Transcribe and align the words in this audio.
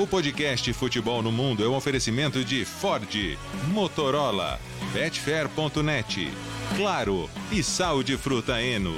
O 0.00 0.06
podcast 0.06 0.72
Futebol 0.74 1.20
no 1.22 1.32
Mundo 1.32 1.64
é 1.64 1.68
um 1.68 1.74
oferecimento 1.74 2.44
de 2.44 2.64
Ford, 2.64 3.36
Motorola, 3.72 4.60
Betfair.net, 4.92 6.30
Claro 6.76 7.28
e 7.50 7.64
Sal 7.64 8.04
de 8.04 8.16
Fruta 8.16 8.62
Eno. 8.62 8.94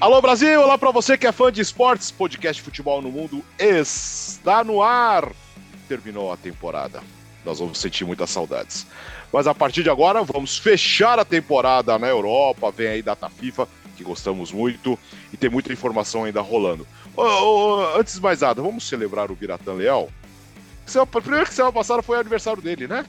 Alô 0.00 0.20
Brasil, 0.20 0.60
olá 0.60 0.76
para 0.76 0.90
você 0.90 1.16
que 1.16 1.28
é 1.28 1.30
fã 1.30 1.52
de 1.52 1.60
esportes, 1.60 2.10
podcast 2.10 2.60
Futebol 2.60 3.00
no 3.00 3.12
Mundo 3.12 3.44
está 3.56 4.64
no 4.64 4.82
ar. 4.82 5.30
Terminou 5.86 6.32
a 6.32 6.36
temporada. 6.36 7.04
Nós 7.44 7.60
vamos 7.60 7.78
sentir 7.78 8.04
muitas 8.04 8.30
saudades. 8.30 8.84
Mas 9.32 9.46
a 9.46 9.54
partir 9.54 9.84
de 9.84 9.90
agora, 9.90 10.24
vamos 10.24 10.58
fechar 10.58 11.20
a 11.20 11.24
temporada 11.24 11.96
na 12.00 12.08
Europa. 12.08 12.72
Vem 12.72 12.88
aí 12.88 13.02
data 13.02 13.28
FIFA, 13.28 13.68
que 14.02 14.08
gostamos 14.08 14.52
muito, 14.52 14.98
e 15.32 15.36
tem 15.36 15.48
muita 15.48 15.72
informação 15.72 16.24
ainda 16.24 16.40
rolando. 16.40 16.86
Oh, 17.16 17.22
oh, 17.22 17.98
antes 17.98 18.14
de 18.14 18.20
mais 18.20 18.40
nada, 18.40 18.60
vamos 18.60 18.86
celebrar 18.88 19.30
o 19.30 19.36
Biratã 19.36 19.72
Leal? 19.72 20.10
Primeiro 21.22 21.46
que 21.46 21.54
semana 21.54 21.72
passada 21.72 22.02
foi 22.02 22.16
o 22.16 22.20
aniversário 22.20 22.60
dele, 22.60 22.88
né? 22.88 23.04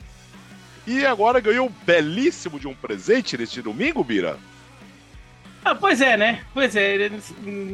E 0.85 1.05
agora 1.05 1.39
ganhou 1.39 1.67
um 1.67 1.71
belíssimo 1.85 2.59
de 2.59 2.67
um 2.67 2.75
presente 2.75 3.37
neste 3.37 3.61
domingo, 3.61 4.03
Bira. 4.03 4.37
Ah, 5.63 5.73
pois 5.73 6.01
é, 6.01 6.17
né? 6.17 6.43
Pois 6.53 6.75
é. 6.75 7.09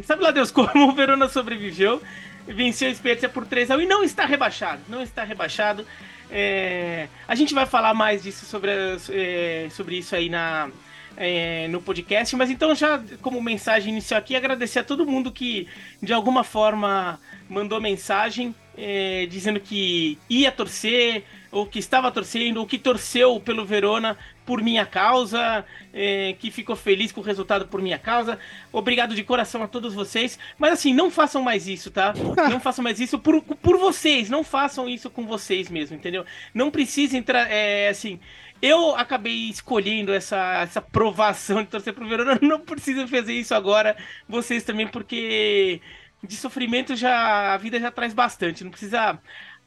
Sabe 0.06 0.24
lá 0.24 0.32
Deus 0.32 0.52
como 0.52 0.70
o 0.90 0.94
Verona 0.94 1.28
sobreviveu, 1.28 2.02
venceu 2.48 2.90
o 2.90 2.96
Spezia 2.96 3.28
por 3.28 3.46
3 3.48 3.72
a 3.72 3.78
1 3.78 3.82
e 3.82 3.86
não 3.88 4.04
está 4.04 4.26
rebaixado. 4.26 4.82
Não 4.88 5.02
está 5.02 5.24
rebaixado. 5.24 5.86
É... 6.30 7.08
A 7.28 7.34
gente 7.34 7.54
vai 7.56 7.66
falar 7.66 7.96
mais 7.96 8.22
disso 8.22 8.46
sobre, 8.46 8.72
é... 9.10 9.68
sobre 9.72 9.98
isso 9.98 10.16
aí 10.16 10.30
na, 10.30 10.70
é, 11.18 11.68
no 11.68 11.82
podcast, 11.82 12.36
mas 12.36 12.50
então 12.50 12.74
já 12.74 13.02
como 13.22 13.42
mensagem 13.42 13.92
inicial 13.92 14.20
aqui, 14.20 14.36
agradecer 14.36 14.80
a 14.80 14.84
todo 14.84 15.06
mundo 15.06 15.32
que 15.32 15.68
de 16.02 16.14
alguma 16.14 16.44
forma 16.44 17.20
mandou 17.50 17.82
mensagem 17.82 18.56
é, 18.78 19.28
dizendo 19.30 19.60
que 19.60 20.18
ia 20.30 20.52
torcer, 20.52 21.24
ou 21.52 21.66
que 21.66 21.80
estava 21.80 22.12
torcendo, 22.12 22.58
ou 22.58 22.66
que 22.66 22.78
torceu 22.78 23.40
pelo 23.40 23.66
Verona 23.66 24.18
por 24.46 24.62
minha 24.62 24.86
causa, 24.86 25.66
é, 25.94 26.36
que 26.40 26.50
ficou 26.50 26.76
feliz 26.76 27.12
com 27.12 27.22
o 27.22 27.24
resultado 27.24 27.68
por 27.68 27.82
minha 27.82 28.00
causa. 28.00 28.40
Obrigado 28.72 29.14
de 29.14 29.24
coração 29.24 29.62
a 29.62 29.68
todos 29.68 29.94
vocês. 29.94 30.40
Mas 30.58 30.74
assim, 30.74 30.94
não 30.94 31.12
façam 31.12 31.42
mais 31.42 31.68
isso, 31.68 31.92
tá? 31.92 32.14
Não 32.50 32.60
façam 32.60 32.84
mais 32.84 33.00
isso 33.00 33.20
por, 33.20 33.42
por 33.42 33.78
vocês, 33.78 34.30
não 34.30 34.44
façam 34.44 34.90
isso 34.90 35.10
com 35.10 35.26
vocês 35.26 35.70
mesmo, 35.70 35.96
entendeu? 35.96 36.26
Não 36.54 36.72
precisa 36.72 37.18
entrar, 37.18 37.50
é, 37.52 37.90
assim. 37.90 38.20
Eu 38.62 38.96
acabei 38.96 39.50
escolhendo 39.50 40.14
essa, 40.14 40.62
essa 40.62 40.82
provação 40.82 41.64
de 41.64 41.70
torcer 41.70 41.94
pro 41.94 42.08
Verona. 42.08 42.38
Não 42.42 42.60
precisam 42.60 43.08
fazer 43.08 43.34
isso 43.34 43.56
agora, 43.56 43.96
vocês 44.28 44.64
também, 44.64 44.88
porque 44.88 45.82
de 46.22 46.36
sofrimento 46.36 46.96
já 46.96 47.54
a 47.54 47.58
vida 47.58 47.80
já 47.80 47.90
traz 47.92 48.14
bastante. 48.14 48.64
Não 48.64 48.72
precisa 48.72 49.18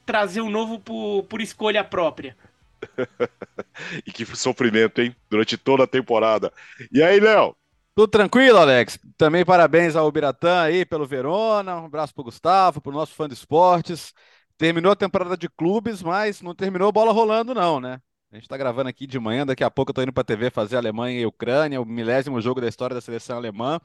trazer 0.04 0.40
um 0.42 0.50
novo 0.50 0.78
por, 0.78 1.24
por 1.24 1.40
escolha 1.40 1.82
própria. 1.82 2.36
e 4.06 4.12
que 4.12 4.26
sofrimento, 4.36 5.00
hein? 5.00 5.14
Durante 5.30 5.56
toda 5.56 5.84
a 5.84 5.86
temporada. 5.86 6.52
E 6.90 7.02
aí, 7.02 7.18
Léo? 7.20 7.56
Tudo 7.94 8.08
tranquilo, 8.08 8.58
Alex? 8.58 8.98
Também 9.16 9.44
parabéns 9.44 9.96
ao 9.96 10.10
Biratã 10.10 10.62
aí 10.62 10.84
pelo 10.84 11.06
Verona. 11.06 11.80
Um 11.80 11.86
abraço 11.86 12.14
pro 12.14 12.24
Gustavo, 12.24 12.80
pro 12.80 12.92
nosso 12.92 13.14
fã 13.14 13.28
de 13.28 13.34
esportes. 13.34 14.12
Terminou 14.56 14.92
a 14.92 14.96
temporada 14.96 15.36
de 15.36 15.48
clubes, 15.48 16.02
mas 16.02 16.40
não 16.40 16.54
terminou 16.54 16.92
bola 16.92 17.12
rolando, 17.12 17.54
não, 17.54 17.80
né? 17.80 18.00
A 18.32 18.36
gente 18.36 18.44
está 18.44 18.56
gravando 18.56 18.88
aqui 18.88 19.06
de 19.06 19.18
manhã, 19.18 19.44
daqui 19.44 19.62
a 19.62 19.70
pouco 19.70 19.90
eu 19.90 19.94
tô 19.94 20.02
indo 20.02 20.12
para 20.12 20.22
a 20.22 20.24
TV 20.24 20.48
fazer 20.50 20.76
Alemanha 20.78 21.20
e 21.20 21.26
Ucrânia, 21.26 21.78
o 21.78 21.84
milésimo 21.84 22.40
jogo 22.40 22.62
da 22.62 22.68
história 22.68 22.94
da 22.94 23.00
seleção 23.00 23.36
alemã. 23.36 23.78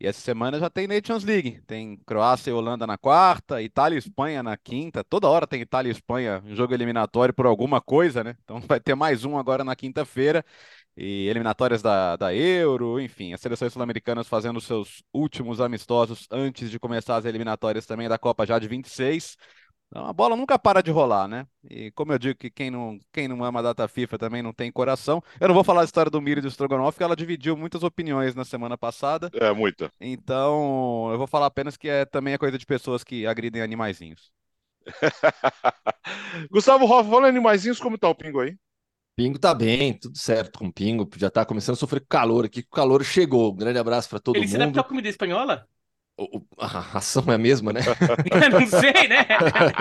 E 0.00 0.06
essa 0.06 0.20
semana 0.20 0.58
já 0.58 0.70
tem 0.70 0.86
Nations 0.86 1.24
League. 1.24 1.62
Tem 1.66 1.96
Croácia 2.06 2.50
e 2.50 2.52
Holanda 2.52 2.86
na 2.86 2.98
quarta, 2.98 3.62
Itália 3.62 3.96
e 3.96 3.98
Espanha 3.98 4.42
na 4.42 4.56
quinta. 4.56 5.02
Toda 5.04 5.28
hora 5.28 5.46
tem 5.46 5.62
Itália 5.62 5.90
e 5.90 5.92
Espanha 5.92 6.42
em 6.46 6.54
jogo 6.54 6.74
eliminatório 6.74 7.34
por 7.34 7.46
alguma 7.46 7.80
coisa, 7.80 8.22
né? 8.24 8.36
Então 8.44 8.60
vai 8.68 8.80
ter 8.80 8.94
mais 8.94 9.24
um 9.24 9.38
agora 9.38 9.64
na 9.64 9.74
quinta-feira. 9.76 10.44
E 10.96 11.28
eliminatórias 11.28 11.82
da, 11.82 12.16
da 12.16 12.34
Euro, 12.34 13.00
enfim, 13.00 13.32
as 13.32 13.40
seleções 13.40 13.72
sul-americanas 13.72 14.28
fazendo 14.28 14.60
seus 14.60 15.02
últimos 15.12 15.60
amistosos 15.60 16.26
antes 16.30 16.70
de 16.70 16.78
começar 16.78 17.16
as 17.16 17.24
eliminatórias 17.24 17.86
também 17.86 18.08
da 18.08 18.18
Copa 18.18 18.44
já 18.46 18.58
de 18.58 18.68
26. 18.68 19.36
Então, 19.90 20.06
a 20.06 20.12
bola 20.12 20.36
nunca 20.36 20.56
para 20.56 20.82
de 20.82 20.90
rolar, 20.92 21.26
né? 21.26 21.48
E 21.68 21.90
como 21.90 22.12
eu 22.12 22.18
digo 22.18 22.38
que 22.38 22.48
quem 22.48 22.70
não, 22.70 22.96
quem 23.12 23.26
não 23.26 23.42
ama 23.44 23.58
a 23.58 23.62
data 23.62 23.88
FIFA 23.88 24.18
também 24.18 24.40
não 24.40 24.52
tem 24.52 24.70
coração. 24.70 25.20
Eu 25.40 25.48
não 25.48 25.54
vou 25.54 25.64
falar 25.64 25.80
a 25.80 25.84
história 25.84 26.08
do 26.08 26.20
Miri 26.20 26.38
e 26.38 26.42
do 26.42 26.48
Strogonoff, 26.48 26.92
porque 26.92 27.02
ela 27.02 27.16
dividiu 27.16 27.56
muitas 27.56 27.82
opiniões 27.82 28.32
na 28.36 28.44
semana 28.44 28.78
passada. 28.78 29.28
É, 29.34 29.52
muita. 29.52 29.90
Então, 30.00 31.08
eu 31.10 31.18
vou 31.18 31.26
falar 31.26 31.46
apenas 31.46 31.76
que 31.76 31.88
é 31.88 32.04
também 32.04 32.34
é 32.34 32.38
coisa 32.38 32.56
de 32.56 32.64
pessoas 32.64 33.02
que 33.02 33.26
agridem 33.26 33.62
animaizinhos. 33.62 34.30
Gustavo 36.52 36.84
Hoff, 36.84 37.10
falando 37.10 37.26
em 37.26 37.30
animaizinhos, 37.30 37.80
como 37.80 37.98
tá 37.98 38.08
o 38.08 38.14
Pingo 38.14 38.40
aí? 38.40 38.56
Pingo 39.16 39.40
tá 39.40 39.52
bem, 39.52 39.98
tudo 39.98 40.16
certo 40.16 40.60
com 40.60 40.68
o 40.68 40.72
Pingo. 40.72 41.08
Já 41.16 41.30
tá 41.30 41.44
começando 41.44 41.74
a 41.74 41.78
sofrer 41.78 42.04
calor 42.08 42.44
aqui, 42.44 42.60
o 42.60 42.74
calor 42.74 43.04
chegou. 43.04 43.52
Um 43.52 43.56
grande 43.56 43.78
abraço 43.80 44.08
para 44.08 44.20
todo 44.20 44.36
Ele 44.36 44.44
mundo. 44.46 44.54
Ele 44.54 44.56
se 44.56 44.62
adaptou 44.62 44.80
à 44.82 44.84
comida 44.84 45.08
espanhola? 45.08 45.68
A 46.58 46.66
ração 46.66 47.24
é 47.28 47.34
a 47.34 47.38
mesma, 47.38 47.72
né? 47.72 47.80
não 48.50 48.66
sei, 48.66 49.08
né? 49.08 49.26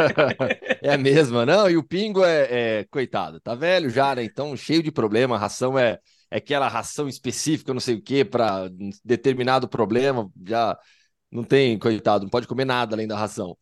é 0.82 0.94
a 0.94 0.98
mesma, 0.98 1.46
não. 1.46 1.70
E 1.70 1.78
o 1.78 1.84
Pingo 1.84 2.24
é, 2.24 2.80
é, 2.80 2.84
coitado, 2.86 3.40
tá 3.40 3.56
velho 3.56 3.90
já, 3.90 4.16
né? 4.16 4.24
Então, 4.24 4.56
cheio 4.56 4.82
de 4.82 4.92
problema. 4.92 5.36
A 5.36 5.40
ração 5.40 5.78
é, 5.78 6.00
é 6.32 6.38
aquela 6.38 6.68
ração 6.68 7.08
específica, 7.08 7.74
não 7.74 7.82
sei 7.82 7.96
o 7.96 8.02
que, 8.02 8.24
para 8.24 8.70
determinado 9.04 9.68
problema. 9.68 10.30
Já 10.46 10.78
não 11.32 11.44
tem, 11.44 11.78
coitado, 11.78 12.24
não 12.24 12.30
pode 12.30 12.48
comer 12.48 12.66
nada 12.66 12.96
além 12.96 13.08
da 13.08 13.18
ração. 13.18 13.58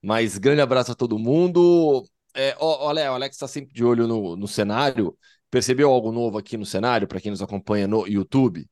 Mas 0.00 0.38
grande 0.38 0.60
abraço 0.60 0.92
a 0.92 0.94
todo 0.96 1.18
mundo. 1.18 2.04
É, 2.34 2.56
olha, 2.58 3.12
o 3.12 3.14
Alex 3.14 3.36
está 3.36 3.46
sempre 3.46 3.74
de 3.74 3.84
olho 3.84 4.06
no, 4.08 4.36
no 4.36 4.48
cenário. 4.48 5.16
Percebeu 5.50 5.90
algo 5.90 6.10
novo 6.10 6.38
aqui 6.38 6.56
no 6.56 6.64
cenário 6.64 7.06
para 7.06 7.20
quem 7.20 7.30
nos 7.30 7.42
acompanha 7.42 7.86
no 7.86 8.06
YouTube? 8.06 8.66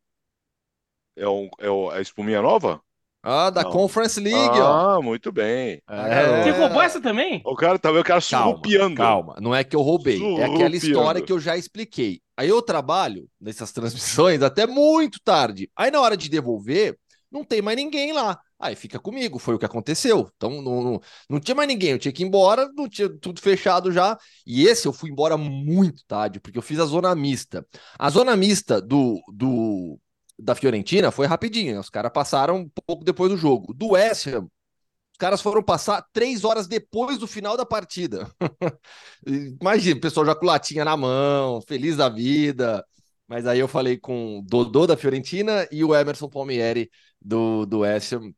É, 1.14 1.28
um, 1.28 1.48
é, 1.58 1.66
é 1.66 1.98
a 1.98 2.00
espuminha 2.00 2.40
nova? 2.40 2.82
Ah, 3.22 3.50
da 3.50 3.62
Não. 3.62 3.70
Conference 3.70 4.18
League, 4.18 4.58
ó. 4.58 4.96
Ah, 4.96 5.02
muito 5.02 5.30
bem. 5.30 5.82
É... 5.88 6.42
Você 6.42 6.50
roubou 6.50 6.80
essa 6.80 7.00
também? 7.00 7.42
O 7.44 7.54
cara 7.54 7.78
tá 7.78 7.90
o 7.92 8.02
cara 8.04 8.20
surrupiando. 8.20 8.96
Calma, 8.96 9.36
não 9.40 9.54
é 9.54 9.62
que 9.62 9.76
eu 9.76 9.82
roubei, 9.82 10.20
é 10.38 10.44
aquela 10.44 10.74
história 10.74 11.20
que 11.20 11.32
eu 11.32 11.38
já 11.38 11.56
expliquei. 11.56 12.20
Aí 12.36 12.48
eu 12.48 12.62
trabalho 12.62 13.28
nessas 13.38 13.72
transmissões 13.72 14.42
até 14.42 14.66
muito 14.66 15.20
tarde. 15.22 15.70
Aí 15.76 15.90
na 15.90 16.00
hora 16.00 16.16
de 16.16 16.30
devolver, 16.30 16.96
não 17.30 17.44
tem 17.44 17.60
mais 17.60 17.76
ninguém 17.76 18.12
lá. 18.12 18.38
Aí 18.58 18.74
fica 18.74 18.98
comigo, 18.98 19.38
foi 19.38 19.54
o 19.54 19.58
que 19.58 19.64
aconteceu. 19.64 20.30
Então 20.36 20.62
não, 20.62 20.82
não, 20.82 21.00
não 21.28 21.40
tinha 21.40 21.54
mais 21.54 21.68
ninguém, 21.68 21.90
eu 21.90 21.98
tinha 21.98 22.12
que 22.12 22.22
ir 22.22 22.26
embora, 22.26 22.68
não 22.74 22.88
tinha 22.88 23.08
tudo 23.08 23.40
fechado 23.40 23.92
já. 23.92 24.18
E 24.46 24.66
esse 24.66 24.88
eu 24.88 24.92
fui 24.92 25.10
embora 25.10 25.36
muito 25.36 26.04
tarde, 26.06 26.40
porque 26.40 26.58
eu 26.58 26.62
fiz 26.62 26.78
a 26.78 26.84
zona 26.86 27.14
mista. 27.14 27.66
A 27.98 28.10
zona 28.10 28.36
mista 28.36 28.80
do, 28.80 29.20
do 29.32 29.98
da 30.42 30.54
Fiorentina 30.54 31.10
foi 31.10 31.26
rapidinho. 31.26 31.78
Os 31.78 31.90
caras 31.90 32.12
passaram 32.12 32.56
um 32.56 32.70
pouco 32.86 33.04
depois 33.04 33.30
do 33.30 33.36
jogo. 33.36 33.72
Do 33.74 33.92
West 33.92 34.26
Ham, 34.26 34.44
os 35.12 35.18
caras 35.18 35.40
foram 35.40 35.62
passar 35.62 36.04
três 36.12 36.44
horas 36.44 36.66
depois 36.66 37.18
do 37.18 37.26
final 37.26 37.56
da 37.56 37.66
partida. 37.66 38.30
Imagina, 39.60 39.98
o 39.98 40.00
pessoal 40.00 40.26
já 40.26 40.34
com 40.34 40.46
latinha 40.46 40.84
na 40.84 40.96
mão, 40.96 41.60
feliz 41.60 41.96
da 41.96 42.08
vida. 42.08 42.84
Mas 43.28 43.46
aí 43.46 43.60
eu 43.60 43.68
falei 43.68 43.96
com 43.96 44.38
o 44.38 44.42
Dodô 44.42 44.86
da 44.86 44.96
Fiorentina 44.96 45.68
e 45.70 45.84
o 45.84 45.94
Emerson 45.94 46.28
Palmieri 46.28 46.90
do, 47.20 47.64
do 47.64 47.80
West 47.80 48.12
Ham. 48.12 48.32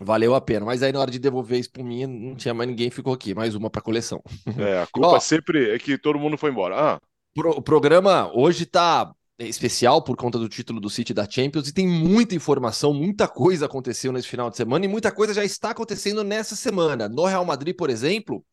Valeu 0.00 0.34
a 0.34 0.40
pena. 0.40 0.64
Mas 0.64 0.82
aí 0.82 0.92
na 0.92 1.00
hora 1.00 1.10
de 1.10 1.18
devolver 1.18 1.58
a 1.58 1.60
espuminha, 1.60 2.06
não 2.06 2.34
tinha 2.34 2.54
mais 2.54 2.68
ninguém, 2.68 2.90
ficou 2.90 3.12
aqui. 3.12 3.34
Mais 3.34 3.54
uma 3.54 3.68
para 3.68 3.82
coleção. 3.82 4.22
É, 4.58 4.82
a 4.82 4.86
culpa 4.86 5.08
Ó, 5.08 5.20
sempre 5.20 5.74
é 5.74 5.78
que 5.78 5.98
todo 5.98 6.18
mundo 6.18 6.38
foi 6.38 6.50
embora. 6.50 6.94
Ah. 6.94 7.00
Pro, 7.34 7.50
o 7.50 7.62
programa 7.62 8.30
hoje 8.34 8.64
tá 8.64 9.12
especial 9.48 10.02
por 10.02 10.16
conta 10.16 10.38
do 10.38 10.48
título 10.48 10.80
do 10.80 10.90
City 10.90 11.14
da 11.14 11.28
Champions 11.28 11.68
e 11.68 11.72
tem 11.72 11.86
muita 11.86 12.34
informação, 12.34 12.92
muita 12.92 13.26
coisa 13.26 13.66
aconteceu 13.66 14.12
nesse 14.12 14.28
final 14.28 14.50
de 14.50 14.56
semana 14.56 14.84
e 14.84 14.88
muita 14.88 15.10
coisa 15.10 15.32
já 15.32 15.44
está 15.44 15.70
acontecendo 15.70 16.22
nessa 16.22 16.54
semana. 16.54 17.08
No 17.08 17.24
Real 17.24 17.44
Madrid, 17.44 17.74
por 17.74 17.90
exemplo, 17.90 18.44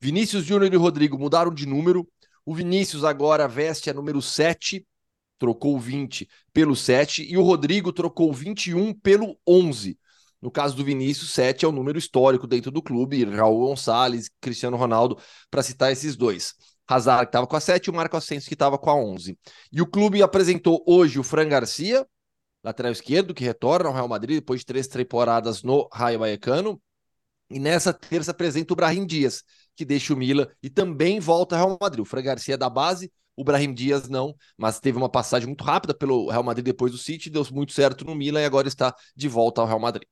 Vinícius 0.00 0.44
Júnior 0.44 0.72
e 0.72 0.76
Rodrigo 0.76 1.18
mudaram 1.18 1.52
de 1.52 1.66
número. 1.66 2.08
O 2.44 2.54
Vinícius 2.54 3.04
agora 3.04 3.48
veste 3.48 3.90
a 3.90 3.94
número 3.94 4.22
7, 4.22 4.86
trocou 5.38 5.74
o 5.76 5.80
20 5.80 6.28
pelo 6.52 6.76
7 6.76 7.26
e 7.28 7.36
o 7.36 7.42
Rodrigo 7.42 7.92
trocou 7.92 8.30
o 8.30 8.32
21 8.32 8.94
pelo 8.94 9.36
11. 9.46 9.98
No 10.40 10.50
caso 10.50 10.76
do 10.76 10.84
Vinícius, 10.84 11.30
7 11.30 11.64
é 11.64 11.68
o 11.68 11.72
número 11.72 11.98
histórico 11.98 12.46
dentro 12.46 12.70
do 12.70 12.82
clube, 12.82 13.24
Raul 13.24 13.66
Gonçalves, 13.66 14.30
Cristiano 14.40 14.76
Ronaldo, 14.76 15.18
para 15.50 15.62
citar 15.62 15.90
esses 15.90 16.14
dois. 16.14 16.54
Hazard 16.88 17.26
que 17.26 17.28
estava 17.30 17.46
com 17.46 17.56
a 17.56 17.60
7 17.60 17.86
e 17.86 17.90
o 17.90 17.94
Marco 17.94 18.16
Asensio 18.16 18.48
que 18.48 18.54
estava 18.54 18.78
com 18.78 18.90
a 18.90 18.94
11. 18.94 19.38
E 19.72 19.82
o 19.82 19.86
clube 19.86 20.22
apresentou 20.22 20.82
hoje 20.86 21.18
o 21.18 21.22
Fran 21.22 21.48
Garcia, 21.48 22.06
lateral 22.62 22.92
esquerdo, 22.92 23.34
que 23.34 23.44
retorna 23.44 23.88
ao 23.88 23.94
Real 23.94 24.08
Madrid 24.08 24.36
depois 24.36 24.60
de 24.60 24.66
três 24.66 24.86
temporadas 24.86 25.62
no 25.62 25.88
Raio 25.92 26.18
Vallecano. 26.18 26.80
E 27.48 27.60
nessa 27.60 27.92
terça 27.92 28.32
apresenta 28.32 28.72
o 28.72 28.76
Brahim 28.76 29.06
Dias, 29.06 29.44
que 29.76 29.84
deixa 29.84 30.12
o 30.12 30.16
Milan 30.16 30.48
e 30.62 30.68
também 30.68 31.20
volta 31.20 31.56
ao 31.56 31.66
Real 31.66 31.78
Madrid. 31.80 32.00
O 32.00 32.04
Fran 32.04 32.22
Garcia 32.22 32.54
é 32.54 32.56
da 32.56 32.68
base, 32.68 33.12
o 33.36 33.44
Brahim 33.44 33.72
Dias 33.72 34.08
não, 34.08 34.34
mas 34.56 34.80
teve 34.80 34.98
uma 34.98 35.08
passagem 35.08 35.46
muito 35.46 35.62
rápida 35.62 35.94
pelo 35.94 36.28
Real 36.28 36.42
Madrid 36.42 36.64
depois 36.64 36.90
do 36.90 36.98
City, 36.98 37.30
deu 37.30 37.46
muito 37.52 37.72
certo 37.72 38.04
no 38.04 38.14
Milan 38.14 38.40
e 38.40 38.44
agora 38.44 38.66
está 38.66 38.94
de 39.14 39.28
volta 39.28 39.60
ao 39.60 39.66
Real 39.66 39.78
Madrid. 39.78 40.08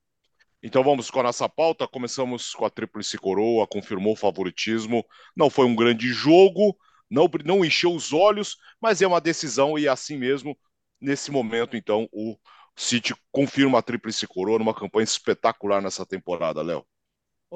Então 0.67 0.83
vamos 0.83 1.11
com 1.11 1.21
a 1.21 1.25
nossa 1.25 1.47
pauta. 1.47 1.87
Começamos 1.87 2.55
com 2.55 2.65
a 2.65 2.71
Tríplice 2.71 3.19
Coroa, 3.19 3.67
confirmou 3.67 4.15
o 4.15 4.17
favoritismo. 4.17 5.05
Não 5.37 5.51
foi 5.51 5.67
um 5.67 5.77
grande 5.77 6.09
jogo, 6.09 6.75
não, 7.11 7.29
não 7.45 7.63
encheu 7.63 7.95
os 7.95 8.15
olhos, 8.15 8.57
mas 8.81 9.03
é 9.03 9.07
uma 9.07 9.21
decisão 9.21 9.79
e 9.79 9.87
é 9.87 9.91
assim 9.91 10.17
mesmo, 10.17 10.57
nesse 10.99 11.31
momento, 11.31 11.77
então, 11.77 12.09
o 12.11 12.35
City 12.75 13.15
confirma 13.31 13.79
a 13.79 13.83
Tríplice 13.83 14.27
Coroa 14.27 14.59
numa 14.59 14.75
campanha 14.75 15.05
espetacular 15.05 15.83
nessa 15.83 16.07
temporada, 16.07 16.63
Léo. 16.63 16.85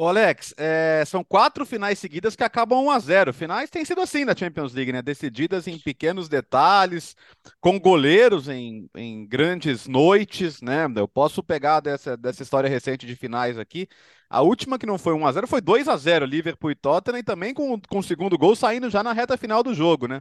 Ô 0.00 0.06
Alex, 0.06 0.54
é, 0.56 1.02
são 1.04 1.24
quatro 1.24 1.66
finais 1.66 1.98
seguidas 1.98 2.36
que 2.36 2.44
acabam 2.44 2.84
1 2.84 2.90
a 2.92 2.98
0 3.00 3.32
Finais 3.32 3.68
têm 3.68 3.84
sido 3.84 4.00
assim 4.00 4.24
na 4.24 4.32
Champions 4.32 4.72
League, 4.72 4.92
né? 4.92 5.02
Decididas 5.02 5.66
em 5.66 5.76
pequenos 5.76 6.28
detalhes, 6.28 7.16
com 7.60 7.80
goleiros 7.80 8.48
em, 8.48 8.88
em 8.96 9.26
grandes 9.26 9.88
noites, 9.88 10.62
né? 10.62 10.86
Eu 10.94 11.08
posso 11.08 11.42
pegar 11.42 11.80
dessa, 11.80 12.16
dessa 12.16 12.44
história 12.44 12.70
recente 12.70 13.06
de 13.08 13.16
finais 13.16 13.58
aqui. 13.58 13.88
A 14.30 14.40
última 14.40 14.78
que 14.78 14.86
não 14.86 14.98
foi 14.98 15.14
1 15.14 15.26
a 15.26 15.32
0 15.32 15.48
foi 15.48 15.60
2 15.60 15.88
a 15.88 15.96
0 15.96 16.24
Liverpool 16.26 16.70
e 16.70 16.76
Tottenham, 16.76 17.18
e 17.18 17.24
também 17.24 17.52
com, 17.52 17.80
com 17.88 17.98
o 17.98 18.02
segundo 18.02 18.38
gol 18.38 18.54
saindo 18.54 18.88
já 18.88 19.02
na 19.02 19.12
reta 19.12 19.36
final 19.36 19.64
do 19.64 19.74
jogo, 19.74 20.06
né? 20.06 20.20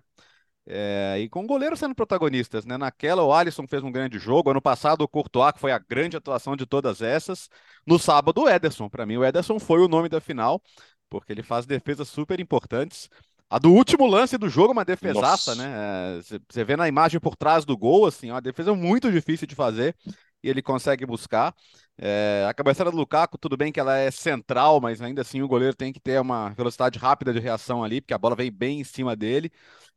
É, 0.69 1.17
e 1.19 1.29
com 1.29 1.45
o 1.45 1.47
goleiro 1.47 1.77
sendo 1.77 1.95
protagonistas, 1.95 2.65
né? 2.65 2.77
Naquela, 2.77 3.23
o 3.23 3.33
Alisson 3.33 3.65
fez 3.65 3.81
um 3.83 3.91
grande 3.91 4.19
jogo. 4.19 4.51
Ano 4.51 4.61
passado, 4.61 5.01
o 5.01 5.07
Courtois, 5.07 5.53
que 5.53 5.61
foi 5.61 5.71
a 5.71 5.79
grande 5.79 6.17
atuação 6.17 6.57
de 6.57 6.65
todas 6.65 7.01
essas. 7.01 7.49
No 7.85 7.97
sábado, 7.97 8.41
o 8.41 8.49
Ederson. 8.49 8.89
Para 8.89 9.05
mim, 9.05 9.15
o 9.15 9.23
Ederson 9.23 9.59
foi 9.59 9.79
o 9.79 9.87
nome 9.87 10.09
da 10.09 10.19
final, 10.19 10.61
porque 11.09 11.31
ele 11.31 11.41
faz 11.41 11.65
defesas 11.65 12.09
super 12.09 12.37
importantes. 12.41 13.09
A 13.49 13.57
do 13.57 13.71
último 13.71 14.05
lance 14.05 14.37
do 14.37 14.49
jogo, 14.49 14.73
uma 14.73 14.83
defesaça, 14.83 15.55
Nossa. 15.55 15.55
né? 15.55 16.21
Você 16.49 16.65
vê 16.65 16.75
na 16.75 16.85
imagem 16.89 17.17
por 17.17 17.37
trás 17.37 17.63
do 17.63 17.77
gol, 17.77 18.05
assim, 18.05 18.29
uma 18.29 18.41
defesa 18.41 18.75
muito 18.75 19.09
difícil 19.09 19.47
de 19.47 19.55
fazer 19.55 19.95
e 20.43 20.49
ele 20.49 20.61
consegue 20.61 21.05
buscar. 21.05 21.55
É, 21.97 22.45
a 22.47 22.53
cabeçada 22.53 22.91
do 22.91 22.97
Lukaku, 22.97 23.37
tudo 23.37 23.55
bem 23.55 23.71
que 23.71 23.79
ela 23.79 23.97
é 23.97 24.11
central, 24.11 24.81
mas 24.81 25.01
ainda 25.01 25.21
assim 25.21 25.41
o 25.41 25.47
goleiro 25.47 25.75
tem 25.75 25.93
que 25.93 25.99
ter 25.99 26.19
uma 26.19 26.49
velocidade 26.49 26.99
rápida 26.99 27.33
de 27.33 27.39
reação 27.39 27.83
ali, 27.85 28.01
porque 28.01 28.13
a 28.13 28.17
bola 28.17 28.35
vem 28.35 28.51
bem 28.51 28.81
em 28.81 28.83
cima 28.83 29.15
dele 29.15 29.49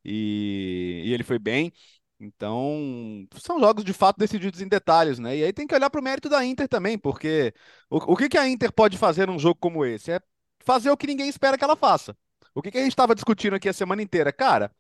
e, 0.04 1.02
e 1.06 1.14
ele 1.14 1.24
foi 1.24 1.38
bem. 1.38 1.72
Então, 2.18 3.26
são 3.36 3.58
jogos 3.58 3.82
de 3.82 3.94
fato 3.94 4.18
decididos 4.18 4.60
em 4.60 4.68
detalhes, 4.68 5.18
né? 5.18 5.36
E 5.38 5.44
aí 5.44 5.52
tem 5.52 5.66
que 5.66 5.74
olhar 5.74 5.88
para 5.88 6.00
o 6.00 6.04
mérito 6.04 6.28
da 6.28 6.44
Inter 6.44 6.68
também, 6.68 6.98
porque 6.98 7.54
o, 7.88 8.12
o 8.12 8.16
que, 8.16 8.28
que 8.28 8.36
a 8.38 8.46
Inter 8.46 8.70
pode 8.72 8.98
fazer 8.98 9.26
num 9.26 9.38
jogo 9.38 9.58
como 9.58 9.84
esse? 9.84 10.12
É 10.12 10.20
fazer 10.62 10.90
o 10.90 10.96
que 10.96 11.06
ninguém 11.06 11.28
espera 11.28 11.56
que 11.56 11.64
ela 11.64 11.76
faça. 11.76 12.14
O 12.54 12.60
que, 12.60 12.70
que 12.70 12.78
a 12.78 12.82
gente 12.82 12.92
estava 12.92 13.14
discutindo 13.14 13.54
aqui 13.54 13.68
a 13.68 13.72
semana 13.72 14.02
inteira? 14.02 14.32
Cara, 14.32 14.70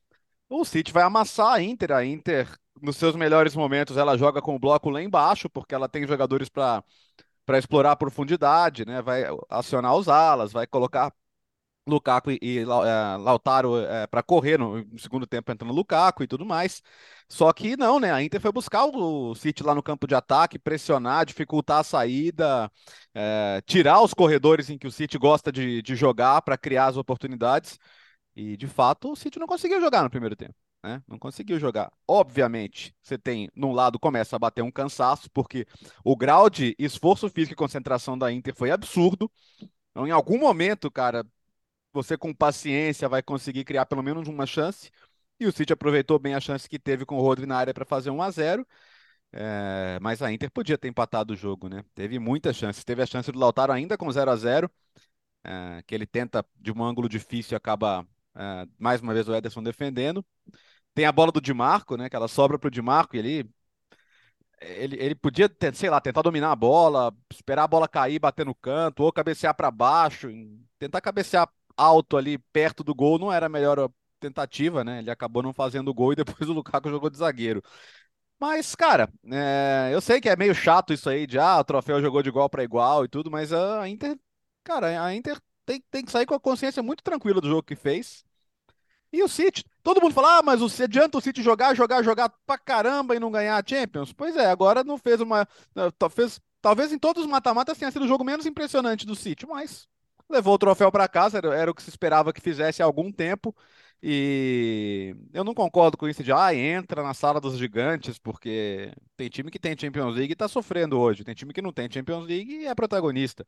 o 0.48 0.64
City 0.64 0.92
vai 0.92 1.02
amassar 1.04 1.54
a 1.54 1.62
Inter. 1.62 1.92
A 1.92 2.04
Inter, 2.04 2.48
nos 2.82 2.96
seus 2.96 3.16
melhores 3.16 3.54
momentos, 3.56 3.96
ela 3.96 4.18
joga 4.18 4.42
com 4.42 4.54
o 4.56 4.58
bloco 4.58 4.90
lá 4.90 5.02
embaixo, 5.02 5.48
porque 5.50 5.74
ela 5.74 5.88
tem 5.88 6.06
jogadores 6.06 6.48
para 6.48 6.84
explorar 7.58 7.92
a 7.92 7.96
profundidade, 7.96 8.84
né? 8.86 9.02
Vai 9.02 9.24
acionar 9.48 9.94
os 9.96 10.08
alas, 10.08 10.52
vai 10.52 10.66
colocar 10.66 11.12
Lukaku 11.90 12.30
e, 12.32 12.38
e 12.40 12.58
é, 12.60 12.64
Lautaro 12.64 13.78
é, 13.78 14.06
para 14.06 14.22
correr 14.22 14.58
no, 14.58 14.84
segundo 14.98 15.26
tempo 15.26 15.50
entrando 15.52 15.74
Lukaku 15.74 16.22
e 16.22 16.26
tudo 16.26 16.44
mais. 16.46 16.82
Só 17.28 17.52
que 17.52 17.76
não, 17.76 18.00
né? 18.00 18.12
A 18.12 18.22
Inter 18.22 18.40
foi 18.40 18.52
buscar 18.52 18.84
o, 18.86 19.30
o 19.30 19.34
City 19.34 19.62
lá 19.62 19.74
no 19.74 19.82
campo 19.82 20.06
de 20.06 20.14
ataque, 20.14 20.58
pressionar, 20.58 21.26
dificultar 21.26 21.80
a 21.80 21.84
saída, 21.84 22.70
é, 23.14 23.62
tirar 23.66 24.00
os 24.02 24.14
corredores 24.14 24.70
em 24.70 24.78
que 24.78 24.86
o 24.86 24.92
City 24.92 25.18
gosta 25.18 25.52
de, 25.52 25.82
de 25.82 25.94
jogar 25.96 26.42
para 26.42 26.58
criar 26.58 26.86
as 26.86 26.96
oportunidades. 26.96 27.78
E 28.34 28.56
de 28.56 28.66
fato 28.66 29.12
o 29.12 29.16
City 29.16 29.38
não 29.38 29.46
conseguiu 29.46 29.80
jogar 29.80 30.02
no 30.02 30.10
primeiro 30.10 30.36
tempo. 30.36 30.54
Né? 30.82 31.02
Não 31.06 31.18
conseguiu 31.18 31.58
jogar. 31.58 31.92
Obviamente, 32.08 32.94
você 33.02 33.18
tem, 33.18 33.50
num 33.54 33.72
lado, 33.72 33.98
começa 33.98 34.36
a 34.36 34.38
bater 34.38 34.62
um 34.62 34.70
cansaço, 34.70 35.30
porque 35.30 35.66
o 36.02 36.16
grau 36.16 36.48
de 36.48 36.74
esforço 36.78 37.28
físico 37.28 37.52
e 37.52 37.56
concentração 37.56 38.16
da 38.16 38.32
Inter 38.32 38.54
foi 38.54 38.70
absurdo. 38.70 39.30
Então, 39.90 40.06
em 40.06 40.10
algum 40.10 40.38
momento, 40.38 40.90
cara, 40.90 41.24
você 41.92 42.16
com 42.16 42.34
paciência 42.34 43.08
vai 43.08 43.22
conseguir 43.22 43.64
criar 43.64 43.86
pelo 43.86 44.02
menos 44.02 44.28
uma 44.28 44.46
chance. 44.46 44.90
E 45.38 45.46
o 45.46 45.52
City 45.52 45.72
aproveitou 45.72 46.18
bem 46.18 46.34
a 46.34 46.40
chance 46.40 46.68
que 46.68 46.78
teve 46.78 47.04
com 47.06 47.16
o 47.16 47.20
Rodri 47.22 47.46
na 47.46 47.56
área 47.56 47.72
para 47.74 47.84
fazer 47.84 48.10
1 48.10 48.22
a 48.22 48.30
0 48.30 48.66
é, 49.32 49.98
mas 50.00 50.22
a 50.22 50.32
Inter 50.32 50.50
podia 50.50 50.76
ter 50.76 50.88
empatado 50.88 51.34
o 51.34 51.36
jogo, 51.36 51.68
né? 51.68 51.84
Teve 51.94 52.18
muitas 52.18 52.56
chances. 52.56 52.84
Teve 52.84 53.02
a 53.02 53.06
chance 53.06 53.30
do 53.30 53.38
Lautaro 53.38 53.72
ainda 53.72 53.96
com 53.96 54.10
0 54.10 54.30
a 54.30 54.36
0 54.36 54.70
é, 55.44 55.82
que 55.86 55.94
ele 55.94 56.06
tenta 56.06 56.44
de 56.56 56.72
um 56.72 56.82
ângulo 56.84 57.08
difícil 57.08 57.54
e 57.54 57.56
acaba 57.56 58.06
é, 58.34 58.66
mais 58.78 59.00
uma 59.00 59.14
vez 59.14 59.28
o 59.28 59.34
Ederson 59.34 59.62
defendendo. 59.62 60.24
Tem 60.94 61.06
a 61.06 61.12
bola 61.12 61.32
do 61.32 61.40
Di 61.40 61.54
Marco, 61.54 61.96
né? 61.96 62.08
Que 62.10 62.16
ela 62.16 62.28
sobra 62.28 62.58
para 62.58 62.68
o 62.68 62.70
Di 62.70 62.82
Marco 62.82 63.16
e 63.16 63.18
ele, 63.20 63.50
ele, 64.60 64.96
ele 65.00 65.14
podia, 65.14 65.48
ter, 65.48 65.74
sei 65.74 65.90
lá, 65.90 66.00
tentar 66.00 66.22
dominar 66.22 66.52
a 66.52 66.56
bola, 66.56 67.14
esperar 67.30 67.64
a 67.64 67.68
bola 67.68 67.88
cair, 67.88 68.18
bater 68.18 68.44
no 68.44 68.54
canto, 68.54 69.02
ou 69.02 69.12
cabecear 69.12 69.54
para 69.54 69.70
baixo, 69.70 70.28
tentar 70.78 71.00
cabecear 71.00 71.48
alto 71.80 72.16
ali 72.16 72.38
perto 72.38 72.84
do 72.84 72.94
gol 72.94 73.18
não 73.18 73.32
era 73.32 73.46
a 73.46 73.48
melhor 73.48 73.90
tentativa, 74.20 74.84
né? 74.84 74.98
Ele 74.98 75.10
acabou 75.10 75.42
não 75.42 75.52
fazendo 75.52 75.88
o 75.88 75.94
gol 75.94 76.12
e 76.12 76.16
depois 76.16 76.48
o 76.48 76.52
Lukaku 76.52 76.90
jogou 76.90 77.10
de 77.10 77.16
zagueiro. 77.18 77.62
Mas, 78.38 78.74
cara, 78.74 79.10
é, 79.30 79.90
eu 79.92 80.00
sei 80.00 80.20
que 80.20 80.28
é 80.28 80.36
meio 80.36 80.54
chato 80.54 80.92
isso 80.92 81.08
aí 81.10 81.26
de 81.26 81.38
ah, 81.38 81.58
o 81.58 81.64
troféu 81.64 82.00
jogou 82.00 82.22
de 82.22 82.28
igual 82.30 82.48
para 82.48 82.64
igual 82.64 83.04
e 83.04 83.08
tudo, 83.08 83.30
mas 83.30 83.52
a 83.52 83.86
Inter, 83.88 84.18
cara, 84.64 85.02
a 85.02 85.14
Inter 85.14 85.38
tem, 85.66 85.82
tem 85.90 86.04
que 86.04 86.10
sair 86.10 86.26
com 86.26 86.34
a 86.34 86.40
consciência 86.40 86.82
muito 86.82 87.02
tranquila 87.02 87.40
do 87.40 87.48
jogo 87.48 87.62
que 87.62 87.76
fez. 87.76 88.24
E 89.12 89.22
o 89.22 89.28
City, 89.28 89.64
todo 89.82 90.00
mundo 90.00 90.14
fala, 90.14 90.38
ah, 90.38 90.42
mas 90.42 90.62
o, 90.62 90.82
adianta 90.82 91.18
o 91.18 91.20
City 91.20 91.42
jogar, 91.42 91.74
jogar, 91.74 92.02
jogar 92.02 92.30
pra 92.46 92.56
caramba 92.56 93.14
e 93.16 93.20
não 93.20 93.30
ganhar 93.30 93.58
a 93.58 93.66
Champions? 93.66 94.12
Pois 94.12 94.36
é, 94.36 94.46
agora 94.46 94.84
não 94.84 94.96
fez 94.96 95.20
uma. 95.20 95.46
Fez, 96.10 96.40
talvez 96.62 96.92
em 96.92 96.98
todos 96.98 97.24
os 97.24 97.30
mata-matas 97.30 97.76
tenha 97.76 97.90
sido 97.90 98.04
o 98.04 98.08
jogo 98.08 98.24
menos 98.24 98.46
impressionante 98.46 99.04
do 99.04 99.16
City, 99.16 99.46
mas 99.46 99.88
levou 100.30 100.54
o 100.54 100.58
troféu 100.58 100.90
para 100.90 101.08
casa, 101.08 101.38
era, 101.38 101.54
era, 101.54 101.70
o 101.70 101.74
que 101.74 101.82
se 101.82 101.90
esperava 101.90 102.32
que 102.32 102.40
fizesse 102.40 102.82
há 102.82 102.84
algum 102.84 103.10
tempo. 103.12 103.54
E 104.02 105.14
eu 105.32 105.44
não 105.44 105.52
concordo 105.52 105.96
com 105.98 106.08
isso 106.08 106.22
de, 106.22 106.32
ah, 106.32 106.54
entra 106.54 107.02
na 107.02 107.12
sala 107.12 107.38
dos 107.40 107.58
gigantes, 107.58 108.18
porque 108.18 108.92
tem 109.16 109.28
time 109.28 109.50
que 109.50 109.58
tem 109.58 109.76
Champions 109.78 110.14
League 110.14 110.30
e 110.30 110.32
está 110.32 110.48
sofrendo 110.48 110.98
hoje, 110.98 111.22
tem 111.22 111.34
time 111.34 111.52
que 111.52 111.60
não 111.60 111.72
tem 111.72 111.90
Champions 111.90 112.26
League 112.26 112.50
e 112.50 112.66
é 112.66 112.74
protagonista. 112.74 113.46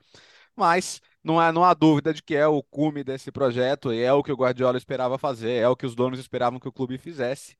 Mas 0.54 1.00
não 1.24 1.40
há, 1.40 1.52
não 1.52 1.64
há 1.64 1.72
dúvida 1.74 2.12
de 2.12 2.22
que 2.22 2.34
é 2.34 2.46
o 2.46 2.62
cume 2.62 3.02
desse 3.02 3.32
projeto 3.32 3.92
e 3.92 4.02
é 4.02 4.12
o 4.12 4.22
que 4.22 4.32
o 4.32 4.36
Guardiola 4.36 4.76
esperava 4.76 5.16
fazer, 5.18 5.52
é 5.52 5.68
o 5.68 5.76
que 5.76 5.86
os 5.86 5.94
donos 5.94 6.18
esperavam 6.18 6.60
que 6.60 6.68
o 6.68 6.72
clube 6.72 6.98
fizesse, 6.98 7.56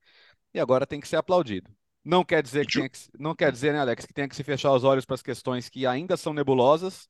e 0.55 0.61
agora 0.61 0.87
tem 0.87 1.01
que 1.01 1.09
ser 1.09 1.17
aplaudido. 1.17 1.71
Não 2.05 2.25
quer 2.25 2.43
dizer 2.43 2.67
que, 2.67 2.89
que 2.89 2.99
não 3.19 3.35
quer 3.35 3.53
dizer, 3.53 3.73
né, 3.73 3.81
Alex, 3.81 4.05
que 4.07 4.13
tenha 4.13 4.29
que 4.29 4.37
se 4.37 4.43
fechar 4.45 4.73
os 4.73 4.85
olhos 4.85 5.05
para 5.05 5.15
as 5.15 5.23
questões 5.23 5.69
que 5.69 5.87
ainda 5.87 6.17
são 6.17 6.35
nebulosas, 6.35 7.09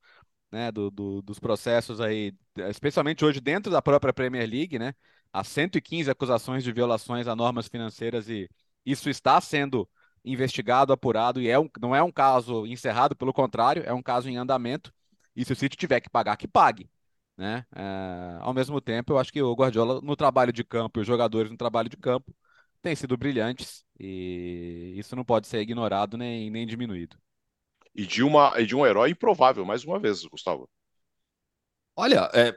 né, 0.53 0.71
do, 0.71 0.91
do, 0.91 1.21
dos 1.23 1.39
processos 1.39 1.99
aí, 1.99 2.31
especialmente 2.69 3.25
hoje 3.25 3.41
dentro 3.41 3.71
da 3.71 3.81
própria 3.81 4.13
Premier 4.13 4.47
League, 4.47 4.77
né, 4.77 4.93
há 5.33 5.43
115 5.43 6.09
acusações 6.11 6.63
de 6.63 6.71
violações 6.71 7.27
a 7.27 7.35
normas 7.35 7.67
financeiras 7.67 8.29
e 8.29 8.47
isso 8.85 9.09
está 9.09 9.41
sendo 9.41 9.89
investigado, 10.23 10.93
apurado 10.93 11.41
e 11.41 11.49
é 11.49 11.59
um, 11.59 11.67
não 11.81 11.95
é 11.95 12.03
um 12.03 12.11
caso 12.11 12.67
encerrado, 12.67 13.15
pelo 13.15 13.33
contrário, 13.33 13.83
é 13.83 13.93
um 13.93 14.01
caso 14.03 14.29
em 14.29 14.37
andamento 14.37 14.93
e 15.35 15.43
se 15.43 15.51
o 15.53 15.55
City 15.55 15.75
tiver 15.75 15.99
que 15.99 16.09
pagar, 16.09 16.37
que 16.37 16.47
pague. 16.47 16.87
Né? 17.35 17.65
É, 17.75 18.37
ao 18.41 18.53
mesmo 18.53 18.79
tempo, 18.79 19.13
eu 19.13 19.17
acho 19.17 19.33
que 19.33 19.41
o 19.41 19.55
Guardiola 19.55 19.99
no 20.01 20.15
trabalho 20.15 20.53
de 20.53 20.63
campo 20.63 20.99
e 20.99 21.01
os 21.01 21.07
jogadores 21.07 21.49
no 21.49 21.57
trabalho 21.57 21.89
de 21.89 21.97
campo 21.97 22.31
têm 22.79 22.95
sido 22.95 23.17
brilhantes 23.17 23.83
e 23.99 24.93
isso 24.97 25.15
não 25.15 25.25
pode 25.25 25.47
ser 25.47 25.61
ignorado 25.61 26.15
nem, 26.15 26.51
nem 26.51 26.67
diminuído 26.67 27.17
e 27.95 28.05
de, 28.05 28.23
uma, 28.23 28.53
e 28.59 28.65
de 28.65 28.75
um 28.75 28.85
herói 28.85 29.11
improvável, 29.11 29.65
mais 29.65 29.83
uma 29.83 29.99
vez, 29.99 30.23
Gustavo. 30.25 30.69
Olha, 31.95 32.29
é, 32.33 32.55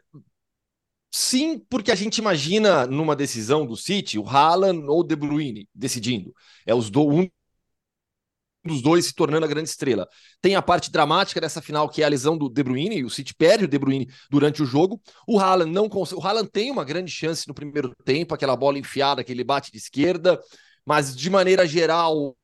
sim, 1.11 1.59
porque 1.69 1.91
a 1.91 1.95
gente 1.95 2.19
imagina 2.19 2.87
numa 2.87 3.15
decisão 3.15 3.67
do 3.67 3.77
City 3.77 4.19
o 4.19 4.27
Haaland 4.27 4.87
ou 4.89 5.01
o 5.01 5.05
De 5.05 5.17
Bruyne 5.17 5.69
decidindo. 5.75 6.35
É 6.67 6.75
os 6.75 6.91
do, 6.91 7.07
um 7.09 7.29
dos 8.65 8.83
dois 8.83 9.07
se 9.07 9.15
tornando 9.15 9.45
a 9.45 9.49
grande 9.49 9.69
estrela. 9.69 10.09
Tem 10.41 10.57
a 10.57 10.63
parte 10.63 10.91
dramática 10.91 11.41
dessa 11.41 11.63
final, 11.63 11.89
que 11.89 12.03
é 12.03 12.05
a 12.05 12.09
lesão 12.09 12.37
do 12.37 12.49
De 12.49 12.63
Bruyne, 12.63 12.99
e 12.99 13.05
o 13.05 13.11
City 13.11 13.35
perde 13.35 13.65
o 13.65 13.69
De 13.69 13.79
Bruyne 13.79 14.09
durante 14.31 14.63
o 14.63 14.67
jogo. 14.67 15.01
O 15.27 15.39
Haaland 15.39 15.71
não. 15.71 15.87
O 15.87 16.21
Haaland 16.23 16.51
tem 16.51 16.71
uma 16.71 16.85
grande 16.85 17.11
chance 17.11 17.47
no 17.47 17.55
primeiro 17.55 17.95
tempo, 18.05 18.35
aquela 18.35 18.57
bola 18.57 18.79
enfiada 18.79 19.23
que 19.23 19.33
ele 19.33 19.45
bate 19.45 19.71
de 19.71 19.79
esquerda, 19.79 20.41
mas 20.85 21.15
de 21.15 21.31
maneira 21.31 21.67
geral, 21.67 22.37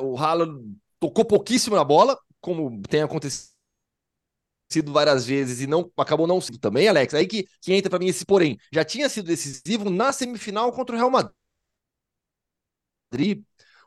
o 0.00 0.16
Haaland 0.16 0.76
tocou 0.98 1.24
pouquíssimo 1.24 1.76
na 1.76 1.84
bola, 1.84 2.18
como 2.40 2.82
tem 2.82 3.02
acontecido 3.02 3.50
várias 4.86 5.26
vezes 5.26 5.60
e 5.60 5.66
não 5.66 5.90
acabou 5.96 6.26
não 6.26 6.40
sendo 6.40 6.58
também, 6.58 6.88
Alex. 6.88 7.14
Aí 7.14 7.26
que, 7.26 7.46
que 7.60 7.72
entra 7.72 7.90
para 7.90 7.98
mim 7.98 8.06
esse 8.06 8.24
porém. 8.24 8.58
Já 8.72 8.84
tinha 8.84 9.08
sido 9.08 9.26
decisivo 9.26 9.90
na 9.90 10.12
semifinal 10.12 10.72
contra 10.72 10.94
o 10.94 10.98
Real 10.98 11.10
Madrid. 11.10 11.34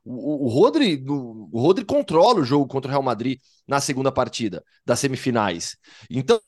O, 0.06 0.46
o, 0.46 0.50
Rodri, 0.50 1.02
o, 1.08 1.50
o 1.52 1.62
Rodri 1.62 1.86
controla 1.86 2.42
o 2.42 2.44
jogo 2.44 2.68
contra 2.68 2.90
o 2.90 2.92
Real 2.92 3.04
Madrid 3.04 3.40
na 3.66 3.80
segunda 3.80 4.12
partida 4.12 4.64
das 4.86 5.00
semifinais. 5.00 5.78
Então, 6.10 6.42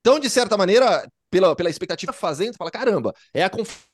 então 0.00 0.18
de 0.18 0.28
certa 0.28 0.56
maneira, 0.56 1.08
pela, 1.30 1.54
pela 1.54 1.70
expectativa 1.70 2.12
fazendo, 2.12 2.56
fala 2.56 2.70
caramba, 2.70 3.14
é 3.32 3.44
a 3.44 3.50
confiança 3.50 3.93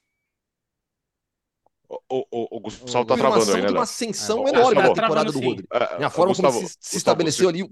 O, 2.08 2.24
o, 2.30 2.56
o 2.56 2.60
Gustavo 2.60 3.04
tá 3.04 3.16
travando 3.16 3.52
aí, 3.52 3.62
né? 3.62 3.70
uma 3.70 3.82
ascensão 3.82 4.46
é. 4.46 4.50
enorme 4.50 4.76
tá 4.76 4.88
na 4.88 4.94
temporada 4.94 5.32
do 5.32 5.40
Rodri. 5.40 5.66
É, 5.72 6.04
a 6.04 6.10
forma 6.10 6.32
Gustavo, 6.32 6.54
como 6.54 6.68
se, 6.68 6.76
se 6.78 6.96
estabeleceu 6.96 7.50
você... 7.50 7.62
ali. 7.62 7.70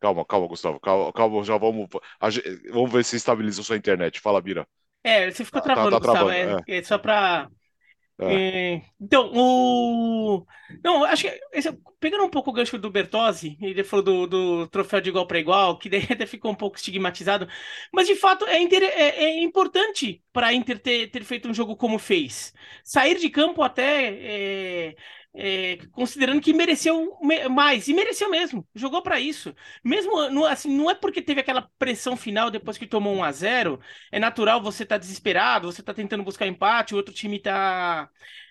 Calma, 0.00 0.24
calma, 0.24 0.46
Gustavo. 0.46 0.80
Calma, 0.80 1.12
calma 1.12 1.44
já 1.44 1.58
vamos. 1.58 1.88
Vamos 2.72 2.92
ver 2.92 3.04
se 3.04 3.16
estabiliza 3.16 3.60
a 3.60 3.64
sua 3.64 3.76
internet. 3.76 4.20
Fala, 4.20 4.40
Bira. 4.40 4.66
É, 5.04 5.30
você 5.30 5.44
ficou 5.44 5.60
travando, 5.60 5.90
tá, 5.90 6.00
tá 6.00 6.06
Gustavo. 6.06 6.30
Travando, 6.30 6.64
é, 6.66 6.78
é. 6.78 6.82
só 6.82 6.96
para 6.96 7.50
é. 8.18 8.76
É, 8.78 8.82
então, 9.00 9.30
o. 9.34 10.46
Não, 10.82 11.04
acho 11.04 11.22
que. 11.24 11.40
Esse, 11.52 11.70
pegando 12.00 12.24
um 12.24 12.30
pouco 12.30 12.50
o 12.50 12.52
gancho 12.52 12.78
do 12.78 12.90
Bertozzi, 12.90 13.58
ele 13.60 13.84
falou 13.84 14.02
do, 14.04 14.26
do 14.26 14.66
troféu 14.68 15.00
de 15.00 15.10
igual 15.10 15.26
para 15.26 15.38
igual, 15.38 15.78
que 15.78 15.88
daí 15.88 16.00
até 16.10 16.24
ficou 16.26 16.50
um 16.50 16.54
pouco 16.54 16.76
estigmatizado, 16.76 17.46
mas 17.92 18.06
de 18.06 18.14
fato 18.16 18.46
é, 18.46 18.58
inter, 18.60 18.82
é, 18.82 19.24
é 19.24 19.42
importante 19.42 20.22
para 20.32 20.48
a 20.48 20.54
Inter 20.54 20.78
ter, 20.78 21.10
ter 21.10 21.24
feito 21.24 21.48
um 21.48 21.54
jogo 21.54 21.76
como 21.76 21.98
fez. 21.98 22.52
Sair 22.82 23.18
de 23.18 23.28
campo 23.30 23.62
até 23.62 24.94
é, 25.38 25.76
considerando 25.92 26.40
que 26.40 26.52
mereceu 26.52 27.18
mais, 27.50 27.88
e 27.88 27.94
mereceu 27.94 28.30
mesmo, 28.30 28.66
jogou 28.74 29.02
para 29.02 29.20
isso. 29.20 29.54
Mesmo, 29.84 30.30
não, 30.30 30.46
assim, 30.46 30.74
não 30.74 30.90
é 30.90 30.94
porque 30.94 31.20
teve 31.20 31.40
aquela 31.40 31.68
pressão 31.78 32.16
final 32.16 32.50
depois 32.50 32.78
que 32.78 32.86
tomou 32.86 33.14
1 33.14 33.24
a 33.24 33.32
0 33.32 33.80
é 34.10 34.18
natural 34.18 34.62
você 34.62 34.82
estar 34.84 34.96
tá 34.96 34.98
desesperado, 34.98 35.70
você 35.70 35.82
tá 35.82 35.92
tentando 35.92 36.24
buscar 36.24 36.46
empate, 36.46 36.94
o 36.94 36.96
outro 36.96 37.14
time 37.14 37.38
tá 37.38 38.08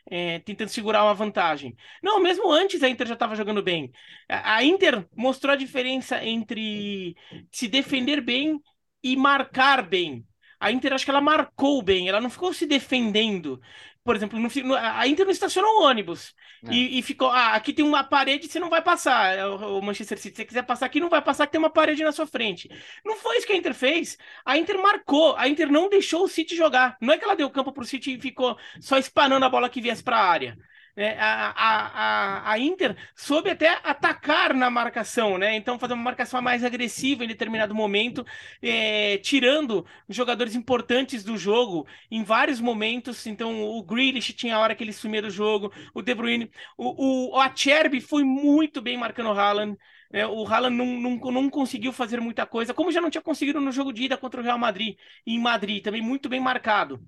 é, 0.09 0.39
tentando 0.39 0.69
segurar 0.69 1.03
uma 1.03 1.13
vantagem. 1.15 1.75
Não, 2.03 2.19
mesmo 2.19 2.51
antes 2.51 2.83
a 2.83 2.89
Inter 2.89 3.07
já 3.07 3.15
estava 3.15 3.35
jogando 3.35 3.63
bem. 3.63 3.91
A 4.29 4.63
Inter 4.63 5.07
mostrou 5.15 5.53
a 5.53 5.57
diferença 5.57 6.23
entre 6.23 7.15
se 7.51 7.67
defender 7.67 8.21
bem 8.21 8.59
e 9.03 9.15
marcar 9.15 9.81
bem. 9.87 10.25
A 10.65 10.71
Inter 10.71 10.93
acho 10.93 11.05
que 11.05 11.11
ela 11.11 11.21
marcou 11.21 11.81
bem, 11.81 12.09
ela 12.09 12.21
não 12.21 12.29
ficou 12.29 12.53
se 12.53 12.65
defendendo 12.65 13.61
por 14.05 14.15
exemplo, 14.15 14.39
no, 14.39 14.75
a 14.75 15.07
Inter 15.07 15.25
não 15.25 15.31
estacionou 15.31 15.79
o 15.79 15.83
ônibus 15.83 16.35
é. 16.63 16.71
e, 16.71 16.99
e, 16.99 17.01
ficou, 17.01 17.27
ah, 17.27 17.55
aqui 17.55 17.73
tem 17.73 17.83
uma 17.83 18.03
parede, 18.03 18.47
você 18.47 18.59
não 18.59 18.69
vai 18.69 18.79
passar. 18.79 19.35
É 19.35 19.47
o, 19.47 19.79
o, 19.79 19.81
Manchester 19.81 20.19
City, 20.19 20.35
se 20.35 20.41
você 20.43 20.45
quiser 20.45 20.61
passar 20.61 20.85
aqui, 20.85 20.99
não 20.99 21.09
vai 21.09 21.23
passar, 21.23 21.47
que 21.47 21.53
tem 21.53 21.59
uma 21.59 21.71
parede 21.71 22.03
na 22.03 22.11
sua 22.11 22.27
frente. 22.27 22.69
Não 23.03 23.15
foi 23.15 23.37
isso 23.37 23.47
que 23.47 23.53
a 23.53 23.55
Inter 23.55 23.73
fez. 23.73 24.15
A 24.45 24.59
Inter 24.59 24.79
marcou, 24.79 25.35
a 25.35 25.47
Inter 25.49 25.71
não 25.71 25.89
deixou 25.89 26.23
o 26.23 26.27
City 26.27 26.55
jogar. 26.55 26.95
Não 27.01 27.15
é 27.15 27.17
que 27.17 27.23
ela 27.23 27.35
deu 27.35 27.49
campo 27.49 27.71
pro 27.71 27.83
City 27.83 28.13
e 28.13 28.21
ficou 28.21 28.55
só 28.79 28.99
espanando 28.99 29.43
a 29.43 29.49
bola 29.49 29.69
que 29.69 29.81
viesse 29.81 30.03
para 30.03 30.17
a 30.17 30.29
área. 30.29 30.55
É, 30.97 31.17
a, 31.19 31.51
a, 31.51 32.51
a, 32.51 32.59
Inter 32.59 32.95
soube 33.13 33.49
até 33.49 33.81
atacar 33.83 34.53
na 34.53 34.69
marcação, 34.69 35.37
né? 35.37 35.53
Então 35.55 35.77
fazer 35.77 35.93
uma 35.93 36.03
marcação 36.03 36.41
mais 36.41 36.63
agressiva 36.63 37.25
em 37.25 37.27
determinado 37.27 37.75
momento, 37.75 38.25
é, 38.61 39.17
tirando 39.17 39.85
jogadores 40.07 40.55
importantes 40.55 41.21
do 41.21 41.37
jogo 41.37 41.85
em 42.09 42.23
vários 42.23 42.61
momentos. 42.61 43.25
Então 43.27 43.61
o 43.63 43.83
Grealish 43.83 44.31
tinha 44.33 44.55
a 44.55 44.59
hora 44.59 44.73
que 44.73 44.83
ele 44.85 44.93
sumia 44.93 45.21
do 45.21 45.29
jogo, 45.29 45.69
o 45.93 46.01
De 46.01 46.13
Bruyne, 46.15 46.49
o, 46.77 47.31
o, 47.33 47.37
o 47.37 47.41
Acerbi 47.41 47.99
foi 47.99 48.23
muito 48.23 48.81
bem 48.81 48.97
marcando 48.97 49.27
o 49.27 49.33
Haaland. 49.37 49.77
É, 50.13 50.25
o 50.25 50.45
Haaland 50.47 50.75
não, 50.77 50.85
não, 50.85 51.31
não 51.31 51.49
conseguiu 51.49 51.91
fazer 51.91 52.21
muita 52.21 52.45
coisa, 52.45 52.73
como 52.73 52.91
já 52.91 53.01
não 53.01 53.09
tinha 53.09 53.21
conseguido 53.21 53.59
no 53.59 53.71
jogo 53.71 53.91
de 53.91 54.03
ida 54.03 54.17
contra 54.17 54.39
o 54.39 54.43
Real 54.43 54.57
Madrid, 54.57 54.97
em 55.27 55.37
Madrid, 55.39 55.83
também 55.83 56.01
muito 56.01 56.29
bem 56.29 56.39
marcado. 56.39 57.05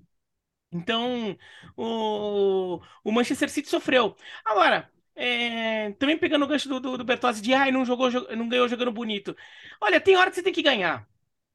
Então, 0.70 1.36
o, 1.76 2.80
o 3.04 3.12
Manchester 3.12 3.48
City 3.48 3.68
sofreu. 3.68 4.14
Agora, 4.44 4.90
é, 5.16 5.92
também 5.92 6.18
pegando 6.18 6.44
o 6.44 6.48
gancho 6.48 6.68
do, 6.68 6.78
do, 6.80 6.98
do 6.98 7.04
Bertozzi 7.04 7.40
de 7.42 7.54
ai, 7.54 7.70
não 7.72 7.84
jogou, 7.84 8.10
não 8.36 8.48
ganhou 8.48 8.68
jogando 8.68 8.92
bonito. 8.92 9.34
Olha, 9.80 10.00
tem 10.00 10.16
hora 10.16 10.30
que 10.30 10.36
você 10.36 10.42
tem 10.42 10.52
que 10.52 10.62
ganhar. 10.62 11.08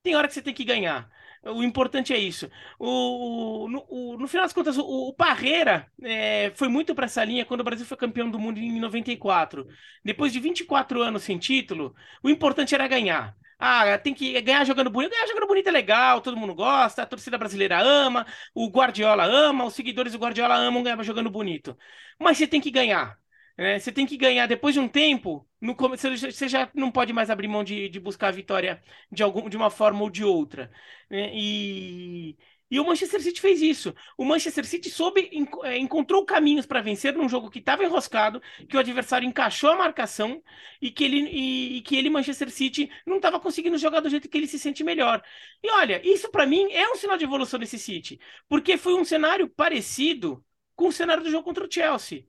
Tem 0.03 0.15
hora 0.15 0.27
que 0.27 0.33
você 0.33 0.41
tem 0.41 0.53
que 0.53 0.65
ganhar. 0.65 1.09
O 1.43 1.61
importante 1.63 2.13
é 2.13 2.17
isso. 2.17 2.49
O, 2.79 3.67
no, 3.69 3.85
o, 3.89 4.17
no 4.17 4.27
final 4.27 4.45
das 4.45 4.53
contas, 4.53 4.77
o, 4.77 4.83
o 5.09 5.13
Parreira 5.13 5.91
é, 6.01 6.51
foi 6.55 6.67
muito 6.69 6.95
para 6.95 7.05
essa 7.05 7.23
linha 7.23 7.45
quando 7.45 7.61
o 7.61 7.63
Brasil 7.63 7.85
foi 7.85 7.97
campeão 7.97 8.29
do 8.31 8.39
mundo 8.39 8.59
em 8.59 8.79
94. 8.79 9.67
Depois 10.03 10.31
de 10.33 10.39
24 10.39 11.01
anos 11.01 11.23
sem 11.23 11.37
título, 11.37 11.95
o 12.23 12.29
importante 12.29 12.73
era 12.75 12.87
ganhar. 12.87 13.35
Ah, 13.65 13.97
tem 13.97 14.13
que 14.13 14.39
ganhar 14.41 14.65
jogando 14.65 14.89
bonito. 14.89 15.11
Ganhar 15.11 15.27
jogando 15.27 15.47
bonito 15.47 15.67
é 15.67 15.71
legal, 15.71 16.19
todo 16.21 16.35
mundo 16.35 16.53
gosta, 16.53 17.03
a 17.03 17.05
torcida 17.05 17.37
brasileira 17.37 17.79
ama, 17.81 18.25
o 18.53 18.67
Guardiola 18.69 19.23
ama, 19.25 19.63
os 19.65 19.73
seguidores 19.73 20.11
do 20.11 20.19
Guardiola 20.19 20.55
amam 20.55 20.83
ganhar 20.83 21.01
jogando 21.03 21.29
bonito. 21.29 21.77
Mas 22.19 22.37
você 22.37 22.45
tem 22.47 22.59
que 22.59 22.69
ganhar. 22.69 23.17
Né? 23.57 23.79
Você 23.79 23.89
tem 23.91 24.05
que 24.05 24.17
ganhar 24.17 24.47
depois 24.47 24.73
de 24.73 24.81
um 24.81 24.87
tempo. 24.89 25.47
No, 25.61 25.75
você 25.75 26.49
já 26.49 26.69
não 26.73 26.91
pode 26.91 27.13
mais 27.13 27.29
abrir 27.29 27.47
mão 27.47 27.63
de, 27.63 27.87
de 27.87 27.99
buscar 28.01 28.27
a 28.29 28.31
vitória 28.31 28.83
de, 29.09 29.23
algum, 29.23 29.47
de 29.47 29.55
uma 29.55 29.69
forma 29.69 30.01
ou 30.01 30.09
de 30.09 30.25
outra. 30.25 30.69
Né? 31.09 31.31
E 31.33 32.37
e 32.73 32.79
o 32.79 32.85
Manchester 32.85 33.21
City 33.21 33.39
fez 33.39 33.61
isso. 33.61 33.93
O 34.17 34.25
Manchester 34.25 34.65
City 34.65 34.89
soube, 34.89 35.29
é, 35.63 35.77
encontrou 35.77 36.25
caminhos 36.25 36.65
para 36.65 36.81
vencer 36.81 37.13
num 37.15 37.29
jogo 37.29 37.47
que 37.51 37.59
estava 37.59 37.83
enroscado, 37.83 38.41
que 38.67 38.75
o 38.75 38.79
adversário 38.79 39.27
encaixou 39.27 39.69
a 39.69 39.75
marcação 39.77 40.41
e 40.81 40.89
que 40.89 41.03
ele, 41.03 41.19
e, 41.29 41.77
e 41.77 41.81
que 41.81 41.95
ele 41.95 42.09
Manchester 42.09 42.49
City, 42.49 42.89
não 43.05 43.17
estava 43.17 43.39
conseguindo 43.39 43.77
jogar 43.77 43.99
do 43.99 44.09
jeito 44.09 44.27
que 44.27 44.35
ele 44.35 44.47
se 44.47 44.57
sente 44.57 44.83
melhor. 44.83 45.23
E 45.61 45.69
olha, 45.69 46.01
isso 46.03 46.31
para 46.31 46.47
mim 46.47 46.71
é 46.71 46.89
um 46.89 46.95
sinal 46.95 47.15
de 47.15 47.25
evolução 47.25 47.59
desse 47.59 47.77
City, 47.77 48.19
porque 48.49 48.75
foi 48.75 48.95
um 48.95 49.05
cenário 49.05 49.47
parecido 49.47 50.43
com 50.75 50.87
o 50.87 50.91
cenário 50.91 51.23
do 51.23 51.29
jogo 51.29 51.43
contra 51.43 51.65
o 51.65 51.71
Chelsea. 51.71 52.25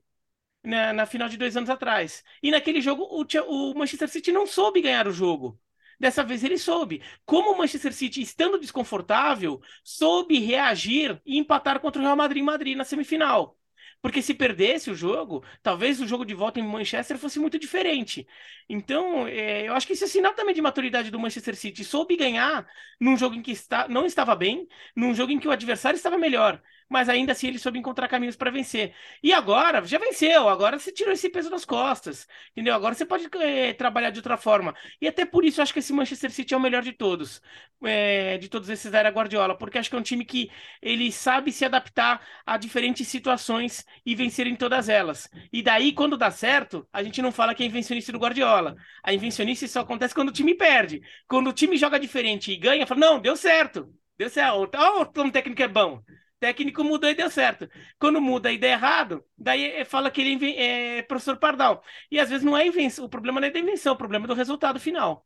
Na, 0.63 0.93
na 0.93 1.05
final 1.05 1.29
de 1.29 1.37
dois 1.37 1.55
anos 1.57 1.69
atrás. 1.69 2.23
E 2.41 2.51
naquele 2.51 2.81
jogo, 2.81 3.03
o, 3.03 3.71
o 3.71 3.75
Manchester 3.77 4.09
City 4.09 4.31
não 4.31 4.47
soube 4.47 4.81
ganhar 4.81 5.07
o 5.07 5.11
jogo. 5.11 5.59
Dessa 5.99 6.23
vez 6.23 6.43
ele 6.43 6.57
soube. 6.57 7.01
Como 7.25 7.51
o 7.51 7.57
Manchester 7.57 7.93
City, 7.93 8.21
estando 8.21 8.59
desconfortável, 8.59 9.61
soube 9.83 10.39
reagir 10.39 11.21
e 11.25 11.37
empatar 11.37 11.79
contra 11.79 12.01
o 12.01 12.05
Real 12.05 12.15
Madrid 12.15 12.41
em 12.41 12.45
Madrid 12.45 12.77
na 12.77 12.83
semifinal. 12.83 13.57
Porque 14.01 14.21
se 14.21 14.33
perdesse 14.35 14.91
o 14.91 14.95
jogo, 14.95 15.43
talvez 15.63 15.99
o 15.99 16.07
jogo 16.07 16.25
de 16.25 16.33
volta 16.35 16.59
em 16.59 16.63
Manchester 16.63 17.17
fosse 17.17 17.39
muito 17.39 17.57
diferente. 17.57 18.27
Então, 18.69 19.27
é, 19.27 19.67
eu 19.67 19.73
acho 19.73 19.87
que 19.87 19.93
isso 19.93 20.03
é 20.03 20.07
sinal 20.07 20.33
também 20.33 20.53
de 20.53 20.61
maturidade 20.61 21.09
do 21.09 21.19
Manchester 21.19 21.55
City. 21.55 21.83
Soube 21.83 22.15
ganhar 22.15 22.67
num 22.99 23.17
jogo 23.17 23.35
em 23.35 23.41
que 23.41 23.51
está, 23.51 23.87
não 23.87 24.05
estava 24.05 24.35
bem, 24.35 24.67
num 24.95 25.13
jogo 25.15 25.31
em 25.31 25.39
que 25.39 25.47
o 25.47 25.51
adversário 25.51 25.97
estava 25.97 26.17
melhor 26.17 26.61
mas 26.89 27.09
ainda 27.09 27.31
assim 27.31 27.47
ele 27.47 27.59
soube 27.59 27.79
encontrar 27.79 28.07
caminhos 28.07 28.35
para 28.35 28.51
vencer. 28.51 28.93
E 29.21 29.33
agora, 29.33 29.83
já 29.85 29.97
venceu, 29.97 30.47
agora 30.47 30.77
você 30.77 30.91
tirou 30.91 31.13
esse 31.13 31.29
peso 31.29 31.49
das 31.49 31.65
costas, 31.65 32.27
entendeu? 32.51 32.75
Agora 32.75 32.93
você 32.93 33.05
pode 33.05 33.27
é, 33.41 33.73
trabalhar 33.73 34.11
de 34.11 34.19
outra 34.19 34.37
forma. 34.37 34.73
E 35.01 35.07
até 35.07 35.25
por 35.25 35.43
isso 35.43 35.59
eu 35.59 35.63
acho 35.63 35.73
que 35.73 35.79
esse 35.79 35.93
Manchester 35.93 36.31
City 36.31 36.53
é 36.53 36.57
o 36.57 36.59
melhor 36.59 36.83
de 36.83 36.93
todos, 36.93 37.41
é, 37.83 38.37
de 38.37 38.47
todos 38.49 38.69
esses 38.69 38.91
da 38.91 38.99
era 38.99 39.09
Guardiola, 39.09 39.57
porque 39.57 39.77
acho 39.77 39.89
que 39.89 39.95
é 39.95 39.99
um 39.99 40.03
time 40.03 40.23
que 40.25 40.49
ele 40.81 41.11
sabe 41.11 41.51
se 41.51 41.65
adaptar 41.65 42.21
a 42.45 42.57
diferentes 42.57 43.07
situações 43.07 43.83
e 44.05 44.15
vencer 44.15 44.47
em 44.47 44.55
todas 44.55 44.87
elas. 44.89 45.29
E 45.51 45.61
daí, 45.63 45.91
quando 45.93 46.17
dá 46.17 46.29
certo, 46.31 46.87
a 46.93 47.01
gente 47.03 47.21
não 47.21 47.31
fala 47.31 47.55
que 47.55 47.63
é 47.63 47.65
invencionice 47.65 48.11
do 48.11 48.19
Guardiola. 48.19 48.75
A 49.03 49.13
invencionice 49.13 49.67
só 49.67 49.81
acontece 49.81 50.13
quando 50.13 50.29
o 50.29 50.33
time 50.33 50.55
perde. 50.55 51.01
Quando 51.27 51.49
o 51.49 51.53
time 51.53 51.77
joga 51.77 51.99
diferente 51.99 52.51
e 52.51 52.57
ganha, 52.57 52.85
fala, 52.85 52.99
não, 52.99 53.19
deu 53.19 53.35
certo. 53.35 53.91
Deu 54.17 54.29
certo. 54.29 54.69
Como 55.13 55.29
o 55.29 55.31
técnico 55.31 55.61
é 55.61 55.67
bom 55.67 56.01
técnico 56.39 56.83
mudou 56.83 57.09
e 57.09 57.15
deu 57.15 57.29
certo. 57.29 57.69
Quando 57.99 58.21
muda 58.21 58.51
e 58.51 58.57
der 58.57 58.71
errado, 58.71 59.23
daí 59.37 59.83
fala 59.85 60.11
que 60.11 60.21
ele 60.21 60.55
é 60.57 61.01
professor 61.03 61.37
Pardal. 61.37 61.83
E 62.11 62.19
às 62.19 62.29
vezes 62.29 62.43
não 62.43 62.55
é 62.55 62.67
invenção, 62.67 63.05
o 63.05 63.09
problema 63.09 63.39
não 63.39 63.47
é 63.47 63.51
da 63.51 63.59
invenção, 63.59 63.93
o 63.93 63.97
problema 63.97 64.25
é 64.25 64.27
do 64.27 64.33
resultado 64.33 64.79
final. 64.79 65.25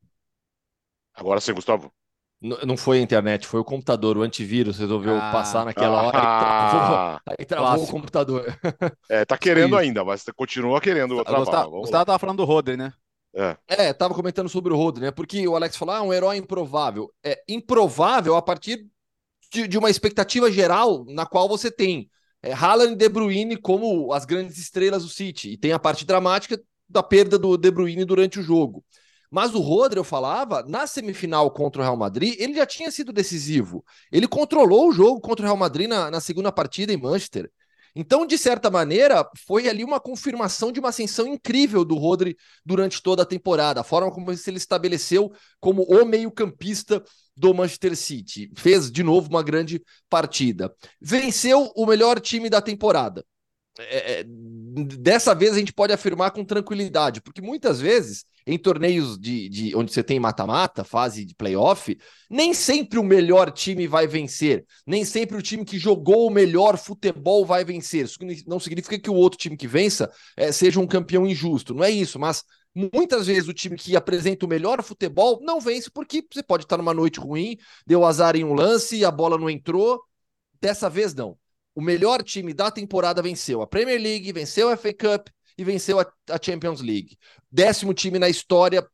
Agora 1.14 1.42
sim, 1.42 1.54
Gustavo. 1.54 1.92
Não 2.42 2.78
foi 2.78 3.00
a 3.00 3.02
internet, 3.02 3.46
foi 3.46 3.60
o 3.60 3.66
computador, 3.66 4.18
o 4.18 4.22
antivírus 4.22 4.80
resolveu 4.80 5.18
ah, 5.18 5.30
passar 5.30 5.66
naquela 5.66 6.04
hora 6.04 6.18
ah, 6.18 6.24
aí 6.58 6.70
travou, 6.72 7.38
aí 7.38 7.46
travou 7.46 7.84
o 7.84 7.88
computador. 7.88 8.60
É, 9.10 9.26
tá 9.26 9.38
querendo 9.38 9.76
ainda, 9.76 10.06
mas 10.06 10.24
continua 10.34 10.80
querendo 10.80 11.22
travar. 11.22 11.42
Gustavo, 11.42 11.82
Gustavo 11.82 12.06
tava 12.06 12.20
falando 12.20 12.38
do 12.38 12.46
Rodri, 12.46 12.78
né? 12.78 12.94
É. 13.36 13.58
é, 13.68 13.94
tava 13.94 14.14
comentando 14.14 14.48
sobre 14.48 14.74
o 14.74 14.78
Rodri, 14.78 15.04
né? 15.04 15.12
Porque 15.12 15.46
o 15.46 15.56
Alex 15.56 15.76
falou, 15.76 15.96
ah, 15.96 16.02
um 16.02 16.14
herói 16.14 16.38
improvável. 16.38 17.12
É 17.22 17.44
improvável 17.48 18.38
a 18.38 18.42
partir 18.42 18.88
de, 19.52 19.68
de 19.68 19.78
uma 19.78 19.90
expectativa 19.90 20.52
geral 20.52 21.06
na 21.06 21.26
qual 21.26 21.48
você 21.48 21.72
tem 21.72 22.10
é, 22.42 22.54
Haaland 22.54 22.94
e 22.94 22.96
De 22.96 23.10
Bruyne 23.10 23.58
como 23.58 24.14
as 24.14 24.26
grandes 24.26 24.58
estrelas 24.58 25.04
do 25.04 25.10
City, 25.10 25.52
e 25.52 25.58
tem 25.58 25.72
a 25.72 25.80
parte 25.80 26.06
dramática 26.06 26.60
da 26.88 27.04
perda 27.04 27.38
do 27.38 27.58
De 27.58 27.70
Bruyne 27.70 28.06
durante 28.06 28.40
o 28.40 28.44
jogo. 28.44 28.84
Mas 29.32 29.54
o 29.54 29.60
Rodri, 29.60 30.00
eu 30.00 30.04
falava, 30.04 30.64
na 30.68 30.88
semifinal 30.88 31.52
contra 31.52 31.82
o 31.82 31.86
Real 31.86 31.98
Madrid, 31.98 32.36
ele 32.40 32.56
já 32.56 32.66
tinha 32.66 32.90
sido 32.90 33.14
decisivo. 33.14 33.86
Ele 34.12 34.28
controlou 34.28 34.90
o 34.90 34.92
jogo 34.92 35.22
contra 35.22 35.44
o 35.44 35.46
Real 35.46 35.58
Madrid 35.58 35.88
na, 35.88 36.10
na 36.10 36.20
segunda 36.20 36.52
partida 36.52 36.92
em 36.92 36.98
Manchester. 36.98 37.52
Então, 37.96 38.26
de 38.26 38.38
certa 38.38 38.72
maneira, 38.72 39.28
foi 39.46 39.68
ali 39.68 39.84
uma 39.84 40.00
confirmação 40.00 40.72
de 40.72 40.80
uma 40.80 40.90
ascensão 40.90 41.28
incrível 41.28 41.84
do 41.84 41.96
Rodri 41.96 42.36
durante 42.66 43.02
toda 43.02 43.24
a 43.24 43.26
temporada, 43.26 43.82
a 43.82 43.84
forma 43.84 44.12
como 44.12 44.32
ele 44.32 44.38
se 44.38 44.52
estabeleceu 44.52 45.32
como 45.60 45.84
o 45.84 46.06
meio-campista 46.06 47.04
do 47.40 47.54
Manchester 47.54 47.96
City. 47.96 48.52
Fez 48.58 48.92
de 48.92 49.02
novo 49.04 49.30
uma 49.30 49.42
grande 49.42 49.82
partida. 50.10 50.74
Venceu 51.02 51.72
o 51.76 51.86
melhor 51.86 52.20
time 52.20 52.50
da 52.50 52.62
temporada. 52.62 53.26
é, 53.80 54.20
é, 54.20 54.26
dessa 54.98 55.34
vez 55.34 55.54
a 55.54 55.60
gente 55.60 55.72
pode 55.74 55.94
afirmar 55.94 56.32
com 56.32 56.44
tranquilidade, 56.44 57.22
porque 57.22 57.42
muitas 57.42 57.80
vezes 57.80 58.26
em 58.46 58.58
torneios 58.58 59.18
de, 59.18 59.48
de 59.48 59.76
onde 59.76 59.94
você 59.94 60.04
tem 60.04 60.20
mata-mata, 60.20 60.84
fase 60.84 61.24
de 61.24 61.36
playoff, 61.36 61.96
nem 62.30 62.54
sempre 62.54 62.98
o 62.98 63.04
melhor 63.04 63.52
time 63.52 63.88
vai 63.88 64.08
vencer, 64.08 64.66
nem 64.88 65.06
sempre 65.06 65.38
o 65.38 65.42
time 65.42 65.64
que 65.64 65.78
jogou 65.78 66.28
o 66.28 66.32
melhor 66.32 66.78
futebol 66.78 67.46
vai 67.46 67.64
vencer. 67.64 68.06
Isso 68.06 68.18
não 68.48 68.60
significa 68.60 69.00
que 69.00 69.10
o 69.10 69.14
outro 69.14 69.40
time 69.40 69.56
que 69.56 69.68
vença 69.68 70.12
é, 70.36 70.52
seja 70.52 70.80
um 70.80 70.88
campeão 70.88 71.28
injusto, 71.28 71.74
não 71.74 71.84
é 71.84 71.92
isso, 71.92 72.20
mas 72.20 72.44
muitas 72.76 73.28
vezes 73.28 73.48
o 73.48 73.54
time 73.54 73.76
que 73.76 73.96
apresenta 73.96 74.46
o 74.46 74.50
melhor 74.50 74.84
futebol 74.84 75.40
não 75.42 75.60
vence 75.60 75.90
porque 75.90 76.26
você 76.32 76.44
pode 76.44 76.64
estar 76.64 76.78
numa 76.78 76.94
noite 76.94 77.20
ruim, 77.20 77.58
deu 77.86 78.06
azar 78.06 78.36
em 78.36 78.44
um 78.44 78.54
lance, 78.54 79.04
a 79.04 79.12
bola 79.12 79.38
não 79.38 79.50
entrou. 79.50 80.02
Dessa 80.62 80.90
vez 80.90 81.14
não 81.14 81.38
o 81.80 81.82
melhor 81.82 82.22
time 82.22 82.54
da 82.54 82.70
temporada 82.70 83.22
venceu 83.22 83.62
a 83.62 83.68
Premier 83.68 84.02
League, 84.02 84.34
venceu 84.34 84.70
a 84.70 84.76
FA 84.76 84.94
Cup 84.94 85.28
e 85.58 85.64
venceu 85.64 85.98
a, 85.98 86.06
a 86.30 86.38
Champions 86.42 86.82
League. 86.82 87.18
Décimo 87.50 87.94
time 87.94 88.20
na 88.20 88.28
história, 88.28 88.86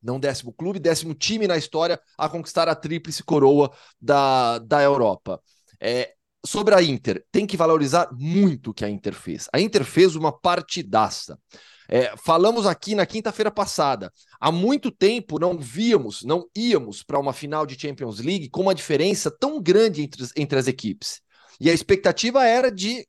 não 0.00 0.20
décimo 0.20 0.52
clube, 0.52 0.78
décimo 0.78 1.12
time 1.12 1.48
na 1.48 1.56
história 1.56 2.00
a 2.16 2.28
conquistar 2.28 2.68
a 2.68 2.74
tríplice 2.76 3.24
coroa 3.24 3.72
da, 4.00 4.58
da 4.58 4.80
Europa. 4.80 5.42
É, 5.80 6.14
sobre 6.46 6.72
a 6.72 6.80
Inter, 6.80 7.24
tem 7.32 7.48
que 7.48 7.56
valorizar 7.56 8.08
muito 8.12 8.70
o 8.70 8.74
que 8.74 8.84
a 8.84 8.88
Inter 8.88 9.12
fez. 9.12 9.48
A 9.52 9.60
Inter 9.60 9.84
fez 9.84 10.14
uma 10.14 10.30
partidaça. 10.30 11.36
É, 11.92 12.14
falamos 12.16 12.68
aqui 12.68 12.94
na 12.94 13.04
quinta-feira 13.04 13.50
passada. 13.50 14.12
Há 14.38 14.52
muito 14.52 14.92
tempo 14.92 15.40
não 15.40 15.58
víamos, 15.58 16.22
não 16.22 16.46
íamos 16.56 17.02
para 17.02 17.18
uma 17.18 17.32
final 17.32 17.66
de 17.66 17.78
Champions 17.78 18.20
League 18.20 18.48
com 18.48 18.62
uma 18.62 18.74
diferença 18.74 19.28
tão 19.28 19.60
grande 19.60 20.02
entre, 20.02 20.24
entre 20.36 20.56
as 20.56 20.68
equipes. 20.68 21.20
E 21.60 21.68
a 21.68 21.72
expectativa 21.72 22.46
era 22.46 22.70
de 22.70 23.04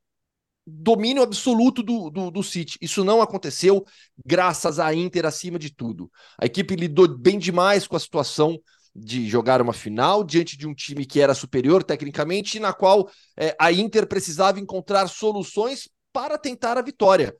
domínio 0.65 1.21
absoluto 1.21 1.83
do, 1.83 2.09
do, 2.09 2.31
do 2.31 2.41
City. 2.41 2.79
Isso 2.81 3.03
não 3.03 3.21
aconteceu, 3.21 3.85
graças 4.25 4.79
à 4.79 4.91
Inter 4.95 5.27
acima 5.27 5.59
de 5.59 5.71
tudo. 5.71 6.11
A 6.39 6.47
equipe 6.47 6.75
lidou 6.75 7.07
bem 7.07 7.37
demais 7.37 7.85
com 7.85 7.95
a 7.95 7.99
situação 7.99 8.59
de 8.95 9.29
jogar 9.29 9.61
uma 9.61 9.73
final 9.73 10.23
diante 10.23 10.57
de 10.57 10.67
um 10.67 10.73
time 10.73 11.05
que 11.05 11.21
era 11.21 11.35
superior 11.35 11.83
tecnicamente 11.83 12.57
e 12.57 12.59
na 12.59 12.73
qual 12.73 13.09
é, 13.37 13.55
a 13.59 13.71
Inter 13.71 14.07
precisava 14.07 14.59
encontrar 14.59 15.07
soluções 15.07 15.87
para 16.11 16.35
tentar 16.35 16.79
a 16.79 16.81
vitória. 16.81 17.35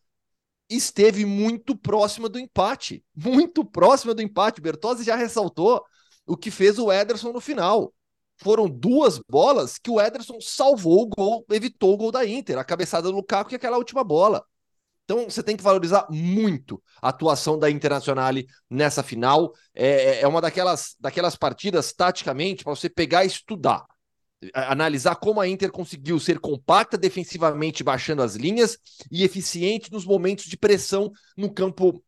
Esteve 0.74 1.26
muito 1.26 1.76
próxima 1.76 2.30
do 2.30 2.40
empate, 2.40 3.04
muito 3.16 3.66
próxima 3.66 4.14
do 4.14 4.22
empate. 4.22 4.62
Bertozzi 4.62 5.04
já 5.04 5.16
ressaltou 5.16 5.84
o 6.26 6.38
que 6.38 6.50
fez 6.50 6.80
o 6.80 6.92
Ederson 6.92 7.32
no 7.32 7.42
final 7.42 7.94
foram 8.42 8.68
duas 8.68 9.20
bolas 9.30 9.78
que 9.78 9.90
o 9.90 10.02
Ederson 10.02 10.40
salvou 10.42 11.04
o 11.04 11.08
gol, 11.08 11.46
evitou 11.52 11.94
o 11.94 11.98
gol 11.98 12.12
da 12.12 12.26
Inter, 12.26 12.58
a 12.58 12.64
cabeçada 12.64 13.04
do 13.04 13.16
Lukaku 13.16 13.54
e 13.54 13.56
aquela 13.56 13.78
última 13.78 14.04
bola. 14.04 14.44
Então 15.04 15.30
você 15.30 15.44
tem 15.44 15.56
que 15.56 15.64
valorizar 15.64 16.08
muito 16.10 16.82
a 17.02 17.10
atuação 17.10 17.58
da 17.58 17.70
Internacional 17.70 18.34
nessa 18.70 19.04
final. 19.04 19.54
É, 19.76 19.88
é, 19.88 20.22
é 20.22 20.28
uma 20.28 20.42
daquelas, 20.42 20.96
daquelas 21.00 21.36
partidas, 21.36 21.94
taticamente, 21.94 22.64
para 22.64 22.74
você 22.74 22.90
pegar 22.90 23.24
e 23.24 23.28
estudar. 23.28 23.86
Analisar 24.54 25.16
como 25.16 25.40
a 25.40 25.48
Inter 25.48 25.72
conseguiu 25.72 26.20
ser 26.20 26.40
compacta 26.40 26.98
defensivamente, 26.98 27.84
baixando 27.84 28.24
as 28.24 28.36
linhas, 28.36 28.78
e 29.12 29.24
eficiente 29.24 29.92
nos 29.92 30.06
momentos 30.06 30.46
de 30.46 30.58
pressão 30.58 31.12
no 31.38 31.54
campo, 31.54 32.04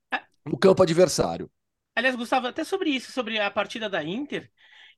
no 0.46 0.58
campo 0.58 0.82
adversário. 0.82 1.50
Aliás, 1.96 2.16
Gustavo, 2.16 2.48
até 2.48 2.63
sobre 2.63 2.90
isso, 2.90 3.12
sobre 3.12 3.40
a 3.40 3.52
partida 3.52 3.88
da 3.88 4.04
Inter, 4.04 4.50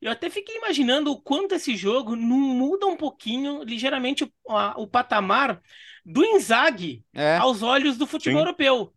eu 0.01 0.11
até 0.11 0.29
fiquei 0.29 0.57
imaginando 0.57 1.11
o 1.11 1.21
quanto 1.21 1.55
esse 1.55 1.75
jogo 1.75 2.15
não 2.15 2.37
muda 2.37 2.85
um 2.85 2.95
pouquinho, 2.95 3.63
ligeiramente, 3.63 4.23
o, 4.23 4.31
a, 4.55 4.75
o 4.77 4.87
patamar 4.87 5.61
do 6.05 6.23
Inzaghi 6.23 7.03
é. 7.13 7.37
aos 7.37 7.61
olhos 7.61 7.97
do 7.97 8.05
futebol 8.05 8.39
Sim. 8.39 8.45
europeu. 8.45 8.93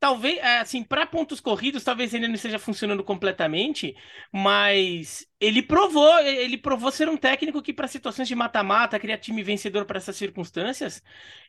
Talvez, 0.00 0.38
é, 0.38 0.58
assim, 0.58 0.82
para 0.84 1.06
pontos 1.06 1.40
corridos, 1.40 1.82
talvez 1.82 2.12
ele 2.12 2.28
não 2.28 2.34
esteja 2.34 2.58
funcionando 2.58 3.02
completamente, 3.02 3.96
mas 4.30 5.26
ele 5.40 5.62
provou, 5.62 6.18
ele 6.20 6.58
provou 6.58 6.90
ser 6.92 7.08
um 7.08 7.16
técnico 7.16 7.62
que, 7.62 7.72
para 7.72 7.88
situações 7.88 8.28
de 8.28 8.34
mata-mata, 8.34 9.00
criar 9.00 9.16
time 9.18 9.42
vencedor 9.42 9.86
para 9.86 9.96
essas 9.96 10.16
circunstâncias, 10.16 11.02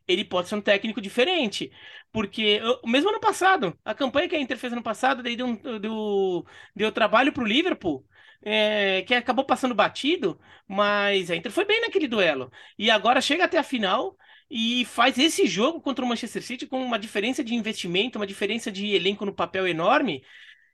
ele 0.08 0.24
pode 0.24 0.48
ser 0.48 0.56
um 0.56 0.62
técnico 0.62 1.02
diferente. 1.02 1.72
Porque, 2.12 2.62
mesmo 2.86 3.10
ano 3.10 3.20
passado, 3.20 3.78
a 3.84 3.94
campanha 3.94 4.30
que 4.30 4.36
a 4.36 4.40
Inter 4.40 4.58
fez 4.58 4.72
ano 4.72 4.84
passado, 4.84 5.22
daí 5.22 5.36
deu, 5.36 5.58
deu, 5.80 6.46
deu 6.76 6.92
trabalho 6.92 7.34
para 7.34 7.44
o 7.44 7.48
Liverpool 7.48 8.06
é, 8.42 9.02
que 9.04 9.14
acabou 9.14 9.46
passando 9.46 9.74
batido, 9.76 10.40
mas 10.68 11.32
a 11.32 11.36
Inter 11.36 11.52
foi 11.52 11.66
bem 11.66 11.82
naquele 11.82 12.08
duelo. 12.08 12.52
E 12.78 12.90
agora 12.92 13.22
chega 13.22 13.46
até 13.46 13.58
a 13.58 13.64
final 13.64 14.16
e 14.50 14.86
faz 14.86 15.18
esse 15.18 15.48
jogo 15.48 15.82
contra 15.82 16.04
o 16.04 16.08
Manchester 16.08 16.44
City 16.44 16.68
com 16.68 16.82
uma 16.84 17.00
diferença 17.00 17.44
de 17.44 17.56
investimento, 17.56 18.20
uma 18.20 18.28
diferença 18.28 18.72
de 18.72 18.94
elenco 18.94 19.26
no 19.26 19.34
papel 19.34 19.68
enorme. 19.68 20.24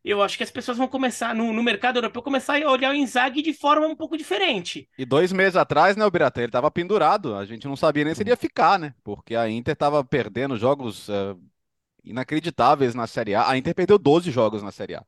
Eu 0.03 0.21
acho 0.21 0.35
que 0.35 0.43
as 0.43 0.49
pessoas 0.49 0.77
vão 0.77 0.87
começar, 0.87 1.35
no, 1.35 1.53
no 1.53 1.61
mercado 1.61 1.97
europeu, 1.97 2.23
começar 2.23 2.61
a 2.61 2.71
olhar 2.71 2.91
o 2.91 2.95
Inzaghi 2.95 3.41
de 3.41 3.53
forma 3.53 3.85
um 3.85 3.95
pouco 3.95 4.17
diferente. 4.17 4.89
E 4.97 5.05
dois 5.05 5.31
meses 5.31 5.55
atrás, 5.55 5.95
né, 5.95 6.09
Birata, 6.09 6.39
ele 6.39 6.47
estava 6.47 6.71
pendurado. 6.71 7.35
A 7.35 7.45
gente 7.45 7.67
não 7.67 7.75
sabia 7.75 8.03
nem 8.03 8.15
se 8.15 8.23
ele 8.23 8.31
ia 8.31 8.37
ficar, 8.37 8.79
né? 8.79 8.95
Porque 9.03 9.35
a 9.35 9.47
Inter 9.47 9.73
estava 9.73 10.03
perdendo 10.03 10.57
jogos 10.57 11.07
uh, 11.07 11.39
inacreditáveis 12.03 12.95
na 12.95 13.05
Série 13.05 13.35
A. 13.35 13.47
A 13.47 13.57
Inter 13.57 13.75
perdeu 13.75 13.99
12 13.99 14.31
jogos 14.31 14.63
na 14.63 14.71
Série 14.71 14.95
A. 14.95 15.05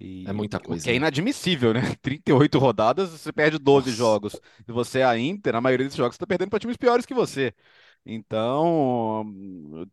E, 0.00 0.24
é 0.24 0.32
muita 0.32 0.60
coisa. 0.60 0.84
que 0.84 0.90
é 0.90 0.92
né? 0.92 0.96
inadmissível, 0.96 1.72
né? 1.74 1.80
38 2.02 2.58
rodadas, 2.58 3.10
você 3.10 3.32
perde 3.32 3.58
12 3.58 3.90
Nossa. 3.90 3.92
jogos. 3.92 4.32
Se 4.64 4.72
você 4.72 5.00
é 5.00 5.04
a 5.04 5.18
Inter, 5.18 5.52
na 5.52 5.60
maioria 5.60 5.86
desses 5.86 5.96
jogos, 5.96 6.16
você 6.16 6.20
tá 6.20 6.26
perdendo 6.26 6.50
para 6.50 6.58
times 6.60 6.76
piores 6.76 7.06
que 7.06 7.14
você. 7.14 7.54
Então, 8.04 9.24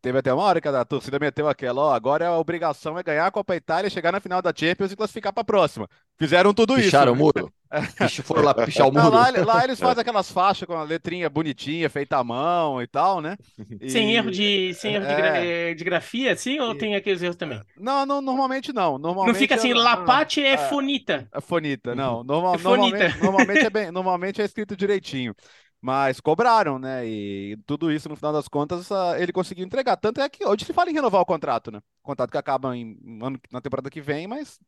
teve 0.01 0.17
até 0.17 0.33
uma 0.33 0.43
hora 0.43 0.59
que 0.59 0.67
a 0.67 0.83
torcida 0.83 1.19
meteu 1.19 1.47
aquela, 1.47 1.81
ó, 1.81 1.93
agora 1.93 2.27
a 2.27 2.39
obrigação 2.39 2.97
é 2.97 3.03
ganhar 3.03 3.27
a 3.27 3.31
Copa 3.31 3.55
Itália, 3.55 3.89
chegar 3.89 4.11
na 4.11 4.19
final 4.19 4.41
da 4.41 4.51
Champions 4.55 4.91
e 4.91 4.95
classificar 4.95 5.31
para 5.31 5.41
a 5.41 5.45
próxima. 5.45 5.87
Fizeram 6.17 6.51
tudo 6.51 6.73
Picharam 6.73 7.13
isso. 7.13 7.21
o 7.21 7.25
muro. 7.25 7.53
Foram 8.23 8.43
lá 8.43 8.53
pichar 8.55 8.87
o 8.87 8.91
muro. 8.91 9.09
lá, 9.11 9.29
lá, 9.29 9.63
eles 9.63 9.77
fazem 9.79 10.01
aquelas 10.01 10.31
faixas 10.31 10.65
com 10.67 10.73
a 10.73 10.81
letrinha 10.81 11.29
bonitinha, 11.29 11.87
feita 11.87 12.17
à 12.17 12.23
mão 12.23 12.81
e 12.81 12.87
tal, 12.87 13.21
né? 13.21 13.37
E... 13.79 13.89
Sem 13.89 14.13
erro 14.15 14.31
de, 14.31 14.73
sem 14.73 14.95
erro 14.95 15.05
é... 15.05 15.09
de, 15.09 15.15
gra... 15.15 15.75
de, 15.75 15.83
grafia, 15.83 16.33
assim, 16.33 16.59
ou 16.59 16.73
e... 16.73 16.77
tem 16.77 16.95
aqueles 16.95 17.21
erros 17.21 17.35
também? 17.35 17.61
Não, 17.77 18.05
não 18.07 18.21
normalmente 18.21 18.73
não. 18.73 18.97
Normalmente 18.97 19.33
não 19.33 19.39
fica 19.39 19.55
assim, 19.55 19.71
é... 19.71 19.75
Lapate 19.75 20.43
é, 20.43 20.53
é 20.53 20.57
fonita. 20.57 21.27
É 21.31 21.39
fonita, 21.39 21.93
não. 21.93 22.23
Normal, 22.23 22.55
é 22.55 22.57
normalmente, 22.57 23.21
normalmente, 23.21 23.65
é 23.65 23.69
bem, 23.69 23.91
normalmente 23.91 24.41
é 24.41 24.45
escrito 24.45 24.75
direitinho. 24.75 25.35
Mas 25.81 26.19
cobraram, 26.19 26.77
né? 26.77 27.05
E 27.07 27.57
tudo 27.65 27.91
isso, 27.91 28.09
no 28.09 28.15
final 28.15 28.33
das 28.33 28.47
contas, 28.49 28.89
ele 29.17 29.31
conseguiu 29.31 29.65
entregar. 29.65 29.95
Tanto 29.95 30.19
é 30.19 30.27
que 30.29 30.45
hoje 30.45 30.65
se 30.65 30.73
fala 30.73 30.89
em 30.89 30.93
renovar 30.93 31.21
o 31.21 31.25
contrato, 31.25 31.71
né? 31.71 31.79
O 32.03 32.07
contrato 32.07 32.31
que 32.31 32.37
acaba 32.37 32.75
em, 32.75 32.97
na 33.51 33.61
temporada 33.61 33.89
que 33.89 34.01
vem, 34.01 34.27
mas 34.27 34.59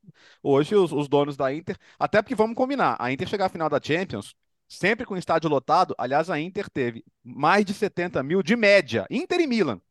hoje 0.42 0.74
os, 0.76 0.92
os 0.94 1.10
donos 1.10 1.36
da 1.36 1.54
Inter. 1.54 1.78
Até 2.00 2.22
porque 2.22 2.36
vamos 2.36 2.56
combinar, 2.56 2.96
a 3.00 3.12
Inter 3.12 3.28
chegar 3.28 3.48
à 3.48 3.50
final 3.50 3.70
da 3.70 3.80
Champions, 3.82 4.34
sempre 4.70 5.06
com 5.06 5.18
estádio 5.18 5.50
lotado. 5.50 5.94
Aliás, 5.98 6.30
a 6.30 6.40
Inter 6.40 6.70
teve 6.70 7.04
mais 7.24 7.66
de 7.66 7.74
70 7.74 8.24
mil 8.24 8.42
de 8.42 8.56
média. 8.56 9.06
Inter 9.10 9.42
e 9.42 9.48
Milan. 9.48 9.82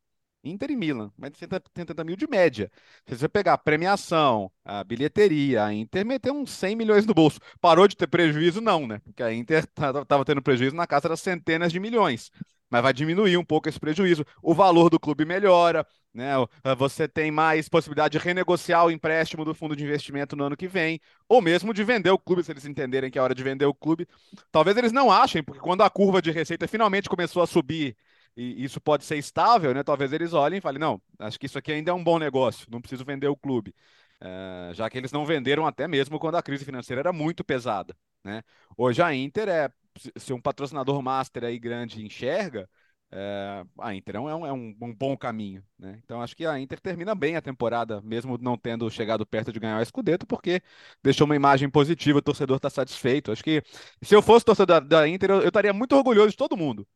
Inter 0.42 0.70
e 0.70 0.76
Milan, 0.76 1.12
mais 1.18 1.32
de 1.32 1.38
70 1.38 2.02
mil 2.02 2.16
de 2.16 2.26
média. 2.26 2.70
Se 3.06 3.16
você 3.16 3.28
pegar 3.28 3.52
a 3.52 3.58
premiação, 3.58 4.50
a 4.64 4.82
bilheteria, 4.82 5.64
a 5.64 5.72
Inter 5.72 6.06
meteu 6.06 6.32
uns 6.34 6.50
100 6.50 6.76
milhões 6.76 7.04
no 7.04 7.12
bolso. 7.12 7.38
Parou 7.60 7.86
de 7.86 7.96
ter 7.96 8.06
prejuízo? 8.06 8.60
Não, 8.60 8.86
né? 8.86 9.00
Porque 9.04 9.22
a 9.22 9.32
Inter 9.32 9.64
estava 9.64 10.24
tendo 10.24 10.40
prejuízo 10.40 10.74
na 10.74 10.86
casa 10.86 11.08
das 11.08 11.20
centenas 11.20 11.70
de 11.70 11.78
milhões. 11.78 12.30
Mas 12.70 12.82
vai 12.82 12.92
diminuir 12.92 13.36
um 13.36 13.44
pouco 13.44 13.68
esse 13.68 13.80
prejuízo. 13.80 14.24
O 14.40 14.54
valor 14.54 14.88
do 14.88 14.98
clube 14.98 15.24
melhora, 15.24 15.84
né? 16.14 16.34
Você 16.78 17.08
tem 17.08 17.30
mais 17.30 17.68
possibilidade 17.68 18.16
de 18.16 18.24
renegociar 18.24 18.86
o 18.86 18.92
empréstimo 18.92 19.44
do 19.44 19.52
fundo 19.52 19.74
de 19.74 19.82
investimento 19.82 20.36
no 20.36 20.44
ano 20.44 20.56
que 20.56 20.68
vem, 20.68 21.00
ou 21.28 21.42
mesmo 21.42 21.74
de 21.74 21.82
vender 21.82 22.10
o 22.10 22.18
clube, 22.18 22.44
se 22.44 22.52
eles 22.52 22.64
entenderem 22.64 23.10
que 23.10 23.18
é 23.18 23.22
hora 23.22 23.34
de 23.34 23.42
vender 23.42 23.66
o 23.66 23.74
clube. 23.74 24.06
Talvez 24.52 24.76
eles 24.76 24.92
não 24.92 25.10
achem, 25.10 25.42
porque 25.42 25.60
quando 25.60 25.82
a 25.82 25.90
curva 25.90 26.22
de 26.22 26.30
receita 26.30 26.68
finalmente 26.68 27.08
começou 27.08 27.42
a 27.42 27.46
subir 27.46 27.96
e 28.40 28.64
isso 28.64 28.80
pode 28.80 29.04
ser 29.04 29.16
estável, 29.16 29.74
né? 29.74 29.82
Talvez 29.82 30.12
eles 30.12 30.32
olhem 30.32 30.58
e 30.58 30.60
falem, 30.60 30.78
não, 30.78 31.00
acho 31.18 31.38
que 31.38 31.46
isso 31.46 31.58
aqui 31.58 31.72
ainda 31.72 31.90
é 31.90 31.94
um 31.94 32.02
bom 32.02 32.18
negócio, 32.18 32.66
não 32.70 32.80
preciso 32.80 33.04
vender 33.04 33.28
o 33.28 33.36
clube. 33.36 33.74
Uh, 34.22 34.74
já 34.74 34.88
que 34.90 34.98
eles 34.98 35.12
não 35.12 35.24
venderam 35.24 35.66
até 35.66 35.88
mesmo 35.88 36.18
quando 36.18 36.36
a 36.36 36.42
crise 36.42 36.64
financeira 36.64 37.00
era 37.00 37.12
muito 37.12 37.42
pesada, 37.44 37.96
né? 38.24 38.42
Hoje 38.76 39.02
a 39.02 39.14
Inter 39.14 39.48
é, 39.48 39.70
se 40.16 40.32
um 40.32 40.40
patrocinador 40.40 41.00
master 41.02 41.44
aí 41.44 41.58
grande 41.58 42.04
enxerga, 42.04 42.68
é, 43.12 43.64
a 43.78 43.94
Inter 43.94 44.16
é, 44.16 44.20
um, 44.20 44.46
é 44.46 44.52
um, 44.52 44.76
um, 44.80 44.94
bom 44.94 45.16
caminho, 45.16 45.64
né? 45.78 46.00
Então 46.04 46.22
acho 46.22 46.36
que 46.36 46.46
a 46.46 46.58
Inter 46.60 46.80
termina 46.80 47.14
bem 47.14 47.34
a 47.36 47.42
temporada, 47.42 48.00
mesmo 48.02 48.38
não 48.40 48.56
tendo 48.56 48.88
chegado 48.90 49.26
perto 49.26 49.52
de 49.52 49.58
ganhar 49.58 49.80
o 49.80 49.84
Scudetto, 49.84 50.26
porque 50.26 50.62
deixou 51.02 51.24
uma 51.24 51.36
imagem 51.36 51.68
positiva, 51.68 52.18
o 52.18 52.22
torcedor 52.22 52.56
está 52.58 52.70
satisfeito. 52.70 53.32
Acho 53.32 53.42
que 53.42 53.62
se 54.02 54.14
eu 54.14 54.22
fosse 54.22 54.44
torcedor 54.44 54.80
da, 54.80 55.00
da 55.00 55.08
Inter, 55.08 55.30
eu, 55.30 55.40
eu 55.40 55.48
estaria 55.48 55.72
muito 55.72 55.96
orgulhoso 55.96 56.30
de 56.30 56.36
todo 56.36 56.56
mundo, 56.56 56.86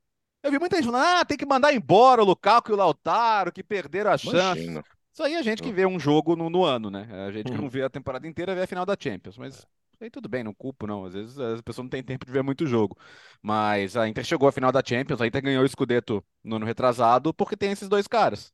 eu 0.44 0.50
vi 0.50 0.58
muita 0.58 0.76
gente 0.76 0.86
falando, 0.86 1.04
ah, 1.04 1.24
tem 1.24 1.36
que 1.36 1.46
mandar 1.46 1.74
embora 1.74 2.22
o 2.22 2.24
Lukaku 2.24 2.70
e 2.70 2.74
o 2.74 2.76
Lautaro, 2.76 3.50
que 3.50 3.62
perderam 3.62 4.12
a 4.12 4.18
chance. 4.18 4.36
Imagina. 4.36 4.84
Isso 5.12 5.22
aí 5.22 5.34
é 5.34 5.38
a 5.38 5.42
gente 5.42 5.62
que 5.62 5.72
vê 5.72 5.86
um 5.86 5.98
jogo 5.98 6.36
no, 6.36 6.50
no 6.50 6.64
ano, 6.64 6.90
né? 6.90 7.08
É 7.10 7.26
a 7.26 7.32
gente 7.32 7.46
que 7.46 7.56
não 7.56 7.64
uhum. 7.64 7.70
vê 7.70 7.82
a 7.82 7.90
temporada 7.90 8.26
inteira 8.26 8.54
vê 8.54 8.62
a 8.62 8.66
final 8.66 8.84
da 8.84 8.96
Champions. 8.98 9.38
Mas 9.38 9.64
Aí 10.00 10.10
tudo 10.10 10.28
bem, 10.28 10.44
não 10.44 10.52
culpo, 10.52 10.86
não. 10.86 11.04
Às 11.04 11.14
vezes 11.14 11.38
a 11.38 11.62
pessoa 11.62 11.82
não 11.82 11.88
tem 11.88 12.02
tempo 12.02 12.26
de 12.26 12.32
ver 12.32 12.42
muito 12.42 12.66
jogo. 12.66 12.96
Mas 13.42 13.96
a 13.96 14.08
Inter 14.08 14.24
chegou 14.24 14.48
à 14.48 14.52
final 14.52 14.70
da 14.70 14.82
Champions, 14.84 15.20
a 15.20 15.26
Inter 15.26 15.42
ganhou 15.42 15.64
o 15.64 15.68
Scudetto 15.68 16.22
no 16.42 16.56
ano 16.56 16.66
retrasado 16.66 17.32
porque 17.32 17.56
tem 17.56 17.72
esses 17.72 17.88
dois 17.88 18.06
caras. 18.06 18.52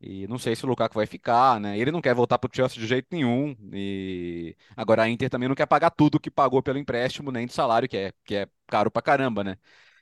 E 0.00 0.26
não 0.28 0.38
sei 0.38 0.54
se 0.54 0.64
o 0.64 0.68
Lukaku 0.68 0.94
vai 0.96 1.06
ficar, 1.06 1.60
né? 1.60 1.78
Ele 1.78 1.90
não 1.90 2.02
quer 2.02 2.14
voltar 2.14 2.38
pro 2.38 2.50
Chelsea 2.54 2.78
de 2.78 2.86
jeito 2.86 3.08
nenhum. 3.10 3.56
E 3.72 4.56
agora 4.76 5.02
a 5.02 5.08
Inter 5.08 5.30
também 5.30 5.48
não 5.48 5.56
quer 5.56 5.66
pagar 5.66 5.90
tudo 5.90 6.20
que 6.20 6.30
pagou 6.30 6.62
pelo 6.62 6.78
empréstimo, 6.78 7.32
nem 7.32 7.46
de 7.46 7.52
salário, 7.54 7.88
que 7.88 7.96
é, 7.96 8.12
que 8.24 8.34
é 8.36 8.48
caro 8.66 8.90
pra 8.90 9.02
caramba, 9.02 9.42
né? 9.42 9.56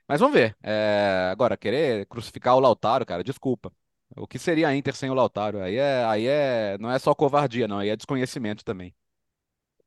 Mas 0.08 0.20
vamos 0.20 0.34
ver. 0.34 0.56
É... 0.62 1.28
Agora, 1.32 1.56
querer 1.56 2.06
crucificar 2.06 2.56
o 2.56 2.60
Lautaro, 2.60 3.06
cara, 3.06 3.24
desculpa. 3.24 3.72
O 4.16 4.26
que 4.26 4.38
seria 4.38 4.68
a 4.68 4.76
Inter 4.76 4.94
sem 4.94 5.10
o 5.10 5.14
Lautaro? 5.14 5.60
Aí 5.60 5.76
é, 5.76 6.04
aí 6.04 6.26
é, 6.26 6.76
não 6.78 6.90
é 6.90 6.98
só 6.98 7.14
covardia, 7.14 7.66
não, 7.66 7.78
aí 7.78 7.88
é 7.88 7.96
desconhecimento 7.96 8.64
também. 8.64 8.94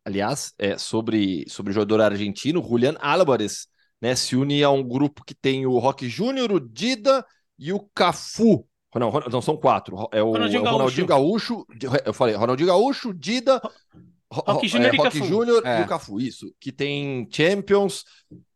Aliás, 0.03 0.53
é, 0.57 0.77
sobre, 0.77 1.45
sobre 1.47 1.71
o 1.71 1.73
jogador 1.73 2.01
argentino, 2.01 2.63
Julian 2.63 2.95
Álvares, 2.99 3.67
né, 4.01 4.15
se 4.15 4.35
une 4.35 4.63
a 4.63 4.69
um 4.69 4.83
grupo 4.83 5.23
que 5.23 5.33
tem 5.33 5.65
o 5.65 5.77
Roque 5.77 6.07
Júnior, 6.07 6.51
o 6.51 6.59
Dida 6.59 7.25
e 7.57 7.71
o 7.71 7.79
Cafu. 7.93 8.67
Não, 8.95 9.11
não, 9.29 9.41
são 9.41 9.57
quatro. 9.57 10.07
É 10.11 10.23
o 10.23 10.31
Ronaldinho, 10.31 10.65
é 10.65 10.69
o 10.69 10.71
Ronaldinho 10.71 11.07
Gaúcho. 11.07 11.65
Gaúcho. 11.67 12.01
Eu 12.05 12.13
falei, 12.13 12.33
Ronaldinho 12.35 12.67
Gaúcho, 12.67 13.13
Dida, 13.13 13.61
Roque 14.31 14.67
Júnior 14.67 14.91
é, 14.93 14.95
e 14.95 15.27
Júnior 15.27 15.65
é. 15.65 15.81
e 15.81 15.83
o 15.83 15.87
Cafu, 15.87 16.19
isso. 16.19 16.53
Que 16.59 16.71
tem 16.71 17.27
Champions, 17.31 18.03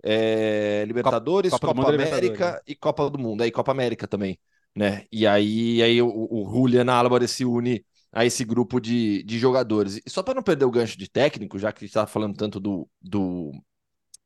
é, 0.04 0.84
Libertadores, 0.88 1.52
Copa, 1.52 1.68
Copa, 1.68 1.82
Copa 1.82 1.94
América 1.94 2.52
né? 2.54 2.60
e 2.68 2.76
Copa 2.76 3.10
do 3.10 3.20
Mundo. 3.20 3.44
Aí 3.44 3.52
Copa 3.52 3.72
América 3.72 4.08
também, 4.08 4.40
né? 4.76 5.06
E 5.12 5.28
aí, 5.28 5.82
aí 5.82 6.02
o, 6.02 6.10
o 6.10 6.50
Julian 6.52 6.92
Álvares 6.92 7.32
se 7.32 7.46
une 7.46 7.86
a 8.12 8.26
esse 8.26 8.44
grupo 8.44 8.80
de, 8.80 9.24
de 9.24 9.38
jogadores. 9.38 10.02
E 10.06 10.10
só 10.10 10.24
para 10.24 10.34
não 10.34 10.44
perder 10.44 10.66
o 10.66 10.72
gancho 10.72 10.98
de 10.98 11.10
técnico, 11.10 11.60
já 11.60 11.72
que 11.72 11.86
está 11.86 12.08
falando 12.08 12.36
tanto 12.36 12.60
do, 12.60 12.90
do, 13.02 13.52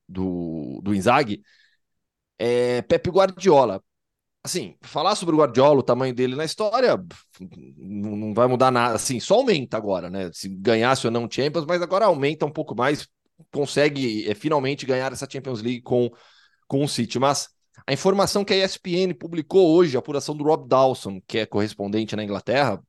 do, 0.08 0.82
do 0.82 0.96
Inzaghi, 0.96 1.44
é 2.40 2.82
Pepe 2.82 3.10
Guardiola. 3.10 3.84
Assim, 4.46 4.76
falar 4.82 5.16
sobre 5.16 5.34
o 5.34 5.38
Guardiola, 5.38 5.80
o 5.80 5.84
tamanho 5.84 6.14
dele 6.14 6.36
na 6.36 6.44
história, 6.44 7.02
não, 7.78 8.34
vai 8.34 8.46
mudar 8.46 8.72
nada. 8.72 8.96
Assim, 8.96 9.20
só 9.20 9.36
aumenta 9.36 9.78
agora, 9.78 10.10
né? 10.10 10.30
Se 10.34 10.50
ganhasse 10.50 11.08
ou 11.08 11.12
não 11.12 11.30
Champions, 11.32 11.66
mas 11.66 11.82
agora 11.82 12.06
aumenta 12.06 12.46
um 12.46 12.52
pouco 12.52 12.76
mais, 12.76 13.08
consegue 13.54 14.30
é, 14.30 14.36
finalmente 14.36 14.86
ganhar 14.86 15.14
essa 15.14 15.28
Champions 15.30 15.62
League 15.62 15.82
com, 15.82 16.12
com 16.68 16.84
o 16.84 16.90
City. 16.90 17.18
Mas 17.20 17.48
a 17.88 17.94
informação 17.94 18.44
que 18.44 18.54
a 18.54 18.66
ESPN 18.66 19.14
publicou 19.18 19.76
hoje, 19.76 19.96
a 19.96 20.00
apuração 20.00 20.36
do 20.36 20.44
Rob 20.44 20.68
Dawson, 20.68 21.22
que 21.26 21.40
é 21.40 21.46
correspondente 21.46 22.14
na 22.14 22.24
Inglaterra, 22.24 22.84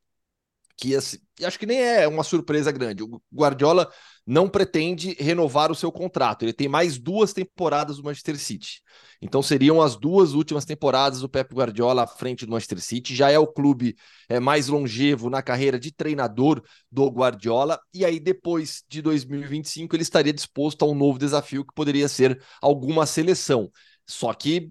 que 0.76 0.94
assim, 0.94 1.18
acho 1.42 1.58
que 1.58 1.66
nem 1.66 1.80
é 1.80 2.06
uma 2.08 2.24
surpresa 2.24 2.72
grande. 2.72 3.02
O 3.02 3.22
Guardiola 3.32 3.90
não 4.26 4.48
pretende 4.48 5.14
renovar 5.18 5.70
o 5.70 5.74
seu 5.74 5.92
contrato. 5.92 6.44
Ele 6.44 6.52
tem 6.52 6.68
mais 6.68 6.98
duas 6.98 7.32
temporadas 7.32 7.96
do 7.96 8.04
Manchester 8.04 8.38
City. 8.38 8.82
Então 9.24 9.42
seriam 9.42 9.80
as 9.80 9.96
duas 9.96 10.34
últimas 10.34 10.66
temporadas 10.66 11.22
do 11.22 11.28
Pep 11.30 11.54
Guardiola 11.54 12.02
à 12.02 12.06
frente 12.06 12.44
do 12.44 12.52
Manchester 12.52 12.78
City. 12.78 13.14
Já 13.14 13.30
é 13.30 13.38
o 13.38 13.46
clube 13.46 13.96
é, 14.28 14.38
mais 14.38 14.68
longevo 14.68 15.30
na 15.30 15.40
carreira 15.40 15.80
de 15.80 15.90
treinador 15.90 16.62
do 16.92 17.08
Guardiola. 17.08 17.80
E 17.94 18.04
aí, 18.04 18.20
depois 18.20 18.84
de 18.86 19.00
2025, 19.00 19.96
ele 19.96 20.02
estaria 20.02 20.30
disposto 20.32 20.84
a 20.84 20.88
um 20.88 20.94
novo 20.94 21.18
desafio 21.18 21.64
que 21.64 21.72
poderia 21.74 22.06
ser 22.06 22.38
alguma 22.60 23.06
seleção. 23.06 23.70
Só 24.06 24.34
que 24.34 24.70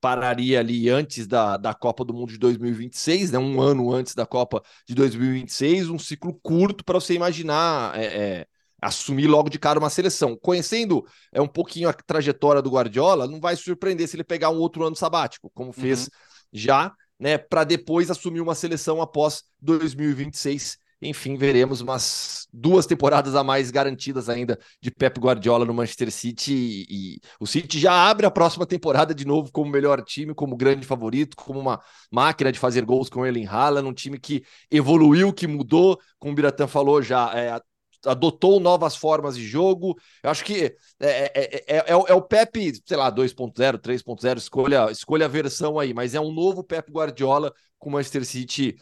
pararia 0.00 0.60
ali 0.60 0.88
antes 0.88 1.26
da, 1.26 1.56
da 1.56 1.74
Copa 1.74 2.04
do 2.04 2.14
Mundo 2.14 2.30
de 2.30 2.38
2026, 2.38 3.32
né? 3.32 3.38
um 3.38 3.60
ano 3.60 3.92
antes 3.92 4.14
da 4.14 4.24
Copa 4.24 4.62
de 4.86 4.94
2026, 4.94 5.88
um 5.88 5.98
ciclo 5.98 6.38
curto 6.40 6.84
para 6.84 7.00
você 7.00 7.14
imaginar 7.14 7.98
é, 7.98 8.04
é, 8.04 8.46
assumir 8.82 9.28
logo 9.28 9.48
de 9.48 9.58
cara 9.58 9.78
uma 9.78 9.88
seleção. 9.88 10.36
Conhecendo 10.36 11.06
é 11.32 11.40
um 11.40 11.46
pouquinho 11.46 11.88
a 11.88 11.92
trajetória 11.92 12.60
do 12.60 12.70
Guardiola, 12.70 13.28
não 13.28 13.40
vai 13.40 13.54
surpreender 13.56 14.08
se 14.08 14.16
ele 14.16 14.24
pegar 14.24 14.50
um 14.50 14.58
outro 14.58 14.84
ano 14.84 14.96
sabático, 14.96 15.50
como 15.54 15.72
fez 15.72 16.04
uhum. 16.04 16.10
já, 16.52 16.92
né? 17.18 17.38
Para 17.38 17.64
depois 17.64 18.10
assumir 18.10 18.40
uma 18.40 18.54
seleção 18.54 19.00
após 19.00 19.44
2026 19.60 20.82
enfim, 21.02 21.36
veremos 21.36 21.80
umas 21.80 22.46
duas 22.52 22.86
temporadas 22.86 23.34
a 23.34 23.42
mais 23.42 23.72
garantidas 23.72 24.28
ainda 24.28 24.56
de 24.80 24.88
Pep 24.88 25.18
Guardiola 25.18 25.64
no 25.64 25.74
Manchester 25.74 26.12
City. 26.12 26.54
E, 26.54 26.86
e, 26.88 27.20
o 27.40 27.46
City 27.46 27.78
já 27.80 27.92
abre 27.92 28.24
a 28.24 28.30
próxima 28.30 28.64
temporada 28.64 29.12
de 29.12 29.26
novo 29.26 29.50
como 29.50 29.68
melhor 29.68 30.00
time, 30.04 30.32
como 30.32 30.56
grande 30.56 30.86
favorito, 30.86 31.36
como 31.36 31.58
uma 31.58 31.80
máquina 32.10 32.52
de 32.52 32.58
fazer 32.58 32.84
gols 32.84 33.08
com 33.08 33.26
Erling 33.26 33.46
Haaland, 33.46 33.88
um 33.88 33.92
time 33.92 34.18
que 34.18 34.44
evoluiu, 34.70 35.32
que 35.32 35.48
mudou, 35.48 35.98
como 36.20 36.32
o 36.32 36.36
Biratã 36.36 36.68
falou 36.68 37.02
já, 37.02 37.32
é, 37.34 37.60
adotou 38.04 38.60
novas 38.60 38.96
formas 38.96 39.36
de 39.36 39.46
jogo. 39.46 39.96
Eu 40.22 40.30
acho 40.30 40.44
que 40.44 40.76
é, 41.00 41.32
é, 41.34 41.64
é, 41.66 41.84
é, 41.88 41.94
o 42.14 42.22
Pep, 42.22 42.72
sei 42.84 42.96
lá, 42.96 43.10
2.0, 43.10 43.78
3.0, 43.78 44.36
escolha, 44.38 44.90
escolha 44.90 45.26
a 45.26 45.28
versão 45.28 45.78
aí, 45.78 45.92
mas 45.94 46.14
é 46.14 46.20
um 46.20 46.32
novo 46.32 46.64
Pep 46.64 46.90
Guardiola 46.90 47.52
com 47.78 47.90
o 47.90 47.92
Manchester 47.92 48.24
City 48.24 48.76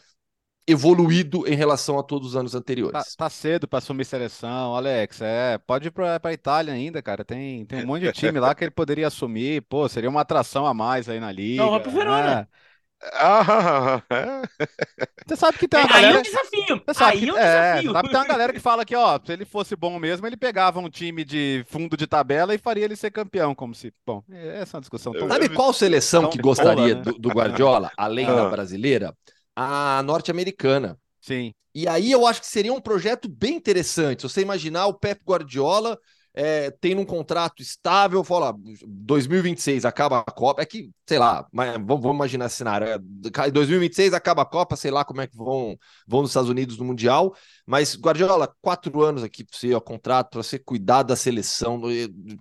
evoluído 0.67 1.47
em 1.47 1.55
relação 1.55 1.97
a 1.99 2.03
todos 2.03 2.29
os 2.29 2.35
anos 2.35 2.55
anteriores. 2.55 2.93
Tá, 2.93 3.25
tá 3.25 3.29
cedo 3.29 3.67
para 3.67 3.79
assumir 3.79 4.05
seleção, 4.05 4.75
Alex. 4.75 5.21
É, 5.21 5.57
pode 5.57 5.87
ir 5.87 5.91
para 5.91 6.19
a 6.23 6.33
Itália 6.33 6.73
ainda, 6.73 7.01
cara. 7.01 7.25
Tem, 7.25 7.65
tem 7.65 7.83
um 7.83 7.87
monte 7.87 8.03
de 8.03 8.11
time 8.13 8.39
lá 8.39 8.53
que 8.53 8.63
ele 8.63 8.71
poderia 8.71 9.07
assumir. 9.07 9.61
Pô, 9.63 9.87
seria 9.89 10.09
uma 10.09 10.21
atração 10.21 10.65
a 10.65 10.73
mais 10.73 11.09
aí 11.09 11.19
na 11.19 11.31
liga. 11.31 11.63
Não, 11.63 11.71
vai 11.71 11.79
pro 11.79 11.91
Verona. 11.91 12.41
É. 12.41 12.70
Ah, 13.13 14.01
Você 15.27 15.35
sabe 15.35 15.57
que 15.57 15.67
tem 15.67 15.79
uma 15.79 15.85
é, 15.85 15.89
galera. 15.89 16.07
Aí 16.07 16.15
é 16.15 16.19
um 16.19 16.21
desafio. 16.21 16.83
Você 16.85 16.93
sabe 16.93 17.11
aí 17.11 17.19
que... 17.19 17.29
é 17.29 17.33
um 17.33 17.37
é, 17.37 17.71
desafio. 17.71 17.91
sabe 17.93 18.07
que 18.07 18.13
tem 18.13 18.21
uma 18.21 18.27
galera 18.27 18.53
que 18.53 18.59
fala 18.59 18.85
que, 18.85 18.95
ó, 18.95 19.19
se 19.23 19.31
ele 19.31 19.45
fosse 19.45 19.75
bom 19.75 19.97
mesmo, 19.97 20.27
ele 20.27 20.37
pegava 20.37 20.79
um 20.79 20.89
time 20.89 21.23
de 21.23 21.65
fundo 21.67 21.97
de 21.97 22.05
tabela 22.05 22.53
e 22.53 22.57
faria 22.57 22.85
ele 22.85 22.95
ser 22.95 23.11
campeão, 23.11 23.55
como 23.55 23.73
se. 23.73 23.91
Bom, 24.05 24.23
essa 24.29 24.75
é 24.75 24.77
uma 24.77 24.81
discussão 24.81 25.13
tão. 25.13 25.27
Sabe 25.27 25.49
qual 25.49 25.73
seleção 25.73 26.29
que 26.29 26.37
gostaria 26.37 26.95
né? 26.95 27.01
do, 27.01 27.13
do, 27.13 27.29
Guardiola, 27.29 27.91
além 27.97 28.27
da 28.27 28.47
ah. 28.47 28.49
brasileira? 28.49 29.15
a 29.55 30.01
norte-americana. 30.03 30.97
Sim. 31.19 31.53
E 31.73 31.87
aí 31.87 32.11
eu 32.11 32.25
acho 32.25 32.41
que 32.41 32.47
seria 32.47 32.73
um 32.73 32.81
projeto 32.81 33.29
bem 33.29 33.55
interessante. 33.55 34.23
Você 34.23 34.41
imaginar 34.41 34.87
o 34.87 34.93
Pep 34.93 35.21
Guardiola 35.25 35.97
é, 36.33 36.71
tendo 36.79 37.01
um 37.01 37.05
contrato 37.05 37.61
estável, 37.61 38.23
fala, 38.23 38.55
2026 38.85 39.83
acaba 39.85 40.19
a 40.19 40.31
Copa, 40.31 40.61
é 40.61 40.65
que, 40.65 40.89
sei 41.05 41.19
lá, 41.19 41.45
mas 41.51 41.73
vamos, 41.73 42.01
vamos 42.01 42.15
imaginar 42.15 42.45
esse 42.45 42.55
cenário, 42.55 42.87
é, 42.87 43.51
2026 43.51 44.13
acaba 44.13 44.43
a 44.43 44.45
Copa, 44.45 44.75
sei 44.75 44.91
lá 44.91 45.03
como 45.03 45.21
é 45.21 45.27
que 45.27 45.35
vão, 45.35 45.77
vão 46.07 46.21
nos 46.21 46.31
Estados 46.31 46.49
Unidos 46.49 46.77
no 46.77 46.85
Mundial, 46.85 47.35
mas 47.65 47.95
Guardiola, 47.95 48.53
quatro 48.61 49.01
anos 49.01 49.23
aqui 49.23 49.43
para 49.43 49.57
você, 49.57 49.73
ó, 49.73 49.79
contrato, 49.81 50.31
para 50.31 50.43
você 50.43 50.57
cuidar 50.57 51.03
da 51.03 51.15
seleção, 51.15 51.81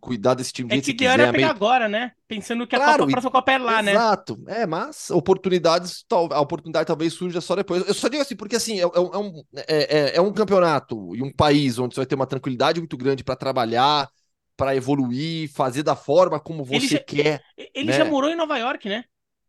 cuidar 0.00 0.34
desse 0.34 0.52
time. 0.52 0.72
É 0.72 0.80
que 0.80 0.92
ideal 0.92 1.14
era 1.14 1.32
pegar 1.32 1.36
meio... 1.36 1.50
agora, 1.50 1.88
né? 1.88 2.12
Pensando 2.30 2.64
que 2.64 2.76
claro, 2.76 2.90
a, 2.90 2.96
Copa, 2.98 3.08
a 3.08 3.10
próxima 3.10 3.30
Copa 3.32 3.50
é 3.50 3.58
lá, 3.58 3.80
exato, 3.80 3.84
né? 3.84 3.92
Exato, 3.92 4.44
é, 4.46 4.64
mas 4.64 5.10
oportunidades, 5.10 6.04
a 6.08 6.40
oportunidade 6.40 6.86
talvez 6.86 7.12
surja 7.12 7.40
só 7.40 7.56
depois. 7.56 7.84
Eu 7.88 7.92
só 7.92 8.06
digo 8.06 8.22
assim, 8.22 8.36
porque 8.36 8.54
assim, 8.54 8.78
é, 8.78 8.84
é, 8.84 8.86
é 8.86 9.18
um, 9.18 9.42
é, 9.56 9.64
é, 9.66 10.16
é 10.16 10.20
um 10.20 10.32
campeonato 10.32 11.16
e 11.16 11.24
um 11.24 11.32
país 11.32 11.76
onde 11.80 11.92
você 11.92 12.02
vai 12.02 12.06
ter 12.06 12.14
uma 12.14 12.28
tranquilidade 12.28 12.78
muito 12.78 12.96
grande 12.96 13.24
para 13.24 13.34
trabalhar, 13.34 14.08
para 14.56 14.76
evoluir, 14.76 15.52
fazer 15.52 15.82
da 15.82 15.96
forma 15.96 16.38
como 16.38 16.64
você 16.64 16.76
ele 16.76 16.86
já, 16.86 17.00
quer. 17.00 17.42
Ele 17.74 17.90
né? 17.90 17.94
já 17.94 18.04
morou 18.04 18.30
em 18.30 18.36
Nova 18.36 18.56
York, 18.58 18.88
né? 18.88 19.02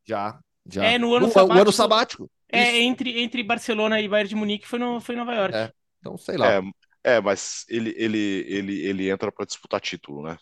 Já, 0.04 0.40
já. 0.68 0.84
É, 0.84 0.98
no 0.98 1.14
ano 1.14 1.28
no, 1.28 1.32
sabático. 1.32 1.62
ano 1.62 1.72
sabático. 1.72 2.32
É, 2.52 2.80
entre, 2.80 3.22
entre 3.22 3.44
Barcelona 3.44 4.02
e 4.02 4.10
Bayern 4.10 4.30
de 4.30 4.36
Munique 4.36 4.68
foi, 4.68 4.80
no, 4.80 5.00
foi 5.00 5.14
em 5.14 5.20
Nova 5.20 5.36
York. 5.36 5.56
É, 5.56 5.72
então, 6.00 6.18
sei 6.18 6.36
lá. 6.36 6.52
É, 6.52 6.62
é 7.04 7.22
mas 7.22 7.64
ele, 7.70 7.94
ele, 7.96 8.44
ele, 8.48 8.80
ele 8.88 9.10
entra 9.12 9.32
para 9.32 9.46
disputar 9.46 9.80
título, 9.80 10.24
né? 10.24 10.36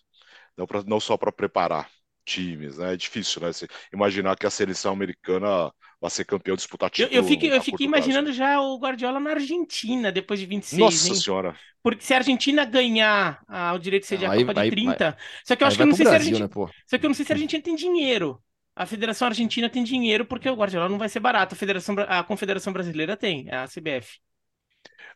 Não, 0.55 0.65
pra, 0.65 0.81
não 0.87 1.01
só 1.01 1.17
para 1.17 1.33
preparar 1.33 1.89
times, 2.29 2.77
né? 2.77 2.93
É 2.93 2.97
difícil, 2.97 3.41
né? 3.41 3.51
Você 3.51 3.67
imaginar 3.93 4.35
que 4.37 4.45
a 4.45 4.49
seleção 4.49 4.93
americana 4.93 5.71
vai 5.99 6.11
ser 6.11 6.25
campeão 6.25 6.55
disputar 6.55 6.89
título. 6.89 7.13
Eu, 7.13 7.23
eu 7.23 7.27
fiquei, 7.27 7.51
eu 7.51 7.61
fiquei 7.61 7.85
imaginando 7.85 8.31
já 8.31 8.61
o 8.61 8.77
Guardiola 8.77 9.19
na 9.19 9.31
Argentina 9.31 10.11
depois 10.11 10.39
de 10.39 10.45
26. 10.45 10.79
Nossa 10.79 11.09
hein? 11.09 11.15
senhora. 11.15 11.55
Porque 11.81 12.03
se 12.03 12.13
a 12.13 12.17
Argentina 12.17 12.65
ganhar 12.65 13.41
ah, 13.47 13.73
o 13.73 13.79
direito 13.79 14.03
de 14.03 14.09
sediar 14.09 14.33
a 14.33 14.37
Copa 14.37 14.53
de 14.53 14.69
30, 14.69 15.11
vai, 15.11 15.15
só 15.45 15.55
que 15.55 15.63
eu 15.63 15.67
acho 15.67 15.77
que 15.77 15.83
eu 15.83 15.87
não 15.87 15.95
sei 15.95 16.05
Brasil, 16.05 16.19
se 16.19 16.29
a 16.29 16.45
Argentina, 16.45 16.65
né, 16.65 16.73
só 16.85 16.97
que 16.97 17.05
eu 17.05 17.09
não 17.09 17.15
sei 17.15 17.25
se 17.25 17.31
a 17.31 17.35
Argentina 17.35 17.63
tem 17.63 17.75
dinheiro. 17.75 18.41
A 18.75 18.85
Federação 18.85 19.27
Argentina 19.27 19.69
tem 19.69 19.83
dinheiro 19.83 20.25
porque 20.25 20.49
o 20.49 20.55
Guardiola 20.55 20.87
não 20.87 20.97
vai 20.97 21.09
ser 21.09 21.19
barato. 21.19 21.53
A, 21.53 21.57
Federação, 21.57 21.95
a 22.07 22.23
Confederação 22.23 22.71
Brasileira 22.71 23.17
tem, 23.17 23.49
é 23.49 23.57
a 23.57 23.67
CBF. 23.67 24.19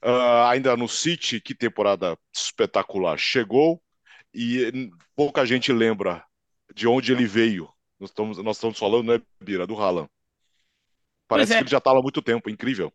Uh, 0.03 0.09
ah, 0.09 0.49
ainda 0.49 0.75
no 0.75 0.89
City, 0.89 1.39
que 1.39 1.55
temporada 1.55 2.17
espetacular. 2.33 3.17
Chegou 3.17 3.81
e 4.33 4.91
pouca 5.15 5.45
gente 5.45 5.71
lembra 5.71 6.25
de 6.73 6.87
onde 6.87 7.11
ele 7.11 7.25
veio. 7.25 7.69
Nós 7.99 8.09
estamos, 8.09 8.37
nós 8.39 8.57
estamos 8.57 8.77
falando, 8.77 9.13
né, 9.13 9.21
Bira, 9.41 9.67
do 9.67 9.79
Haaland. 9.79 10.09
Parece 11.27 11.53
é. 11.53 11.57
que 11.57 11.63
ele 11.63 11.69
já 11.69 11.77
está 11.77 11.91
lá 11.91 11.99
há 11.99 12.01
muito 12.01 12.21
tempo, 12.21 12.49
incrível. 12.49 12.91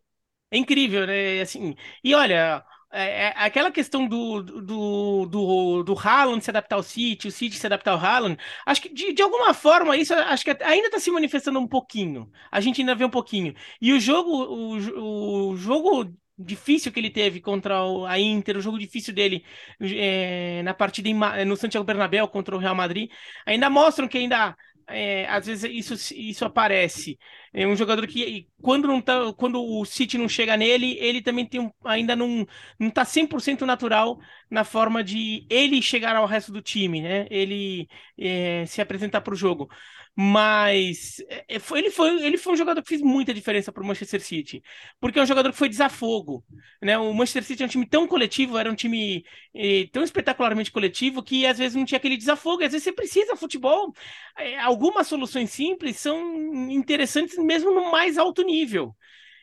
É 0.51 0.57
incrível, 0.57 1.05
né? 1.05 1.41
Assim, 1.41 1.75
e 2.03 2.13
olha, 2.15 2.63
é, 2.91 3.27
é, 3.27 3.33
aquela 3.35 3.71
questão 3.71 4.07
do, 4.07 4.41
do, 4.41 5.25
do, 5.25 5.83
do 5.83 5.99
Haaland 5.99 6.43
se 6.43 6.49
adaptar 6.49 6.75
ao 6.75 6.83
City, 6.83 7.27
o 7.27 7.31
City 7.31 7.55
se 7.55 7.65
adaptar 7.65 7.91
ao 7.91 7.99
Haaland, 7.99 8.37
acho 8.65 8.81
que 8.81 8.89
de, 8.89 9.13
de 9.13 9.21
alguma 9.21 9.53
forma 9.53 9.95
isso 9.95 10.13
acho 10.13 10.43
que 10.43 10.49
ainda 10.63 10.87
está 10.87 10.99
se 10.99 11.11
manifestando 11.11 11.59
um 11.59 11.67
pouquinho. 11.67 12.31
A 12.51 12.59
gente 12.59 12.81
ainda 12.81 12.95
vê 12.95 13.05
um 13.05 13.09
pouquinho. 13.09 13.53
E 13.79 13.93
o 13.93 13.99
jogo, 13.99 14.31
o, 14.31 15.51
o 15.51 15.57
jogo 15.57 16.11
difícil 16.39 16.91
que 16.91 16.99
ele 16.99 17.09
teve 17.09 17.41
contra 17.41 17.83
o, 17.83 18.05
a 18.05 18.17
Inter, 18.17 18.57
o 18.57 18.61
jogo 18.61 18.79
difícil 18.79 19.13
dele 19.13 19.43
é, 19.81 20.61
na 20.63 20.73
partida 20.73 21.09
em, 21.09 21.45
no 21.45 21.57
Santiago 21.57 21.85
Bernabéu 21.85 22.27
contra 22.27 22.55
o 22.55 22.59
Real 22.59 22.75
Madrid, 22.75 23.11
ainda 23.45 23.69
mostram 23.69 24.07
que 24.07 24.17
ainda 24.17 24.55
é, 24.89 25.27
às 25.27 25.45
vezes 25.45 25.69
isso, 25.71 26.13
isso 26.15 26.45
aparece. 26.45 27.17
É 27.53 27.65
um 27.67 27.75
jogador 27.75 28.05
que, 28.07 28.47
quando, 28.61 28.87
não 28.87 29.01
tá, 29.01 29.33
quando 29.33 29.61
o 29.61 29.85
City 29.85 30.17
não 30.17 30.27
chega 30.27 30.57
nele, 30.57 30.97
ele 30.99 31.21
também 31.21 31.45
tem 31.45 31.59
um, 31.61 31.71
ainda 31.83 32.15
não, 32.15 32.45
não 32.79 32.89
tá 32.89 33.05
100% 33.05 33.61
natural 33.61 34.19
na 34.49 34.63
forma 34.63 35.03
de 35.03 35.45
ele 35.49 35.81
chegar 35.81 36.15
ao 36.15 36.25
resto 36.25 36.51
do 36.51 36.61
time, 36.61 37.01
né? 37.01 37.27
Ele 37.29 37.87
é, 38.17 38.65
se 38.65 38.81
apresentar 38.81 39.21
para 39.21 39.33
o 39.33 39.37
jogo. 39.37 39.69
Mas 40.21 41.21
é, 41.29 41.55
é, 41.55 41.61
ele 41.77 41.89
foi, 41.89 42.25
ele 42.25 42.37
foi 42.37 42.51
um 42.51 42.55
jogador 42.57 42.81
que 42.81 42.89
fez 42.89 43.01
muita 43.01 43.33
diferença 43.33 43.71
para 43.71 43.81
o 43.81 43.85
Manchester 43.85 44.19
City, 44.19 44.61
porque 44.99 45.17
é 45.17 45.21
um 45.21 45.25
jogador 45.25 45.49
que 45.49 45.57
foi 45.57 45.69
desafogo. 45.69 46.43
Né? 46.81 46.97
O 46.97 47.13
Manchester 47.13 47.45
City 47.45 47.63
é 47.63 47.65
um 47.65 47.69
time 47.69 47.85
tão 47.85 48.05
coletivo, 48.05 48.57
era 48.57 48.69
um 48.69 48.75
time 48.75 49.23
eh, 49.55 49.87
tão 49.93 50.03
espetacularmente 50.03 50.73
coletivo 50.73 51.23
que 51.23 51.45
às 51.45 51.57
vezes 51.57 51.73
não 51.75 51.85
tinha 51.85 51.97
aquele 51.97 52.17
desafogo. 52.17 52.61
Às 52.65 52.73
vezes 52.73 52.83
você 52.83 52.91
precisa 52.91 53.37
futebol. 53.37 53.93
Eh, 54.37 54.59
algumas 54.59 55.07
soluções 55.07 55.51
simples 55.51 55.95
são 55.97 56.69
interessantes 56.69 57.37
mesmo 57.37 57.71
no 57.73 57.89
mais 57.89 58.17
alto 58.17 58.43
nível. 58.43 58.93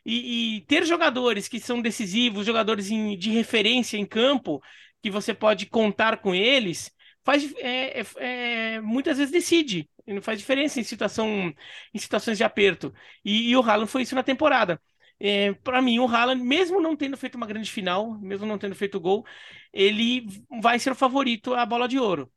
E, 0.05 0.59
e 0.59 0.61
ter 0.67 0.85
jogadores 0.85 1.49
que 1.49 1.59
são 1.59 1.81
decisivos, 1.81 2.45
jogadores 2.47 2.91
em, 2.91 3.17
de 3.17 3.31
referência 3.31 3.97
em 3.97 4.05
campo, 4.05 4.61
que 5.03 5.11
você 5.11 5.33
pode 5.33 5.65
contar 5.67 6.19
com 6.19 6.35
eles, 6.35 6.91
faz 7.27 7.55
é, 7.59 8.01
é, 8.03 8.77
é, 8.77 8.83
muitas 8.83 9.19
vezes 9.19 9.33
decide 9.33 9.91
não 10.07 10.23
faz 10.23 10.39
diferença 10.39 10.81
em 10.81 10.85
situação 10.85 11.53
em 11.95 11.99
situações 11.99 12.39
de 12.39 12.45
aperto. 12.45 12.95
E, 13.25 13.51
e 13.51 13.57
o 13.57 13.61
Haaland 13.63 13.91
foi 13.91 14.03
isso 14.03 14.15
na 14.15 14.23
temporada. 14.23 14.81
É, 15.21 15.55
para 15.55 15.83
mim 15.83 15.99
o 15.99 16.07
Haaland 16.07 16.43
mesmo 16.45 16.81
não 16.81 16.97
tendo 16.97 17.17
feito 17.17 17.37
uma 17.37 17.47
grande 17.47 17.71
final 17.73 18.19
mesmo 18.21 18.45
não 18.47 18.59
tendo 18.59 18.75
feito 18.75 19.01
gol 19.01 19.25
ele 19.73 20.27
vai 20.61 20.79
ser 20.79 20.93
o 20.93 20.95
favorito 20.95 21.55
à 21.55 21.65
bola 21.65 21.89
de 21.89 21.99
ouro 21.99 22.31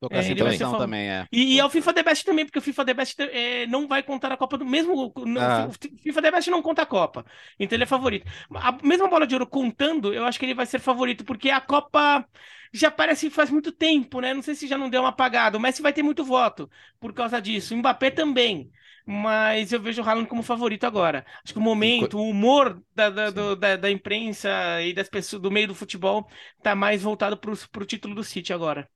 Tô 0.00 0.08
com 0.08 0.14
essa 0.14 0.30
impressão 0.30 0.78
também, 0.78 1.10
é. 1.10 1.26
E, 1.32 1.54
e 1.54 1.58
é 1.60 1.64
o 1.64 1.70
FIFA 1.70 1.92
The 1.92 2.02
Best 2.04 2.24
também, 2.24 2.44
porque 2.44 2.58
o 2.58 2.62
FIFA 2.62 2.84
The 2.84 2.94
Best 2.94 3.20
é, 3.20 3.66
não 3.66 3.88
vai 3.88 4.02
contar 4.02 4.30
a 4.30 4.36
Copa 4.36 4.56
do. 4.56 4.64
Mesmo. 4.64 5.12
Ah. 5.38 5.68
O 5.68 5.98
FIFA 6.02 6.22
The 6.22 6.30
Best 6.30 6.50
não 6.50 6.62
conta 6.62 6.82
a 6.82 6.86
Copa. 6.86 7.26
Então 7.58 7.76
ele 7.76 7.82
é 7.82 7.86
favorito. 7.86 8.30
A 8.54 8.72
mesma 8.82 9.08
bola 9.08 9.26
de 9.26 9.34
ouro 9.34 9.46
contando, 9.46 10.14
eu 10.14 10.24
acho 10.24 10.38
que 10.38 10.46
ele 10.46 10.54
vai 10.54 10.66
ser 10.66 10.78
favorito, 10.78 11.24
porque 11.24 11.50
a 11.50 11.60
Copa 11.60 12.24
já 12.72 12.90
parece 12.90 13.28
que 13.28 13.34
faz 13.34 13.50
muito 13.50 13.72
tempo, 13.72 14.20
né? 14.20 14.32
Não 14.32 14.42
sei 14.42 14.54
se 14.54 14.68
já 14.68 14.78
não 14.78 14.88
deu 14.88 15.02
uma 15.02 15.08
apagada. 15.08 15.58
O 15.58 15.60
Messi 15.60 15.82
vai 15.82 15.92
ter 15.92 16.02
muito 16.02 16.24
voto 16.24 16.70
por 17.00 17.12
causa 17.12 17.40
disso. 17.40 17.74
O 17.74 17.78
Mbappé 17.78 18.10
também. 18.10 18.70
Mas 19.04 19.72
eu 19.72 19.80
vejo 19.80 20.02
o 20.02 20.04
Haaland 20.04 20.28
como 20.28 20.42
favorito 20.42 20.84
agora. 20.84 21.24
Acho 21.42 21.54
que 21.54 21.58
o 21.58 21.62
momento, 21.62 22.18
o 22.18 22.28
humor 22.28 22.80
da, 22.94 23.08
da, 23.08 23.30
do, 23.30 23.56
da, 23.56 23.74
da, 23.74 23.90
imprensa 23.90 24.50
e 24.82 24.92
das 24.92 25.08
pessoas 25.08 25.40
do 25.40 25.50
meio 25.50 25.68
do 25.68 25.74
futebol 25.74 26.28
tá 26.62 26.74
mais 26.74 27.02
voltado 27.02 27.36
para 27.36 27.50
o 27.50 27.86
título 27.86 28.14
do 28.14 28.22
City 28.22 28.52
agora. 28.52 28.86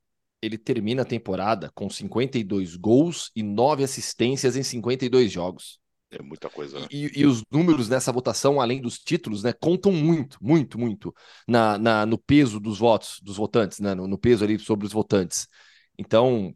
Ele 0.43 0.59
termina 0.59 1.03
a 1.03 1.07
temporada 1.07 1.71
com 1.75 1.89
52 1.89 2.77
gols 2.77 3.31
e 3.35 3.43
9 3.43 3.85
assistências 3.85 4.57
em 4.57 4.63
52 4.63 5.31
jogos. 5.31 5.81
É 6.13 6.21
muita 6.21 6.51
coisa. 6.51 6.79
Né? 6.79 6.87
E, 6.91 7.21
e, 7.21 7.25
os 7.25 7.43
números 7.51 7.89
nessa 7.89 8.13
votação, 8.13 8.61
além 8.61 8.83
dos 8.83 8.99
títulos, 8.99 9.43
né, 9.43 9.53
contam 9.55 9.91
muito, 9.91 10.37
muito, 10.43 10.79
muito 10.79 11.15
na, 11.49 11.79
na 11.79 12.05
no 12.05 12.19
peso 12.19 12.61
dos 12.61 12.79
votos, 12.79 13.19
dos 13.23 13.37
votantes, 13.39 13.81
né, 13.81 13.95
no, 13.95 14.07
no, 14.07 14.19
peso 14.19 14.45
ali 14.45 14.59
sobre 14.59 14.85
os 14.85 14.93
votantes. 14.93 15.49
Então, 15.97 16.55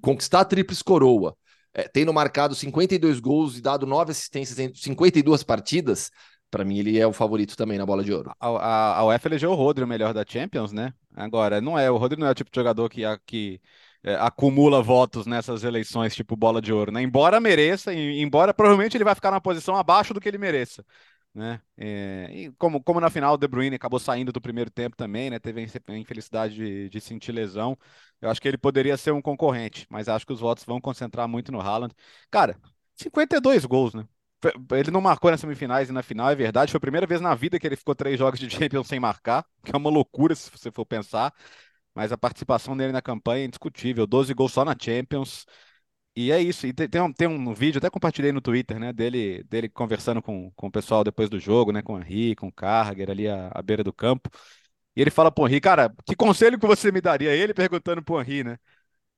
conquistar 0.00 0.40
a 0.40 0.44
tríplice 0.46 0.82
coroa, 0.82 1.36
é, 1.74 1.88
tendo 1.88 2.12
marcado 2.12 2.54
52 2.54 3.20
gols 3.20 3.58
e 3.58 3.60
dado 3.60 3.86
9 3.86 4.12
assistências 4.12 4.58
em 4.58 4.72
52 4.74 5.42
partidas, 5.42 6.10
para 6.50 6.64
mim 6.64 6.78
ele 6.78 6.98
é 6.98 7.06
o 7.06 7.12
favorito 7.12 7.56
também 7.56 7.76
na 7.76 7.84
bola 7.84 8.02
de 8.02 8.12
ouro. 8.12 8.32
A, 8.40 8.48
a, 8.48 8.98
a 8.98 9.04
UEFA 9.04 9.28
elegeu 9.28 9.50
o 9.50 9.54
Rodri 9.54 9.84
o 9.84 9.86
melhor 9.86 10.14
da 10.14 10.24
Champions, 10.26 10.72
né? 10.72 10.94
Agora, 11.14 11.60
não 11.60 11.78
é, 11.78 11.90
o 11.90 11.96
Rodri 11.96 12.18
não 12.18 12.26
é 12.26 12.30
o 12.30 12.34
tipo 12.34 12.50
de 12.50 12.54
jogador 12.56 12.88
que, 12.88 13.02
que 13.26 13.60
é, 14.02 14.14
acumula 14.14 14.82
votos 14.82 15.26
nessas 15.26 15.64
eleições, 15.64 16.14
tipo 16.14 16.36
bola 16.36 16.60
de 16.62 16.72
ouro, 16.72 16.92
né? 16.92 17.02
Embora 17.02 17.40
mereça, 17.40 17.92
embora 17.92 18.54
provavelmente 18.54 18.96
ele 18.96 19.04
vai 19.04 19.14
ficar 19.14 19.30
numa 19.30 19.40
posição 19.40 19.76
abaixo 19.76 20.14
do 20.14 20.20
que 20.20 20.28
ele 20.28 20.38
mereça. 20.38 20.84
Né? 21.32 21.60
É, 21.76 22.28
e 22.32 22.52
como, 22.58 22.82
como 22.82 23.00
na 23.00 23.08
final 23.08 23.34
o 23.34 23.36
De 23.36 23.46
Bruyne 23.46 23.76
acabou 23.76 24.00
saindo 24.00 24.32
do 24.32 24.40
primeiro 24.40 24.70
tempo 24.70 24.96
também, 24.96 25.30
né? 25.30 25.38
Teve 25.38 25.60
a 25.86 25.96
infelicidade 25.96 26.54
de, 26.54 26.88
de 26.88 27.00
sentir 27.00 27.32
lesão. 27.32 27.78
Eu 28.20 28.30
acho 28.30 28.40
que 28.40 28.48
ele 28.48 28.58
poderia 28.58 28.96
ser 28.96 29.12
um 29.12 29.22
concorrente, 29.22 29.86
mas 29.88 30.08
acho 30.08 30.26
que 30.26 30.32
os 30.32 30.40
votos 30.40 30.64
vão 30.64 30.80
concentrar 30.80 31.28
muito 31.28 31.52
no 31.52 31.60
Haaland. 31.60 31.94
Cara, 32.30 32.56
52 32.96 33.64
gols, 33.64 33.94
né? 33.94 34.04
Ele 34.72 34.90
não 34.90 35.00
marcou 35.00 35.30
nas 35.30 35.40
semifinais 35.40 35.88
e 35.88 35.92
na 35.92 36.02
final, 36.02 36.30
é 36.30 36.34
verdade. 36.34 36.70
Foi 36.72 36.78
a 36.78 36.80
primeira 36.80 37.06
vez 37.06 37.20
na 37.20 37.34
vida 37.34 37.58
que 37.58 37.66
ele 37.66 37.76
ficou 37.76 37.94
três 37.94 38.18
jogos 38.18 38.40
de 38.40 38.48
Champions 38.50 38.86
sem 38.88 39.00
marcar, 39.00 39.44
que 39.64 39.74
é 39.74 39.76
uma 39.76 39.90
loucura 39.90 40.34
se 40.34 40.50
você 40.50 40.70
for 40.70 40.86
pensar 40.86 41.32
mas 41.94 42.12
a 42.12 42.18
participação 42.18 42.76
dele 42.76 42.92
na 42.92 43.02
campanha 43.02 43.42
é 43.44 43.46
indiscutível. 43.46 44.06
12 44.06 44.32
gols 44.34 44.52
só 44.52 44.64
na 44.64 44.76
Champions. 44.80 45.44
E 46.16 46.32
é 46.32 46.40
isso. 46.40 46.66
E 46.66 46.72
tem, 46.72 47.00
um, 47.00 47.12
tem 47.12 47.28
um 47.28 47.54
vídeo, 47.54 47.78
até 47.78 47.90
compartilhei 47.90 48.32
no 48.32 48.40
Twitter, 48.40 48.78
né? 48.78 48.92
Dele, 48.92 49.44
dele 49.44 49.68
conversando 49.68 50.22
com, 50.22 50.50
com 50.52 50.66
o 50.68 50.70
pessoal 50.70 51.04
depois 51.04 51.28
do 51.30 51.38
jogo, 51.40 51.72
né? 51.72 51.82
Com 51.82 51.94
o 51.94 51.98
Henri, 52.00 52.34
com 52.36 52.48
o 52.48 52.52
Carger 52.52 53.10
ali 53.10 53.28
à, 53.28 53.50
à 53.54 53.62
beira 53.62 53.84
do 53.84 53.92
campo. 53.92 54.30
E 54.96 55.00
ele 55.00 55.10
fala 55.10 55.30
pro 55.32 55.46
Henri, 55.48 55.60
cara, 55.60 55.94
que 56.06 56.16
conselho 56.16 56.58
que 56.58 56.66
você 56.66 56.92
me 56.92 57.00
daria? 57.00 57.34
Ele 57.34 57.54
perguntando 57.54 58.02
pro 58.02 58.20
Henri, 58.20 58.44
né? 58.44 58.58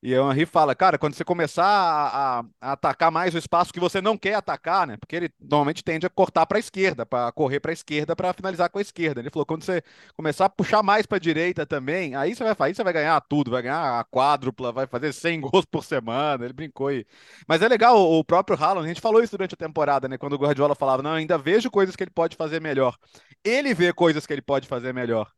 E 0.04 0.12
o 0.16 0.32
Henry 0.32 0.44
fala, 0.46 0.74
cara, 0.74 0.98
quando 0.98 1.14
você 1.14 1.24
começar 1.24 1.64
a, 1.64 2.40
a, 2.40 2.44
a, 2.60 2.72
atacar 2.72 3.12
mais 3.12 3.36
o 3.36 3.38
espaço 3.38 3.72
que 3.72 3.78
você 3.78 4.00
não 4.00 4.18
quer 4.18 4.34
atacar, 4.34 4.84
né? 4.84 4.96
Porque 4.96 5.14
ele 5.14 5.30
normalmente 5.40 5.84
tende 5.84 6.04
a 6.04 6.10
cortar 6.10 6.44
para 6.44 6.58
a 6.58 6.60
esquerda, 6.60 7.06
para 7.06 7.30
correr 7.30 7.60
para 7.60 7.70
a 7.70 7.72
esquerda, 7.72 8.16
para 8.16 8.32
finalizar 8.32 8.68
com 8.68 8.80
a 8.80 8.82
esquerda. 8.82 9.20
Ele 9.20 9.30
falou, 9.30 9.46
quando 9.46 9.62
você 9.62 9.80
começar 10.16 10.46
a 10.46 10.48
puxar 10.48 10.82
mais 10.82 11.06
para 11.06 11.18
a 11.18 11.20
direita 11.20 11.64
também, 11.64 12.16
aí 12.16 12.34
você 12.34 12.42
vai 12.42 12.68
aí 12.68 12.74
você 12.74 12.82
vai 12.82 12.92
ganhar 12.92 13.20
tudo, 13.20 13.52
vai 13.52 13.62
ganhar 13.62 14.00
a 14.00 14.04
quádrupla, 14.04 14.72
vai 14.72 14.88
fazer 14.88 15.12
100 15.12 15.40
gols 15.42 15.64
por 15.64 15.84
semana. 15.84 16.44
Ele 16.44 16.52
brincou 16.52 16.88
aí. 16.88 17.06
Mas 17.46 17.62
é 17.62 17.68
legal, 17.68 17.96
o, 17.96 18.18
o 18.18 18.24
próprio 18.24 18.58
Haaland, 18.60 18.84
a 18.84 18.88
gente 18.88 19.00
falou 19.00 19.22
isso 19.22 19.30
durante 19.36 19.54
a 19.54 19.56
temporada, 19.56 20.08
né? 20.08 20.18
Quando 20.18 20.32
o 20.32 20.38
Guardiola 20.38 20.74
falava, 20.74 21.00
não, 21.00 21.12
ainda 21.12 21.38
vejo 21.38 21.70
coisas 21.70 21.94
que 21.94 22.02
ele 22.02 22.10
pode 22.10 22.34
fazer 22.36 22.60
melhor. 22.60 22.96
Ele 23.44 23.72
vê 23.72 23.92
coisas 23.92 24.26
que 24.26 24.32
ele 24.32 24.42
pode 24.42 24.66
fazer 24.66 24.92
melhor. 24.92 25.30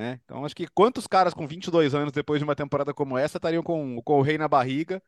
Né? 0.00 0.18
Então, 0.24 0.46
acho 0.46 0.56
que 0.56 0.66
quantos 0.68 1.06
caras 1.06 1.34
com 1.34 1.46
22 1.46 1.94
anos, 1.94 2.10
depois 2.10 2.40
de 2.40 2.44
uma 2.44 2.56
temporada 2.56 2.94
como 2.94 3.18
essa, 3.18 3.36
estariam 3.36 3.62
com, 3.62 4.00
com 4.02 4.18
o 4.18 4.22
rei 4.22 4.38
na 4.38 4.48
barriga? 4.48 5.02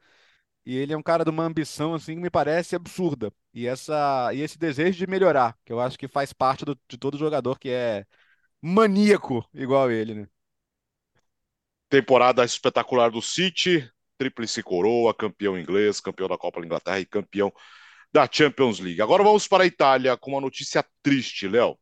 E 0.66 0.76
ele 0.76 0.92
é 0.92 0.96
um 0.96 1.02
cara 1.02 1.24
de 1.24 1.31
uma 1.31 1.44
ambição, 1.44 1.94
assim, 1.94 2.14
que 2.14 2.20
me 2.20 2.28
parece 2.31 2.76
absurda. 2.76 3.33
E, 3.55 3.66
essa, 3.66 4.31
e 4.35 4.42
esse 4.42 4.59
desejo 4.59 4.98
de 4.98 5.07
melhorar, 5.07 5.57
que 5.64 5.72
eu 5.72 5.81
acho 5.81 5.98
que 5.98 6.07
faz 6.07 6.35
parte 6.35 6.66
do, 6.66 6.78
de 6.87 6.98
todo 6.98 7.16
jogador 7.16 7.59
que 7.59 7.70
é 7.70 8.05
maníaco 8.61 9.48
igual 9.55 9.90
ele, 9.90 10.14
né? 10.14 10.28
Temporada 11.88 12.44
espetacular 12.44 13.11
do 13.11 13.22
City, 13.22 13.90
tríplice 14.18 14.62
coroa, 14.62 15.14
campeão 15.14 15.59
inglês, 15.59 16.00
campeão 16.02 16.28
da 16.28 16.37
Copa 16.37 16.61
da 16.61 16.66
Inglaterra 16.66 17.00
e 17.00 17.07
campeão 17.07 17.50
da 18.12 18.28
Champions 18.31 18.78
League. 18.78 19.00
Agora 19.00 19.24
vamos 19.24 19.48
para 19.48 19.64
a 19.64 19.66
Itália 19.66 20.18
com 20.18 20.33
uma 20.33 20.40
notícia 20.40 20.85
triste, 21.02 21.48
Léo. 21.48 21.78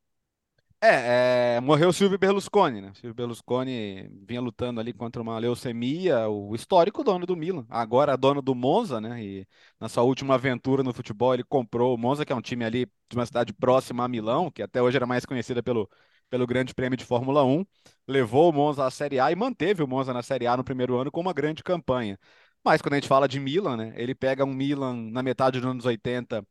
É, 0.83 1.57
é, 1.57 1.61
morreu 1.61 1.93
Silvio 1.93 2.19
Berlusconi, 2.19 2.81
né? 2.81 2.91
Silvio 2.95 3.13
Berlusconi 3.13 4.09
vinha 4.27 4.41
lutando 4.41 4.81
ali 4.81 4.95
contra 4.95 5.21
uma 5.21 5.39
leucemia, 5.39 6.27
o 6.27 6.55
histórico 6.55 7.05
dono 7.05 7.27
do 7.27 7.37
Milan, 7.37 7.67
agora 7.69 8.17
dono 8.17 8.41
do 8.41 8.55
Monza, 8.55 8.99
né? 8.99 9.23
E 9.23 9.47
na 9.79 9.91
sua 9.91 10.03
última 10.05 10.37
aventura 10.37 10.83
no 10.83 10.95
futebol 10.95 11.35
ele 11.35 11.45
comprou 11.45 11.95
o 11.95 11.99
Monza, 11.99 12.25
que 12.25 12.33
é 12.33 12.37
um 12.37 12.41
time 12.41 12.65
ali 12.65 12.87
de 13.11 13.15
uma 13.17 13.27
cidade 13.27 13.53
próxima 13.53 14.05
a 14.05 14.09
Milão, 14.09 14.51
que 14.51 14.63
até 14.63 14.81
hoje 14.81 14.97
era 14.97 15.05
mais 15.07 15.27
conhecida 15.27 15.63
pelo, 15.63 15.87
pelo 16.31 16.47
Grande 16.47 16.73
Prêmio 16.75 16.97
de 16.97 17.05
Fórmula 17.05 17.45
1, 17.45 17.63
levou 18.09 18.49
o 18.49 18.53
Monza 18.53 18.87
à 18.87 18.91
Série 18.91 19.21
A 19.21 19.31
e 19.31 19.37
manteve 19.37 19.83
o 19.83 19.87
Monza 19.87 20.15
na 20.15 20.23
Série 20.23 20.47
A 20.47 20.57
no 20.57 20.65
primeiro 20.65 20.97
ano 20.97 21.11
com 21.13 21.21
uma 21.21 21.35
grande 21.35 21.63
campanha. 21.63 22.19
Mas 22.65 22.81
quando 22.81 22.95
a 22.95 22.97
gente 22.97 23.09
fala 23.09 23.29
de 23.29 23.39
Milan, 23.39 23.77
né? 23.77 23.93
Ele 23.97 24.15
pega 24.15 24.45
um 24.47 24.55
Milan 24.55 24.95
na 25.11 25.23
metade 25.23 25.61
dos 25.61 25.71
anos 25.71 25.85
80 25.85 26.43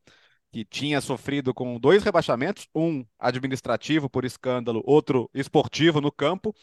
que 0.52 0.66
tinha 0.66 1.00
sofrido 1.02 1.54
com 1.54 1.80
dois 1.80 2.04
rebaixamentos, 2.04 2.68
um 2.74 3.06
administrativo 3.20 4.10
por 4.10 4.26
escândalo, 4.26 4.82
outro 4.86 5.30
esportivo 5.34 6.02
no 6.02 6.12
campo. 6.12 6.56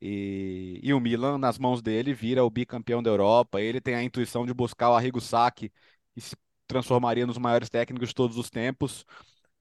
E, 0.00 0.80
e 0.82 0.92
o 0.92 1.00
Milan, 1.00 1.38
nas 1.38 1.58
mãos 1.58 1.82
dele, 1.82 2.12
vira 2.14 2.44
o 2.44 2.50
bicampeão 2.50 3.02
da 3.02 3.10
Europa. 3.10 3.60
Ele 3.60 3.80
tem 3.80 3.94
a 3.94 4.02
intuição 4.02 4.46
de 4.46 4.54
buscar 4.54 4.90
o 4.90 4.94
Arrigo 4.94 5.20
Sacchi, 5.20 5.72
que 6.14 6.20
se 6.20 6.36
transformaria 6.66 7.26
nos 7.26 7.38
maiores 7.38 7.70
técnicos 7.70 8.08
de 8.10 8.14
todos 8.14 8.36
os 8.38 8.50
tempos. 8.50 9.04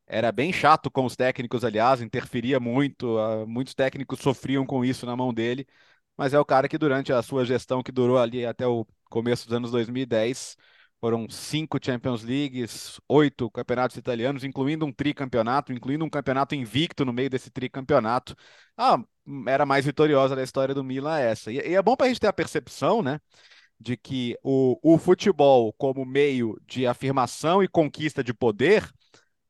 Era 0.07 0.31
bem 0.31 0.53
chato 0.53 0.91
com 0.91 1.05
os 1.05 1.15
técnicos, 1.15 1.63
aliás, 1.63 2.01
interferia 2.01 2.59
muito. 2.59 3.17
Uh, 3.17 3.47
muitos 3.47 3.73
técnicos 3.73 4.19
sofriam 4.19 4.65
com 4.65 4.85
isso 4.85 5.05
na 5.05 5.15
mão 5.15 5.33
dele. 5.33 5.67
Mas 6.17 6.33
é 6.33 6.39
o 6.39 6.45
cara 6.45 6.67
que, 6.69 6.77
durante 6.77 7.11
a 7.11 7.21
sua 7.21 7.45
gestão, 7.45 7.83
que 7.83 7.91
durou 7.91 8.17
ali 8.17 8.45
até 8.45 8.67
o 8.67 8.85
começo 9.09 9.45
dos 9.47 9.55
anos 9.55 9.71
2010, 9.71 10.57
foram 10.99 11.27
cinco 11.29 11.77
Champions 11.83 12.23
Leagues, 12.23 12.99
oito 13.07 13.49
campeonatos 13.51 13.97
italianos, 13.97 14.43
incluindo 14.43 14.85
um 14.85 14.91
tricampeonato, 14.91 15.71
incluindo 15.73 16.03
um 16.05 16.09
campeonato 16.09 16.55
invicto 16.55 17.05
no 17.05 17.13
meio 17.13 17.29
desse 17.29 17.49
tricampeonato. 17.51 18.35
Ah, 18.77 18.97
era 19.47 19.65
mais 19.65 19.85
vitoriosa 19.85 20.35
da 20.35 20.43
história 20.43 20.73
do 20.75 20.83
Milan 20.83 21.19
essa. 21.19 21.51
E, 21.51 21.55
e 21.57 21.75
é 21.75 21.81
bom 21.81 21.95
para 21.95 22.07
a 22.07 22.09
gente 22.09 22.19
ter 22.19 22.27
a 22.27 22.33
percepção, 22.33 23.01
né? 23.03 23.19
De 23.79 23.97
que 23.97 24.37
o, 24.43 24.79
o 24.95 24.97
futebol, 24.97 25.73
como 25.73 26.05
meio 26.05 26.59
de 26.67 26.87
afirmação 26.87 27.63
e 27.63 27.67
conquista 27.67 28.23
de 28.23 28.33
poder, 28.33 28.89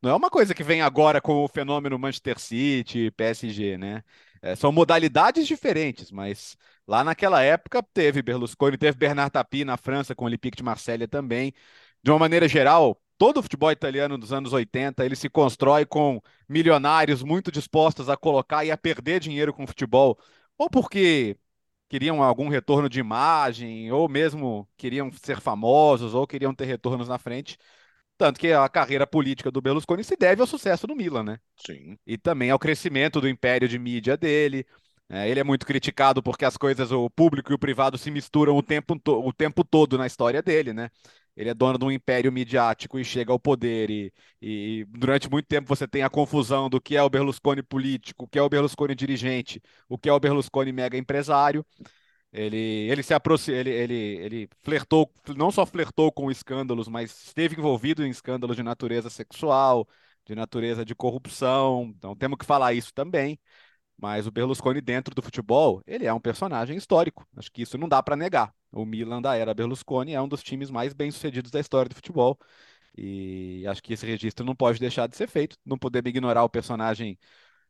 Não 0.01 0.11
é 0.11 0.15
uma 0.15 0.29
coisa 0.29 0.53
que 0.53 0.63
vem 0.63 0.81
agora 0.81 1.19
com 1.21 1.43
o 1.43 1.47
fenômeno 1.47 1.97
Manchester 1.97 2.39
City, 2.39 3.11
PSG, 3.11 3.77
né? 3.77 4.03
É, 4.45 4.55
são 4.55 4.71
modalidades 4.71 5.47
diferentes, 5.47 6.11
mas 6.11 6.55
lá 6.87 7.03
naquela 7.03 7.41
época 7.41 7.81
teve 7.81 8.21
Berlusconi, 8.21 8.77
teve 8.77 8.95
Bernard 8.97 9.31
Tapie 9.31 9.65
na 9.65 9.75
França 9.75 10.13
com 10.13 10.23
o 10.25 10.27
Olympique 10.27 10.55
de 10.57 10.61
Marselha 10.63 11.07
também. 11.07 11.51
De 12.03 12.11
uma 12.11 12.19
maneira 12.19 12.47
geral, 12.47 13.01
todo 13.17 13.37
o 13.37 13.41
futebol 13.43 13.71
italiano 13.71 14.17
dos 14.19 14.31
anos 14.31 14.53
80, 14.53 15.03
ele 15.03 15.15
se 15.15 15.29
constrói 15.29 15.83
com 15.85 16.21
milionários 16.47 17.23
muito 17.23 17.51
dispostos 17.51 18.07
a 18.07 18.15
colocar 18.15 18.63
e 18.63 18.69
a 18.71 18.77
perder 18.77 19.19
dinheiro 19.19 19.51
com 19.51 19.63
o 19.63 19.67
futebol, 19.67 20.19
ou 20.59 20.69
porque 20.69 21.35
queriam 21.89 22.21
algum 22.23 22.47
retorno 22.49 22.87
de 22.89 22.99
imagem, 22.99 23.91
ou 23.91 24.07
mesmo 24.09 24.67
queriam 24.77 25.11
ser 25.13 25.39
famosos, 25.41 26.13
ou 26.13 26.27
queriam 26.27 26.53
ter 26.53 26.65
retornos 26.65 27.07
na 27.07 27.17
frente. 27.17 27.57
Tanto 28.17 28.39
que 28.39 28.51
a 28.51 28.67
carreira 28.69 29.05
política 29.05 29.51
do 29.51 29.61
Berlusconi 29.61 30.03
se 30.03 30.15
deve 30.15 30.41
ao 30.41 30.47
sucesso 30.47 30.87
do 30.87 30.95
Milan, 30.95 31.23
né? 31.23 31.39
Sim. 31.65 31.97
E 32.07 32.17
também 32.17 32.49
ao 32.49 32.59
crescimento 32.59 33.19
do 33.19 33.27
império 33.27 33.67
de 33.67 33.77
mídia 33.77 34.15
dele. 34.15 34.65
É, 35.09 35.29
ele 35.29 35.39
é 35.39 35.43
muito 35.43 35.65
criticado 35.65 36.23
porque 36.23 36.45
as 36.45 36.57
coisas, 36.57 36.91
o 36.91 37.09
público 37.09 37.51
e 37.51 37.55
o 37.55 37.59
privado 37.59 37.97
se 37.97 38.09
misturam 38.09 38.57
o 38.57 38.63
tempo, 38.63 38.99
o 39.05 39.33
tempo 39.33 39.63
todo 39.63 39.97
na 39.97 40.07
história 40.07 40.41
dele, 40.41 40.73
né? 40.73 40.89
Ele 41.35 41.49
é 41.49 41.53
dono 41.53 41.77
de 41.77 41.85
um 41.85 41.91
império 41.91 42.31
midiático 42.31 42.97
e 42.97 43.03
chega 43.03 43.31
ao 43.31 43.39
poder, 43.39 43.89
e, 43.89 44.13
e, 44.41 44.85
durante 44.89 45.29
muito 45.29 45.45
tempo 45.47 45.67
você 45.67 45.85
tem 45.87 46.01
a 46.01 46.09
confusão 46.09 46.69
do 46.69 46.79
que 46.79 46.95
é 46.95 47.03
o 47.03 47.09
Berlusconi 47.09 47.61
político, 47.61 48.23
o 48.23 48.27
que 48.27 48.39
é 48.39 48.41
o 48.41 48.49
Berlusconi 48.49 48.95
dirigente, 48.95 49.61
o 49.89 49.97
que 49.97 50.07
é 50.07 50.13
o 50.13 50.19
Berlusconi 50.19 50.71
mega 50.71 50.97
empresário. 50.97 51.65
Ele, 52.37 52.57
ele 52.91 53.01
se 53.01 53.13
aproximou, 53.13 53.57
ele, 53.59 53.69
ele, 53.69 53.93
ele 53.93 54.49
flertou, 54.61 55.09
não 55.37 55.51
só 55.51 55.65
flertou 55.65 56.11
com 56.11 56.29
escândalos, 56.29 56.89
mas 56.89 57.27
esteve 57.27 57.55
envolvido 57.57 58.05
em 58.05 58.09
escândalos 58.09 58.57
de 58.57 58.63
natureza 58.63 59.09
sexual, 59.09 59.87
de 60.25 60.35
natureza 60.35 60.83
de 60.83 60.93
corrupção. 60.93 61.93
Então 61.97 62.13
temos 62.15 62.37
que 62.37 62.45
falar 62.45 62.73
isso 62.73 62.93
também. 62.93 63.39
Mas 63.97 64.27
o 64.27 64.31
Berlusconi 64.31 64.81
dentro 64.81 65.15
do 65.15 65.21
futebol, 65.21 65.81
ele 65.87 66.05
é 66.05 66.13
um 66.13 66.19
personagem 66.19 66.75
histórico. 66.77 67.25
Acho 67.37 67.51
que 67.51 67.61
isso 67.61 67.77
não 67.77 67.87
dá 67.87 68.03
para 68.03 68.15
negar. 68.17 68.53
O 68.71 68.85
Milan 68.85 69.21
da 69.21 69.35
era 69.35 69.53
Berlusconi 69.53 70.13
é 70.13 70.21
um 70.21 70.27
dos 70.27 70.43
times 70.43 70.69
mais 70.69 70.93
bem-sucedidos 70.93 71.51
da 71.51 71.59
história 71.61 71.87
do 71.89 71.95
futebol. 71.95 72.37
E 72.97 73.65
acho 73.67 73.81
que 73.81 73.93
esse 73.93 74.05
registro 74.05 74.45
não 74.45 74.55
pode 74.55 74.79
deixar 74.79 75.07
de 75.07 75.15
ser 75.15 75.29
feito. 75.29 75.57
Não 75.65 75.77
podemos 75.77 76.09
ignorar 76.09 76.43
o 76.43 76.49
personagem 76.49 77.17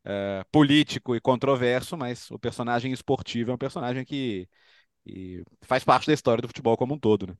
é, 0.06 0.44
político 0.52 1.16
e 1.16 1.20
controverso, 1.20 1.96
mas 1.96 2.30
o 2.30 2.38
personagem 2.38 2.92
esportivo 2.92 3.50
é 3.50 3.54
um 3.54 3.58
personagem 3.58 4.04
que, 4.04 4.48
que, 5.04 5.42
faz 5.62 5.82
parte 5.82 6.06
da 6.06 6.12
história 6.12 6.40
do 6.40 6.46
futebol 6.46 6.76
como 6.76 6.94
um 6.94 6.98
todo, 6.98 7.26
né? 7.26 7.36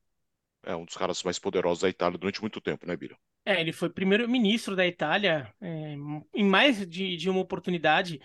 É 0.63 0.75
um 0.75 0.83
dos 0.83 0.97
caras 0.97 1.23
mais 1.23 1.39
poderosos 1.39 1.81
da 1.81 1.89
Itália 1.89 2.17
durante 2.17 2.41
muito 2.41 2.59
tempo, 2.59 2.85
né, 2.85 2.97
Bira? 2.97 3.17
É, 3.45 3.61
ele 3.61 3.71
foi 3.71 3.89
primeiro-ministro 3.89 4.75
da 4.75 4.85
Itália 4.85 5.53
é, 5.61 5.95
em 6.35 6.43
mais 6.43 6.85
de, 6.85 7.15
de, 7.15 7.29
uma 7.29 7.39
oportunidade 7.39 8.19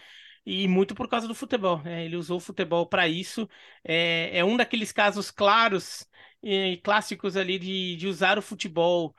e 0.44 0.66
muito 0.66 0.92
por 0.92 1.09
causa 1.09 1.28
do 1.28 1.37
futebol. 1.37 1.81
Né? 1.81 2.05
Ele 2.05 2.16
usou 2.16 2.38
o 2.38 2.40
futebol 2.40 2.85
para 2.88 3.07
isso. 3.07 3.48
É, 3.85 4.38
é, 4.38 4.44
um 4.44 4.57
daqueles 4.57 4.90
casos 4.90 5.31
claros 5.31 6.05
e 6.42 6.81
clássicos 6.83 7.37
ali 7.37 7.61
de, 7.61 7.94
de 7.94 8.09
usar 8.09 8.38
o 8.38 8.42
futebol 8.42 9.14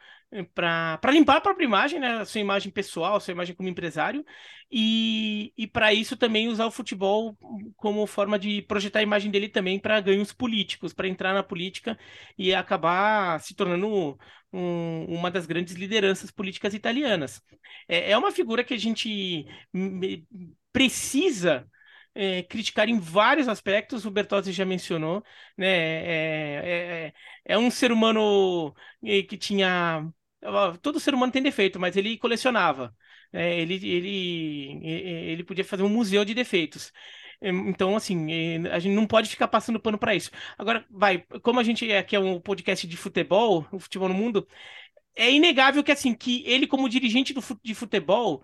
para 0.56 1.12
limpar 1.12 1.38
a 1.38 1.42
própria 1.42 1.66
imagem, 1.66 2.00
né? 2.00 2.20
A 2.20 2.26
sua 2.26 2.42
imagem 2.42 2.72
pessoal, 2.72 3.16
a 3.16 3.20
sua 3.20 3.32
imagem 3.32 3.56
como 3.56 3.70
empresário, 3.70 4.26
e, 4.72 5.54
e 5.58 5.68
para 5.68 5.94
isso 5.94 6.18
também 6.18 6.48
usar 6.48 6.66
o 6.66 6.72
futebol 6.72 7.38
como 7.78 8.06
forma 8.08 8.40
de 8.40 8.62
projetar 8.64 9.00
a 9.00 9.04
imagem 9.04 9.30
dele 9.32 9.48
também 9.50 9.80
para 9.80 10.02
ganhos 10.02 10.34
políticos, 10.34 10.94
para 10.94 11.08
entrar 11.08 11.34
na 11.34 11.44
política 11.44 11.98
e 12.38 12.54
acabar 12.54 13.40
se 13.42 13.56
tornando 13.56 14.18
um, 14.52 15.06
uma 15.06 15.30
das 15.30 15.46
grandes 15.46 15.76
lideranças 15.76 16.32
políticas 16.32 16.74
italianas. 16.74 17.42
É, 17.88 18.12
é 18.12 18.18
uma 18.18 18.32
figura 18.32 18.64
que 18.64 18.74
a 18.74 18.80
gente 18.80 19.46
precisa 20.72 21.68
é, 22.16 22.44
criticar 22.44 22.88
em 22.90 23.00
vários 23.00 23.48
aspectos, 23.48 24.06
o 24.06 24.12
Bertozzi 24.12 24.52
já 24.52 24.66
mencionou, 24.66 25.24
né? 25.58 25.68
É, 25.68 27.06
é, 27.06 27.08
é, 27.08 27.14
é 27.46 27.58
um 27.58 27.72
ser 27.72 27.92
humano 27.92 28.74
é, 29.04 29.24
que 29.24 29.38
tinha 29.38 30.08
todo 30.82 31.00
ser 31.00 31.14
humano 31.14 31.32
tem 31.32 31.42
defeito, 31.42 31.80
mas 31.80 31.96
ele 31.96 32.18
colecionava. 32.18 32.96
É, 33.32 33.60
ele, 33.60 33.76
ele, 33.76 34.80
ele 34.86 35.44
podia 35.44 35.66
fazer 35.66 35.84
um 35.84 35.90
museu 35.90 36.24
de 36.24 36.34
defeitos. 36.34 36.92
Então, 37.42 37.96
assim, 37.96 38.28
a 38.68 38.80
gente 38.80 38.94
não 38.96 39.06
pode 39.06 39.30
ficar 39.30 39.48
passando 39.50 39.80
pano 39.80 39.98
para 39.98 40.16
isso. 40.16 40.32
Agora, 40.58 40.86
vai, 40.90 41.20
como 41.42 41.60
a 41.60 41.64
gente 41.64 41.92
aqui 41.92 42.16
é 42.16 42.20
um 42.20 42.40
podcast 42.40 42.88
de 42.88 42.96
futebol, 42.96 43.68
o 43.72 43.80
futebol 43.80 44.08
no 44.08 44.14
mundo, 44.14 44.48
é 45.16 45.32
inegável 45.32 45.84
que, 45.84 45.92
assim, 45.92 46.14
que 46.16 46.44
ele, 46.46 46.68
como 46.68 46.90
dirigente 46.90 47.34
do, 47.34 47.42
de 47.64 47.76
futebol, 47.76 48.44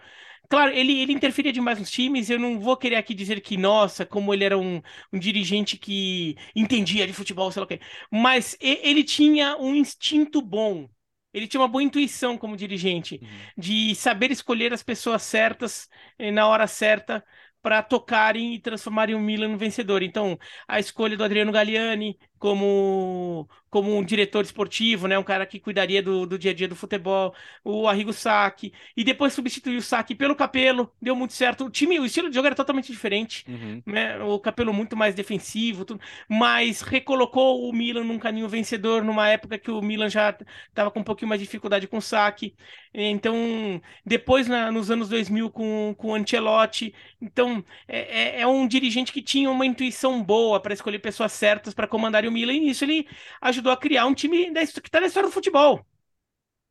Claro, 0.50 0.72
ele, 0.74 1.00
ele 1.00 1.14
interferia 1.14 1.54
demais 1.54 1.78
nos 1.80 1.92
times. 1.92 2.30
Eu 2.30 2.40
não 2.40 2.60
vou 2.60 2.76
querer 2.76 2.96
aqui 2.96 3.14
dizer 3.14 3.40
que, 3.40 3.56
nossa, 3.56 4.04
como 4.06 4.34
ele 4.34 4.44
era 4.44 4.58
um, 4.58 4.82
um 5.14 5.20
dirigente 5.20 5.78
que 5.78 6.36
entendia 6.56 7.06
de 7.06 7.14
futebol, 7.14 7.52
sei 7.52 7.60
lá 7.60 7.66
o 7.66 7.68
quê. 7.68 7.80
Mas 8.12 8.58
ele 8.60 9.04
tinha 9.04 9.56
um 9.58 9.76
instinto 9.76 10.42
bom 10.42 10.90
ele 11.34 11.48
tinha 11.48 11.62
uma 11.62 11.68
boa 11.68 11.84
intuição 11.84 12.38
como 12.38 12.58
dirigente, 12.58 13.20
uhum. 13.22 13.28
de 13.58 13.96
saber 13.96 14.32
escolher 14.32 14.74
as 14.74 14.84
pessoas 14.84 15.24
certas 15.24 15.88
eh, 16.18 16.32
na 16.32 16.48
hora 16.48 16.68
certa 16.68 17.24
para 17.62 17.84
tocarem 17.84 18.56
e 18.56 18.60
transformarem 18.60 19.16
o 19.16 19.20
Milan 19.20 19.50
no 19.50 19.58
vencedor. 19.58 20.02
Então, 20.02 20.38
a 20.68 20.80
escolha 20.80 21.18
do 21.18 21.24
Adriano 21.24 21.52
Galliani 21.52 22.18
como, 22.40 23.48
como 23.70 23.96
um 23.96 24.04
diretor 24.04 24.44
esportivo, 24.44 25.08
né? 25.08 25.20
Um 25.20 25.24
cara 25.24 25.46
que 25.46 25.60
cuidaria 25.60 26.02
do, 26.02 26.26
do 26.26 26.40
dia 26.40 26.52
a 26.52 26.54
dia 26.54 26.68
do 26.68 26.76
futebol, 26.76 27.36
o 27.64 27.88
Arrigo 27.88 28.14
Sacchi, 28.14 28.74
e 28.96 29.04
depois 29.04 29.34
substituiu 29.34 29.80
o 29.80 29.82
Sacchi 29.82 30.16
pelo 30.16 30.36
Capelo, 30.36 30.92
deu 31.02 31.16
muito 31.16 31.34
certo. 31.34 31.66
O 31.66 31.70
time, 31.70 32.00
o 32.00 32.06
estilo 32.06 32.30
de 32.30 32.36
jogo 32.36 32.48
era 32.48 32.56
totalmente 32.56 32.92
diferente, 32.92 33.46
uhum. 33.48 33.84
né? 33.86 34.18
O 34.24 34.40
Capelo 34.40 34.74
muito 34.74 34.96
mais 34.96 35.14
defensivo, 35.14 35.86
tudo, 35.86 36.02
mas 36.28 36.82
recolocou 36.82 37.70
o 37.70 37.74
Milan 37.74 38.06
num 38.06 38.18
caminho 38.18 38.48
vencedor 38.48 39.04
numa 39.04 39.28
época 39.28 39.58
que 39.60 39.70
o 39.70 39.82
Milan 39.82 40.10
já 40.10 40.36
estava 40.70 40.90
com 40.90 41.02
um 41.02 41.04
pouquinho 41.04 41.30
mais 41.30 41.40
de 41.42 41.46
dificuldade 41.46 41.88
com 41.88 41.98
o 41.98 42.02
Sacchi. 42.02 42.56
Então, 42.94 43.82
depois 44.06 44.48
na, 44.48 44.72
nos 44.72 44.90
anos 44.90 45.10
2000 45.10 45.52
com, 45.52 45.94
com 45.98 46.10
o 46.10 46.16
Ancelotti, 46.16 46.94
então 47.22 47.64
é, 47.88 48.38
é, 48.38 48.42
é 48.42 48.48
um 48.48 48.68
dirigente 48.68 49.12
que 49.12 49.22
tinha 49.22 49.50
uma 49.52 49.66
intuição 49.66 50.24
boa 50.24 50.60
para 50.60 50.74
escolher 50.74 51.00
pessoas 51.00 51.32
certas 51.34 51.74
para 51.74 51.88
comandar 51.88 52.26
o 52.30 52.32
Milan, 52.32 52.54
e 52.54 52.70
isso 52.70 52.84
ele 52.86 53.08
ajudou 53.42 53.72
a 53.72 53.78
criar 53.78 54.06
um 54.06 54.14
time 54.14 54.52
que 54.54 54.88
está 54.88 55.02
na 55.02 55.08
história 55.08 55.30
do 55.30 55.34
futebol. 55.34 55.86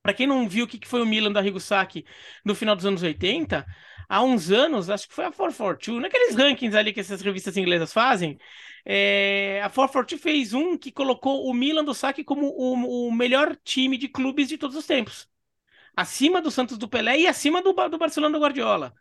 Para 0.03 0.15
quem 0.15 0.27
não 0.27 0.49
viu 0.49 0.65
o 0.65 0.69
que 0.69 0.87
foi 0.89 1.03
o 1.03 1.07
Milan 1.07 1.33
da 1.33 1.41
Arrigo 1.41 1.61
Sacchi 1.61 2.05
no 2.45 2.55
final 2.55 2.75
dos 2.75 2.87
anos 2.87 3.03
80, 3.03 3.67
há 4.09 4.23
uns 4.23 4.51
anos, 4.51 4.89
acho 4.89 5.09
que 5.09 5.15
foi 5.15 5.27
a 5.27 5.33
442, 5.33 6.03
naqueles 6.03 6.35
rankings 6.35 6.77
ali 6.77 6.93
que 6.93 7.01
essas 7.01 7.21
revistas 7.21 7.57
inglesas 7.57 7.93
fazem, 7.93 8.39
é, 8.85 9.61
a 9.63 9.69
442 9.69 10.23
fez 10.23 10.55
um 10.55 10.79
que 10.79 10.91
colocou 10.91 11.47
o 11.47 11.53
Milan 11.53 11.85
do 11.85 11.95
Sacchi 11.95 12.25
como 12.25 12.47
o, 12.49 13.09
o, 13.09 13.13
melhor 13.13 13.57
time 13.63 13.99
de 13.99 14.09
clubes 14.09 14.49
de 14.49 14.57
todos 14.57 14.77
os 14.77 14.87
tempos. 14.87 15.29
Acima 15.97 16.41
do 16.41 16.51
Santos 16.51 16.79
do 16.79 16.89
Pelé 16.89 17.21
e 17.21 17.27
acima 17.27 17.61
do, 17.63 17.73
do 17.73 17.99
Barcelona 17.99 18.39
do 18.39 18.43
Guardiola. 18.43 18.95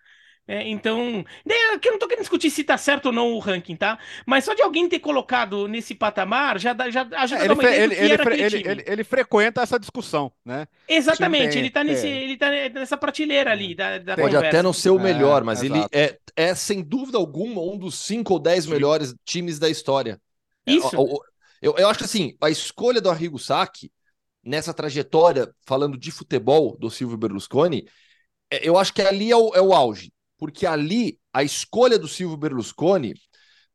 É, 0.47 0.65
então, 0.65 1.25
aqui 1.73 1.89
eu 1.89 1.91
não 1.91 1.99
tô 1.99 2.07
querendo 2.07 2.21
discutir 2.21 2.49
se 2.49 2.63
tá 2.63 2.77
certo 2.77 3.07
ou 3.07 3.11
não 3.11 3.33
o 3.33 3.39
ranking, 3.39 3.75
tá? 3.75 3.99
Mas 4.25 4.45
só 4.45 4.53
de 4.53 4.61
alguém 4.61 4.87
ter 4.87 4.99
colocado 4.99 5.67
nesse 5.67 5.93
patamar 5.93 6.57
já, 6.57 6.73
já 6.89 7.01
ajuda 7.17 7.41
é, 7.41 7.43
ele, 7.43 7.43
a 7.43 7.47
dar 7.47 7.53
uma 7.53 7.63
ideia 7.63 7.83
ele, 7.83 7.95
ele, 7.95 8.41
ele, 8.41 8.69
ele, 8.69 8.83
ele, 8.87 9.03
frequenta 9.03 9.61
essa 9.61 9.77
discussão, 9.77 10.31
né? 10.45 10.65
Exatamente, 10.87 11.51
tem, 11.51 11.59
ele, 11.59 11.69
tá 11.69 11.83
nesse, 11.83 12.07
é. 12.07 12.23
ele 12.23 12.37
tá 12.37 12.49
nessa 12.49 12.95
prateleira 12.95 13.51
ali 13.51 13.75
da, 13.75 13.97
da 13.97 14.15
Pode 14.15 14.35
conversa. 14.35 14.47
até 14.47 14.63
não 14.63 14.71
ser 14.71 14.89
o 14.91 14.97
melhor, 14.97 15.43
mas 15.43 15.61
ele 15.61 15.79
é, 15.91 16.17
é, 16.33 16.55
sem 16.55 16.81
dúvida 16.81 17.17
alguma, 17.17 17.61
um 17.61 17.77
dos 17.77 17.95
5 18.05 18.31
ou 18.31 18.39
10 18.39 18.67
melhores 18.67 19.13
times 19.25 19.59
da 19.59 19.69
história. 19.69 20.17
Isso. 20.65 20.95
Eu, 20.95 21.19
eu, 21.61 21.75
eu, 21.77 21.89
acho 21.89 21.99
que 21.99 22.05
assim, 22.05 22.37
a 22.39 22.49
escolha 22.49 23.01
do 23.01 23.09
Arrigo 23.09 23.37
Sacchi, 23.37 23.91
nessa 24.41 24.73
trajetória, 24.73 25.53
falando 25.65 25.97
de 25.97 26.09
futebol 26.09 26.77
do 26.77 26.89
Silvio 26.89 27.17
Berlusconi, 27.17 27.85
eu 28.61 28.77
acho 28.77 28.93
que 28.93 29.01
ali 29.01 29.29
é 29.29 29.35
o, 29.35 29.53
é 29.53 29.61
o 29.61 29.73
auge 29.73 30.09
porque 30.37 30.65
ali 30.65 31.19
a 31.33 31.43
escolha 31.43 31.97
do 31.97 32.07
Silvio 32.07 32.37
Berlusconi 32.37 33.13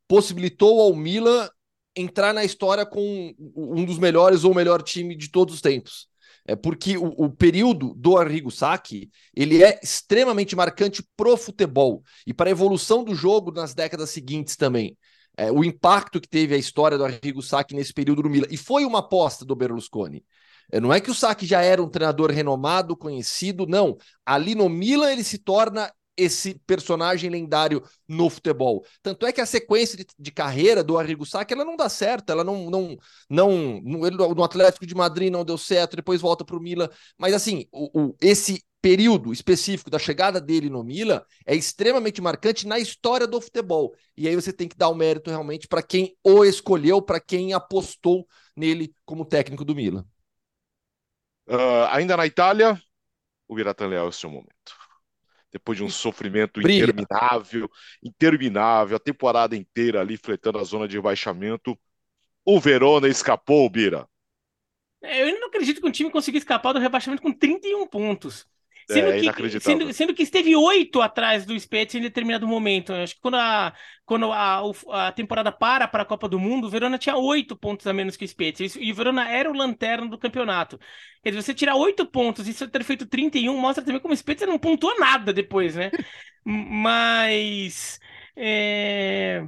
possibilitou 0.06 0.80
ao 0.80 0.94
Milan 0.94 1.48
entrar 1.96 2.32
na 2.32 2.44
história 2.44 2.86
com 2.86 3.34
um 3.54 3.84
dos 3.84 3.98
melhores 3.98 4.44
ou 4.44 4.54
melhor 4.54 4.82
time 4.82 5.16
de 5.16 5.30
todos 5.30 5.54
os 5.54 5.60
tempos. 5.60 6.08
É 6.44 6.56
porque 6.56 6.96
o, 6.96 7.06
o, 7.16 7.30
período 7.30 7.94
do 7.94 8.16
Arrigo 8.16 8.50
Sacchi 8.50 9.10
ele 9.34 9.62
é 9.62 9.78
extremamente 9.82 10.56
marcante 10.56 11.02
pro 11.16 11.36
futebol 11.36 12.02
e 12.26 12.34
para 12.34 12.50
a 12.50 12.50
evolução 12.50 13.04
do 13.04 13.14
jogo 13.14 13.52
nas 13.52 13.74
décadas 13.74 14.10
seguintes 14.10 14.56
também. 14.56 14.96
É, 15.36 15.52
o 15.52 15.64
impacto 15.64 16.20
que 16.20 16.28
teve 16.28 16.54
a 16.54 16.58
história 16.58 16.98
do 16.98 17.04
Arrigo 17.04 17.42
Sacchi 17.42 17.74
nesse 17.74 17.92
período 17.92 18.24
no 18.24 18.30
Milan 18.30 18.48
e 18.50 18.56
foi 18.56 18.84
uma 18.84 18.98
aposta 18.98 19.44
do 19.44 19.54
Berlusconi. 19.54 20.24
É, 20.70 20.80
não 20.80 20.92
é 20.92 21.00
que 21.00 21.10
o 21.10 21.14
Sacchi 21.14 21.46
já 21.46 21.62
era 21.62 21.82
um 21.82 21.88
treinador 21.88 22.30
renomado, 22.30 22.96
conhecido, 22.96 23.66
não. 23.66 23.96
Ali 24.26 24.54
no 24.54 24.68
Milan 24.68 25.12
ele 25.12 25.24
se 25.24 25.38
torna 25.38 25.92
esse 26.16 26.54
personagem 26.66 27.30
lendário 27.30 27.82
no 28.06 28.28
futebol. 28.28 28.84
Tanto 29.02 29.26
é 29.26 29.32
que 29.32 29.40
a 29.40 29.46
sequência 29.46 29.96
de, 29.96 30.06
de 30.18 30.30
carreira 30.30 30.84
do 30.84 30.98
Arrigo 30.98 31.24
Sacchi, 31.24 31.54
ela 31.54 31.64
não 31.64 31.76
dá 31.76 31.88
certo, 31.88 32.30
ela 32.30 32.44
não 32.44 32.70
não 32.70 32.96
não 33.28 33.80
no, 33.80 34.44
Atlético 34.44 34.86
de 34.86 34.94
Madrid 34.94 35.32
não 35.32 35.44
deu 35.44 35.56
certo, 35.56 35.96
depois 35.96 36.20
volta 36.20 36.44
para 36.44 36.56
o 36.56 36.60
Milan, 36.60 36.88
mas 37.16 37.34
assim, 37.34 37.66
o, 37.72 38.00
o, 38.00 38.16
esse 38.20 38.62
período 38.82 39.32
específico 39.32 39.88
da 39.88 39.98
chegada 39.98 40.40
dele 40.40 40.68
no 40.68 40.82
Milan 40.82 41.22
é 41.46 41.54
extremamente 41.54 42.20
marcante 42.20 42.66
na 42.66 42.80
história 42.80 43.28
do 43.28 43.40
futebol. 43.40 43.94
E 44.16 44.26
aí 44.28 44.34
você 44.34 44.52
tem 44.52 44.68
que 44.68 44.76
dar 44.76 44.88
o 44.88 44.94
mérito 44.94 45.30
realmente 45.30 45.68
para 45.68 45.82
quem 45.82 46.16
o 46.24 46.44
escolheu, 46.44 47.00
para 47.00 47.20
quem 47.20 47.52
apostou 47.52 48.26
nele 48.56 48.92
como 49.04 49.24
técnico 49.24 49.64
do 49.64 49.74
Milan. 49.74 50.04
Uh, 51.46 51.86
ainda 51.90 52.16
na 52.16 52.26
Itália, 52.26 52.80
o 53.46 53.54
Biratan 53.54 53.86
Leal 53.86 54.06
é 54.06 54.08
o 54.08 54.12
seu 54.12 54.30
momento. 54.30 54.81
Depois 55.52 55.76
de 55.76 55.84
um 55.84 55.88
sofrimento 55.90 56.60
Brilha. 56.60 56.84
interminável, 56.84 57.70
interminável, 58.02 58.96
a 58.96 59.00
temporada 59.00 59.54
inteira 59.54 60.00
ali 60.00 60.16
fletando 60.16 60.58
a 60.58 60.64
zona 60.64 60.88
de 60.88 60.96
rebaixamento, 60.96 61.78
o 62.44 62.58
Verona 62.58 63.06
escapou, 63.06 63.68
Bira. 63.68 64.08
É, 65.02 65.20
eu 65.20 65.26
ainda 65.26 65.40
não 65.40 65.48
acredito 65.48 65.80
que 65.80 65.86
um 65.86 65.92
time 65.92 66.10
conseguiu 66.10 66.38
escapar 66.38 66.72
do 66.72 66.78
rebaixamento 66.78 67.22
com 67.22 67.32
31 67.32 67.86
pontos. 67.86 68.46
Sendo, 68.92 69.08
é, 69.08 69.20
que, 69.20 69.60
sendo, 69.60 69.92
sendo, 69.92 70.14
que 70.14 70.22
esteve 70.22 70.54
oito 70.54 71.00
atrás 71.00 71.44
do 71.44 71.58
Spezia 71.58 71.98
em 71.98 72.02
determinado 72.02 72.46
momento. 72.46 72.92
Eu 72.92 73.02
acho 73.02 73.14
que 73.14 73.20
quando 73.20 73.36
a, 73.36 73.72
quando 74.04 74.32
a, 74.32 74.62
a 74.90 75.12
temporada 75.12 75.50
para 75.50 75.88
para 75.88 76.02
a 76.02 76.06
Copa 76.06 76.28
do 76.28 76.38
Mundo, 76.38 76.66
o 76.66 76.70
Verona 76.70 76.98
tinha 76.98 77.16
oito 77.16 77.56
pontos 77.56 77.86
a 77.86 77.92
menos 77.92 78.16
que 78.16 78.24
o 78.24 78.28
Spezia. 78.28 78.68
E 78.78 78.92
o 78.92 78.94
Verona 78.94 79.28
era 79.28 79.50
o 79.50 79.56
lanterna 79.56 80.08
do 80.08 80.18
campeonato. 80.18 80.78
Quer 81.22 81.30
dizer, 81.30 81.42
você 81.42 81.54
tirar 81.54 81.76
oito 81.76 82.04
pontos 82.06 82.46
e 82.46 82.52
você 82.52 82.68
ter 82.68 82.84
feito 82.84 83.06
31 83.06 83.56
mostra 83.56 83.84
também 83.84 84.00
como 84.00 84.14
o 84.14 84.16
Spezia 84.16 84.46
não 84.46 84.58
pontuou 84.58 84.98
nada 84.98 85.32
depois, 85.32 85.74
né? 85.74 85.90
Mas... 86.44 88.00
É 88.34 89.44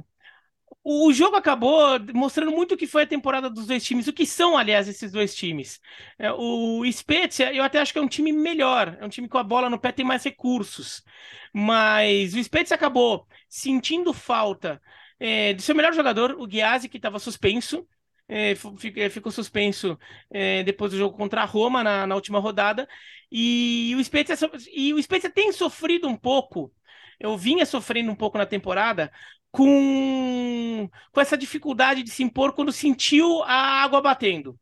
o 0.87 1.11
jogo 1.11 1.35
acabou 1.35 1.99
mostrando 2.13 2.51
muito 2.51 2.75
o 2.75 2.77
que 2.77 2.85
foi 2.85 3.03
a 3.03 3.07
temporada 3.07 3.49
dos 3.49 3.65
dois 3.65 3.83
times, 3.83 4.07
o 4.07 4.13
que 4.13 4.23
são, 4.23 4.55
aliás, 4.55 4.87
esses 4.87 5.11
dois 5.11 5.33
times. 5.33 5.81
É, 6.19 6.31
o 6.31 6.83
Spezia, 6.91 7.51
eu 7.51 7.63
até 7.63 7.79
acho 7.79 7.91
que 7.91 7.97
é 7.97 8.01
um 8.03 8.07
time 8.07 8.31
melhor, 8.31 8.95
é 9.01 9.03
um 9.03 9.09
time 9.09 9.27
com 9.27 9.39
a 9.39 9.43
bola 9.43 9.67
no 9.67 9.79
pé, 9.79 9.91
tem 9.91 10.05
mais 10.05 10.23
recursos. 10.23 11.03
Mas 11.51 12.35
o 12.35 12.43
Spezia 12.43 12.75
acabou 12.75 13.27
sentindo 13.49 14.13
falta 14.13 14.79
é, 15.19 15.55
do 15.55 15.61
seu 15.63 15.73
melhor 15.73 15.91
jogador, 15.91 16.35
o 16.37 16.45
Ghiazzi, 16.45 16.87
que 16.87 16.97
estava 16.97 17.17
suspenso. 17.17 17.87
É, 18.27 18.51
é, 18.95 19.09
ficou 19.09 19.31
suspenso 19.31 19.97
é, 20.31 20.63
depois 20.63 20.91
do 20.91 20.97
jogo 20.97 21.17
contra 21.17 21.41
a 21.41 21.45
Roma 21.45 21.83
na, 21.83 22.05
na 22.05 22.13
última 22.13 22.39
rodada. 22.39 22.87
E 23.31 23.95
o, 23.97 24.03
Spezia, 24.03 24.35
e 24.71 24.93
o 24.93 25.01
Spezia 25.01 25.31
tem 25.31 25.51
sofrido 25.51 26.07
um 26.07 26.15
pouco 26.15 26.71
eu 27.19 27.37
vinha 27.37 27.65
sofrendo 27.65 28.11
um 28.11 28.15
pouco 28.15 28.37
na 28.37 28.45
temporada 28.45 29.11
com, 29.51 30.89
com 31.11 31.21
essa 31.21 31.37
dificuldade 31.37 32.03
de 32.03 32.09
se 32.11 32.23
impor 32.23 32.53
quando 32.53 32.71
sentiu 32.71 33.43
a 33.43 33.53
água 33.83 34.01
batendo. 34.01 34.59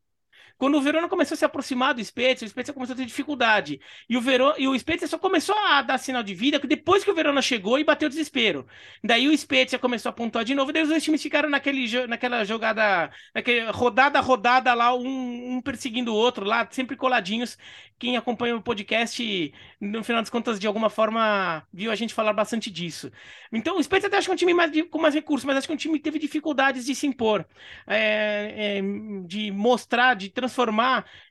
Quando 0.63 0.77
o 0.77 0.81
Verona 0.81 1.09
começou 1.09 1.35
a 1.35 1.37
se 1.37 1.43
aproximar 1.43 1.93
do 1.93 2.01
Spezia, 2.01 2.45
o 2.45 2.49
Spezia 2.49 2.73
começou 2.73 2.93
a 2.93 2.95
ter 2.95 3.05
dificuldade. 3.05 3.81
E 4.07 4.15
o, 4.15 4.21
Verona, 4.21 4.55
e 4.57 4.65
o 4.65 4.79
Spezia 4.79 5.09
só 5.09 5.17
começou 5.17 5.53
a 5.57 5.81
dar 5.81 5.97
sinal 5.97 6.23
de 6.23 6.33
vida 6.33 6.57
depois 6.57 7.03
que 7.03 7.11
o 7.11 7.13
Verona 7.13 7.41
chegou 7.41 7.77
e 7.77 7.83
bateu 7.83 8.05
o 8.05 8.09
desespero. 8.09 8.65
Daí 9.03 9.27
o 9.27 9.37
Spezia 9.37 9.77
começou 9.77 10.09
a 10.09 10.13
pontuar 10.13 10.45
de 10.45 10.55
novo, 10.55 10.71
daí 10.71 10.83
os 10.83 10.87
dois 10.87 11.03
times 11.03 11.21
ficaram 11.21 11.49
naquele, 11.49 12.07
naquela 12.07 12.45
jogada, 12.45 13.11
naquele, 13.35 13.69
rodada 13.71 14.21
rodada 14.21 14.73
lá, 14.73 14.95
um, 14.95 15.57
um 15.57 15.61
perseguindo 15.61 16.13
o 16.13 16.15
outro 16.15 16.45
lá, 16.45 16.65
sempre 16.71 16.95
coladinhos. 16.95 17.57
Quem 17.99 18.17
acompanha 18.17 18.55
o 18.55 18.61
podcast, 18.61 19.53
no 19.79 20.03
final 20.03 20.21
das 20.21 20.29
contas, 20.29 20.59
de 20.59 20.67
alguma 20.67 20.89
forma, 20.89 21.65
viu 21.71 21.91
a 21.91 21.95
gente 21.95 22.13
falar 22.13 22.33
bastante 22.33 22.69
disso. 22.69 23.11
Então, 23.51 23.77
o 23.77 23.83
Spezia 23.83 24.07
até 24.07 24.17
acho 24.17 24.27
que 24.27 24.31
é 24.31 24.33
um 24.33 24.37
time 24.37 24.53
mais, 24.53 24.71
com 24.89 24.99
mais 24.99 25.13
recursos, 25.13 25.45
mas 25.45 25.57
acho 25.57 25.67
que 25.67 25.71
é 25.71 25.75
um 25.75 25.77
time 25.77 25.97
que 25.97 26.03
teve 26.03 26.19
dificuldades 26.19 26.85
de 26.85 26.95
se 26.95 27.07
impor, 27.07 27.45
é, 27.87 28.79
é, 28.79 28.81
de 29.25 29.51
mostrar, 29.51 30.15
de 30.15 30.29
transformar 30.29 30.52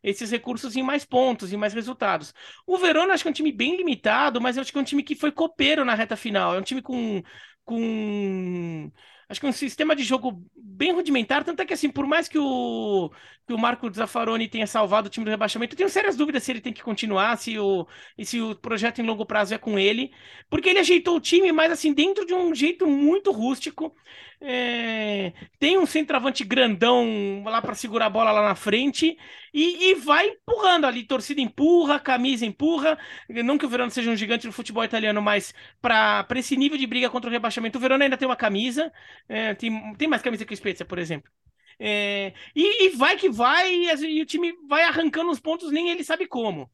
esses 0.03 0.31
recursos 0.31 0.77
em 0.77 0.83
mais 0.83 1.05
pontos, 1.05 1.53
em 1.53 1.57
mais 1.57 1.75
resultados. 1.75 2.35
O 2.67 2.79
Verona 2.79 3.15
acho 3.15 3.23
que 3.25 3.29
é 3.29 3.31
um 3.31 3.35
time 3.35 3.53
bem 3.53 3.77
limitado, 3.77 4.41
mas 4.41 4.57
eu 4.57 4.63
acho 4.63 4.73
que 4.73 4.79
é 4.79 4.81
um 4.81 4.85
time 4.85 5.03
que 5.03 5.15
foi 5.15 5.33
copeiro 5.33 5.85
na 5.85 5.95
reta 5.95 6.17
final. 6.17 6.55
É 6.55 6.59
um 6.59 6.63
time 6.63 6.83
com, 6.83 7.23
com 7.65 8.91
acho 9.29 9.41
que 9.41 9.47
é 9.47 9.49
um 9.49 9.53
sistema 9.53 9.97
de 9.97 10.05
jogo 10.05 10.45
bem 10.57 10.93
rudimentar, 10.93 11.45
tanto 11.45 11.61
é 11.63 11.67
que 11.67 11.73
assim, 11.73 11.91
por 11.91 12.07
mais 12.07 12.29
que 12.29 12.39
o, 12.39 13.11
que 13.53 13.55
o 13.55 13.59
Marco 13.59 13.93
Zaffaroni 13.93 14.49
tenha 14.49 14.67
salvado 14.67 15.09
o 15.09 15.11
time 15.11 15.25
do 15.25 15.31
rebaixamento, 15.31 15.75
eu 15.75 15.77
tenho 15.77 15.89
sérias 15.91 16.17
dúvidas 16.17 16.43
se 16.43 16.51
ele 16.51 16.61
tem 16.61 16.73
que 16.73 16.83
continuar, 16.83 17.37
se 17.37 17.59
o, 17.59 17.87
e 18.17 18.25
se 18.25 18.41
o 18.41 18.55
projeto 18.57 19.01
em 19.01 19.05
longo 19.05 19.27
prazo 19.27 19.55
é 19.55 19.59
com 19.59 19.79
ele, 19.79 20.11
porque 20.49 20.71
ele 20.71 20.79
ajeitou 20.79 21.17
o 21.17 21.21
time, 21.21 21.53
mas 21.53 21.71
assim, 21.71 21.93
dentro 21.93 22.25
de 22.25 22.33
um 22.33 22.55
jeito 22.55 22.87
muito 22.87 23.31
rústico, 23.31 23.95
é, 24.41 25.33
tem 25.59 25.79
um 25.79 25.87
centroavante 25.87 26.45
grandão 26.45 27.43
lá 27.45 27.61
para 27.63 27.75
segurar 27.75 28.07
a 28.07 28.11
bola 28.11 28.33
lá 28.33 28.43
na 28.43 28.55
frente 28.55 29.17
e, 29.55 29.91
e, 29.91 29.95
vai 29.95 30.29
empurrando 30.29 30.87
ali. 30.87 31.05
Torcida 31.05 31.41
empurra, 31.41 32.01
camisa 32.01 32.45
empurra. 32.45 32.99
Não 33.29 33.57
que 33.57 33.67
o 33.67 33.69
Verona 33.69 33.91
seja 33.91 34.11
um 34.11 34.17
gigante 34.17 34.47
do 34.47 34.53
futebol 34.53 34.83
italiano, 34.85 35.23
mas 35.23 35.55
para 35.81 36.27
esse 36.37 36.57
nível 36.57 36.77
de 36.77 36.87
briga 36.87 37.09
contra 37.11 37.31
o 37.31 37.33
rebaixamento, 37.33 37.79
o 37.79 37.81
Verona 37.81 38.05
ainda 38.05 38.17
tem 38.17 38.27
uma 38.27 38.37
camisa. 38.37 38.93
É, 39.29 39.55
tem, 39.55 39.95
tem 39.97 40.09
mais 40.09 40.23
camisa 40.23 40.45
que 40.45 40.55
o 40.55 40.57
Spezia, 40.57 40.85
por 40.87 40.99
exemplo. 40.99 41.31
É, 41.79 42.33
e, 42.55 42.87
e, 42.87 42.89
vai 42.91 43.17
que 43.17 43.29
vai, 43.29 43.73
e, 43.73 44.19
e 44.19 44.23
o 44.23 44.27
time 44.27 44.53
vai 44.69 44.85
arrancando 44.85 45.31
os 45.31 45.41
pontos, 45.41 45.71
nem 45.71 45.91
ele 45.91 46.05
sabe 46.05 46.27
como. 46.27 46.71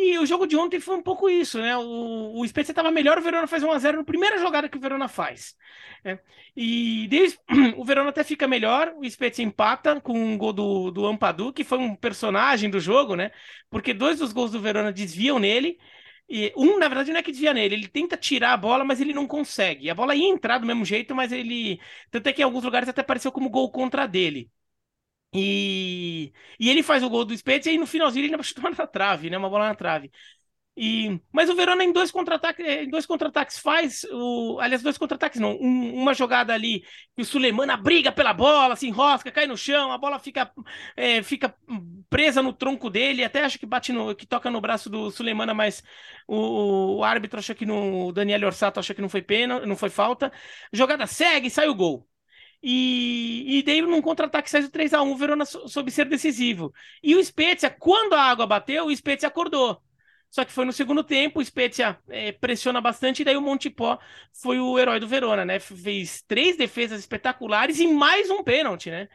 E 0.00 0.16
o 0.16 0.24
jogo 0.24 0.46
de 0.46 0.56
ontem 0.56 0.78
foi 0.78 0.96
um 0.96 1.02
pouco 1.02 1.28
isso, 1.28 1.58
né? 1.60 1.76
O, 1.76 2.40
o 2.40 2.46
Spezia 2.46 2.70
estava 2.70 2.88
melhor, 2.88 3.18
o 3.18 3.20
Verona 3.20 3.48
faz 3.48 3.64
1x0 3.64 3.96
na 3.96 4.04
primeira 4.04 4.38
jogada 4.38 4.68
que 4.68 4.76
o 4.78 4.80
Verona 4.80 5.08
faz. 5.08 5.56
Né? 6.04 6.20
E 6.56 7.08
desde, 7.08 7.36
o 7.76 7.84
Verona 7.84 8.10
até 8.10 8.22
fica 8.22 8.46
melhor, 8.46 8.94
o 8.96 9.10
Spezia 9.10 9.44
empata 9.44 10.00
com 10.00 10.12
um 10.12 10.38
gol 10.38 10.52
do, 10.52 10.90
do 10.92 11.04
Ampadu, 11.04 11.52
que 11.52 11.64
foi 11.64 11.78
um 11.78 11.96
personagem 11.96 12.70
do 12.70 12.78
jogo, 12.78 13.16
né? 13.16 13.32
Porque 13.68 13.92
dois 13.92 14.20
dos 14.20 14.32
gols 14.32 14.52
do 14.52 14.60
Verona 14.60 14.92
desviam 14.92 15.40
nele. 15.40 15.78
E 16.28 16.52
um, 16.56 16.78
na 16.78 16.88
verdade, 16.88 17.10
não 17.10 17.18
é 17.20 17.22
que 17.22 17.30
desvia 17.32 17.54
nele, 17.54 17.74
ele 17.74 17.88
tenta 17.88 18.16
tirar 18.16 18.52
a 18.52 18.56
bola, 18.56 18.84
mas 18.84 19.00
ele 19.00 19.14
não 19.14 19.26
consegue. 19.26 19.88
A 19.90 19.94
bola 19.94 20.14
ia 20.14 20.28
entrar 20.28 20.58
do 20.58 20.66
mesmo 20.66 20.84
jeito, 20.84 21.14
mas 21.14 21.32
ele. 21.32 21.80
Tanto 22.10 22.26
é 22.28 22.32
que 22.32 22.42
em 22.42 22.44
alguns 22.44 22.64
lugares 22.64 22.88
até 22.88 23.00
apareceu 23.00 23.32
como 23.32 23.48
gol 23.50 23.70
contra 23.70 24.06
dele. 24.06 24.50
E, 25.34 26.32
e 26.58 26.70
ele 26.70 26.82
faz 26.82 27.02
o 27.02 27.10
gol 27.10 27.24
do 27.24 27.36
Spezia 27.36 27.72
e 27.72 27.78
no 27.78 27.86
finalzinho 27.86 28.24
ele 28.24 28.32
ainda 28.34 28.42
chutou 28.44 28.70
na 28.70 28.86
trave, 28.86 29.30
né? 29.30 29.38
Uma 29.38 29.50
bola 29.50 29.68
na 29.68 29.74
trave. 29.74 30.10
E, 30.80 31.20
mas 31.32 31.50
o 31.50 31.56
Verona 31.56 31.82
em 31.82 31.92
dois 31.92 32.12
contra-ataques, 32.12 32.64
eh, 32.64 32.84
em 32.84 32.88
dois 32.88 33.04
contra-ataques 33.04 33.58
faz 33.58 34.04
o, 34.12 34.60
aliás, 34.60 34.80
dois 34.80 34.96
contra-ataques 34.96 35.40
não, 35.40 35.58
um, 35.60 35.92
uma 35.92 36.14
jogada 36.14 36.54
ali 36.54 36.84
que 37.16 37.22
o 37.22 37.24
Sulemana 37.24 37.76
briga 37.76 38.12
pela 38.12 38.32
bola, 38.32 38.76
se 38.76 38.86
enrosca, 38.86 39.32
cai 39.32 39.48
no 39.48 39.56
chão, 39.56 39.90
a 39.90 39.98
bola 39.98 40.20
fica, 40.20 40.48
é, 40.96 41.20
fica 41.20 41.52
presa 42.08 42.40
no 42.42 42.52
tronco 42.52 42.88
dele, 42.88 43.24
até 43.24 43.42
acho 43.42 43.58
que 43.58 43.66
bate 43.66 43.92
no, 43.92 44.14
que 44.14 44.24
toca 44.24 44.52
no 44.52 44.60
braço 44.60 44.88
do 44.88 45.10
Sulemana, 45.10 45.52
mas 45.52 45.82
o, 46.28 46.98
o 46.98 47.04
árbitro 47.04 47.40
acha 47.40 47.56
que 47.56 47.66
no, 47.66 48.06
o 48.06 48.12
Daniel 48.12 48.46
Orsato 48.46 48.78
acha 48.78 48.94
que 48.94 49.02
não 49.02 49.08
foi 49.08 49.20
pena, 49.22 49.66
não 49.66 49.76
foi 49.76 49.90
falta. 49.90 50.32
Jogada 50.72 51.08
segue, 51.08 51.50
sai 51.50 51.68
o 51.68 51.74
gol. 51.74 52.06
E, 52.62 53.58
e 53.58 53.62
daí, 53.64 53.80
num 53.82 54.00
contra-ataque, 54.02 54.50
sai 54.50 54.62
o 54.62 54.70
3x1, 54.70 55.10
o 55.10 55.16
Verona 55.16 55.44
soube 55.44 55.90
ser 55.90 56.06
decisivo. 56.08 56.72
E 57.02 57.16
o 57.16 57.24
Spezia, 57.24 57.70
quando 57.70 58.14
a 58.14 58.22
água 58.22 58.46
bateu, 58.46 58.86
o 58.86 58.96
Spezia 58.96 59.28
acordou. 59.28 59.82
Só 60.30 60.44
que 60.44 60.52
foi 60.52 60.64
no 60.64 60.72
segundo 60.72 61.02
tempo, 61.02 61.40
o 61.40 61.44
Spezia 61.44 61.98
é, 62.08 62.32
pressiona 62.32 62.80
bastante, 62.80 63.22
e 63.22 63.24
daí 63.24 63.36
o 63.36 63.40
Montipó 63.42 63.98
foi 64.32 64.60
o 64.60 64.78
herói 64.78 65.00
do 65.00 65.08
Verona, 65.08 65.44
né? 65.44 65.58
Fez 65.58 66.22
três 66.22 66.56
defesas 66.56 67.00
espetaculares 67.00 67.78
e 67.80 67.86
mais 67.86 68.30
um 68.30 68.42
pênalti, 68.42 68.90
né? 68.90 69.08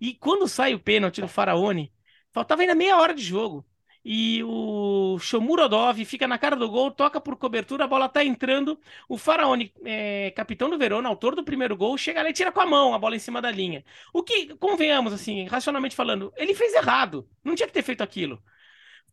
E 0.00 0.14
quando 0.14 0.46
sai 0.46 0.74
o 0.74 0.80
pênalti 0.80 1.20
do 1.20 1.28
Faraone, 1.28 1.92
faltava 2.32 2.62
ainda 2.62 2.74
meia 2.74 2.96
hora 2.98 3.14
de 3.14 3.22
jogo 3.22 3.66
e 4.04 4.42
o 4.44 5.18
Shomurodov 5.18 6.02
fica 6.04 6.26
na 6.26 6.38
cara 6.38 6.56
do 6.56 6.68
gol, 6.68 6.90
toca 6.90 7.20
por 7.20 7.36
cobertura, 7.36 7.84
a 7.84 7.86
bola 7.86 8.08
tá 8.08 8.24
entrando. 8.24 8.80
O 9.08 9.18
Faraone, 9.18 9.72
é, 9.84 10.30
capitão 10.30 10.70
do 10.70 10.78
Verona, 10.78 11.08
autor 11.08 11.34
do 11.34 11.44
primeiro 11.44 11.76
gol, 11.76 11.98
chega 11.98 12.22
lá 12.22 12.30
e 12.30 12.32
tira 12.32 12.50
com 12.52 12.60
a 12.60 12.66
mão 12.66 12.94
a 12.94 12.98
bola 12.98 13.16
em 13.16 13.18
cima 13.18 13.42
da 13.42 13.50
linha. 13.50 13.84
O 14.12 14.22
que, 14.22 14.54
convenhamos, 14.56 15.12
assim, 15.12 15.44
racionalmente 15.46 15.96
falando, 15.96 16.32
ele 16.36 16.54
fez 16.54 16.72
errado. 16.74 17.28
Não 17.44 17.54
tinha 17.54 17.66
que 17.66 17.72
ter 17.74 17.82
feito 17.82 18.02
aquilo. 18.02 18.42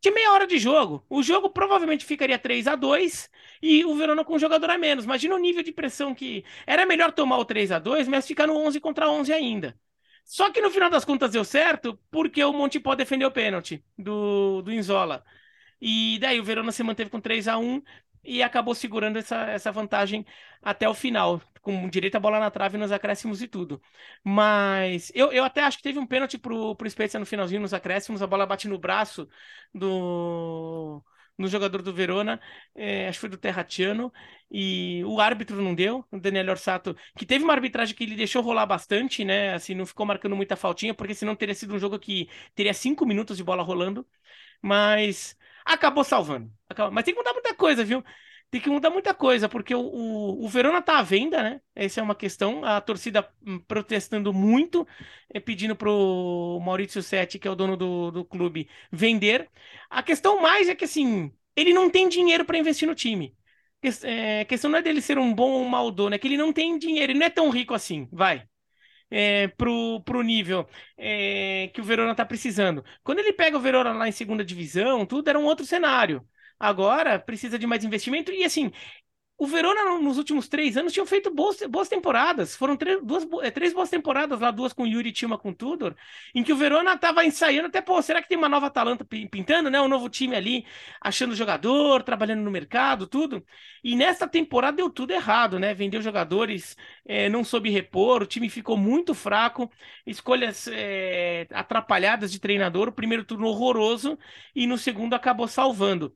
Tinha 0.05 0.13
meia 0.13 0.33
hora 0.33 0.45
de 0.45 0.59
jogo. 0.59 1.03
O 1.09 1.23
jogo 1.23 1.49
provavelmente 1.49 2.05
ficaria 2.05 2.37
3 2.37 2.67
a 2.67 2.75
2 2.75 3.27
e 3.59 3.83
o 3.85 3.95
Verona 3.95 4.23
com 4.23 4.35
um 4.35 4.39
jogador 4.39 4.69
a 4.69 4.77
menos. 4.77 5.03
Imagina 5.03 5.33
o 5.33 5.39
nível 5.39 5.63
de 5.63 5.71
pressão 5.71 6.13
que. 6.13 6.45
Era 6.67 6.85
melhor 6.85 7.11
tomar 7.11 7.39
o 7.39 7.45
3 7.45 7.71
a 7.71 7.79
2 7.79 8.07
mas 8.07 8.27
ficar 8.27 8.45
no 8.45 8.55
11 8.55 8.79
contra 8.79 9.09
11 9.09 9.33
ainda. 9.33 9.75
Só 10.23 10.51
que 10.51 10.61
no 10.61 10.69
final 10.69 10.91
das 10.91 11.03
contas 11.03 11.31
deu 11.31 11.43
certo 11.43 11.99
porque 12.11 12.43
o 12.43 12.53
Montipó 12.53 12.93
defendeu 12.93 13.29
o 13.29 13.31
pênalti 13.31 13.83
do, 13.97 14.61
do 14.61 14.71
Inzola. 14.71 15.25
E 15.81 16.19
daí 16.21 16.39
o 16.39 16.43
Verona 16.43 16.71
se 16.71 16.83
manteve 16.83 17.09
com 17.09 17.19
3 17.19 17.47
a 17.47 17.57
1 17.57 17.81
e 18.25 18.43
acabou 18.43 18.75
segurando 18.75 19.17
essa, 19.17 19.35
essa 19.49 19.71
vantagem 19.71 20.25
até 20.61 20.87
o 20.89 20.93
final, 20.93 21.41
com 21.61 21.87
direito 21.89 22.15
a 22.15 22.19
bola 22.19 22.39
na 22.39 22.51
trave 22.51 22.77
nos 22.77 22.91
acréscimos 22.91 23.41
e 23.41 23.47
tudo. 23.47 23.81
Mas 24.23 25.11
eu, 25.15 25.31
eu 25.31 25.43
até 25.43 25.61
acho 25.61 25.77
que 25.77 25.83
teve 25.83 25.99
um 25.99 26.07
pênalti 26.07 26.37
pro, 26.37 26.75
pro 26.75 26.89
Spezia 26.89 27.19
no 27.19 27.25
finalzinho, 27.25 27.61
nos 27.61 27.73
acréscimos, 27.73 28.21
a 28.21 28.27
bola 28.27 28.45
bate 28.45 28.67
no 28.67 28.77
braço 28.77 29.27
do 29.73 31.03
no 31.37 31.47
jogador 31.47 31.81
do 31.81 31.93
Verona, 31.93 32.39
é, 32.73 33.07
acho 33.07 33.17
que 33.17 33.21
foi 33.21 33.29
do 33.29 33.37
Terratiano, 33.37 34.11
e 34.49 35.03
o 35.05 35.19
árbitro 35.19 35.61
não 35.61 35.75
deu, 35.75 36.05
o 36.11 36.19
Daniel 36.19 36.49
Orsato, 36.51 36.95
que 37.17 37.25
teve 37.25 37.43
uma 37.43 37.53
arbitragem 37.53 37.95
que 37.95 38.03
ele 38.03 38.15
deixou 38.15 38.41
rolar 38.41 38.65
bastante, 38.65 39.25
né? 39.25 39.53
Assim, 39.53 39.73
não 39.75 39.85
ficou 39.85 40.05
marcando 40.05 40.35
muita 40.35 40.55
faltinha, 40.55 40.93
porque 40.93 41.13
senão 41.13 41.35
teria 41.35 41.53
sido 41.55 41.73
um 41.73 41.79
jogo 41.79 41.99
que 41.99 42.29
teria 42.55 42.73
cinco 42.73 43.05
minutos 43.05 43.37
de 43.37 43.43
bola 43.43 43.63
rolando. 43.63 44.07
Mas 44.61 45.37
acabou 45.65 46.03
salvando. 46.03 46.51
Acabou. 46.69 46.91
Mas 46.93 47.03
tem 47.03 47.13
que 47.13 47.19
mudar 47.19 47.33
muita 47.33 47.53
coisa, 47.55 47.83
viu? 47.83 48.03
Tem 48.51 48.61
que 48.61 48.69
mudar 48.69 48.89
muita 48.89 49.13
coisa, 49.13 49.49
porque 49.49 49.73
o, 49.75 49.81
o, 49.81 50.45
o 50.45 50.47
Verona 50.47 50.81
tá 50.81 50.99
à 50.99 51.01
venda, 51.01 51.41
né? 51.43 51.61
Essa 51.75 51.99
é 51.99 52.03
uma 52.03 52.15
questão. 52.15 52.63
A 52.63 52.79
torcida 52.79 53.27
hum, 53.45 53.59
protestando 53.59 54.31
muito, 54.31 54.87
é, 55.33 55.39
pedindo 55.39 55.75
pro 55.75 56.59
Maurício 56.63 57.01
Setti, 57.03 57.39
que 57.39 57.47
é 57.47 57.51
o 57.51 57.55
dono 57.55 57.75
do, 57.75 58.11
do 58.11 58.23
clube, 58.25 58.69
vender. 58.91 59.49
A 59.89 60.03
questão 60.03 60.41
mais 60.41 60.69
é 60.69 60.75
que, 60.75 60.85
assim, 60.85 61.33
ele 61.55 61.73
não 61.73 61.89
tem 61.89 62.07
dinheiro 62.07 62.45
para 62.45 62.57
investir 62.57 62.87
no 62.87 62.95
time. 62.95 63.35
É, 64.03 64.41
a 64.41 64.45
questão 64.45 64.69
não 64.71 64.79
é 64.79 64.81
dele 64.81 65.01
ser 65.01 65.17
um 65.19 65.33
bom 65.33 65.51
ou 65.51 65.61
um 65.63 65.69
mau 65.69 65.91
dono, 65.91 66.15
é 66.15 66.17
que 66.19 66.27
ele 66.27 66.37
não 66.37 66.51
tem 66.51 66.77
dinheiro, 66.77 67.11
ele 67.11 67.19
não 67.19 67.27
é 67.27 67.29
tão 67.29 67.49
rico 67.49 67.73
assim, 67.73 68.07
vai. 68.11 68.47
É, 69.09 69.47
pro, 69.49 70.01
pro 70.03 70.21
nível 70.23 70.67
é, 70.97 71.69
que 71.73 71.79
o 71.81 71.83
Verona 71.83 72.11
está 72.11 72.25
precisando. 72.25 72.83
Quando 73.03 73.19
ele 73.19 73.31
pega 73.33 73.57
o 73.57 73.59
Verona 73.61 73.93
lá 73.93 74.07
em 74.07 74.11
segunda 74.11 74.43
divisão, 74.43 75.05
tudo 75.05 75.29
era 75.29 75.39
um 75.39 75.45
outro 75.45 75.65
cenário. 75.65 76.27
Agora 76.59 77.19
precisa 77.19 77.59
de 77.59 77.67
mais 77.67 77.83
investimento 77.83 78.31
e 78.31 78.43
assim, 78.43 78.71
o 79.37 79.45
Verona, 79.47 79.99
nos 79.99 80.17
últimos 80.17 80.47
três 80.47 80.77
anos, 80.77 80.93
tinha 80.93 81.05
feito 81.05 81.29
boas, 81.29 81.59
boas 81.69 81.89
temporadas. 81.89 82.55
Foram 82.55 82.77
três, 82.77 83.03
duas, 83.03 83.27
é, 83.43 83.51
três 83.51 83.73
boas 83.73 83.89
temporadas 83.89 84.39
lá, 84.39 84.49
duas 84.49 84.71
com 84.71 84.83
o 84.83 84.87
Yuri 84.87 85.13
uma 85.23 85.37
com 85.37 85.49
o 85.49 85.53
Tudor, 85.55 85.93
em 86.33 86.41
que 86.41 86.53
o 86.53 86.55
Verona 86.55 86.93
estava 86.93 87.25
ensaiando 87.25 87.67
até, 87.67 87.81
pô, 87.81 88.01
será 88.01 88.21
que 88.21 88.29
tem 88.29 88.37
uma 88.37 88.47
nova 88.47 88.67
Atalanta 88.67 89.03
pintando, 89.05 89.69
né? 89.69 89.81
Um 89.81 89.89
novo 89.89 90.07
time 90.09 90.35
ali, 90.35 90.65
achando 91.01 91.35
jogador, 91.35 92.01
trabalhando 92.03 92.43
no 92.43 92.51
mercado, 92.51 93.07
tudo. 93.07 93.45
E 93.83 93.95
nessa 93.95 94.25
temporada 94.27 94.77
deu 94.77 94.89
tudo 94.89 95.11
errado, 95.11 95.59
né? 95.59 95.73
Vendeu 95.73 96.01
jogadores, 96.01 96.75
é, 97.05 97.27
não 97.27 97.43
soube 97.43 97.69
repor, 97.69 98.23
o 98.23 98.25
time 98.25 98.49
ficou 98.49 98.77
muito 98.77 99.13
fraco, 99.13 99.69
escolhas 100.05 100.67
é, 100.71 101.45
atrapalhadas 101.51 102.31
de 102.31 102.39
treinador, 102.39 102.87
o 102.87 102.93
primeiro 102.93 103.25
turno 103.25 103.47
horroroso, 103.47 104.17
e 104.55 104.65
no 104.65 104.77
segundo 104.77 105.13
acabou 105.13 105.47
salvando. 105.47 106.15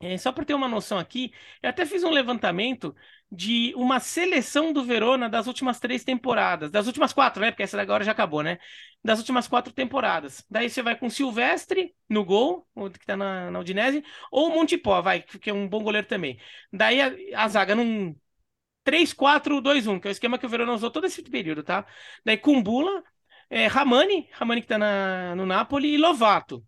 É, 0.00 0.16
só 0.16 0.30
para 0.30 0.44
ter 0.44 0.54
uma 0.54 0.68
noção 0.68 0.96
aqui, 0.96 1.32
eu 1.60 1.70
até 1.70 1.84
fiz 1.84 2.04
um 2.04 2.10
levantamento 2.10 2.94
de 3.30 3.74
uma 3.74 3.98
seleção 3.98 4.72
do 4.72 4.84
Verona 4.84 5.28
das 5.28 5.48
últimas 5.48 5.80
três 5.80 6.04
temporadas, 6.04 6.70
das 6.70 6.86
últimas 6.86 7.12
quatro, 7.12 7.40
né? 7.42 7.50
Porque 7.50 7.64
essa 7.64 7.80
agora 7.80 8.04
já 8.04 8.12
acabou, 8.12 8.40
né? 8.42 8.58
Das 9.02 9.18
últimas 9.18 9.48
quatro 9.48 9.72
temporadas. 9.72 10.44
Daí 10.48 10.70
você 10.70 10.82
vai 10.82 10.96
com 10.96 11.10
Silvestre 11.10 11.94
no 12.08 12.24
gol, 12.24 12.64
que 12.98 13.06
tá 13.06 13.16
na, 13.16 13.50
na 13.50 13.58
Udinese, 13.58 14.04
ou 14.30 14.50
Montipó, 14.50 15.02
vai, 15.02 15.20
que 15.22 15.50
é 15.50 15.52
um 15.52 15.68
bom 15.68 15.82
goleiro 15.82 16.06
também. 16.06 16.38
Daí 16.72 17.00
a, 17.02 17.42
a 17.44 17.48
zaga 17.48 17.74
num 17.74 18.14
3-4-2-1, 18.84 19.98
que 20.00 20.08
é 20.08 20.10
o 20.10 20.12
esquema 20.12 20.38
que 20.38 20.46
o 20.46 20.48
Verona 20.48 20.72
usou 20.74 20.90
todo 20.92 21.06
esse 21.06 21.22
período, 21.24 21.62
tá? 21.64 21.84
Daí 22.24 22.38
Kumbula, 22.38 23.02
é, 23.50 23.66
Ramani, 23.66 24.28
Ramani 24.32 24.62
que 24.62 24.68
tá 24.68 24.78
na, 24.78 25.34
no 25.36 25.44
Napoli, 25.46 25.94
e 25.94 25.98
Lovato. 25.98 26.64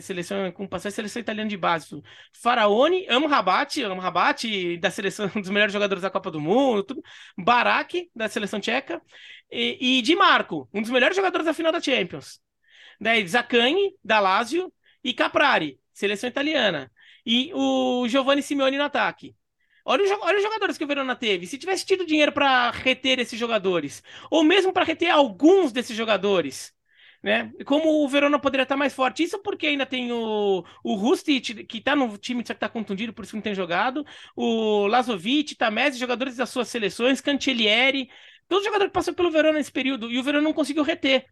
Seleção 0.00 0.50
com 0.50 0.66
passagem 0.66 0.96
seleção 0.96 1.22
italiana 1.22 1.48
de 1.48 1.56
base. 1.56 2.02
Faraone, 2.32 3.06
Amrabat, 3.08 3.84
Amrabat 3.84 4.76
da 4.78 4.90
seleção 4.90 5.28
dos 5.40 5.48
melhores 5.48 5.72
jogadores 5.72 6.02
da 6.02 6.10
Copa 6.10 6.28
do 6.28 6.40
Mundo, 6.40 6.82
tudo. 6.82 7.02
Barak 7.38 8.10
da 8.14 8.28
seleção 8.28 8.58
tcheca 8.58 9.00
e, 9.50 9.98
e 9.98 10.02
Di 10.02 10.16
Marco, 10.16 10.68
um 10.74 10.82
dos 10.82 10.90
melhores 10.90 11.16
jogadores 11.16 11.46
da 11.46 11.54
final 11.54 11.70
da 11.70 11.80
Champions. 11.80 12.40
Daí 13.00 13.26
Zaccagni 13.28 13.94
da 14.02 14.18
Lazio 14.18 14.72
e 15.04 15.14
Caprari, 15.14 15.78
seleção 15.92 16.28
italiana. 16.28 16.90
E 17.24 17.52
o 17.54 18.08
Giovanni 18.08 18.42
Simeone 18.42 18.76
no 18.76 18.84
ataque. 18.84 19.36
Olha, 19.84 20.02
olha 20.20 20.36
os 20.36 20.42
jogadores 20.42 20.76
que 20.76 20.82
o 20.84 20.86
Verona 20.86 21.14
teve. 21.14 21.46
Se 21.46 21.58
tivesse 21.58 21.86
tido 21.86 22.04
dinheiro 22.04 22.32
para 22.32 22.72
reter 22.72 23.20
esses 23.20 23.38
jogadores, 23.38 24.02
ou 24.28 24.42
mesmo 24.42 24.72
para 24.72 24.84
reter 24.84 25.10
alguns 25.10 25.70
desses 25.70 25.96
jogadores, 25.96 26.75
né? 27.26 27.50
Como 27.64 28.04
o 28.04 28.08
Verona 28.08 28.38
poderia 28.38 28.62
estar 28.62 28.76
mais 28.76 28.94
forte. 28.94 29.24
Isso 29.24 29.40
porque 29.40 29.66
ainda 29.66 29.84
tem 29.84 30.12
o, 30.12 30.64
o 30.84 30.94
Rustic, 30.94 31.66
que 31.66 31.78
está 31.78 31.96
no 31.96 32.16
time, 32.16 32.44
que 32.44 32.52
está 32.52 32.68
contundido, 32.68 33.12
por 33.12 33.24
isso 33.24 33.32
que 33.32 33.36
não 33.36 33.42
tem 33.42 33.52
jogado. 33.52 34.06
O 34.36 34.86
Lazovic, 34.86 35.56
Tamese, 35.56 35.98
jogadores 35.98 36.36
das 36.36 36.50
suas 36.50 36.68
seleções, 36.68 37.20
Cancellieri. 37.20 38.08
Todos 38.46 38.62
os 38.62 38.66
jogadores 38.66 38.90
que 38.90 38.94
passaram 38.94 39.16
pelo 39.16 39.32
Verona 39.32 39.58
nesse 39.58 39.72
período. 39.72 40.08
E 40.08 40.20
o 40.20 40.22
Verona 40.22 40.44
não 40.44 40.52
conseguiu 40.52 40.84
reter. 40.84 41.26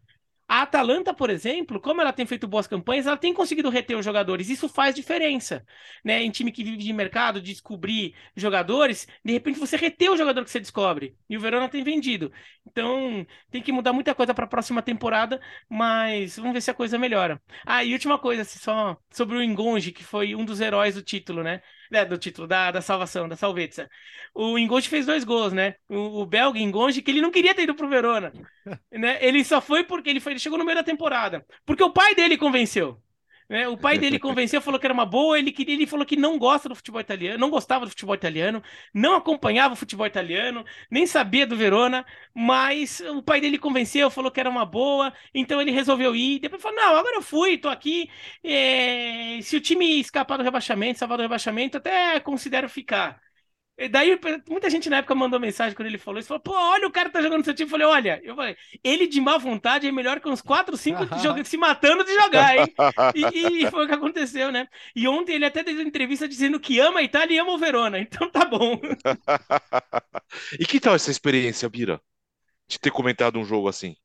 A 0.47 0.61
Atalanta, 0.63 1.15
por 1.15 1.31
exemplo, 1.31 1.81
como 1.81 2.03
ela 2.03 2.13
tem 2.13 2.27
feito 2.27 2.47
boas 2.47 2.67
campanhas, 2.67 3.07
ela 3.07 3.17
tem 3.17 3.33
conseguido 3.33 3.71
reter 3.71 3.97
os 3.97 4.05
jogadores. 4.05 4.51
Isso 4.51 4.69
faz 4.69 4.95
diferença, 4.95 5.65
né? 6.05 6.23
Em 6.23 6.31
time 6.31 6.53
que 6.53 6.63
vive 6.63 6.77
de 6.77 6.93
mercado, 6.93 7.41
de 7.41 7.51
descobrir 7.53 8.15
jogadores, 8.37 9.09
de 9.25 9.33
repente 9.33 9.59
você 9.59 9.77
retém 9.77 10.11
o 10.11 10.17
jogador 10.17 10.45
que 10.45 10.51
você 10.51 10.61
descobre. 10.61 11.17
E 11.31 11.37
o 11.37 11.41
Verona 11.41 11.69
tem 11.69 11.83
vendido. 11.83 12.31
Então, 12.67 13.27
tem 13.51 13.63
que 13.63 13.73
mudar 13.73 13.93
muita 13.95 14.15
coisa 14.15 14.35
para 14.35 14.45
a 14.45 14.49
próxima 14.49 14.83
temporada, 14.83 15.41
mas 15.69 16.37
vamos 16.37 16.53
ver 16.53 16.61
se 16.61 16.71
a 16.71 16.75
coisa 16.75 16.99
melhora. 16.99 17.41
Ah, 17.67 17.83
e 17.83 17.93
última 17.95 18.19
coisa, 18.19 18.43
assim, 18.43 18.59
só 18.59 18.99
sobre 19.11 19.37
o 19.39 19.43
Engonge, 19.43 19.93
que 19.93 20.05
foi 20.05 20.35
um 20.35 20.45
dos 20.45 20.61
heróis 20.61 20.95
do 20.95 21.03
título, 21.03 21.43
né? 21.43 21.63
É, 21.95 22.05
do 22.05 22.19
título, 22.19 22.47
da, 22.49 22.71
da 22.71 22.81
salvação, 22.83 23.29
da 23.29 23.37
Salvezza. 23.37 23.89
O 24.35 24.59
Engonge 24.59 24.89
fez 24.89 25.07
dois 25.07 25.23
gols, 25.25 25.53
né? 25.53 25.77
O, 25.89 26.23
o 26.23 26.27
belga 26.27 26.59
Engonge, 26.59 27.03
que 27.03 27.11
ele 27.11 27.21
não 27.21 27.31
queria 27.31 27.55
ter 27.55 27.63
ido 27.63 27.75
pro 27.75 27.89
Verona. 27.89 28.33
né? 28.91 29.19
Ele 29.25 29.45
só 29.45 29.61
foi 29.61 29.85
porque 29.85 30.11
ele, 30.11 30.21
foi, 30.21 30.33
ele 30.33 30.41
chegou 30.41 30.59
no 30.59 30.65
meio 30.65 30.79
da 30.79 30.85
temporada. 30.85 31.47
Porque 31.65 31.83
o 31.85 31.93
pai 31.93 32.15
dele 32.15 32.37
convenceu. 32.39 33.01
Né? 33.49 33.69
O 33.69 33.77
pai 33.77 33.99
dele 33.99 34.19
convenceu, 34.19 34.61
falou 34.61 34.81
que 34.81 34.87
era 34.87 34.95
uma 34.95 35.05
boa. 35.07 35.39
Ele, 35.39 35.53
queria, 35.53 35.75
ele 35.75 35.87
falou 35.87 36.07
que 36.07 36.17
não 36.17 36.39
gosta 36.39 36.69
do 36.69 36.75
futebol 36.75 37.01
italiano, 37.01 37.39
não 37.39 37.51
gostava 37.51 37.85
do 37.85 37.91
futebol 37.91 38.15
italiano, 38.15 38.63
não 38.93 39.15
acompanhava 39.15 39.75
o 39.75 39.77
futebol 39.77 40.07
italiano, 40.07 40.65
nem 40.91 41.07
sabia 41.07 41.47
do 41.47 41.57
Verona, 41.57 42.05
mas 42.35 43.01
o 43.01 43.23
pai 43.23 43.41
dele 43.41 43.59
convenceu, 43.59 44.11
falou 44.11 44.31
que 44.31 44.41
era 44.41 44.51
uma 44.51 44.65
boa, 44.65 45.13
então 45.35 45.61
ele 45.61 45.71
resolveu 45.71 46.15
ir. 46.17 46.41
Depois 46.41 46.63
falou: 46.63 46.77
Não, 46.77 46.97
agora 46.97 47.17
eu 47.17 47.23
fui, 47.23 47.59
tô 47.59 47.69
aqui. 47.69 48.11
É... 48.43 49.39
Se 49.43 49.57
o 49.57 49.61
time 49.61 50.01
escapar 50.01 50.37
do 50.37 50.45
rebaixamento, 50.45 50.99
salvar 50.99 51.19
do 51.19 51.23
rebaixamento, 51.23 51.79
até 51.79 52.21
considero 52.21 52.69
ficar. 52.69 53.24
E 53.77 53.89
daí, 53.89 54.19
muita 54.49 54.71
gente 54.71 54.89
na 54.89 54.99
época 54.99 55.17
mandou 55.17 55.41
mensagem 55.41 55.75
quando 55.75 55.89
ele 55.89 55.99
falou 55.99 56.21
isso. 56.21 56.29
Falou, 56.29 56.41
pô, 56.41 56.53
olha 56.53 56.87
o 56.87 56.93
cara 56.93 57.11
tá 57.11 57.21
jogando 57.21 57.39
no 57.39 57.45
seu 57.45 57.55
time. 57.55 57.67
Eu 57.67 57.71
falei, 57.71 57.87
olha, 57.87 58.21
eu 58.23 58.37
falei, 58.37 58.57
ele 58.85 59.09
de 59.09 59.21
má 59.21 59.37
vontade 59.37 59.89
é 59.89 59.93
melhor 59.93 60.21
que 60.21 60.29
uns 60.29 60.41
4, 60.41 60.77
5 60.77 60.99
se 61.45 61.57
matando 61.57 62.05
de 62.05 62.15
jogar, 62.15 62.57
hein? 62.57 62.73
E, 63.15 63.65
e, 63.65 63.67
foi 63.71 63.85
o 63.85 63.89
que 63.89 63.95
aconteceu, 63.95 64.53
né? 64.53 64.69
E 64.95 65.09
ontem 65.09 65.35
ele 65.35 65.45
até 65.45 65.65
deu 65.65 65.81
entrevista 65.81 66.29
dizendo 66.29 66.61
que 66.61 66.79
ama 66.79 67.01
a 67.01 67.03
Itália 67.03 67.35
e 67.35 67.39
ama 67.39 67.53
o 67.53 67.59
Verona. 67.59 67.99
Então 67.99 68.31
tá 68.31 68.45
bom. 68.45 68.81
e 70.59 70.65
que 70.65 70.79
tal 70.79 70.95
essa 70.95 71.11
experiência, 71.11 71.69
Bira? 71.69 72.01
De 72.69 72.79
ter 72.79 72.93
comentado 72.93 73.39
um 73.39 73.45
jogo 73.45 73.69
assim? 73.69 73.97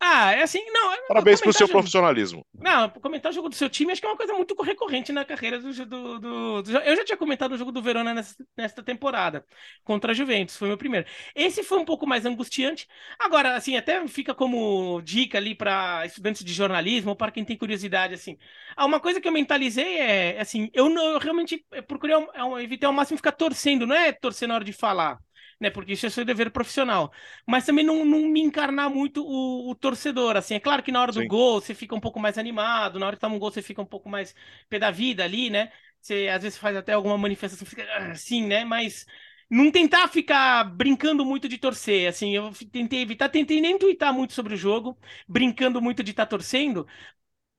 Ah, 0.00 0.32
é 0.32 0.42
assim, 0.42 0.64
não. 0.70 0.92
É 0.92 0.98
Parabéns 1.08 1.40
pelo 1.40 1.52
seu 1.52 1.66
jogo. 1.66 1.72
profissionalismo. 1.72 2.44
Não, 2.58 2.88
comentar 2.90 3.30
o 3.30 3.34
jogo 3.34 3.48
do 3.48 3.54
seu 3.54 3.68
time 3.68 3.92
acho 3.92 4.00
que 4.00 4.06
é 4.06 4.10
uma 4.10 4.16
coisa 4.16 4.32
muito 4.32 4.54
recorrente 4.62 5.12
na 5.12 5.24
carreira 5.24 5.58
do, 5.58 5.72
do, 5.86 6.18
do, 6.18 6.62
do 6.62 6.70
Eu 6.78 6.96
já 6.96 7.04
tinha 7.04 7.16
comentado 7.16 7.52
o 7.52 7.58
jogo 7.58 7.70
do 7.70 7.82
Verona 7.82 8.14
nessa, 8.14 8.34
nesta 8.56 8.82
temporada, 8.82 9.44
contra 9.84 10.12
a 10.12 10.14
Juventus, 10.14 10.56
foi 10.56 10.68
meu 10.68 10.78
primeiro. 10.78 11.06
Esse 11.34 11.62
foi 11.62 11.78
um 11.78 11.84
pouco 11.84 12.06
mais 12.06 12.26
angustiante. 12.26 12.86
Agora, 13.18 13.56
assim, 13.56 13.76
até 13.76 14.06
fica 14.08 14.34
como 14.34 15.00
dica 15.02 15.38
ali 15.38 15.54
para 15.54 16.06
estudantes 16.06 16.44
de 16.44 16.52
jornalismo 16.52 17.10
ou 17.10 17.16
para 17.16 17.32
quem 17.32 17.44
tem 17.44 17.56
curiosidade, 17.56 18.14
assim. 18.14 18.38
Ah, 18.76 18.86
uma 18.86 19.00
coisa 19.00 19.20
que 19.20 19.28
eu 19.28 19.32
mentalizei 19.32 19.98
é, 19.98 20.40
assim, 20.40 20.70
eu, 20.72 20.88
não, 20.88 21.04
eu 21.12 21.18
realmente 21.18 21.64
procurei 21.86 22.16
evitar 22.62 22.86
ao 22.88 22.92
máximo 22.92 23.16
ficar 23.18 23.32
torcendo, 23.32 23.86
não 23.86 23.94
é 23.94 24.12
torcer 24.12 24.48
na 24.48 24.54
hora 24.54 24.64
de 24.64 24.72
falar 24.72 25.18
né? 25.60 25.70
Porque 25.70 25.92
isso 25.92 26.06
é 26.06 26.10
seu 26.10 26.24
dever 26.24 26.50
profissional. 26.50 27.12
Mas 27.46 27.64
também 27.66 27.84
não, 27.84 28.04
não 28.04 28.28
me 28.28 28.40
encarnar 28.40 28.90
muito 28.90 29.24
o, 29.24 29.70
o, 29.70 29.74
torcedor, 29.74 30.36
assim. 30.36 30.54
É 30.54 30.60
claro 30.60 30.82
que 30.82 30.92
na 30.92 31.00
hora 31.00 31.12
do 31.12 31.20
Sim. 31.20 31.28
gol 31.28 31.60
você 31.60 31.74
fica 31.74 31.94
um 31.94 32.00
pouco 32.00 32.20
mais 32.20 32.38
animado, 32.38 32.98
na 32.98 33.06
hora 33.06 33.16
que 33.16 33.20
toma 33.20 33.34
um 33.36 33.38
gol 33.38 33.50
você 33.50 33.62
fica 33.62 33.80
um 33.82 33.86
pouco 33.86 34.08
mais 34.08 34.34
pé 34.68 34.78
da 34.78 34.90
vida 34.90 35.24
ali, 35.24 35.50
né? 35.50 35.70
Você 36.00 36.28
às 36.28 36.42
vezes 36.42 36.58
faz 36.58 36.76
até 36.76 36.92
alguma 36.92 37.18
manifestação, 37.18 37.66
fica 37.66 37.84
assim, 38.10 38.46
né? 38.46 38.64
Mas 38.64 39.06
não 39.50 39.70
tentar 39.70 40.08
ficar 40.08 40.64
brincando 40.64 41.24
muito 41.24 41.48
de 41.48 41.58
torcer, 41.58 42.08
assim, 42.08 42.34
eu 42.34 42.50
tentei 42.72 43.00
evitar, 43.00 43.28
tentei 43.28 43.60
nem 43.60 43.78
twittar 43.78 44.12
muito 44.12 44.32
sobre 44.32 44.54
o 44.54 44.56
jogo, 44.56 44.98
brincando 45.28 45.80
muito 45.80 46.02
de 46.02 46.10
estar 46.10 46.26
tá 46.26 46.30
torcendo, 46.30 46.86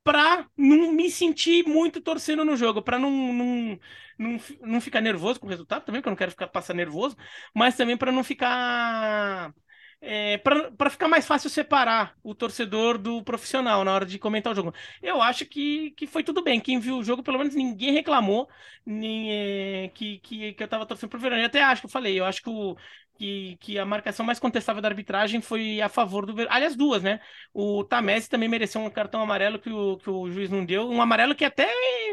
para 0.08 0.48
não 0.56 0.90
me 0.90 1.10
sentir 1.10 1.66
muito 1.68 2.00
torcendo 2.00 2.42
no 2.42 2.56
jogo, 2.56 2.80
para 2.80 2.98
não, 2.98 3.10
não, 3.10 3.78
não, 4.18 4.40
não 4.62 4.80
ficar 4.80 5.02
nervoso 5.02 5.38
com 5.38 5.46
o 5.46 5.50
resultado 5.50 5.84
também, 5.84 6.00
porque 6.00 6.08
eu 6.08 6.12
não 6.12 6.16
quero 6.16 6.30
ficar 6.30 6.48
passar 6.48 6.72
nervoso, 6.72 7.14
mas 7.54 7.76
também 7.76 7.94
para 7.94 8.10
não 8.10 8.24
ficar 8.24 9.52
é, 10.00 10.38
para 10.38 10.88
ficar 10.88 11.08
mais 11.08 11.26
fácil 11.26 11.50
separar 11.50 12.16
o 12.22 12.34
torcedor 12.34 12.96
do 12.96 13.22
profissional 13.22 13.84
na 13.84 13.92
hora 13.92 14.06
de 14.06 14.18
comentar 14.18 14.50
o 14.50 14.56
jogo. 14.56 14.72
Eu 15.02 15.20
acho 15.20 15.44
que, 15.44 15.90
que 15.90 16.06
foi 16.06 16.22
tudo 16.24 16.42
bem. 16.42 16.58
Quem 16.58 16.80
viu 16.80 16.96
o 16.96 17.04
jogo, 17.04 17.22
pelo 17.22 17.36
menos 17.36 17.54
ninguém 17.54 17.92
reclamou 17.92 18.48
nem, 18.86 19.30
é, 19.84 19.88
que, 19.88 20.20
que, 20.20 20.54
que 20.54 20.62
eu 20.62 20.64
estava 20.64 20.86
torcendo 20.86 21.10
pro 21.10 21.18
Verona. 21.20 21.42
Eu 21.42 21.46
até 21.46 21.62
acho 21.62 21.82
que 21.82 21.86
eu 21.86 21.90
falei, 21.90 22.18
eu 22.18 22.24
acho 22.24 22.42
que 22.42 22.48
o, 22.48 22.76
que, 23.18 23.56
que 23.60 23.78
a 23.78 23.84
marcação 23.84 24.24
mais 24.24 24.38
contestável 24.38 24.80
da 24.80 24.88
arbitragem 24.88 25.40
foi 25.40 25.80
a 25.80 25.88
favor 25.88 26.24
do 26.24 26.34
Aliás, 26.48 26.76
duas, 26.76 27.02
né? 27.02 27.20
O 27.52 27.84
Tamés 27.84 28.28
também 28.28 28.48
mereceu 28.48 28.80
um 28.80 28.88
cartão 28.88 29.20
amarelo 29.20 29.58
que 29.58 29.70
o, 29.70 29.98
que 29.98 30.08
o 30.08 30.30
juiz 30.30 30.48
não 30.48 30.64
deu. 30.64 30.88
Um 30.88 31.02
amarelo 31.02 31.34
que 31.34 31.44
até, 31.44 31.68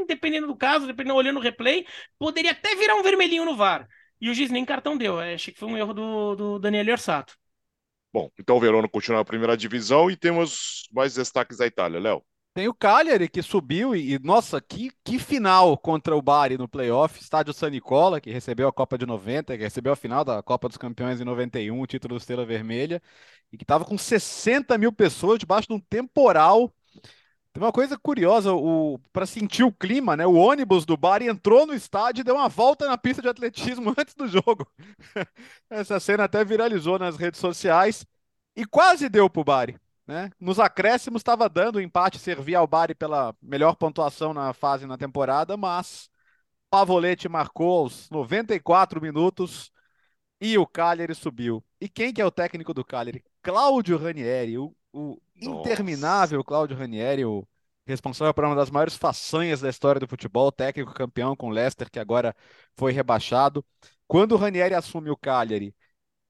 dependendo 0.08 0.47
do 0.47 0.56
caso, 0.58 0.88
dependendo 0.88 1.16
olhando 1.16 1.38
o 1.38 1.41
replay, 1.41 1.86
poderia 2.18 2.51
até 2.51 2.76
virar 2.76 2.95
um 2.95 3.03
vermelhinho 3.03 3.45
no 3.45 3.56
VAR. 3.56 3.88
E 4.20 4.30
o 4.30 4.34
juiz 4.34 4.49
nem 4.49 4.66
cartão 4.66 4.97
deu. 4.97 5.22
É, 5.22 5.36
achei 5.36 5.53
que 5.53 5.60
foi 5.60 5.70
um 5.70 5.78
erro 5.78 5.93
do, 5.93 6.36
do 6.36 6.60
Daniel 6.60 6.93
Orsato. 6.93 7.38
Bom, 8.12 8.32
então 8.39 8.58
o 8.58 8.60
Verona 8.60 8.88
continua 8.88 9.20
na 9.20 9.26
primeira 9.26 9.56
divisão 9.56 10.10
e 10.10 10.16
temos 10.16 10.88
mais 10.91 11.14
destaques 11.14 11.58
da 11.58 11.68
Itália, 11.68 11.99
Léo. 11.99 12.24
Tem 12.56 12.70
o 12.70 12.74
Cagliari 12.74 13.28
que 13.28 13.41
subiu 13.41 13.93
e, 13.93 14.14
e, 14.14 14.20
nossa, 14.20 14.62
que, 14.62 14.89
que 15.03 15.20
final 15.20 15.78
contra 15.78 16.16
o 16.16 16.22
Bari 16.22 16.58
no 16.58 16.70
playoff. 16.70 17.20
Estádio 17.20 17.53
San 17.53 17.70
Nicola, 17.70 18.22
que 18.22 18.32
recebeu 18.32 18.70
a 18.70 18.72
Copa 18.72 18.97
de 18.97 19.06
90, 19.06 19.58
que 19.58 19.64
recebeu 19.64 19.91
a 19.91 19.95
final 19.97 20.24
da 20.24 20.41
Copa 20.41 20.70
dos 20.70 20.78
Campeões 20.78 21.20
em 21.20 21.26
91, 21.26 21.82
o 21.82 21.86
título 21.86 22.16
do 22.16 22.18
Estrela 22.18 22.45
Vermelha, 22.45 23.01
e 23.51 23.58
que 23.58 23.66
estava 23.66 23.84
com 23.84 23.97
60 23.97 24.78
mil 24.78 24.93
pessoas 24.93 25.38
debaixo 25.38 25.68
de 25.68 25.74
um 25.74 25.80
temporal. 25.82 26.74
Tem 27.51 27.62
uma 27.62 27.74
coisa 27.74 27.97
curiosa, 27.97 28.53
o 28.53 28.99
para 29.12 29.26
sentir 29.26 29.64
o 29.64 29.72
clima, 29.74 30.16
né? 30.16 30.26
O 30.26 30.36
ônibus 30.36 30.86
do 30.86 30.95
Bari 30.95 31.28
entrou 31.28 31.66
no 31.68 31.74
estádio 31.74 32.22
e 32.22 32.24
deu 32.24 32.36
uma 32.36 32.47
volta 32.47 32.88
na 32.88 32.97
pista 32.97 33.22
de 33.22 33.28
atletismo 33.28 33.93
antes 33.99 34.16
do 34.16 34.30
jogo. 34.30 34.66
Essa 35.70 35.99
cena 35.99 36.24
até 36.24 36.45
viralizou 36.45 36.97
nas 36.99 37.18
redes 37.18 37.39
sociais 37.41 38.06
e 38.56 38.66
quase 38.66 39.10
deu 39.10 39.30
pro 39.30 39.43
Bari. 39.43 39.78
Né? 40.08 40.30
Nos 40.39 40.60
acréscimos 40.60 41.22
estava 41.22 41.49
dando 41.49 41.78
o 41.78 41.82
empate, 41.82 42.20
servia 42.20 42.60
ao 42.60 42.68
Bari 42.68 42.93
pela 42.93 43.36
melhor 43.41 43.76
pontuação 43.76 44.34
na 44.34 44.53
fase 44.53 44.86
na 44.86 44.97
temporada, 44.97 45.58
mas 45.58 46.10
Pavolete 46.70 47.28
marcou 47.28 47.80
aos 47.80 48.10
94 48.10 49.01
minutos 49.01 49.72
e 50.39 50.58
o 50.58 50.68
Cagliari 50.68 51.16
subiu. 51.16 51.64
E 51.80 51.89
quem 51.89 52.14
que 52.14 52.22
é 52.22 52.26
o 52.26 52.32
técnico 52.32 52.74
do 52.74 52.86
Cagliari? 52.86 53.24
Cláudio 53.41 53.97
Ranieri, 53.97 54.58
o, 54.58 54.76
o 54.93 55.18
interminável 55.36 56.43
Cláudio 56.43 56.78
Ranieri, 56.78 57.26
o 57.26 57.47
responsável 57.88 58.34
por 58.34 58.45
uma 58.45 58.56
das 58.56 58.70
maiores 58.70 58.95
façanhas 58.95 59.62
da 59.62 59.70
história 59.70 59.99
do 59.99 60.08
futebol, 60.08 60.51
técnico 60.51 60.93
campeão 60.93 61.36
com 61.36 61.47
o 61.47 61.51
Leicester, 61.51 61.89
que 61.89 61.99
agora 61.99 62.36
foi 62.76 62.91
rebaixado. 62.91 63.66
Quando 64.08 64.34
o 64.34 64.38
Ranieri 64.38 64.74
assume 64.74 65.10
o 65.10 65.18
Cagliari, 65.18 65.76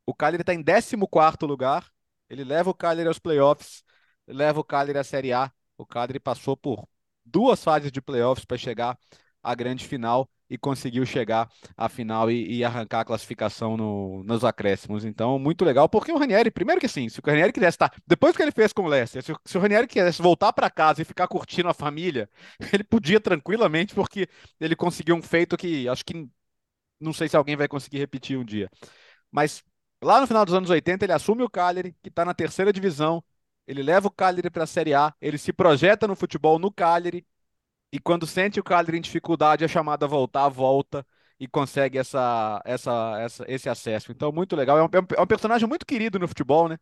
o 0.06 0.14
Cagliari 0.14 0.44
está 0.44 0.54
em 0.54 0.64
14º 0.64 1.46
lugar, 1.48 1.90
ele 2.30 2.44
leva 2.44 2.70
o 2.70 2.74
Cagliari 2.74 3.08
aos 3.08 3.20
playoffs, 3.20 3.84
leva 4.28 4.60
o 4.60 4.64
Cagliari 4.64 5.00
à 5.00 5.04
Série 5.04 5.34
A. 5.34 5.52
O 5.78 5.86
Cagliari 5.86 6.20
passou 6.20 6.56
por 6.58 6.88
duas 7.24 7.64
fases 7.64 7.92
de 7.92 8.02
playoffs 8.02 8.46
para 8.46 8.58
chegar 8.58 8.98
à 9.44 9.54
grande 9.56 9.88
final 9.88 10.30
e 10.50 10.58
conseguiu 10.58 11.06
chegar 11.06 11.50
à 11.76 11.90
final 11.90 12.30
e, 12.30 12.58
e 12.58 12.64
arrancar 12.64 13.02
a 13.02 13.06
classificação 13.06 13.76
no, 13.76 14.24
nos 14.24 14.44
acréscimos. 14.44 15.04
Então, 15.04 15.40
muito 15.40 15.66
legal, 15.66 15.90
porque 15.90 16.12
o 16.12 16.18
Ranieri, 16.18 16.52
primeiro 16.52 16.80
que 16.80 16.88
sim, 16.88 17.10
se 17.10 17.20
o 17.20 17.24
Ranieri 17.26 17.52
quisesse 17.52 17.76
estar, 17.76 17.94
depois 18.06 18.36
que 18.36 18.44
ele 18.44 18.52
fez 18.52 18.72
com 18.72 18.84
o 18.84 18.88
Leicester, 18.88 19.24
se, 19.24 19.34
se 19.44 19.58
o 19.58 19.62
Ranieri 19.62 19.88
quisesse 19.88 20.22
voltar 20.22 20.54
para 20.54 20.70
casa 20.70 21.02
e 21.02 21.06
ficar 21.06 21.28
curtindo 21.28 21.70
a 21.70 21.74
família, 21.74 22.30
ele 22.74 22.84
podia 22.84 23.20
tranquilamente, 23.20 23.96
porque 23.96 24.28
ele 24.60 24.76
conseguiu 24.76 25.16
um 25.16 25.22
feito 25.22 25.58
que 25.58 25.88
acho 25.88 26.06
que 26.06 26.28
não 27.00 27.14
sei 27.14 27.28
se 27.30 27.38
alguém 27.38 27.56
vai 27.56 27.68
conseguir 27.68 28.00
repetir 28.00 28.38
um 28.38 28.46
dia. 28.46 28.70
Mas 29.32 29.64
Lá 30.04 30.22
no 30.22 30.28
final 30.28 30.46
dos 30.46 30.54
anos 30.54 30.70
80, 30.70 31.06
ele 31.06 31.14
assume 31.14 31.44
o 31.44 31.50
Cagliari, 31.50 31.96
que 32.04 32.10
está 32.10 32.24
na 32.26 32.34
terceira 32.34 32.72
divisão. 32.72 33.24
Ele 33.68 33.82
leva 33.82 34.08
o 34.08 34.12
Cagliari 34.12 34.50
para 34.50 34.64
a 34.64 34.68
Série 34.68 34.94
A. 34.94 35.14
Ele 35.20 35.38
se 35.38 35.52
projeta 35.54 36.08
no 36.08 36.16
futebol 36.16 36.60
no 36.60 36.72
Cagliari. 36.72 37.26
E 37.92 38.00
quando 38.00 38.28
sente 38.28 38.60
o 38.60 38.64
Cagliari 38.64 38.98
em 38.98 39.02
dificuldade, 39.02 39.64
é 39.64 39.68
chamado 39.68 40.04
a 40.06 40.08
voltar, 40.08 40.50
volta 40.50 41.06
e 41.40 41.48
consegue 41.48 41.98
essa, 41.98 42.62
essa, 42.66 43.18
essa, 43.22 43.46
esse 43.48 43.70
acesso. 43.70 44.12
Então, 44.12 44.32
muito 44.32 44.56
legal. 44.56 44.78
É 44.80 44.84
um, 44.84 44.90
é 45.18 45.22
um 45.22 45.28
personagem 45.28 45.68
muito 45.68 45.86
querido 45.86 46.20
no 46.20 46.28
futebol, 46.28 46.70
né? 46.70 46.78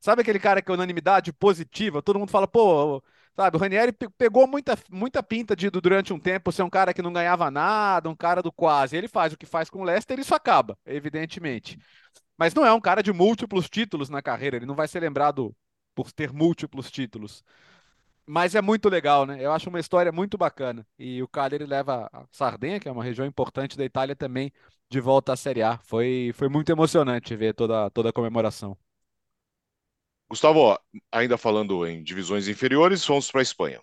Sabe 0.00 0.22
aquele 0.22 0.38
cara 0.38 0.62
que 0.62 0.70
é 0.70 0.74
unanimidade 0.74 1.32
positiva? 1.32 2.02
Todo 2.02 2.18
mundo 2.18 2.30
fala, 2.30 2.46
pô, 2.46 3.02
sabe, 3.36 3.56
o 3.56 3.60
Ranieri 3.60 3.92
pegou 4.16 4.46
muita, 4.46 4.78
muita 4.90 5.22
pinta 5.22 5.56
de 5.56 5.70
durante 5.70 6.12
um 6.12 6.20
tempo 6.20 6.52
ser 6.52 6.62
um 6.62 6.70
cara 6.70 6.94
que 6.94 7.02
não 7.02 7.12
ganhava 7.12 7.50
nada, 7.50 8.08
um 8.08 8.14
cara 8.16 8.42
do 8.42 8.52
quase. 8.52 8.96
Ele 8.96 9.08
faz 9.08 9.32
o 9.32 9.36
que 9.38 9.46
faz 9.46 9.68
com 9.70 9.80
o 9.80 9.84
Leicester 9.84 10.18
e 10.18 10.22
isso 10.22 10.34
acaba, 10.34 10.78
evidentemente. 10.86 11.78
Mas 12.38 12.54
não 12.54 12.64
é 12.64 12.72
um 12.72 12.80
cara 12.80 13.02
de 13.02 13.12
múltiplos 13.12 13.68
títulos 13.68 14.08
na 14.08 14.22
carreira, 14.22 14.56
ele 14.56 14.66
não 14.66 14.76
vai 14.76 14.88
ser 14.88 15.00
lembrado 15.00 15.54
por 15.94 16.12
ter 16.12 16.32
múltiplos 16.32 16.90
títulos. 16.90 17.44
Mas 18.24 18.54
é 18.54 18.60
muito 18.60 18.88
legal, 18.90 19.24
né? 19.26 19.44
Eu 19.44 19.52
acho 19.52 19.70
uma 19.70 19.80
história 19.80 20.12
muito 20.12 20.36
bacana. 20.36 20.86
E 20.98 21.22
o 21.22 21.28
Cagliari 21.28 21.64
leva 21.64 22.08
a 22.12 22.26
Sardenha, 22.30 22.78
que 22.78 22.86
é 22.86 22.92
uma 22.92 23.02
região 23.02 23.26
importante 23.26 23.76
da 23.76 23.84
Itália, 23.84 24.14
também 24.14 24.52
de 24.90 25.00
volta 25.00 25.32
à 25.32 25.36
Série 25.36 25.62
A. 25.62 25.78
Foi, 25.78 26.30
foi 26.34 26.48
muito 26.48 26.70
emocionante 26.70 27.34
ver 27.34 27.54
toda, 27.54 27.90
toda 27.90 28.10
a 28.10 28.12
comemoração. 28.12 28.76
Gustavo, 30.28 30.78
ainda 31.10 31.38
falando 31.38 31.86
em 31.86 32.02
divisões 32.02 32.48
inferiores, 32.48 33.04
vamos 33.06 33.30
para 33.30 33.40
a 33.40 33.42
Espanha. 33.42 33.80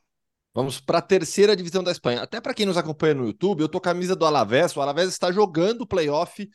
Vamos 0.53 0.79
para 0.79 0.99
a 0.99 1.01
terceira 1.01 1.53
divisão 1.53 1.83
da 1.83 1.91
Espanha. 1.91 2.21
Até 2.21 2.39
para 2.39 2.53
quem 2.53 2.65
nos 2.65 2.77
acompanha 2.77 3.13
no 3.15 3.25
YouTube, 3.25 3.61
eu 3.61 3.67
tô 3.67 3.81
com 3.81 3.89
a 3.89 3.93
camisa 3.93 4.15
do 4.15 4.25
Alavés. 4.25 4.73
O 4.77 4.81
Alavés 4.81 5.09
está 5.09 5.31
jogando 5.31 5.81
o 5.81 5.87
playoff 5.87 6.47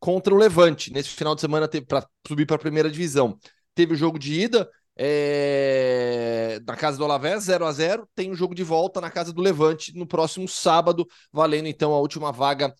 contra 0.00 0.34
o 0.34 0.38
Levante. 0.38 0.92
Nesse 0.92 1.10
final 1.10 1.34
de 1.34 1.42
semana 1.42 1.68
para 1.86 2.06
subir 2.26 2.46
para 2.46 2.56
a 2.56 2.58
primeira 2.58 2.90
divisão. 2.90 3.38
Teve 3.74 3.94
o 3.94 3.96
jogo 3.96 4.18
de 4.18 4.40
ida 4.40 4.68
é... 4.96 6.58
na 6.66 6.74
casa 6.74 6.98
do 6.98 7.04
Alavés, 7.04 7.44
0 7.44 7.64
a 7.64 7.72
0 7.72 8.08
Tem 8.14 8.30
o 8.30 8.34
jogo 8.34 8.54
de 8.54 8.64
volta 8.64 9.00
na 9.00 9.10
casa 9.10 9.32
do 9.32 9.40
Levante 9.40 9.96
no 9.96 10.06
próximo 10.06 10.48
sábado, 10.48 11.06
valendo 11.32 11.68
então 11.68 11.92
a 11.92 12.00
última 12.00 12.32
vaga 12.32 12.74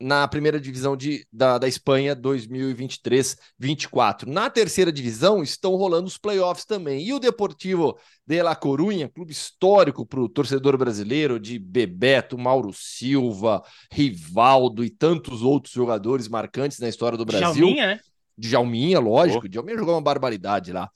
na 0.00 0.26
primeira 0.26 0.58
divisão 0.60 0.96
de, 0.96 1.24
da, 1.32 1.58
da 1.58 1.68
Espanha 1.68 2.16
2023-24. 2.16 4.26
Na 4.26 4.50
terceira 4.50 4.92
divisão 4.92 5.40
estão 5.42 5.76
rolando 5.76 6.08
os 6.08 6.18
playoffs 6.18 6.64
também. 6.64 7.04
E 7.04 7.12
o 7.12 7.20
Deportivo 7.20 7.96
de 8.26 8.42
La 8.42 8.56
Coruña, 8.56 9.08
clube 9.08 9.32
histórico 9.32 10.04
para 10.04 10.20
o 10.20 10.28
torcedor 10.28 10.76
brasileiro, 10.76 11.38
de 11.38 11.56
Bebeto, 11.58 12.36
Mauro 12.36 12.72
Silva, 12.72 13.62
Rivaldo 13.90 14.84
e 14.84 14.90
tantos 14.90 15.42
outros 15.42 15.72
jogadores 15.72 16.26
marcantes 16.26 16.80
na 16.80 16.88
história 16.88 17.16
do 17.16 17.24
Brasil. 17.24 17.66
Jalminha, 17.66 17.86
né? 17.86 18.00
De 18.36 18.48
Jalminha, 18.48 18.98
lógico. 18.98 19.46
Oh. 19.46 19.52
Jalminha 19.52 19.78
jogou 19.78 19.94
uma 19.94 20.02
barbaridade 20.02 20.72
lá. 20.72 20.90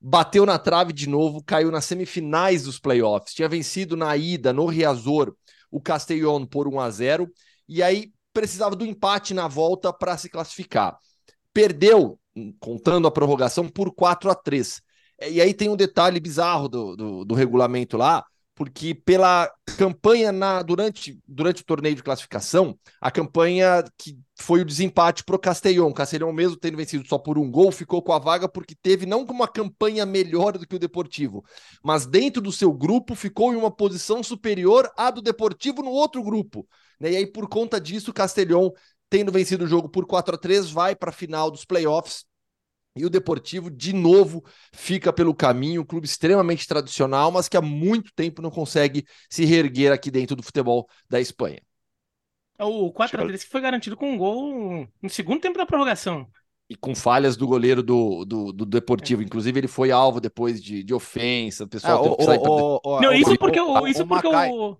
Bateu 0.00 0.44
na 0.44 0.58
trave 0.58 0.92
de 0.92 1.08
novo, 1.08 1.40
caiu 1.44 1.70
nas 1.70 1.84
semifinais 1.84 2.64
dos 2.64 2.80
playoffs. 2.80 3.34
Tinha 3.34 3.48
vencido 3.48 3.96
na 3.96 4.16
ida, 4.16 4.52
no 4.52 4.66
Riazor, 4.66 5.36
o 5.70 5.80
Castellón 5.80 6.44
por 6.46 6.66
1 6.66 6.80
a 6.80 6.90
0 6.90 7.30
e 7.68 7.84
aí 7.84 8.10
precisava 8.40 8.74
do 8.74 8.86
empate 8.86 9.34
na 9.34 9.46
volta 9.46 9.92
para 9.92 10.16
se 10.16 10.30
classificar. 10.30 10.98
Perdeu, 11.52 12.18
contando 12.58 13.06
a 13.06 13.10
prorrogação, 13.10 13.68
por 13.68 13.94
4 13.94 14.30
a 14.30 14.34
3 14.34 14.80
E 15.30 15.42
aí 15.42 15.52
tem 15.52 15.68
um 15.68 15.76
detalhe 15.76 16.18
bizarro 16.18 16.66
do, 16.66 16.96
do, 16.96 17.24
do 17.26 17.34
regulamento 17.34 17.98
lá, 17.98 18.24
porque 18.60 18.94
pela 18.94 19.50
campanha 19.78 20.30
na 20.30 20.60
durante, 20.60 21.18
durante 21.26 21.62
o 21.62 21.64
torneio 21.64 21.94
de 21.94 22.02
classificação, 22.02 22.78
a 23.00 23.10
campanha 23.10 23.82
que 23.96 24.18
foi 24.38 24.60
o 24.60 24.66
desempate 24.66 25.24
para 25.24 25.34
o 25.34 25.38
Castellón. 25.38 25.90
Castellón, 25.94 26.30
mesmo 26.34 26.58
tendo 26.58 26.76
vencido 26.76 27.08
só 27.08 27.16
por 27.16 27.38
um 27.38 27.50
gol, 27.50 27.72
ficou 27.72 28.02
com 28.02 28.12
a 28.12 28.18
vaga 28.18 28.46
porque 28.46 28.74
teve 28.74 29.06
não 29.06 29.22
uma 29.22 29.48
campanha 29.48 30.04
melhor 30.04 30.58
do 30.58 30.66
que 30.66 30.76
o 30.76 30.78
Deportivo, 30.78 31.42
mas 31.82 32.04
dentro 32.04 32.42
do 32.42 32.52
seu 32.52 32.70
grupo 32.70 33.14
ficou 33.14 33.54
em 33.54 33.56
uma 33.56 33.70
posição 33.70 34.22
superior 34.22 34.92
à 34.94 35.10
do 35.10 35.22
Deportivo 35.22 35.80
no 35.80 35.90
outro 35.90 36.22
grupo. 36.22 36.68
Né? 37.00 37.12
E 37.12 37.16
aí, 37.16 37.26
por 37.26 37.48
conta 37.48 37.80
disso, 37.80 38.10
o 38.10 38.74
tendo 39.08 39.32
vencido 39.32 39.64
o 39.64 39.68
jogo 39.68 39.88
por 39.88 40.04
4 40.04 40.34
a 40.34 40.38
3 40.38 40.70
vai 40.70 40.94
para 40.94 41.08
a 41.08 41.14
final 41.14 41.50
dos 41.50 41.64
playoffs. 41.64 42.26
E 42.96 43.04
o 43.04 43.10
Deportivo, 43.10 43.70
de 43.70 43.92
novo, 43.92 44.44
fica 44.72 45.12
pelo 45.12 45.34
caminho, 45.34 45.82
um 45.82 45.84
clube 45.84 46.06
extremamente 46.06 46.66
tradicional, 46.66 47.30
mas 47.30 47.48
que 47.48 47.56
há 47.56 47.62
muito 47.62 48.12
tempo 48.14 48.42
não 48.42 48.50
consegue 48.50 49.06
se 49.28 49.44
reerguer 49.44 49.92
aqui 49.92 50.10
dentro 50.10 50.34
do 50.34 50.42
futebol 50.42 50.88
da 51.08 51.20
Espanha. 51.20 51.60
O 52.58 52.92
4x3 52.92 53.46
foi 53.48 53.60
garantido 53.60 53.96
com 53.96 54.12
um 54.12 54.18
gol 54.18 54.86
no 55.00 55.08
segundo 55.08 55.40
tempo 55.40 55.56
da 55.56 55.64
prorrogação. 55.64 56.26
E 56.68 56.76
com 56.76 56.94
falhas 56.94 57.36
do 57.36 57.46
goleiro 57.46 57.82
do, 57.82 58.24
do, 58.24 58.52
do 58.52 58.66
Deportivo. 58.66 59.22
É. 59.22 59.24
Inclusive, 59.24 59.58
ele 59.58 59.66
foi 59.66 59.90
alvo 59.90 60.20
depois 60.20 60.62
de, 60.62 60.84
de 60.84 60.94
ofensa. 60.94 61.64
O 61.64 61.68
pessoal 61.68 62.16
é, 62.18 62.26
teve 62.26 62.38
o, 62.38 62.80
o, 62.84 63.00
Não, 63.00 63.12
isso 63.12 63.36
porque, 63.38 63.60
o, 63.60 63.86
isso 63.86 64.06
porque 64.06 64.28
o, 64.28 64.76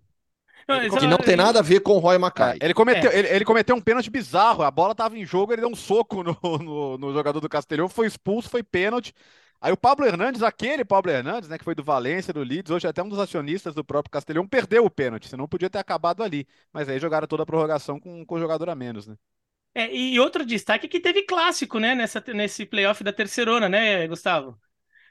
que 0.99 1.07
não 1.07 1.19
tem 1.19 1.37
nada 1.37 1.59
a 1.59 1.63
ver 1.63 1.81
com 1.81 1.93
o 1.93 1.99
Roy 1.99 2.19
Mackay. 2.19 2.59
É, 2.61 2.65
ele, 2.65 2.75
cometeu, 2.75 3.11
é. 3.11 3.19
ele, 3.19 3.29
ele, 3.29 3.45
cometeu 3.45 3.77
um 3.77 3.81
pênalti 3.81 4.11
bizarro. 4.11 4.63
A 4.63 4.71
bola 4.71 4.93
estava 4.93 5.19
em 5.19 5.25
jogo, 5.25 5.53
ele 5.53 5.63
deu 5.63 5.71
um 5.71 5.77
soco 5.77 6.23
no, 6.23 6.37
no, 6.59 6.99
no 6.99 7.13
jogador 7.13 7.41
do 7.41 7.49
Castelhão, 7.49 7.89
foi 7.89 8.07
expulso, 8.07 8.49
foi 8.49 8.63
pênalti. 8.63 9.15
Aí 9.61 9.73
o 9.73 9.77
Pablo 9.77 10.07
Hernandes, 10.07 10.43
aquele 10.43 10.87
Pablo 10.87 11.13
Hernandes, 11.13 11.49
né, 11.49 11.59
que 11.59 11.65
foi 11.65 11.75
do 11.75 11.85
Valência, 11.85 12.33
do 12.33 12.43
Leeds, 12.43 12.71
hoje 12.71 12.87
é 12.87 12.91
até 12.91 13.03
um 13.03 13.09
dos 13.09 13.19
acionistas 13.19 13.75
do 13.75 13.85
próprio 13.85 14.11
Castelhão, 14.11 14.49
perdeu 14.49 14.87
o 14.87 14.91
pênalti, 14.91 15.29
senão 15.29 15.47
podia 15.47 15.69
ter 15.69 15.79
acabado 15.79 16.23
ali. 16.23 16.47
Mas 16.73 16.89
aí 16.89 16.99
jogaram 16.99 17.27
toda 17.27 17.43
a 17.43 17.47
prorrogação 17.47 18.01
com, 18.01 18.25
com 18.25 18.35
o 18.37 18.41
jogador 18.41 18.71
a 18.71 18.75
menos, 18.75 19.07
né? 19.07 19.17
É, 19.75 19.95
e 19.95 20.19
outro 20.19 20.45
destaque 20.47 20.87
é 20.87 20.89
que 20.89 20.99
teve 20.99 21.23
clássico, 21.23 21.79
né, 21.79 21.95
nessa, 21.95 22.25
nesse 22.29 22.65
playoff 22.65 23.05
da 23.05 23.13
terceirona, 23.13 23.69
né, 23.69 24.09
Gustavo? 24.09 24.59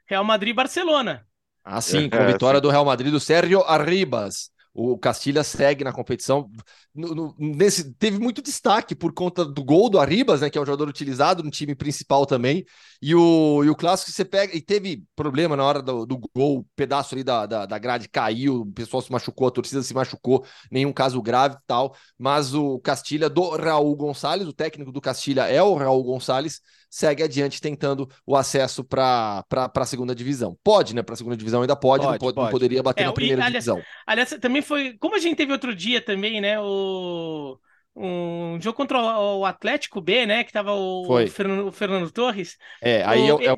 Real 0.06 0.24
Madrid 0.24 0.50
e 0.50 0.56
Barcelona. 0.56 1.26
Ah, 1.64 1.80
sim, 1.80 2.10
com 2.10 2.18
a 2.18 2.26
vitória 2.26 2.60
do 2.60 2.70
Real 2.70 2.84
Madrid 2.84 3.12
do 3.12 3.20
Sérgio 3.20 3.62
Arribas 3.62 4.50
O 4.82 4.98
Castilha 4.98 5.44
segue 5.44 5.84
na 5.84 5.92
competição. 5.92 6.50
No, 6.96 7.14
no, 7.14 7.36
nesse, 7.38 7.94
teve 7.96 8.18
muito 8.18 8.42
destaque 8.42 8.96
por 8.96 9.14
conta 9.14 9.44
do 9.44 9.62
gol 9.62 9.90
do 9.90 10.00
Arribas, 10.00 10.40
né? 10.40 10.50
Que 10.50 10.58
é 10.58 10.62
um 10.62 10.66
jogador 10.66 10.88
utilizado 10.88 11.44
no 11.44 11.52
time 11.52 11.76
principal 11.76 12.26
também. 12.26 12.64
E 13.02 13.14
o, 13.14 13.62
e 13.66 13.70
o 13.70 13.76
clássico 13.76 14.10
você 14.10 14.24
pega. 14.24 14.56
E 14.56 14.62
teve 14.62 15.04
problema 15.18 15.58
na 15.58 15.66
hora 15.66 15.82
do, 15.82 16.06
do 16.06 16.18
gol, 16.34 16.66
pedaço 16.78 17.14
ali 17.14 17.26
da, 17.26 17.46
da, 17.46 17.66
da 17.66 17.78
grade 17.78 18.08
caiu, 18.08 18.62
o 18.62 18.72
pessoal 18.72 19.02
se 19.02 19.12
machucou, 19.12 19.50
a 19.50 19.52
torcida 19.52 19.84
se 19.84 19.94
machucou, 19.94 20.46
nenhum 20.72 20.94
caso 20.94 21.22
grave 21.22 21.56
e 21.56 21.66
tal. 21.68 21.94
Mas 22.18 22.54
o 22.54 22.80
Castilha 22.80 23.30
do 23.30 23.50
Raul 23.50 23.94
Gonçalves, 23.98 24.48
o 24.48 24.54
técnico 24.54 24.94
do 24.94 25.02
Castilha 25.02 25.42
é 25.42 25.62
o 25.62 25.76
Raul 25.76 26.04
Gonçalves, 26.06 26.62
segue 26.90 27.24
adiante 27.24 27.62
tentando 27.62 28.10
o 28.26 28.36
acesso 28.36 28.84
para 28.84 29.46
a 29.52 29.86
segunda 29.86 30.16
divisão. 30.16 30.58
Pode, 30.64 30.96
né? 30.96 31.04
Para 31.04 31.14
a 31.14 31.18
segunda 31.18 31.38
divisão 31.38 31.62
ainda 31.62 31.76
pode, 31.76 32.04
pode, 32.04 32.14
não, 32.14 32.20
pode, 32.20 32.36
pode, 32.36 32.46
não, 32.46 32.52
poderia 32.52 32.84
bater 32.84 33.04
é, 33.04 33.06
na 33.06 33.14
primeira 33.14 33.42
e, 33.42 33.46
aliás, 33.46 33.66
divisão. 33.66 33.84
Aliás, 34.06 34.30
também 34.42 34.62
foi. 34.62 34.98
Como 34.98 35.16
a 35.16 35.20
gente 35.20 35.38
teve 35.38 35.52
outro 35.52 35.76
dia 35.76 36.02
também, 36.02 36.42
né? 36.42 36.60
O 36.60 37.58
um 37.96 38.60
jogo 38.62 38.78
contra 38.78 38.98
o 39.00 39.46
Atlético 39.46 40.00
B, 40.00 40.26
né? 40.26 40.44
Que 40.44 40.54
tava 40.54 40.74
o, 40.74 41.28
Fernando, 41.28 41.68
o 41.68 41.72
Fernando, 41.72 42.12
Torres. 42.12 42.58
É, 42.82 43.04
aí 43.04 43.32
o, 43.32 43.42
é, 43.42 43.48
é, 43.48 43.56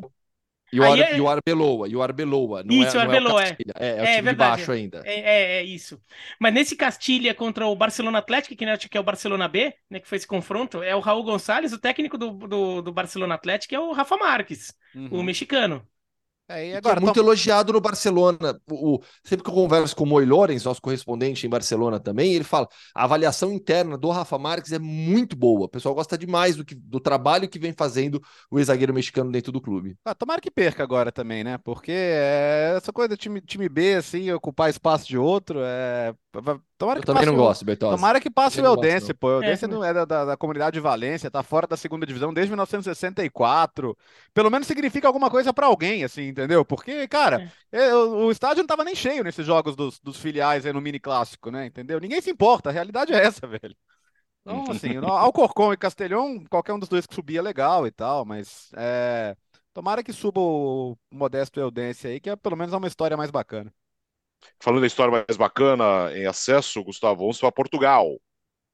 e 0.72 0.80
o, 0.80 0.84
Ar, 0.84 0.97
é... 0.97 1.17
e 1.17 1.22
o 1.22 1.28
Arbeloa, 1.28 1.88
e 1.88 1.95
o 1.95 2.01
Arbeloa. 2.01 2.63
Não 2.63 2.76
isso, 2.76 2.95
é, 2.95 2.99
o 2.99 3.01
Arbeloa, 3.03 3.43
é, 3.43 3.47
é. 3.49 3.55
É, 3.76 3.89
é 3.89 4.01
o 4.01 4.05
é, 4.05 4.15
time 4.15 4.30
de 4.30 4.36
baixo 4.36 4.72
ainda. 4.72 5.01
É, 5.05 5.19
é, 5.19 5.57
é, 5.57 5.63
isso. 5.63 6.01
Mas 6.39 6.53
nesse 6.53 6.76
Castilha 6.76 7.34
contra 7.34 7.67
o 7.67 7.76
Barcelona 7.76 8.19
Atlético, 8.19 8.55
que, 8.55 8.65
né, 8.65 8.78
que 8.78 8.97
é 8.97 9.01
o 9.01 9.03
Barcelona 9.03 9.47
B, 9.47 9.74
né, 9.89 9.99
que 9.99 10.07
foi 10.07 10.17
esse 10.17 10.28
confronto, 10.28 10.82
é 10.82 10.95
o 10.95 10.99
Raul 10.99 11.24
Gonçalves, 11.24 11.74
o 11.74 11.80
técnico 11.80 12.17
do, 12.17 12.32
do, 12.32 12.82
do 12.82 12.91
Barcelona 12.91 13.36
Atlético 13.36 13.76
é 13.76 13.80
o 13.80 13.91
Rafa 13.91 14.15
Marques, 14.17 14.74
uhum. 14.95 15.19
o 15.19 15.24
mexicano. 15.24 15.86
É, 16.47 16.75
agora, 16.75 16.97
é 16.97 17.01
muito 17.01 17.15
tá... 17.15 17.21
elogiado 17.21 17.71
no 17.71 17.79
Barcelona. 17.79 18.59
O, 18.69 18.95
o, 18.95 19.01
sempre 19.23 19.43
que 19.43 19.49
eu 19.49 19.53
converso 19.53 19.95
com 19.95 20.03
o 20.03 20.07
Moy 20.07 20.25
Lorenz, 20.25 20.65
nosso 20.65 20.81
correspondente 20.81 21.45
em 21.45 21.49
Barcelona 21.49 21.99
também, 21.99 22.33
ele 22.33 22.43
fala: 22.43 22.67
a 22.93 23.03
avaliação 23.03 23.51
interna 23.53 23.97
do 23.97 24.09
Rafa 24.09 24.37
Marques 24.37 24.71
é 24.71 24.79
muito 24.79 25.35
boa. 25.35 25.65
O 25.65 25.69
pessoal 25.69 25.95
gosta 25.95 26.17
demais 26.17 26.55
do, 26.55 26.65
que, 26.65 26.75
do 26.75 26.99
trabalho 26.99 27.47
que 27.47 27.59
vem 27.59 27.73
fazendo 27.73 28.21
o 28.49 28.59
ex-zagueiro 28.59 28.93
mexicano 28.93 29.31
dentro 29.31 29.51
do 29.51 29.61
clube. 29.61 29.95
Ah, 30.03 30.13
tomara 30.13 30.41
que 30.41 30.51
perca 30.51 30.83
agora 30.83 31.11
também, 31.11 31.43
né? 31.43 31.57
Porque 31.57 31.91
é 31.91 32.73
essa 32.75 32.91
coisa 32.91 33.09
do 33.09 33.17
time, 33.17 33.39
time 33.41 33.69
B, 33.69 33.95
assim, 33.95 34.31
ocupar 34.31 34.69
espaço 34.69 35.07
de 35.07 35.17
outro, 35.17 35.59
é 35.61 36.13
Tomara 36.77 36.99
eu 36.99 37.03
também 37.03 37.25
não 37.25 37.34
o... 37.34 37.38
gosto, 37.38 37.65
Bertozzi. 37.65 37.95
Tomara 37.95 38.21
que 38.21 38.29
passe 38.29 38.59
eu 38.59 38.63
o 38.63 38.67
Eldense, 38.67 39.13
pô. 39.13 39.27
O 39.27 39.43
Eldense 39.43 39.65
é, 39.65 39.67
não 39.67 39.84
é 39.84 39.93
da, 39.93 40.05
da, 40.05 40.25
da, 40.25 40.38
comunidade 40.38 40.75
de 40.75 40.79
Valência, 40.79 41.29
tá 41.29 41.43
fora 41.43 41.67
da 41.67 41.75
segunda 41.75 42.05
divisão 42.05 42.34
desde 42.34 42.49
1964. 42.51 43.97
Pelo 44.34 44.49
menos 44.49 44.65
significa 44.65 45.07
alguma 45.07 45.29
coisa 45.29 45.53
para 45.53 45.67
alguém, 45.67 46.05
assim, 46.05 46.29
entendeu? 46.29 46.63
Porque, 46.63 47.05
cara, 47.09 47.51
é. 47.69 47.88
é 47.88 47.95
o, 47.95 48.27
o, 48.27 48.32
estádio 48.32 48.63
não 48.63 48.67
tava 48.67 48.86
nem 48.86 48.95
cheio 48.95 49.25
nesses 49.25 49.45
jogos 49.45 49.75
dos, 49.75 49.99
dos 49.99 50.17
filiais 50.17 50.65
aí 50.65 50.71
no 50.71 50.79
mini 50.79 51.01
clássico, 51.01 51.51
né? 51.51 51.65
Entendeu? 51.65 51.99
Ninguém 51.99 52.21
se 52.21 52.32
importa, 52.32 52.69
a 52.69 52.73
realidade 52.73 53.11
é 53.13 53.21
essa, 53.21 53.45
velho. 53.45 53.75
Então, 54.41 54.71
assim, 54.71 54.95
Alcorcon 54.97 55.73
e 55.73 55.77
Castelhão, 55.77 56.43
qualquer 56.49 56.73
um 56.73 56.79
dos 56.79 56.89
dois 56.89 57.05
que 57.05 57.13
subia 57.13 57.39
é 57.39 57.43
legal 57.43 57.86
e 57.86 57.91
tal, 57.91 58.25
mas 58.25 58.71
é... 58.75 59.36
tomara 59.73 60.01
que 60.01 60.13
suba 60.13 60.39
o 60.39 60.97
Modesto 61.11 61.59
Eldense 61.59 62.07
aí, 62.07 62.19
que 62.19 62.29
é 62.29 62.36
pelo 62.36 62.55
menos 62.55 62.73
é 62.73 62.77
uma 62.77 62.88
história 62.88 63.17
mais 63.17 63.29
bacana. 63.29 63.71
Falando 64.59 64.81
da 64.81 64.87
história 64.87 65.23
mais 65.27 65.37
bacana 65.37 66.11
em 66.15 66.25
acesso, 66.25 66.83
Gustavo, 66.83 67.21
vamos 67.21 67.39
para 67.39 67.51
Portugal. 67.51 68.19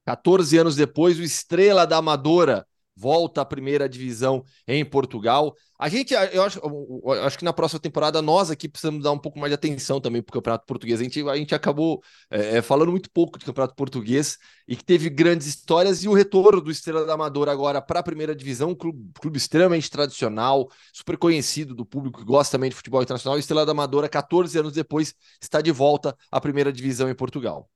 14 0.05 0.57
anos 0.57 0.76
depois, 0.76 1.20
o 1.20 1.24
Estrela 1.24 1.86
da 1.86 1.97
Amadora 1.97 2.65
volta 2.98 3.41
à 3.41 3.45
primeira 3.45 3.88
divisão 3.88 4.43
em 4.68 4.84
Portugal. 4.84 5.56
A 5.80 5.88
gente, 5.88 6.14
eu 6.34 6.41
acho, 6.41 6.60
eu 6.60 7.12
acho 7.24 7.38
que 7.38 7.45
na 7.45 7.54
próxima 7.54 7.80
temporada 7.80 8.20
nós 8.20 8.50
aqui 8.50 8.68
precisamos 8.68 9.04
dar 9.04 9.12
um 9.12 9.20
pouco 9.20 9.38
mais 9.38 9.52
de 9.52 9.56
atenção 9.56 10.02
também 10.02 10.24
para 10.24 10.32
o 10.32 10.34
Campeonato 10.34 10.66
Português. 10.66 11.00
A 11.00 11.04
gente, 11.04 11.30
a 11.30 11.36
gente 11.36 11.54
acabou 11.54 12.02
é, 12.32 12.58
é, 12.58 12.62
falando 12.64 12.89
muito 12.89 13.12
pouco 13.12 13.38
de 13.38 13.45
Campeonato 13.45 13.76
Português 13.76 14.39
e 14.68 14.76
que 14.76 14.84
teve 14.84 15.08
grandes 15.10 15.45
histórias 15.45 16.04
e 16.04 16.10
o 16.10 16.14
retorno 16.14 16.60
do 16.60 16.72
Estrela 16.72 17.06
da 17.06 17.14
Amadora 17.14 17.52
agora 17.52 17.80
para 17.80 18.00
a 18.00 18.04
primeira 18.04 18.36
divisão, 18.36 18.72
um 18.72 18.76
clube, 18.76 19.12
clube, 19.20 19.38
extremamente 19.38 19.91
tradicional, 19.91 20.68
super 20.91 21.16
conhecido 21.16 21.76
do 21.76 21.86
público 21.86 22.20
que 22.20 22.26
gosta 22.26 22.58
também 22.58 22.72
de 22.72 22.76
futebol 22.76 23.04
internacional. 23.04 23.38
O 23.38 23.39
Estrela 23.39 23.66
da 23.66 23.72
Amadora, 23.72 24.10
14 24.10 24.58
anos 24.58 24.74
depois, 24.74 25.14
está 25.39 25.62
de 25.62 25.72
volta 25.72 26.18
à 26.32 26.41
primeira 26.41 26.74
divisão 26.74 27.08
em 27.08 27.16
Portugal. 27.16 27.70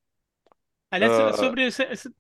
Aliás, 0.91 1.35
uh... 1.35 1.37
sobre, 1.37 1.69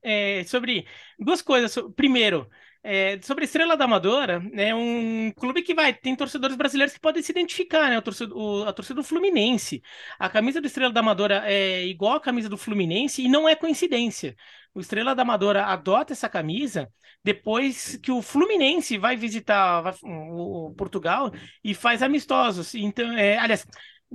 é, 0.01 0.43
sobre 0.45 0.87
duas 1.19 1.41
coisas. 1.41 1.75
Primeiro, 1.93 2.49
é, 2.83 3.19
sobre 3.21 3.43
a 3.43 3.45
Estrela 3.45 3.77
da 3.77 3.85
Amadora, 3.85 4.41
é 4.53 4.73
um 4.73 5.31
clube 5.35 5.61
que 5.61 5.73
vai 5.73 5.93
tem 5.93 6.15
torcedores 6.15 6.55
brasileiros 6.55 6.93
que 6.93 6.99
podem 6.99 7.21
se 7.21 7.31
identificar, 7.31 7.89
né? 7.89 7.97
O 7.97 8.01
torcedor, 8.01 8.37
o, 8.37 8.63
a 8.67 8.73
torcida 8.73 9.01
do 9.01 9.03
Fluminense. 9.03 9.81
A 10.17 10.29
camisa 10.29 10.59
do 10.59 10.67
Estrela 10.67 10.91
da 10.91 10.99
Amadora 10.99 11.43
é 11.45 11.85
igual 11.85 12.15
à 12.15 12.19
camisa 12.19 12.49
do 12.49 12.57
Fluminense 12.57 13.21
e 13.21 13.29
não 13.29 13.47
é 13.47 13.55
coincidência. 13.55 14.35
O 14.73 14.79
Estrela 14.79 15.13
da 15.13 15.21
Amadora 15.21 15.65
adota 15.65 16.13
essa 16.13 16.29
camisa 16.29 16.89
depois 17.23 17.97
que 17.97 18.11
o 18.11 18.21
Fluminense 18.21 18.97
vai 18.97 19.15
visitar 19.15 19.81
vai, 19.81 19.93
o, 20.03 20.69
o, 20.69 20.73
Portugal 20.73 21.31
e 21.63 21.73
faz 21.73 22.01
amistosos. 22.01 22.73
Então, 22.73 23.11
é, 23.13 23.37
aliás, 23.37 23.65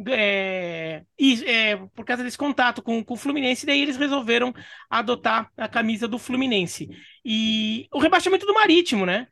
é, 0.09 1.05
e, 1.19 1.45
é, 1.45 1.77
por 1.95 2.05
causa 2.05 2.23
desse 2.23 2.37
contato 2.37 2.83
com, 2.83 3.03
com, 3.03 3.14
o 3.14 3.17
Fluminense, 3.17 3.64
daí 3.64 3.81
eles 3.81 3.97
resolveram 3.97 4.53
adotar 4.91 5.51
a 5.57 5.67
camisa 5.69 6.07
do 6.07 6.19
Fluminense. 6.19 6.89
E 7.29 7.89
o 7.93 7.99
rebaixamento 7.99 8.47
do 8.47 8.55
Marítimo, 8.55 9.05
né? 9.05 9.27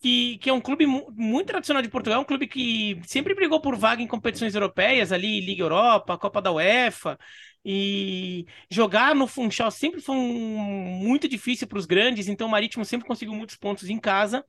Que, 0.00 0.38
que 0.38 0.50
é 0.50 0.52
um 0.52 0.60
clube 0.60 0.86
muito 0.86 1.48
tradicional 1.48 1.82
de 1.82 1.88
Portugal, 1.88 2.20
um 2.20 2.24
clube 2.24 2.46
que 2.46 3.00
sempre 3.04 3.34
brigou 3.34 3.60
por 3.60 3.76
vaga 3.76 4.02
em 4.02 4.06
competições 4.06 4.54
europeias, 4.54 5.10
ali, 5.12 5.40
Liga 5.40 5.62
Europa, 5.64 6.16
Copa 6.18 6.40
da 6.40 6.52
UEFA. 6.52 7.18
E 7.64 8.46
jogar 8.70 9.14
no 9.14 9.26
Funchal 9.26 9.70
sempre 9.72 10.00
foi 10.00 10.16
um, 10.16 10.58
muito 11.02 11.28
difícil 11.28 11.66
para 11.66 11.78
os 11.78 11.86
grandes, 11.86 12.28
então 12.28 12.46
o 12.46 12.50
Marítimo 12.50 12.84
sempre 12.84 13.06
conseguiu 13.08 13.34
muitos 13.34 13.56
pontos 13.56 13.90
em 13.90 13.98
casa, 13.98 14.44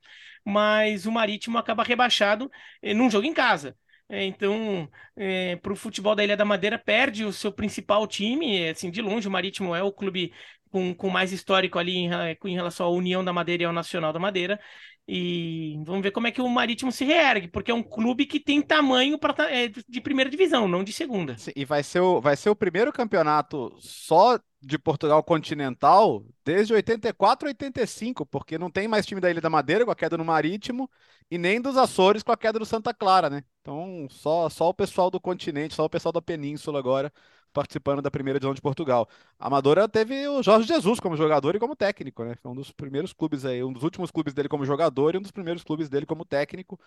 mas 0.45 1.05
o 1.07 1.11
Marítimo 1.11 1.57
acaba 1.57 1.83
rebaixado 1.83 2.51
eh, 2.81 2.93
num 2.93 3.09
jogo 3.09 3.25
em 3.25 3.33
casa. 3.33 3.75
É, 4.09 4.23
então, 4.25 4.87
é, 5.15 5.55
para 5.55 5.73
o 5.73 5.75
futebol 5.75 6.13
da 6.15 6.23
Ilha 6.23 6.37
da 6.37 6.45
Madeira, 6.45 6.77
perde 6.77 7.25
o 7.25 7.33
seu 7.33 7.51
principal 7.51 8.05
time. 8.05 8.69
Assim, 8.69 8.91
de 8.91 9.01
longe, 9.01 9.27
o 9.27 9.31
Marítimo 9.31 9.73
é 9.73 9.81
o 9.81 9.91
clube 9.91 10.31
com, 10.73 10.91
com 10.95 11.07
mais 11.07 11.31
histórico 11.31 11.77
ali 11.77 11.95
em, 11.95 12.09
em 12.45 12.55
relação 12.55 12.87
à 12.87 12.89
União 12.89 13.23
da 13.23 13.31
Madeira 13.31 13.61
e 13.61 13.65
ao 13.67 13.71
Nacional 13.71 14.11
da 14.11 14.17
Madeira. 14.17 14.59
E 15.07 15.77
vamos 15.85 16.01
ver 16.01 16.09
como 16.09 16.25
é 16.25 16.31
que 16.31 16.41
o 16.41 16.49
Marítimo 16.49 16.91
se 16.91 17.05
reergue, 17.05 17.47
porque 17.47 17.69
é 17.69 17.73
um 17.73 17.83
clube 17.83 18.25
que 18.25 18.39
tem 18.39 18.59
tamanho 18.59 19.19
pra, 19.19 19.35
é, 19.51 19.67
de 19.67 20.01
primeira 20.01 20.31
divisão, 20.31 20.67
não 20.67 20.83
de 20.83 20.91
segunda. 20.91 21.35
E 21.55 21.63
vai 21.63 21.83
ser, 21.83 21.99
o, 21.99 22.19
vai 22.19 22.35
ser 22.35 22.49
o 22.49 22.55
primeiro 22.55 22.91
campeonato 22.91 23.71
só 23.79 24.39
de 24.59 24.79
Portugal 24.79 25.21
continental 25.21 26.25
desde 26.43 26.73
84 26.73 27.49
85, 27.49 28.25
porque 28.25 28.57
não 28.57 28.71
tem 28.71 28.87
mais 28.87 29.05
time 29.05 29.21
da 29.21 29.29
Ilha 29.29 29.41
da 29.41 29.49
Madeira 29.49 29.85
com 29.85 29.91
a 29.91 29.95
queda 29.95 30.17
no 30.17 30.25
Marítimo 30.25 30.89
e 31.33 31.37
nem 31.39 31.59
dos 31.59 31.77
Açores 31.77 32.21
com 32.21 32.31
a 32.31 32.37
queda 32.37 32.59
do 32.59 32.65
Santa 32.65 32.93
Clara, 32.93 33.27
né? 33.27 33.43
Então, 33.59 34.05
só, 34.07 34.47
só 34.49 34.69
o 34.69 34.73
pessoal 34.73 35.09
do 35.09 35.19
continente, 35.19 35.73
só 35.73 35.83
o 35.83 35.89
pessoal 35.89 36.13
da 36.13 36.21
península 36.21 36.77
agora 36.77 37.11
participando 37.51 38.03
da 38.03 38.11
primeira 38.11 38.39
divisão 38.39 38.53
de 38.53 38.61
Portugal. 38.61 39.09
A 39.39 39.47
Amadora 39.47 39.89
teve 39.89 40.27
o 40.27 40.43
Jorge 40.43 40.67
Jesus 40.67 40.99
como 40.99 41.17
jogador 41.17 41.55
e 41.55 41.59
como 41.59 41.75
técnico, 41.75 42.23
né? 42.23 42.35
Foi 42.35 42.51
um 42.51 42.55
dos 42.55 42.71
primeiros 42.71 43.13
clubes 43.13 43.45
aí, 43.45 43.63
um 43.63 43.73
dos 43.73 43.81
últimos 43.81 44.11
clubes 44.11 44.31
dele 44.31 44.47
como 44.47 44.63
jogador 44.63 45.15
e 45.15 45.17
um 45.17 45.21
dos 45.21 45.31
primeiros 45.31 45.63
clubes 45.63 45.89
dele 45.89 46.05
como 46.05 46.23
técnico. 46.23 46.79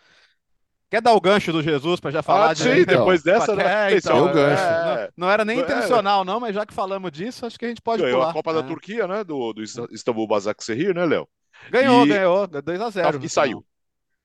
Quer 0.89 1.03
dar 1.03 1.15
o 1.15 1.21
gancho 1.21 1.53
do 1.53 1.61
Jesus 1.61 1.99
para 1.99 2.13
já 2.13 2.23
falar 2.23 2.51
ah, 2.51 2.55
de... 2.55 2.63
sim, 2.63 2.85
depois 2.85 3.25
dessa, 3.25 3.53
né? 3.53 3.93
É, 3.93 3.97
então, 3.97 4.27
o 4.27 4.33
gancho. 4.33 4.63
É, 4.63 5.11
não, 5.17 5.27
não, 5.27 5.33
era 5.33 5.45
nem 5.45 5.59
é. 5.59 5.63
intencional, 5.63 6.25
não, 6.25 6.39
mas 6.39 6.55
já 6.55 6.65
que 6.65 6.73
falamos 6.73 7.11
disso, 7.11 7.45
acho 7.45 7.59
que 7.59 7.65
a 7.65 7.69
gente 7.69 7.83
pode 7.83 8.01
Ganhou 8.01 8.21
pular. 8.21 8.31
a 8.31 8.33
Copa 8.33 8.55
da 8.55 8.61
é. 8.61 8.63
Turquia, 8.63 9.09
né? 9.09 9.25
Do, 9.25 9.53
do 9.53 9.63
Istambul 9.63 10.29
Basaksehir, 10.29 10.95
né, 10.95 11.05
Léo? 11.05 11.29
Ganhou, 11.69 12.07
e... 12.07 12.11
ganhou, 12.11 12.47
2x0. 12.47 13.25
E 13.25 13.29
saiu. 13.29 13.67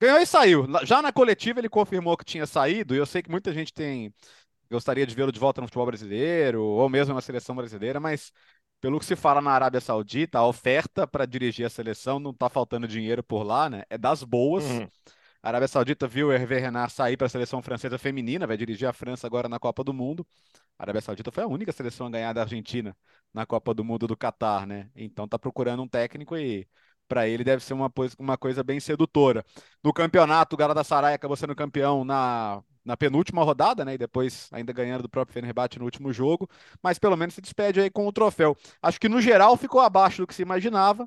Ganhou 0.02 0.20
e 0.20 0.26
saiu. 0.26 0.66
Já 0.84 1.00
na 1.00 1.12
coletiva 1.14 1.60
ele 1.60 1.70
confirmou 1.70 2.18
que 2.18 2.26
tinha 2.26 2.48
saído, 2.48 2.96
e 2.96 2.98
eu 2.98 3.06
sei 3.06 3.22
que 3.22 3.30
muita 3.30 3.54
gente 3.54 3.72
tem 3.72 4.12
gostaria 4.72 5.06
de 5.06 5.14
vê-lo 5.14 5.32
de 5.32 5.40
volta 5.40 5.60
no 5.60 5.68
futebol 5.68 5.86
brasileiro, 5.86 6.64
ou 6.64 6.90
mesmo 6.90 7.14
na 7.14 7.20
seleção 7.22 7.54
brasileira, 7.54 8.00
mas 8.00 8.32
pelo 8.80 8.98
que 8.98 9.06
se 9.06 9.18
fala 9.18 9.42
na 9.42 9.52
Arábia 9.52 9.82
Saudita, 9.82 10.40
a 10.40 10.48
oferta 10.48 11.06
para 11.06 11.26
dirigir 11.26 11.66
a 11.66 11.70
seleção 11.70 12.20
não 12.20 12.32
está 12.32 12.50
faltando 12.50 12.88
dinheiro 12.88 13.22
por 13.22 13.44
lá, 13.44 13.70
né? 13.70 13.84
É 13.90 13.98
das 13.98 14.24
boas. 14.24 14.64
Uhum. 14.64 14.88
A 15.44 15.50
Arábia 15.50 15.68
Saudita 15.68 16.08
viu 16.08 16.30
o 16.30 16.32
Hervé 16.32 16.58
Renard 16.58 16.92
sair 16.94 17.18
para 17.18 17.28
a 17.28 17.30
seleção 17.30 17.62
francesa 17.62 17.98
feminina, 17.98 18.48
vai 18.48 18.58
dirigir 18.58 18.88
a 18.88 18.94
França 18.94 19.28
agora 19.28 19.50
na 19.50 19.60
Copa 19.60 19.84
do 19.84 19.94
Mundo. 19.94 20.26
A 20.80 20.84
Arábia 20.84 21.02
Saudita 21.02 21.32
foi 21.32 21.44
a 21.44 21.48
única 21.48 21.72
seleção 21.72 22.08
a 22.08 22.10
ganhar 22.10 22.34
da 22.34 22.42
Argentina 22.42 22.96
na 23.34 23.46
Copa 23.46 23.74
do 23.74 23.84
Mundo 23.84 24.08
do 24.08 24.16
Catar, 24.16 24.66
né? 24.66 24.90
Então 24.96 25.28
tá 25.28 25.38
procurando 25.38 25.84
um 25.84 25.88
técnico 25.88 26.38
e 26.38 26.68
para 27.12 27.28
ele 27.28 27.44
deve 27.44 27.62
ser 27.62 27.74
uma, 27.74 27.92
uma 28.18 28.38
coisa 28.38 28.64
bem 28.64 28.80
sedutora. 28.80 29.44
No 29.84 29.92
campeonato, 29.92 30.56
o 30.56 30.58
Galatasaray 30.58 31.14
acabou 31.14 31.36
sendo 31.36 31.54
campeão 31.54 32.06
na, 32.06 32.64
na 32.86 32.96
penúltima 32.96 33.44
rodada, 33.44 33.84
né? 33.84 33.96
E 33.96 33.98
depois 33.98 34.48
ainda 34.54 34.72
ganhando 34.72 35.02
do 35.02 35.10
próprio 35.10 35.34
Fenerbahçe 35.34 35.78
no 35.78 35.84
último 35.84 36.14
jogo, 36.14 36.50
mas 36.82 36.98
pelo 36.98 37.18
menos 37.18 37.36
se 37.36 37.42
despede 37.42 37.82
aí 37.82 37.90
com 37.90 38.08
o 38.08 38.14
troféu. 38.14 38.56
Acho 38.82 38.98
que 38.98 39.10
no 39.10 39.20
geral 39.20 39.58
ficou 39.58 39.82
abaixo 39.82 40.22
do 40.22 40.28
que 40.28 40.34
se 40.34 40.42
imaginava, 40.42 41.06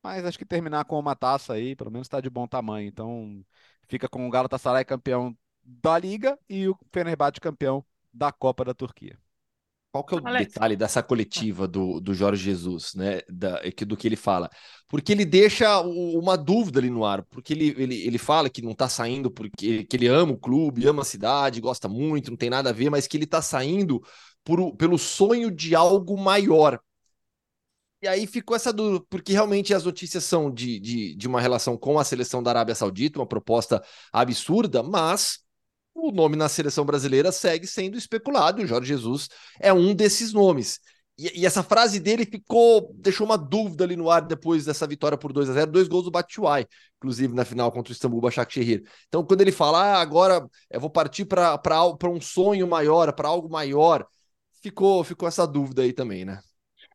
mas 0.00 0.24
acho 0.24 0.38
que 0.38 0.46
terminar 0.46 0.84
com 0.84 0.96
uma 1.00 1.16
taça 1.16 1.54
aí, 1.54 1.74
pelo 1.74 1.90
menos 1.90 2.06
está 2.06 2.20
de 2.20 2.30
bom 2.30 2.46
tamanho. 2.46 2.86
Então, 2.86 3.44
fica 3.88 4.08
com 4.08 4.28
o 4.28 4.30
Galatasaray 4.30 4.84
campeão 4.84 5.36
da 5.64 5.98
Liga 5.98 6.38
e 6.48 6.68
o 6.68 6.78
Fenerbahçe 6.92 7.40
campeão 7.40 7.84
da 8.12 8.30
Copa 8.30 8.64
da 8.64 8.72
Turquia 8.72 9.18
qual 9.90 10.04
que 10.04 10.14
é 10.14 10.18
o 10.18 10.26
Alex. 10.26 10.52
detalhe 10.52 10.76
dessa 10.76 11.02
tá. 11.02 11.08
coletiva 11.08 11.66
do, 11.66 12.00
do 12.00 12.14
Jorge 12.14 12.42
Jesus, 12.42 12.94
né? 12.94 13.20
Da, 13.28 13.60
é 13.62 13.84
do 13.84 13.96
que 13.96 14.06
ele 14.06 14.16
fala? 14.16 14.48
Porque 14.88 15.12
ele 15.12 15.24
deixa 15.24 15.80
uma 15.80 16.36
dúvida 16.36 16.78
ali 16.78 16.90
no 16.90 17.04
ar, 17.04 17.24
porque 17.24 17.52
ele, 17.52 17.74
ele, 17.76 18.06
ele 18.06 18.18
fala 18.18 18.48
que 18.48 18.62
não 18.62 18.74
tá 18.74 18.88
saindo 18.88 19.30
porque 19.30 19.84
que 19.84 19.96
ele 19.96 20.06
ama 20.06 20.32
o 20.32 20.38
clube, 20.38 20.86
ama 20.86 21.02
a 21.02 21.04
cidade, 21.04 21.60
gosta 21.60 21.88
muito, 21.88 22.30
não 22.30 22.36
tem 22.36 22.50
nada 22.50 22.70
a 22.70 22.72
ver, 22.72 22.90
mas 22.90 23.06
que 23.06 23.16
ele 23.16 23.26
tá 23.26 23.42
saindo 23.42 24.02
por, 24.44 24.74
pelo 24.76 24.98
sonho 24.98 25.50
de 25.50 25.74
algo 25.74 26.16
maior. 26.18 26.80
E 28.02 28.08
aí 28.08 28.26
ficou 28.26 28.56
essa 28.56 28.72
dúvida, 28.72 29.04
porque 29.10 29.32
realmente 29.32 29.74
as 29.74 29.84
notícias 29.84 30.24
são 30.24 30.50
de, 30.50 30.80
de, 30.80 31.14
de 31.14 31.28
uma 31.28 31.40
relação 31.40 31.76
com 31.76 31.98
a 31.98 32.04
seleção 32.04 32.42
da 32.42 32.50
Arábia 32.50 32.74
Saudita, 32.74 33.18
uma 33.18 33.26
proposta 33.26 33.82
absurda, 34.10 34.82
mas 34.82 35.40
o 36.08 36.12
nome 36.12 36.36
na 36.36 36.48
seleção 36.48 36.84
brasileira 36.84 37.32
segue 37.32 37.66
sendo 37.66 37.96
especulado 37.96 38.60
e 38.60 38.64
o 38.64 38.66
Jorge 38.66 38.88
Jesus 38.88 39.28
é 39.60 39.72
um 39.72 39.94
desses 39.94 40.32
nomes. 40.32 40.80
E, 41.20 41.42
e, 41.42 41.46
essa 41.46 41.62
frase 41.62 42.00
dele 42.00 42.24
ficou, 42.24 42.94
deixou 42.94 43.26
uma 43.26 43.36
dúvida 43.36 43.84
ali 43.84 43.94
no 43.94 44.08
ar 44.10 44.22
depois 44.22 44.64
dessa 44.64 44.86
vitória 44.86 45.18
por 45.18 45.34
2 45.34 45.50
a 45.50 45.52
0 45.52 45.70
dois 45.70 45.86
gols 45.86 46.04
do 46.04 46.10
Batshuayi, 46.10 46.66
inclusive 46.96 47.34
na 47.34 47.44
final 47.44 47.70
contra 47.70 47.90
o 47.90 47.92
Istambul 47.92 48.22
Başakşehir. 48.22 48.82
Então, 49.06 49.22
quando 49.22 49.42
ele 49.42 49.52
fala, 49.52 49.82
ah, 49.82 50.00
agora 50.00 50.48
eu 50.70 50.80
vou 50.80 50.88
partir 50.88 51.26
para 51.26 52.10
um 52.10 52.20
sonho 52.22 52.66
maior, 52.66 53.12
para 53.12 53.28
algo 53.28 53.50
maior, 53.50 54.06
ficou, 54.62 55.04
ficou 55.04 55.28
essa 55.28 55.46
dúvida 55.46 55.82
aí 55.82 55.92
também, 55.92 56.24
né? 56.24 56.40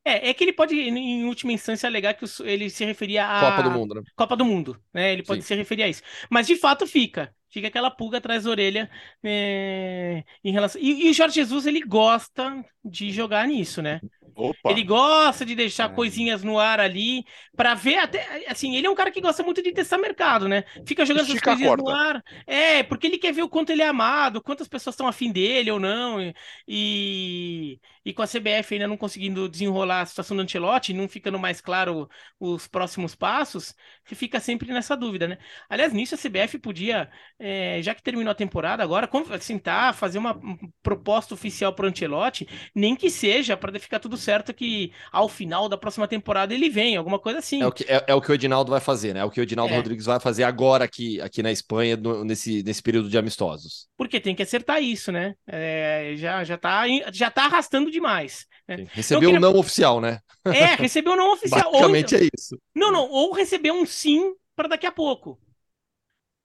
É, 0.03 0.29
é 0.29 0.33
que 0.33 0.43
ele 0.43 0.53
pode, 0.53 0.75
em 0.75 1.25
última 1.25 1.51
instância, 1.51 1.87
alegar 1.87 2.13
que 2.13 2.25
ele 2.43 2.69
se 2.69 2.85
referia 2.85 3.27
à 3.27 3.39
Copa 3.39 3.63
do 3.63 3.71
Mundo, 3.71 3.95
né? 3.95 4.01
Copa 4.15 4.35
do 4.35 4.45
Mundo, 4.45 4.79
né? 4.93 5.13
Ele 5.13 5.23
pode 5.23 5.41
Sim. 5.41 5.47
se 5.47 5.55
referir 5.55 5.83
a 5.83 5.87
isso. 5.87 6.01
Mas 6.29 6.45
de 6.47 6.55
fato 6.55 6.85
fica 6.85 7.33
fica 7.55 7.69
aquela 7.69 7.89
pulga 7.89 8.17
atrás 8.17 8.43
da 8.43 8.49
orelha 8.49 8.89
é, 9.23 10.25
em 10.43 10.51
relação. 10.51 10.81
E, 10.81 11.07
e, 11.07 11.09
o 11.09 11.13
Jorge 11.13 11.35
Jesus 11.35 11.65
ele 11.65 11.79
gosta 11.79 12.65
de 12.83 13.11
jogar 13.11 13.47
nisso, 13.47 13.81
né? 13.81 14.01
Opa. 14.35 14.69
Ele 14.69 14.83
gosta 14.83 15.45
de 15.45 15.55
deixar 15.55 15.89
é. 15.89 15.93
coisinhas 15.93 16.43
no 16.43 16.59
ar 16.59 16.79
ali 16.79 17.23
para 17.55 17.73
ver 17.73 17.99
até 17.99 18.45
assim, 18.49 18.75
ele 18.75 18.85
é 18.85 18.89
um 18.89 18.95
cara 18.95 19.09
que 19.09 19.21
gosta 19.21 19.41
muito 19.43 19.63
de 19.63 19.71
testar 19.71 19.97
mercado, 19.97 20.47
né? 20.47 20.65
Fica 20.85 21.05
jogando 21.05 21.27
Estica 21.27 21.51
essas 21.51 21.57
coisinhas 21.57 21.77
no 21.77 21.89
ar. 21.89 22.21
É, 22.45 22.83
porque 22.83 23.07
ele 23.07 23.17
quer 23.17 23.31
ver 23.31 23.43
o 23.43 23.49
quanto 23.49 23.71
ele 23.71 23.81
é 23.81 23.87
amado, 23.87 24.41
quantas 24.41 24.67
pessoas 24.67 24.93
estão 24.93 25.07
afim 25.07 25.31
dele 25.31 25.71
ou 25.71 25.79
não. 25.79 26.33
E, 26.67 27.79
e 28.03 28.13
com 28.13 28.21
a 28.21 28.27
CBF 28.27 28.73
ainda 28.73 28.87
não 28.87 28.97
conseguindo 28.97 29.47
desenrolar 29.47 30.01
a 30.01 30.05
situação 30.05 30.35
do 30.35 30.43
Antelote, 30.43 30.93
não 30.93 31.07
ficando 31.07 31.39
mais 31.39 31.61
claro 31.61 32.09
os 32.39 32.67
próximos 32.67 33.15
passos, 33.15 33.73
fica 34.03 34.39
sempre 34.39 34.71
nessa 34.73 34.97
dúvida, 34.97 35.27
né? 35.27 35.37
Aliás, 35.69 35.93
nisso 35.93 36.15
a 36.15 36.17
CBF 36.17 36.59
podia, 36.59 37.09
é, 37.39 37.81
já 37.81 37.95
que 37.95 38.03
terminou 38.03 38.31
a 38.31 38.35
temporada 38.35 38.83
agora, 38.83 39.07
sentar, 39.07 39.35
assim, 39.35 39.59
tá, 39.59 39.93
fazer 39.93 40.17
uma 40.17 40.39
proposta 40.83 41.33
oficial 41.33 41.73
para 41.73 41.85
o 41.85 41.89
Antelote, 41.89 42.47
nem 42.73 42.95
que 42.95 43.09
seja 43.09 43.55
para 43.55 43.79
ficar 43.79 43.99
tudo 43.99 44.17
certo 44.25 44.49
é 44.49 44.53
que 44.53 44.91
ao 45.11 45.29
final 45.29 45.69
da 45.69 45.77
próxima 45.77 46.07
temporada 46.07 46.53
ele 46.53 46.69
vem, 46.69 46.97
alguma 46.97 47.19
coisa 47.19 47.39
assim. 47.39 47.61
É 47.61 47.67
o 47.67 47.71
que, 47.71 47.83
é, 47.83 48.03
é 48.07 48.15
o, 48.15 48.21
que 48.21 48.31
o 48.31 48.33
Edinaldo 48.33 48.71
vai 48.71 48.79
fazer, 48.79 49.13
né? 49.13 49.21
É 49.21 49.23
o 49.23 49.29
que 49.29 49.39
o 49.39 49.43
Edinaldo 49.43 49.73
é. 49.73 49.77
Rodrigues 49.77 50.05
vai 50.05 50.19
fazer 50.19 50.43
agora 50.43 50.83
aqui, 50.83 51.21
aqui 51.21 51.41
na 51.41 51.51
Espanha, 51.51 51.95
no, 51.95 52.23
nesse, 52.25 52.63
nesse 52.63 52.81
período 52.81 53.09
de 53.09 53.17
amistosos. 53.17 53.87
Porque 53.97 54.19
tem 54.19 54.35
que 54.35 54.43
acertar 54.43 54.81
isso, 54.81 55.11
né? 55.11 55.35
É, 55.47 56.13
já, 56.17 56.43
já, 56.43 56.57
tá, 56.57 56.83
já 57.13 57.29
tá 57.29 57.45
arrastando 57.45 57.91
demais. 57.91 58.45
Né? 58.67 58.87
Recebeu 58.91 59.29
queria... 59.29 59.37
um 59.37 59.41
não 59.41 59.57
oficial, 59.57 60.01
né? 60.01 60.19
É, 60.45 60.75
recebeu 60.75 61.13
um 61.13 61.17
não 61.17 61.33
oficial. 61.33 61.71
Basicamente 61.71 62.15
ou... 62.15 62.21
é 62.21 62.29
isso. 62.37 62.57
Não, 62.75 62.91
não, 62.91 63.09
ou 63.09 63.33
recebeu 63.33 63.73
um 63.73 63.85
sim 63.85 64.33
para 64.55 64.69
daqui 64.69 64.85
a 64.85 64.91
pouco. 64.91 65.39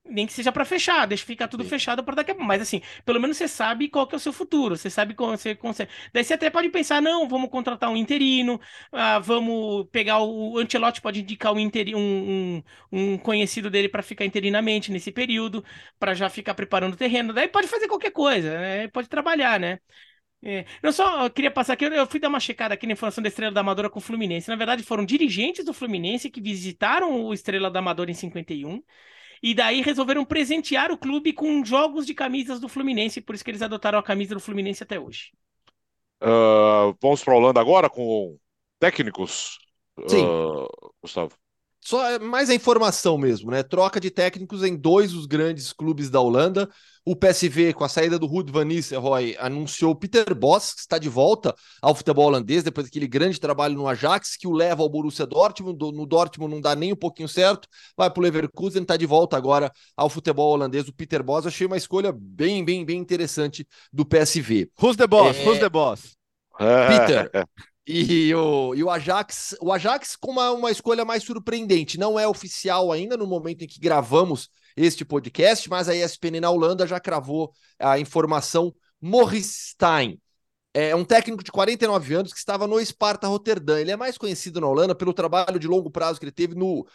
Nem 0.04 0.26
que 0.26 0.32
seja 0.32 0.50
para 0.50 0.64
fechar, 0.64 1.06
deixa 1.06 1.24
ficar 1.24 1.46
tudo 1.46 1.62
Sim. 1.62 1.68
fechado 1.70 2.02
para 2.02 2.16
daqui 2.16 2.30
a 2.32 2.34
pouco. 2.34 2.46
Mas 2.48 2.60
assim, 2.62 2.80
pelo 3.04 3.20
menos 3.20 3.36
você 3.36 3.46
sabe 3.46 3.88
qual 3.88 4.06
que 4.08 4.14
é 4.14 4.16
o 4.16 4.20
seu 4.20 4.32
futuro, 4.32 4.76
você 4.76 4.90
sabe 4.90 5.14
como 5.14 5.36
você 5.36 5.54
consegue. 5.54 5.90
Daí 6.12 6.24
você 6.24 6.34
até 6.34 6.50
pode 6.50 6.68
pensar, 6.70 7.00
não, 7.00 7.28
vamos 7.28 7.50
contratar 7.50 7.90
um 7.90 7.96
interino, 7.96 8.60
ah, 8.90 9.18
vamos 9.18 9.86
pegar 9.92 10.18
o, 10.18 10.54
o 10.54 10.58
Antelote, 10.58 11.00
pode 11.00 11.20
indicar 11.20 11.52
um, 11.52 11.60
interi... 11.60 11.94
um, 11.94 12.00
um, 12.90 13.12
um 13.14 13.18
conhecido 13.18 13.70
dele 13.70 13.88
para 13.88 14.02
ficar 14.02 14.24
interinamente 14.24 14.90
nesse 14.90 15.12
período, 15.12 15.64
para 15.98 16.14
já 16.14 16.28
ficar 16.28 16.54
preparando 16.54 16.94
o 16.94 16.96
terreno. 16.96 17.32
Daí 17.32 17.46
pode 17.48 17.68
fazer 17.68 17.86
qualquer 17.86 18.10
coisa, 18.10 18.58
né? 18.58 18.88
pode 18.88 19.08
trabalhar, 19.08 19.60
né? 19.60 19.78
É, 20.42 20.64
eu 20.82 20.90
só 20.92 21.28
queria 21.28 21.50
passar 21.50 21.74
aqui, 21.74 21.84
eu 21.84 22.06
fui 22.06 22.18
dar 22.18 22.28
uma 22.28 22.40
checada 22.40 22.72
aqui 22.72 22.86
na 22.86 22.94
informação 22.94 23.22
da 23.22 23.28
Estrela 23.28 23.52
da 23.52 23.60
Amadora 23.60 23.90
com 23.90 23.98
o 23.98 24.02
Fluminense. 24.02 24.48
Na 24.48 24.56
verdade, 24.56 24.82
foram 24.82 25.04
dirigentes 25.04 25.64
do 25.64 25.74
Fluminense 25.74 26.30
que 26.30 26.40
visitaram 26.40 27.24
o 27.26 27.34
Estrela 27.34 27.70
da 27.70 27.78
Amadora 27.80 28.10
em 28.10 28.14
51 28.14 28.82
e 29.42 29.54
daí 29.54 29.80
resolveram 29.80 30.24
presentear 30.24 30.90
o 30.90 30.98
clube 30.98 31.32
com 31.32 31.64
jogos 31.64 32.06
de 32.06 32.14
camisas 32.14 32.60
do 32.60 32.68
Fluminense, 32.68 33.20
por 33.20 33.34
isso 33.34 33.44
que 33.44 33.50
eles 33.50 33.62
adotaram 33.62 33.98
a 33.98 34.02
camisa 34.02 34.34
do 34.34 34.40
Fluminense 34.40 34.82
até 34.82 35.00
hoje. 35.00 35.32
Uh, 36.22 36.94
vamos 37.00 37.24
para 37.24 37.32
a 37.32 37.36
Holanda 37.36 37.60
agora 37.60 37.88
com 37.88 38.36
técnicos, 38.78 39.58
Sim. 40.06 40.24
Uh, 40.24 40.68
Gustavo 41.02 41.34
só 41.82 42.06
é 42.06 42.18
mais 42.18 42.50
a 42.50 42.54
informação 42.54 43.16
mesmo, 43.16 43.50
né? 43.50 43.62
Troca 43.62 43.98
de 43.98 44.10
técnicos 44.10 44.62
em 44.62 44.76
dois 44.76 45.12
dos 45.12 45.26
grandes 45.26 45.72
clubes 45.72 46.10
da 46.10 46.20
Holanda. 46.20 46.68
O 47.06 47.16
PSV, 47.16 47.72
com 47.72 47.82
a 47.82 47.88
saída 47.88 48.18
do 48.18 48.26
Ruud 48.26 48.52
van 48.52 48.66
Nistelrooy, 48.66 49.34
anunciou 49.40 49.96
Peter 49.96 50.34
Boss, 50.34 50.74
que 50.74 50.80
está 50.80 50.98
de 50.98 51.08
volta 51.08 51.54
ao 51.80 51.94
futebol 51.94 52.26
holandês 52.26 52.62
depois 52.62 52.86
daquele 52.86 53.08
grande 53.08 53.40
trabalho 53.40 53.74
no 53.74 53.88
Ajax, 53.88 54.36
que 54.36 54.46
o 54.46 54.52
leva 54.52 54.82
ao 54.82 54.88
Borussia 54.90 55.26
Dortmund. 55.26 55.78
No 55.96 56.04
Dortmund 56.04 56.54
não 56.54 56.60
dá 56.60 56.76
nem 56.76 56.92
um 56.92 56.96
pouquinho 56.96 57.28
certo, 57.28 57.66
vai 57.96 58.10
para 58.10 58.20
o 58.20 58.22
Leverkusen, 58.22 58.82
está 58.82 58.98
de 58.98 59.06
volta 59.06 59.36
agora 59.36 59.72
ao 59.96 60.10
futebol 60.10 60.52
holandês. 60.52 60.86
O 60.86 60.92
Peter 60.92 61.22
Boss, 61.22 61.46
achei 61.46 61.66
uma 61.66 61.78
escolha 61.78 62.12
bem, 62.14 62.62
bem, 62.62 62.84
bem 62.84 62.98
interessante 62.98 63.66
do 63.90 64.04
PSV. 64.04 64.70
Who's 64.80 64.96
the 64.96 65.06
boss? 65.06 65.36
É... 65.38 65.44
Who's 65.48 65.58
the 65.58 65.68
boss? 65.70 66.20
Peter, 66.58 67.30
E 67.92 68.32
o, 68.32 68.72
e 68.72 68.84
o 68.84 68.88
Ajax, 68.88 69.56
o 69.60 69.72
Ajax 69.72 70.14
com 70.14 70.30
uma, 70.30 70.52
uma 70.52 70.70
escolha 70.70 71.04
mais 71.04 71.24
surpreendente, 71.24 71.98
não 71.98 72.16
é 72.16 72.28
oficial 72.28 72.92
ainda 72.92 73.16
no 73.16 73.26
momento 73.26 73.62
em 73.62 73.66
que 73.66 73.80
gravamos 73.80 74.48
este 74.76 75.04
podcast, 75.04 75.68
mas 75.68 75.88
a 75.88 75.96
ESPN 75.96 76.40
na 76.40 76.50
Holanda 76.50 76.86
já 76.86 77.00
cravou 77.00 77.52
a 77.80 77.98
informação 77.98 78.72
Morris 79.00 79.72
Stein. 79.72 80.20
É 80.72 80.94
um 80.94 81.04
técnico 81.04 81.42
de 81.42 81.50
49 81.50 82.14
anos 82.14 82.32
que 82.32 82.38
estava 82.38 82.68
no 82.68 82.78
Sparta 82.78 83.26
Rotterdam. 83.26 83.76
Ele 83.76 83.90
é 83.90 83.96
mais 83.96 84.16
conhecido 84.16 84.60
na 84.60 84.68
Holanda 84.68 84.94
pelo 84.94 85.12
trabalho 85.12 85.58
de 85.58 85.66
longo 85.66 85.90
prazo 85.90 86.20
que 86.20 86.24
ele 86.24 86.30
teve 86.30 86.54
no 86.54 86.86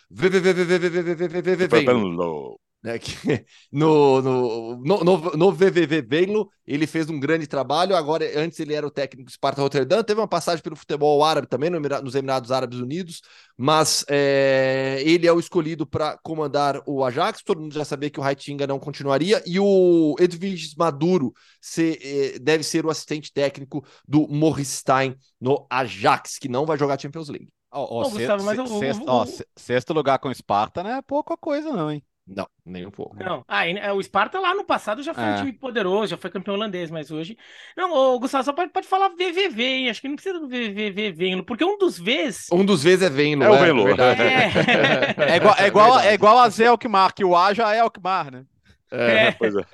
né? 2.85 2.99
Que 2.99 3.11
no, 3.71 4.21
no, 4.21 4.77
no, 4.77 5.03
no, 5.03 5.17
no 5.31 5.51
VVV 5.51 6.03
Venlo, 6.03 6.51
ele 6.67 6.85
fez 6.85 7.09
um 7.09 7.19
grande 7.19 7.47
trabalho. 7.47 7.95
Agora, 7.95 8.23
antes 8.39 8.59
ele 8.59 8.75
era 8.75 8.85
o 8.85 8.91
técnico 8.91 9.25
do 9.25 9.31
Sparta 9.31 9.61
Rotterdam, 9.61 10.03
teve 10.03 10.21
uma 10.21 10.27
passagem 10.27 10.61
pelo 10.61 10.75
futebol 10.75 11.23
árabe 11.23 11.47
também, 11.47 11.71
no 11.71 11.79
nos 11.79 12.15
Emirados 12.15 12.51
Árabes 12.51 12.79
Unidos, 12.79 13.21
mas 13.57 14.05
é, 14.07 15.01
ele 15.03 15.25
é 15.25 15.33
o 15.33 15.39
escolhido 15.39 15.85
para 15.87 16.17
comandar 16.21 16.79
o 16.85 17.03
Ajax. 17.03 17.41
Todo 17.43 17.59
mundo 17.59 17.73
já 17.73 17.83
sabia 17.83 18.09
que 18.09 18.19
o 18.19 18.23
Raitinga 18.23 18.67
não 18.67 18.79
continuaria, 18.79 19.41
e 19.47 19.59
o 19.59 20.15
Edviges 20.19 20.75
Maduro 20.75 21.33
se, 21.59 21.99
é, 22.01 22.39
deve 22.39 22.63
ser 22.63 22.85
o 22.85 22.91
assistente 22.91 23.33
técnico 23.33 23.83
do 24.07 24.27
Morristein 24.27 25.15
no 25.41 25.65
Ajax, 25.71 26.37
que 26.37 26.47
não 26.47 26.67
vai 26.67 26.77
jogar 26.77 26.99
Champions 27.01 27.29
League. 27.29 27.49
Oh, 27.71 28.01
oh, 28.01 28.05
sexto, 28.05 28.37
Gustavo, 28.37 28.83
eu, 28.83 29.03
oh, 29.05 29.25
sexto, 29.57 29.93
lugar 29.93 30.17
com 30.19 30.29
o 30.29 30.33
Sparta 30.33 30.81
não 30.81 30.91
é 30.91 31.01
pouca 31.01 31.35
coisa, 31.35 31.73
não, 31.73 31.91
hein? 31.91 32.01
Não, 32.27 32.47
nem 32.65 32.85
um 32.85 32.91
pouco. 32.91 33.15
Não. 33.23 33.45
Ah, 33.47 33.67
é, 33.67 33.91
o 33.91 34.01
Sparta 34.01 34.39
lá 34.39 34.55
no 34.55 34.63
passado 34.63 35.03
já 35.03 35.13
foi 35.13 35.23
é. 35.23 35.31
um 35.33 35.35
time 35.37 35.53
poderoso, 35.53 36.07
já 36.07 36.17
foi 36.17 36.31
campeão 36.31 36.55
holandês, 36.55 36.89
mas 36.89 37.11
hoje. 37.11 37.37
Não, 37.77 37.93
o 37.93 38.19
Gustavo, 38.19 38.43
só 38.43 38.51
pode, 38.51 38.71
pode 38.71 38.87
falar 38.87 39.09
VVV, 39.09 39.63
hein? 39.63 39.89
Acho 39.89 40.01
que 40.01 40.07
não 40.07 40.15
precisa 40.15 40.39
do 40.39 40.47
VVV 40.47 41.11
Venlo, 41.11 41.43
porque 41.43 41.63
um 41.63 41.77
dos 41.77 41.99
Vs. 41.99 42.47
Um 42.51 42.65
dos 42.65 42.83
Vs 42.83 43.03
é 43.03 43.09
Venlo. 43.09 43.43
É, 43.43 43.47
é 43.47 43.49
o 43.51 43.59
Venlo. 43.59 43.87
É. 43.89 45.33
é, 45.33 45.35
igual, 45.37 45.55
é, 45.57 45.67
igual, 45.67 45.99
é 45.99 46.13
igual 46.15 46.37
a 46.39 46.49
Zé 46.49 46.65
Alkmaar, 46.65 47.13
que 47.13 47.23
o 47.23 47.35
A 47.35 47.53
já 47.53 47.75
é 47.75 47.79
Alkmaar, 47.79 48.31
né? 48.31 48.45
É, 48.91 49.27
é. 49.27 49.31
Pois 49.37 49.53
é. 49.55 49.65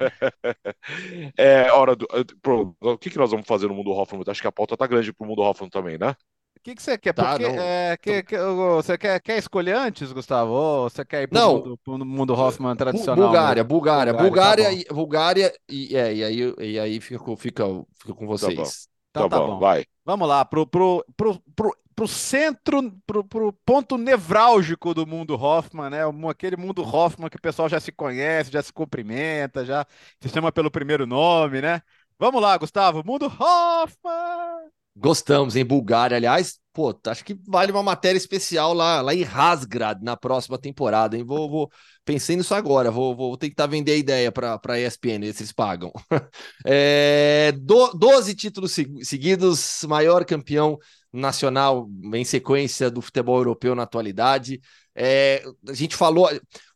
é 1.37 1.71
hora 1.71 1.95
do. 1.95 2.07
Pro, 2.41 2.75
o 2.81 2.97
que, 2.97 3.09
que 3.09 3.17
nós 3.17 3.31
vamos 3.31 3.47
fazer 3.47 3.67
no 3.67 3.73
mundo 3.73 3.91
Hoffman? 3.91 4.23
Acho 4.27 4.41
que 4.41 4.47
a 4.47 4.51
pauta 4.51 4.75
tá 4.75 4.87
grande 4.87 5.13
pro 5.13 5.27
mundo 5.27 5.41
Hoffman 5.41 5.69
também, 5.69 5.97
né? 5.97 6.15
O 6.61 6.63
que, 6.63 6.75
que 6.75 6.83
você 6.83 6.95
quer? 6.95 7.11
Tá, 7.11 7.31
Porque, 7.31 7.43
é, 7.43 7.97
que, 7.97 8.21
que, 8.21 8.37
você 8.37 8.95
quer, 8.95 9.19
quer 9.19 9.39
escolher 9.39 9.75
antes, 9.75 10.11
Gustavo? 10.11 10.51
Ou 10.51 10.87
você 10.87 11.03
quer 11.03 11.23
ir 11.23 11.27
para 11.27 11.47
o 11.47 11.79
mundo, 11.87 12.05
mundo 12.05 12.33
Hoffman 12.35 12.75
tradicional? 12.75 13.25
Bulgária, 13.25 13.63
Bulgária, 13.63 14.13
Bulgária, 14.13 14.63
Bulgária, 14.63 14.85
tá 14.85 14.93
Bulgária 14.93 15.53
e, 15.67 15.97
é, 15.97 16.13
e 16.13 16.23
aí, 16.23 16.55
e 16.59 16.79
aí 16.79 17.01
fica, 17.01 17.35
fica, 17.35 17.63
fica 17.95 18.13
com 18.13 18.27
vocês. 18.27 18.87
Tá 19.11 19.21
bom, 19.21 19.25
então, 19.25 19.29
tá, 19.29 19.39
tá 19.39 19.39
bom, 19.39 19.53
bom, 19.53 19.59
vai. 19.59 19.85
Vamos 20.05 20.27
lá, 20.27 20.45
pro, 20.45 20.67
pro, 20.67 21.03
pro, 21.17 21.41
pro, 21.55 21.75
pro 21.95 22.07
centro, 22.07 22.91
pro, 23.07 23.23
pro 23.23 23.53
ponto 23.65 23.97
nevrálgico 23.97 24.93
do 24.93 25.07
mundo 25.07 25.33
Hoffman, 25.33 25.89
né? 25.89 26.01
Aquele 26.29 26.57
mundo 26.57 26.83
Hoffman 26.83 27.27
que 27.27 27.37
o 27.37 27.41
pessoal 27.41 27.69
já 27.69 27.79
se 27.79 27.91
conhece, 27.91 28.51
já 28.51 28.61
se 28.61 28.71
cumprimenta, 28.71 29.65
já 29.65 29.83
se 30.19 30.29
chama 30.29 30.51
pelo 30.51 30.69
primeiro 30.69 31.07
nome, 31.07 31.59
né? 31.59 31.81
Vamos 32.19 32.39
lá, 32.39 32.55
Gustavo, 32.55 33.01
mundo 33.03 33.25
Hoffman! 33.25 34.80
Gostamos, 34.95 35.55
em 35.55 35.65
Bulgária, 35.65 36.17
aliás. 36.17 36.59
Pô, 36.73 36.97
acho 37.07 37.25
que 37.25 37.37
vale 37.47 37.71
uma 37.71 37.83
matéria 37.83 38.17
especial 38.17 38.73
lá, 38.73 39.01
lá 39.01 39.13
em 39.13 39.23
Razgrad 39.23 40.01
na 40.01 40.15
próxima 40.15 40.57
temporada, 40.57 41.17
hein? 41.17 41.23
Vou, 41.23 41.49
vou 41.49 41.69
pensei 42.05 42.35
nisso 42.35 42.55
agora, 42.55 42.89
vou, 42.89 43.15
vou 43.15 43.37
tentar 43.37 43.67
vender 43.67 43.91
a 43.91 43.97
ideia 43.97 44.31
para 44.31 44.59
a 44.63 44.79
ESPN, 44.79 45.31
se 45.33 45.43
eles 45.43 45.51
pagam. 45.51 45.91
é, 46.65 47.51
do, 47.57 47.91
12 47.93 48.33
títulos 48.35 48.75
seguidos, 49.03 49.83
maior 49.87 50.23
campeão 50.23 50.77
nacional 51.11 51.89
em 52.13 52.23
sequência 52.23 52.89
do 52.89 53.01
futebol 53.01 53.37
europeu 53.37 53.75
na 53.75 53.83
atualidade. 53.83 54.61
É, 54.95 55.43
a 55.67 55.73
gente 55.73 55.95
falou, 55.95 56.29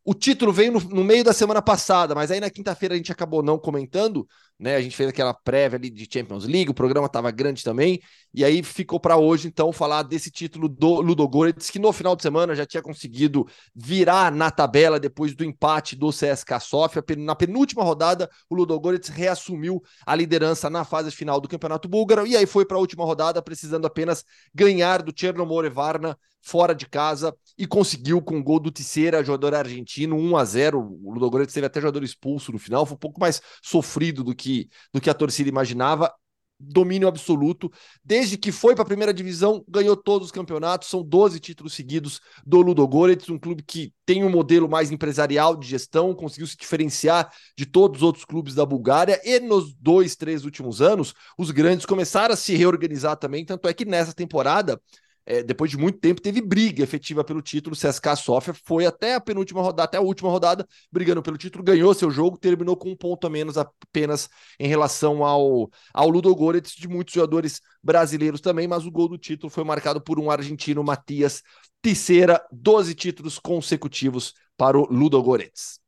o 0.04 0.14
título 0.14 0.52
veio 0.54 0.72
no, 0.72 0.80
no, 0.80 1.04
meio 1.04 1.24
da 1.24 1.34
semana 1.34 1.62
passada, 1.62 2.14
mas 2.14 2.32
aí 2.32 2.40
na 2.40 2.50
quinta-feira 2.50 2.94
a 2.94 2.98
gente 2.98 3.12
acabou 3.12 3.42
não 3.42 3.58
comentando, 3.58 4.28
né? 4.60 4.76
A 4.76 4.82
gente 4.82 4.96
fez 4.96 5.10
aquela 5.10 5.34
prévia 5.34 5.78
ali 5.78 5.90
de 5.90 6.08
Champions 6.12 6.46
League, 6.46 6.70
o 6.70 6.74
programa 6.74 7.08
estava 7.08 7.30
grande 7.32 7.64
também, 7.64 8.02
e 8.34 8.44
aí 8.44 8.64
ficou 8.64 9.00
para 9.00 9.18
hoje 9.18 9.48
então 9.48 9.72
falar 9.72 10.04
desse 10.04 10.32
título 10.32 10.70
do 10.70 11.02
Ludogorets, 11.02 11.70
que 11.70 11.80
no 11.80 11.92
final 11.92 12.16
de 12.16 12.22
semana 12.22 12.56
já 12.56 12.66
tinha 12.66 12.82
conseguido 12.82 13.48
virar 13.76 14.32
na 14.32 14.50
tabela 14.50 15.00
depois 15.00 15.36
do 15.36 15.44
empate 15.44 15.96
do 15.96 16.10
CSKA 16.10 16.60
Sofia. 16.60 17.04
Na 17.18 17.36
penúltima 17.36 17.84
rodada, 17.84 18.30
o 18.50 18.56
Ludogorets 18.56 19.10
reassumiu 19.10 19.82
a 20.06 20.16
liderança 20.16 20.70
na 20.70 20.84
fase 20.84 21.12
final 21.12 21.40
do 21.42 21.48
Campeonato 21.48 21.88
Búlgaro 21.88 22.26
e 22.26 22.36
aí 22.36 22.46
foi 22.46 22.66
para 22.66 22.78
a 22.78 22.80
última 22.80 23.04
rodada 23.06 23.42
precisando 23.42 23.86
apenas 23.86 24.24
ganhar 24.54 25.02
do 25.02 25.14
Chernomore 25.16 25.70
Varna 25.70 26.18
fora 26.42 26.76
de 26.76 26.86
casa 26.86 27.36
e 27.58 27.66
conseguiu 27.66 28.22
com 28.22 28.38
o 28.38 28.44
gol 28.44 28.60
do 28.60 28.72
Tisseira, 28.72 29.24
jogador 29.24 29.56
argentino, 29.56 30.18
1 30.18 30.38
a 30.38 30.46
0 30.46 30.80
O 31.04 31.14
Ludogorets 31.14 31.54
teve 31.54 31.66
até 31.66 31.80
jogador 31.80 32.04
expulso 32.04 32.52
no 32.52 32.60
final, 32.60 32.86
foi 32.86 32.96
um 32.96 33.00
pouco 33.00 33.20
mais 33.20 33.42
sofrido 33.64 34.24
do 34.24 34.36
que, 34.36 34.70
do 34.94 35.00
que 35.00 35.10
a 35.10 35.14
torcida 35.14 35.50
imaginava. 35.50 36.14
Domínio 36.58 37.10
absoluto. 37.10 37.70
Desde 38.02 38.38
que 38.38 38.50
foi 38.50 38.76
para 38.76 38.84
a 38.84 38.88
primeira 38.88 39.14
divisão, 39.14 39.62
ganhou 39.68 39.96
todos 39.98 40.28
os 40.28 40.32
campeonatos. 40.32 40.88
São 40.88 41.04
12 41.04 41.38
títulos 41.42 41.74
seguidos 41.74 42.22
do 42.46 42.62
Ludogorets, 42.62 43.30
um 43.30 43.38
clube 43.38 43.62
que 43.62 43.94
tem 44.06 44.24
um 44.24 44.30
modelo 44.30 44.70
mais 44.70 44.90
empresarial 44.90 45.58
de 45.58 45.68
gestão, 45.68 46.16
conseguiu 46.16 46.48
se 46.48 46.56
diferenciar 46.56 47.30
de 47.58 47.66
todos 47.66 47.98
os 47.98 48.04
outros 48.04 48.24
clubes 48.24 48.56
da 48.56 48.66
Bulgária. 48.66 49.20
E 49.26 49.38
nos 49.42 49.74
dois, 49.76 50.16
três 50.16 50.46
últimos 50.46 50.82
anos, 50.82 51.14
os 51.38 51.52
grandes 51.52 51.86
começaram 51.86 52.34
a 52.34 52.38
se 52.38 52.56
reorganizar 52.56 53.18
também. 53.18 53.44
Tanto 53.44 53.68
é 53.68 53.74
que 53.74 53.84
nessa 53.84 54.14
temporada 54.14 54.80
é, 55.26 55.42
depois 55.42 55.72
de 55.72 55.78
muito 55.78 56.00
tempo, 56.00 56.22
teve 56.22 56.40
briga 56.42 56.84
efetiva 56.84 57.24
pelo 57.24 57.42
título. 57.42 57.76
O 57.76 57.80
CSKA 57.80 58.16
Sofia 58.16 58.54
foi 58.54 58.86
até 58.86 59.16
a 59.16 59.22
penúltima 59.22 59.62
rodada, 59.62 59.84
até 59.84 59.98
a 59.98 60.02
última 60.02 60.30
rodada, 60.30 60.68
brigando 60.92 61.22
pelo 61.24 61.38
título, 61.38 61.64
ganhou 61.64 61.94
seu 61.94 62.12
jogo, 62.12 62.38
terminou 62.38 62.78
com 62.78 62.90
um 62.92 62.96
ponto 62.96 63.26
a 63.26 63.30
menos 63.30 63.58
apenas 63.58 64.30
em 64.60 64.68
relação 64.68 65.24
ao, 65.24 65.70
ao 65.94 66.10
Ludogorets, 66.10 66.76
de 66.76 66.88
muitos 66.88 67.14
jogadores 67.14 67.60
brasileiros 67.82 68.40
também, 68.40 68.68
mas 68.68 68.86
o 68.86 68.92
gol 68.92 69.08
do 69.08 69.18
título 69.18 69.50
foi 69.50 69.64
marcado 69.64 70.00
por 70.00 70.20
um 70.20 70.30
argentino, 70.30 70.84
Matias 70.84 71.42
Tisseira, 71.82 72.44
12 72.52 72.94
títulos 72.96 73.40
consecutivos 73.40 74.34
para 74.58 74.78
o 74.78 74.86
Ludogorets. 74.86 75.80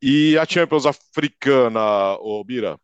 E 0.00 0.36
a 0.38 0.46
Champions 0.46 0.86
Africana, 0.86 2.14
ô 2.20 2.42
Bira? 2.44 2.78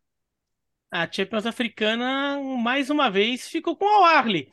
A 0.90 1.10
Champions 1.10 1.46
Africana, 1.46 2.38
mais 2.58 2.90
uma 2.90 3.10
vez, 3.10 3.48
ficou 3.48 3.76
com 3.76 3.84
o 3.84 4.04
Arley. 4.04 4.50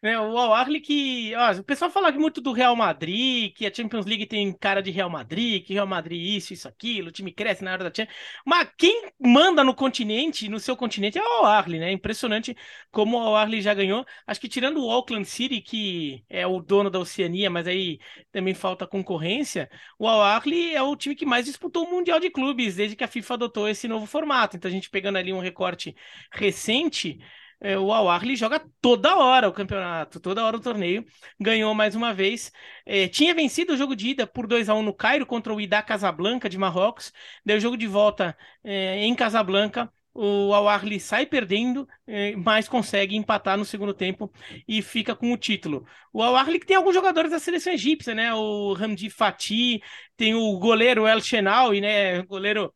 É, 0.00 0.16
o 0.16 0.38
Al 0.38 0.54
Ahly 0.54 0.80
que. 0.80 1.34
Ó, 1.34 1.50
o 1.58 1.64
pessoal 1.64 1.90
fala 1.90 2.12
muito 2.12 2.40
do 2.40 2.52
Real 2.52 2.76
Madrid, 2.76 3.52
que 3.52 3.66
a 3.66 3.74
Champions 3.74 4.06
League 4.06 4.26
tem 4.26 4.52
cara 4.52 4.80
de 4.80 4.92
Real 4.92 5.10
Madrid, 5.10 5.64
que 5.64 5.72
Real 5.74 5.88
Madrid 5.88 6.36
isso, 6.36 6.52
isso, 6.52 6.68
aquilo, 6.68 7.08
o 7.08 7.10
time 7.10 7.32
cresce 7.32 7.64
na 7.64 7.72
hora 7.72 7.82
da 7.82 7.90
Champions. 7.92 8.16
Mas 8.46 8.68
quem 8.78 9.10
manda 9.18 9.64
no 9.64 9.74
continente, 9.74 10.48
no 10.48 10.60
seu 10.60 10.76
continente, 10.76 11.18
é 11.18 11.20
o 11.22 11.24
Al 11.24 11.46
Ahly, 11.46 11.80
né? 11.80 11.90
Impressionante 11.90 12.56
como 12.92 13.16
o 13.18 13.20
Al 13.20 13.36
Ahly 13.38 13.60
já 13.60 13.74
ganhou. 13.74 14.06
Acho 14.24 14.40
que 14.40 14.48
tirando 14.48 14.84
o 14.84 14.88
Auckland 14.88 15.26
City, 15.28 15.60
que 15.60 16.24
é 16.28 16.46
o 16.46 16.60
dono 16.60 16.90
da 16.90 17.00
Oceania, 17.00 17.50
mas 17.50 17.66
aí 17.66 17.98
também 18.30 18.54
falta 18.54 18.86
concorrência, 18.86 19.68
o 19.98 20.06
Al 20.06 20.22
Ahly 20.22 20.76
é 20.76 20.82
o 20.82 20.94
time 20.94 21.16
que 21.16 21.26
mais 21.26 21.44
disputou 21.46 21.84
o 21.84 21.90
Mundial 21.90 22.20
de 22.20 22.30
Clubes 22.30 22.76
desde 22.76 22.94
que 22.94 23.02
a 23.02 23.08
FIFA 23.08 23.34
adotou 23.34 23.68
esse 23.68 23.88
novo 23.88 24.06
formato. 24.06 24.56
Então 24.56 24.68
a 24.68 24.72
gente 24.72 24.90
pegando 24.90 25.18
ali 25.18 25.32
um 25.32 25.40
recorte 25.40 25.96
recente 26.32 27.18
é, 27.60 27.76
o 27.78 27.92
Al 27.92 28.08
Ahly 28.08 28.36
joga 28.36 28.60
toda 28.80 29.16
hora 29.16 29.48
o 29.48 29.52
campeonato, 29.52 30.20
toda 30.20 30.44
hora 30.44 30.56
o 30.56 30.60
torneio. 30.60 31.04
Ganhou 31.40 31.74
mais 31.74 31.94
uma 31.94 32.14
vez. 32.14 32.52
É, 32.86 33.08
tinha 33.08 33.34
vencido 33.34 33.72
o 33.72 33.76
jogo 33.76 33.96
de 33.96 34.08
ida 34.08 34.26
por 34.26 34.46
2 34.46 34.68
a 34.68 34.74
1 34.74 34.82
no 34.82 34.94
Cairo 34.94 35.26
contra 35.26 35.52
o 35.52 35.60
Ida 35.60 35.82
Casablanca 35.82 36.48
de 36.48 36.56
Marrocos. 36.56 37.12
Deu 37.44 37.58
jogo 37.58 37.76
de 37.76 37.86
volta 37.86 38.36
é, 38.62 39.04
em 39.04 39.14
Casablanca. 39.14 39.92
O 40.14 40.52
Al 40.52 40.68
Ahly 40.68 40.98
sai 40.98 41.26
perdendo, 41.26 41.86
é, 42.06 42.34
mas 42.34 42.68
consegue 42.68 43.14
empatar 43.16 43.56
no 43.56 43.64
segundo 43.64 43.94
tempo 43.94 44.32
e 44.66 44.82
fica 44.82 45.14
com 45.14 45.32
o 45.32 45.36
título. 45.36 45.86
O 46.12 46.22
Al 46.22 46.34
Ahly 46.36 46.58
que 46.58 46.66
tem 46.66 46.76
alguns 46.76 46.94
jogadores 46.94 47.30
da 47.30 47.38
seleção 47.38 47.72
egípcia, 47.72 48.14
né? 48.14 48.34
O 48.34 48.72
Ramdi 48.72 49.10
Fatih, 49.10 49.80
tem 50.16 50.34
o 50.34 50.58
goleiro 50.58 51.06
El 51.06 51.20
Shenawi, 51.20 51.80
né? 51.80 52.22
Goleiro 52.22 52.72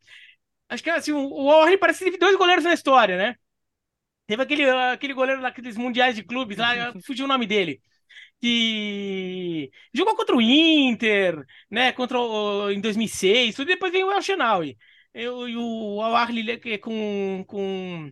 Acho 0.69 0.83
que 0.83 0.91
assim, 0.91 1.13
o 1.13 1.51
Ahly 1.51 1.79
parece 1.79 1.99
que 1.99 2.07
teve 2.07 2.19
dois 2.19 2.37
goleiros 2.37 2.65
na 2.65 2.73
história, 2.73 3.17
né? 3.17 3.37
Teve 4.33 4.43
aquele, 4.45 4.71
aquele 4.71 5.13
goleiro 5.13 5.43
daqueles 5.43 5.77
mundiais 5.77 6.17
de 6.17 6.23
clubes 6.23 6.57
lá, 6.57 6.91
fugiu 7.05 7.27
o 7.27 7.29
nome 7.29 7.47
dele. 7.47 7.83
Que 8.41 9.71
jogou 9.93 10.17
contra 10.17 10.35
o 10.35 10.41
Inter, 10.41 11.45
né? 11.71 11.93
Contra 11.93 12.19
o, 12.19 12.71
em 12.71 12.81
2006, 12.81 13.55
tudo, 13.55 13.69
depois 13.69 13.93
veio 13.93 14.07
o 14.07 14.11
El 14.11 14.23
Shenawi. 14.23 14.79
E 15.15 15.29
o 15.29 16.01
Al 16.01 16.17
Ahly 16.17 16.79
com, 16.79 17.45
com, 17.47 18.11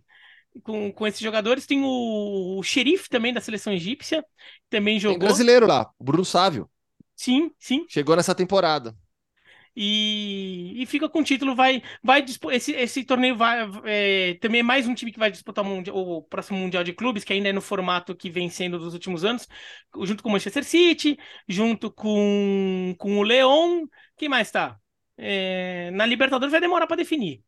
com, 0.63 0.93
com 0.93 1.07
esses 1.07 1.21
jogadores. 1.21 1.65
Tem 1.65 1.83
o, 1.83 2.59
o 2.59 2.63
xerife 2.63 3.09
também 3.09 3.33
da 3.33 3.41
seleção 3.41 3.73
egípcia, 3.73 4.23
também 4.69 5.01
jogou. 5.01 5.19
Tem 5.21 5.27
brasileiro 5.27 5.67
lá, 5.67 5.91
Bruno 5.99 6.25
Sávio. 6.27 6.69
Sim, 7.17 7.51
sim. 7.59 7.87
Chegou 7.89 8.15
nessa 8.15 8.35
temporada 8.35 8.95
e, 9.75 10.75
e 10.83 10.87
fica 10.87 11.09
com 11.09 11.21
o 11.21 11.25
título. 11.25 11.55
Vai, 11.55 11.83
vai 12.03 12.25
esse, 12.53 12.73
esse 12.73 13.05
torneio 13.05 13.37
vai 13.37 13.69
é, 13.85 14.35
também 14.35 14.61
é 14.61 14.63
mais 14.63 14.87
um 14.87 14.95
time 14.95 15.13
que 15.13 15.19
vai 15.19 15.31
disputar 15.31 15.65
o, 15.65 15.69
mundial, 15.69 15.97
o, 15.97 16.23
próximo 16.23 16.59
Mundial 16.59 16.85
de 16.85 16.93
Clubes, 16.93 17.25
que 17.25 17.33
ainda 17.33 17.49
é 17.49 17.53
no 17.53 17.61
formato 17.61 18.15
que 18.15 18.31
vem 18.31 18.49
sendo 18.49 18.79
dos 18.79 18.95
últimos 18.95 19.25
anos, 19.25 19.49
junto 20.03 20.23
com 20.23 20.29
o 20.29 20.33
Manchester 20.33 20.65
City, 20.65 21.19
junto 21.49 21.91
com, 21.91 22.95
com 22.99 23.19
o 23.19 23.23
Leão. 23.23 23.89
Quem 24.17 24.29
mais 24.29 24.49
está? 24.49 24.79
É, 25.17 25.91
na 25.93 26.07
Libertadores 26.07 26.53
vai 26.53 26.61
demorar 26.61 26.87
para 26.87 26.97
definir. 26.97 27.43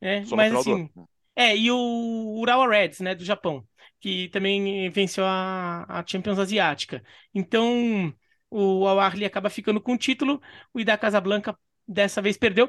Né? 0.00 0.24
Mas 0.30 0.54
assim. 0.54 0.88
É, 1.34 1.54
e 1.54 1.70
o 1.70 2.38
Urawa 2.40 2.66
Reds, 2.66 3.00
né, 3.00 3.14
do 3.14 3.22
Japão, 3.22 3.62
que 4.00 4.28
também 4.30 4.88
venceu 4.88 5.24
a, 5.26 5.84
a 5.86 6.06
Champions 6.06 6.38
Asiática. 6.38 7.04
Então, 7.34 8.14
o 8.56 8.86
Al 8.86 8.98
acaba 9.00 9.50
ficando 9.50 9.80
com 9.80 9.94
o 9.94 9.98
título, 9.98 10.40
o 10.72 10.80
Ida 10.80 10.96
Casablanca 10.96 11.58
dessa 11.86 12.22
vez 12.22 12.36
perdeu. 12.36 12.68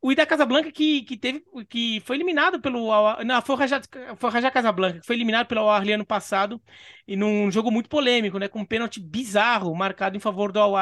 O 0.00 0.12
Ida 0.12 0.26
Casablanca 0.26 0.70
que, 0.70 1.02
que 1.02 1.16
teve 1.16 1.42
que 1.68 2.00
foi 2.00 2.16
eliminado 2.16 2.60
pelo 2.60 2.90
não, 3.24 3.40
foi 3.40 3.54
o 3.54 3.58
Raja 3.58 4.50
Casablanca, 4.50 5.00
que 5.00 5.06
foi 5.06 5.16
eliminado 5.16 5.46
pelo 5.46 5.62
Al 5.62 5.70
Ahly 5.70 5.92
ano 5.94 6.06
passado 6.06 6.62
e 7.08 7.16
num 7.16 7.50
jogo 7.50 7.70
muito 7.70 7.88
polêmico, 7.88 8.38
né, 8.38 8.46
com 8.46 8.60
um 8.60 8.66
pênalti 8.66 9.00
bizarro 9.00 9.74
marcado 9.74 10.16
em 10.16 10.20
favor 10.20 10.52
do 10.52 10.60
Al 10.60 10.74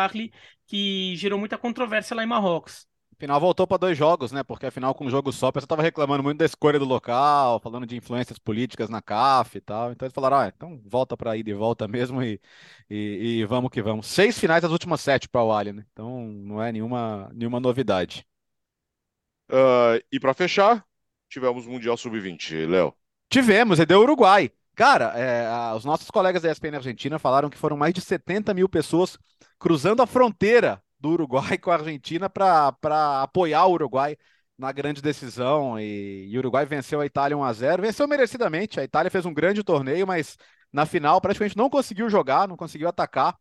que 0.67 1.15
gerou 1.17 1.39
muita 1.39 1.57
controvérsia 1.57 2.17
lá 2.17 2.25
em 2.25 2.27
Marrocos. 2.27 2.92
Final 3.23 3.39
voltou 3.39 3.69
para 3.69 3.77
dois 3.77 3.97
jogos, 3.97 4.33
né? 4.33 4.43
Porque 4.43 4.67
afinal, 4.67 4.93
com 4.97 5.07
um 5.07 5.11
jogo 5.11 5.31
só, 5.33 5.47
o 5.47 5.53
pessoal 5.53 5.67
estava 5.67 5.83
reclamando 5.83 6.25
muito 6.25 6.39
da 6.39 6.45
escolha 6.45 6.77
do 6.77 6.85
local, 6.85 7.61
falando 7.61 7.87
de 7.87 7.97
influências 7.97 8.37
políticas 8.37 8.91
na 8.91 9.01
CAF 9.01 9.59
e 9.59 9.61
tal. 9.61 9.93
Então 9.93 10.07
eles 10.07 10.13
falaram: 10.13 10.39
ah, 10.39 10.53
então 10.53 10.83
volta 10.85 11.17
para 11.17 11.37
ir 11.37 11.45
de 11.45 11.55
volta 11.55 11.87
mesmo 11.87 12.21
e, 12.21 12.41
e, 12.91 13.39
e, 13.39 13.45
vamos 13.45 13.71
que 13.71 13.81
vamos. 13.81 14.09
Seis 14.09 14.37
finais 14.37 14.63
das 14.63 14.73
últimas 14.73 15.01
sete 15.01 15.29
para 15.29 15.41
o 15.41 15.53
Alien, 15.53 15.77
né? 15.77 15.87
Então 15.93 16.21
não 16.21 16.61
é 16.61 16.73
nenhuma, 16.73 17.31
nenhuma 17.33 17.61
novidade. 17.61 18.27
Uh, 19.49 20.03
e 20.11 20.19
para 20.19 20.35
fechar, 20.35 20.85
tivemos 21.29 21.65
o 21.65 21.71
Mundial 21.71 21.97
Sub-20, 21.97 22.69
Léo. 22.69 22.93
Tivemos, 23.31 23.79
e 23.79 23.87
deu 23.87 24.01
Uruguai. 24.01 24.51
Cara, 24.75 25.13
é, 25.17 25.77
os 25.77 25.85
nossos 25.85 26.11
colegas 26.11 26.43
da 26.43 26.51
ESPN 26.51 26.75
Argentina 26.75 27.21
falaram 27.21 27.49
que 27.49 27.59
foram 27.59 27.77
mais 27.77 27.95
de 27.95 28.01
70 28.01 28.53
mil 28.53 28.69
pessoas 28.69 29.17
cruzando 29.61 30.03
a 30.03 30.09
fronteira 30.09 30.83
do 31.03 31.11
Uruguai 31.11 31.59
com 31.59 31.71
a 31.71 31.75
Argentina 31.75 32.31
para 32.31 33.23
apoiar 33.23 33.67
o 33.67 33.73
Uruguai 33.73 34.17
na 34.57 34.73
grande 34.73 35.03
decisão. 35.03 35.79
E, 35.79 36.31
o 36.35 36.39
Uruguai 36.39 36.65
venceu 36.65 37.01
a 37.01 37.07
Itália 37.07 37.37
1 37.37 37.45
a 37.45 37.53
0 37.53 37.83
venceu 37.83 38.07
merecidamente. 38.09 38.81
A 38.81 38.85
Itália 38.85 39.11
fez 39.11 39.27
um 39.27 39.35
grande 39.35 39.63
torneio, 39.65 40.07
mas 40.07 40.39
na 40.73 40.87
final 40.87 41.21
praticamente 41.21 41.57
não 41.57 41.69
conseguiu 41.69 42.09
jogar, 42.09 42.49
não 42.49 42.57
conseguiu 42.57 42.89
atacar. 42.89 43.37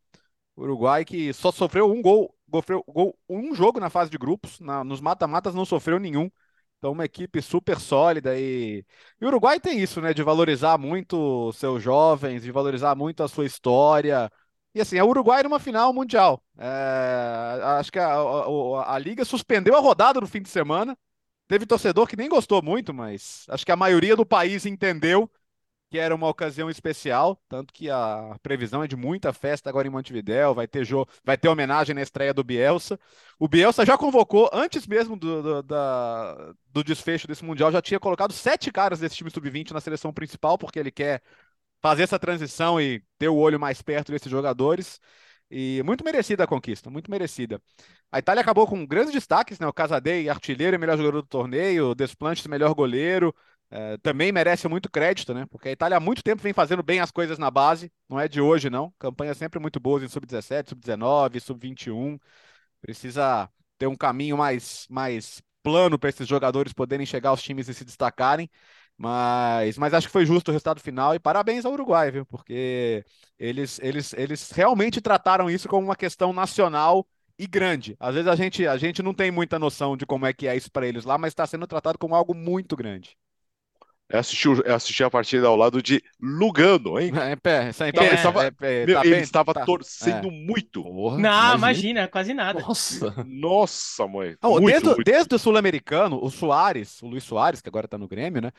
O 0.56 0.64
Uruguai 0.64 1.06
que 1.06 1.34
só 1.34 1.52
sofreu 1.52 1.90
um 1.92 2.02
gol, 2.02 2.36
sofreu 2.54 2.84
gol 2.88 3.18
um 3.30 3.56
jogo 3.56 3.80
na 3.80 3.90
fase 3.90 4.12
de 4.12 4.18
grupos, 4.18 4.60
na, 4.60 4.84
nos 4.84 5.00
mata-matas 5.02 5.56
não 5.56 5.66
sofreu 5.66 6.00
nenhum. 6.00 6.30
Então, 6.78 6.94
uma 6.94 7.06
equipe 7.06 7.42
super 7.44 7.80
sólida 7.80 8.38
e... 8.40 8.84
e 9.22 9.26
o 9.26 9.28
Uruguai 9.28 9.60
tem 9.60 9.80
isso, 9.80 10.02
né? 10.02 10.14
De 10.16 10.24
valorizar 10.24 10.78
muito 10.80 11.52
seus 11.54 11.82
jovens, 11.84 12.42
de 12.42 12.52
valorizar 12.52 12.96
muito 12.96 13.22
a 13.24 13.28
sua 13.28 13.46
história. 13.46 14.32
E 14.74 14.80
assim, 14.82 14.98
é 14.98 15.04
o 15.04 15.08
Uruguai 15.08 15.44
numa 15.44 15.60
final 15.60 15.94
mundial. 15.94 16.42
É, 16.58 17.60
acho 17.80 17.92
que 17.92 18.00
a, 18.00 18.14
a, 18.14 18.96
a, 18.96 19.00
Liga 19.00 19.26
suspendeu 19.26 19.76
a 19.76 19.82
rodada 19.82 20.22
no 20.22 20.28
fim 20.28 20.42
de 20.42 20.50
semana. 20.50 20.98
Teve 21.48 21.66
torcedor 21.66 22.08
que 22.08 22.16
nem 22.16 22.30
gostou 22.30 22.62
muito, 22.62 22.94
mas 22.94 23.46
acho 23.50 23.66
que 23.66 23.72
a 23.72 23.76
maioria 23.76 24.16
do 24.16 24.26
país 24.26 24.66
entendeu 24.66 25.30
que 25.92 26.00
era 26.00 26.16
uma 26.16 26.30
ocasião 26.30 26.70
especial, 26.70 27.38
tanto 27.50 27.74
que 27.74 27.90
a 27.90 28.38
previsão 28.42 28.82
é 28.82 28.88
de 28.88 28.96
muita 28.96 29.34
festa 29.34 29.70
agora 29.70 29.86
em 29.86 29.92
Montevidéu, 29.92 30.54
vai 30.54 30.66
ter 30.66 30.86
jogo, 30.86 31.12
vai 31.22 31.38
ter 31.38 31.50
homenagem 31.50 31.94
na 31.94 32.02
estreia 32.02 32.34
do 32.34 32.46
Bielsa. 32.46 32.98
O 33.38 33.46
Bielsa 33.46 33.86
já 33.86 33.98
convocou, 33.98 34.50
antes 34.54 34.88
mesmo 34.88 35.18
do, 35.18 35.44
do, 35.44 35.64
da, 35.64 36.54
do 36.68 36.82
desfecho 36.82 37.28
desse 37.28 37.44
Mundial, 37.44 37.74
já 37.74 37.82
tinha 37.82 38.00
colocado 38.00 38.32
sete 38.32 38.72
caras 38.72 39.02
desse 39.02 39.18
time 39.18 39.30
sub-20 39.30 39.72
na 39.72 39.82
seleção 39.82 40.14
principal, 40.14 40.58
porque 40.58 40.80
ele 40.80 40.92
quer 40.92 41.22
fazer 41.82 42.04
essa 42.04 42.20
transição 42.20 42.80
e 42.80 43.04
ter 43.18 43.30
o 43.30 43.36
olho 43.36 43.60
mais 43.60 43.82
perto 43.82 44.12
desses 44.12 44.30
jogadores. 44.32 45.00
E 45.50 45.82
muito 45.84 46.04
merecida 46.04 46.46
a 46.46 46.48
conquista, 46.48 46.90
muito 46.90 47.12
merecida. 47.12 47.62
A 48.12 48.20
Itália 48.20 48.42
acabou 48.42 48.66
com 48.68 48.86
grandes 48.86 49.14
destaques, 49.14 49.60
né? 49.60 49.68
O 49.68 49.74
Casadei, 49.74 50.30
artilheiro 50.30 50.76
e 50.76 50.80
melhor 50.80 50.98
jogador 50.98 51.22
do 51.22 51.28
torneio, 51.28 51.90
o 51.92 51.96
Desplantes, 51.96 52.48
melhor 52.48 52.74
goleiro. 52.74 53.36
É, 53.70 53.98
também 53.98 54.32
merece 54.32 54.68
muito 54.68 54.90
crédito, 54.92 55.34
né? 55.34 55.46
Porque 55.50 55.70
a 55.70 55.72
Itália 55.72 55.98
há 55.98 56.00
muito 56.00 56.24
tempo 56.24 56.42
vem 56.42 56.54
fazendo 56.54 56.84
bem 56.84 57.00
as 57.00 57.12
coisas 57.12 57.38
na 57.38 57.50
base, 57.52 57.92
não 58.10 58.20
é 58.20 58.28
de 58.28 58.42
hoje, 58.42 58.70
não. 58.70 58.94
Campanhas 59.00 59.38
sempre 59.38 59.60
muito 59.60 59.80
boas 59.80 60.04
em 60.04 60.08
sub-17, 60.10 60.70
sub-19, 60.70 61.40
sub-21. 61.40 62.20
Precisa 62.82 63.50
ter 63.78 63.88
um 63.88 63.96
caminho 63.96 64.38
mais, 64.38 64.86
mais 64.90 65.42
plano 65.64 65.98
para 65.98 66.10
esses 66.10 66.28
jogadores 66.28 66.74
poderem 66.74 67.06
chegar 67.06 67.30
aos 67.30 67.42
times 67.42 67.68
e 67.70 67.74
se 67.74 67.86
destacarem. 67.86 68.50
Mas, 69.02 69.78
mas 69.80 69.94
acho 69.94 70.08
que 70.08 70.14
foi 70.14 70.26
justo 70.28 70.50
o 70.50 70.52
resultado 70.52 70.80
final 70.80 71.16
e 71.16 71.20
parabéns 71.20 71.66
ao 71.66 71.74
Uruguai, 71.74 72.12
viu? 72.12 72.26
Porque 72.26 73.04
eles, 73.40 73.80
eles, 73.82 74.14
eles 74.14 74.52
realmente 74.52 75.02
trataram 75.02 75.50
isso 75.50 75.68
como 75.68 75.88
uma 75.88 75.96
questão 75.96 76.32
nacional 76.32 77.08
e 77.38 77.48
grande. 77.48 77.96
Às 78.00 78.14
vezes 78.14 78.28
a 78.30 78.36
gente, 78.36 78.68
a 78.68 78.78
gente 78.78 79.02
não 79.02 79.14
tem 79.14 79.32
muita 79.32 79.58
noção 79.58 79.98
de 79.98 80.06
como 80.06 80.26
é 80.28 80.34
que 80.34 80.48
é 80.48 80.56
isso 80.56 80.72
para 80.72 80.86
eles 80.88 81.04
lá, 81.06 81.18
mas 81.18 81.32
está 81.32 81.48
sendo 81.48 81.66
tratado 81.66 81.98
como 81.98 82.14
algo 82.14 82.36
muito 82.36 82.76
grande. 82.76 83.18
Eu 84.10 84.20
assisti, 84.20 84.48
eu 84.48 84.76
assisti 84.76 85.04
a 85.04 85.10
partida 85.10 85.48
ao 85.48 85.56
lado 85.56 85.82
de 85.82 86.04
Lugano, 86.22 87.00
hein? 87.00 87.12
É, 87.16 87.36
pé, 87.36 87.70
essa 87.70 87.88
Então, 87.88 88.04
ele 88.06 88.16
é, 88.16 88.16
estava, 88.16 88.46
é, 88.46 88.52
é, 88.62 88.86
meu, 88.86 88.96
tá 88.96 89.06
ele 89.06 89.16
bem, 89.16 89.22
estava 89.22 89.54
tá. 89.54 89.66
torcendo 89.66 90.30
É. 90.30 90.32
muito. 90.32 90.84
Porra, 90.84 91.18
Não, 91.22 91.56
imagina, 91.56 92.08
quase 92.08 92.34
nada. 92.34 92.62
Nossa. 92.62 93.16
Nossa, 93.26 94.08
mãe. 94.08 94.38
Não, 94.42 94.60
muito, 94.60 94.66
desde, 94.66 94.90
o- 94.90 94.96
muito. 94.96 95.04
desde 95.04 95.36
o 95.36 95.40
Sul-Americano, 95.40 96.20
o 96.22 96.30
Soares, 96.30 97.02
o 97.02 97.08
Luiz 97.08 97.24
Soares, 97.24 97.62
que 97.62 97.70
agora 97.70 97.88
tá 97.88 97.98
no 97.98 98.08
Grêmio, 98.08 98.42
né? 98.42 98.52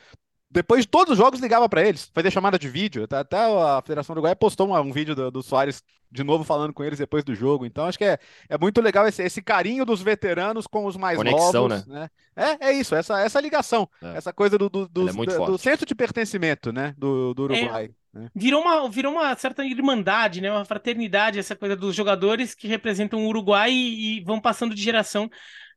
Depois 0.53 0.81
de 0.83 0.87
todos 0.87 1.13
os 1.13 1.17
jogos, 1.17 1.39
ligava 1.39 1.67
para 1.67 1.83
eles, 1.85 2.11
fazia 2.13 2.29
chamada 2.29 2.59
de 2.59 2.69
vídeo. 2.69 3.03
Até, 3.05 3.17
até 3.17 3.37
a 3.37 3.81
Federação 3.81 4.13
Uruguaia 4.13 4.35
postou 4.35 4.67
uma- 4.67 4.79
um, 4.81 4.91
vídeo 4.91 5.15
do, 5.15 5.31
do 5.31 5.41
Soares 5.41 5.81
de 6.11 6.23
novo 6.23 6.43
falando 6.43 6.71
com 6.71 6.83
eles 6.83 6.99
depois 6.99 7.23
do 7.23 7.33
jogo. 7.33 7.65
Então, 7.65 7.85
acho 7.87 7.97
que 7.97 8.03
é, 8.05 8.19
é 8.47 8.55
muito 8.55 8.79
legal 8.79 9.07
esse, 9.07 9.23
esse 9.23 9.41
carinho 9.41 9.83
dos 9.83 9.99
veteranos 10.03 10.67
com 10.67 10.85
os 10.85 10.95
mais 10.95 11.17
Conexão, 11.17 11.67
novos. 11.67 11.87
Né? 11.87 12.07
É, 12.35 12.67
é 12.69 12.71
isso, 12.73 12.93
essa, 12.93 13.19
essa 13.19 13.41
ligação, 13.41 13.89
É. 13.99 14.15
essa 14.17 14.31
coisa 14.31 14.55
do, 14.57 14.69
do, 14.69 14.87
do, 14.87 15.09
é 15.09 15.11
do- 15.11 15.25
do 15.25 15.31
forte. 15.35 15.61
senso 15.63 15.85
de 15.87 15.95
pertencimento 15.95 16.71
né? 16.71 16.93
do, 16.99 17.33
do 17.33 17.43
Uruguai. 17.45 17.89
né? 18.13 18.29
Virou 18.35 18.61
uma, 18.61 18.87
virou 18.91 19.11
uma 19.13 19.35
certa 19.35 19.65
irmandade, 19.65 20.39
né? 20.39 20.51
Uma 20.51 20.65
fraternidade, 20.65 21.39
essa 21.39 21.55
coisa 21.55 21.75
dos 21.75 21.95
jogadores 21.95 22.53
que 22.53 22.67
representam 22.67 23.19
o 23.25 23.27
Uruguai 23.27 23.71
e, 23.71 24.17
e 24.19 24.23
vão 24.23 24.39
passando 24.39 24.75
de 24.75 24.83
geração 24.83 25.27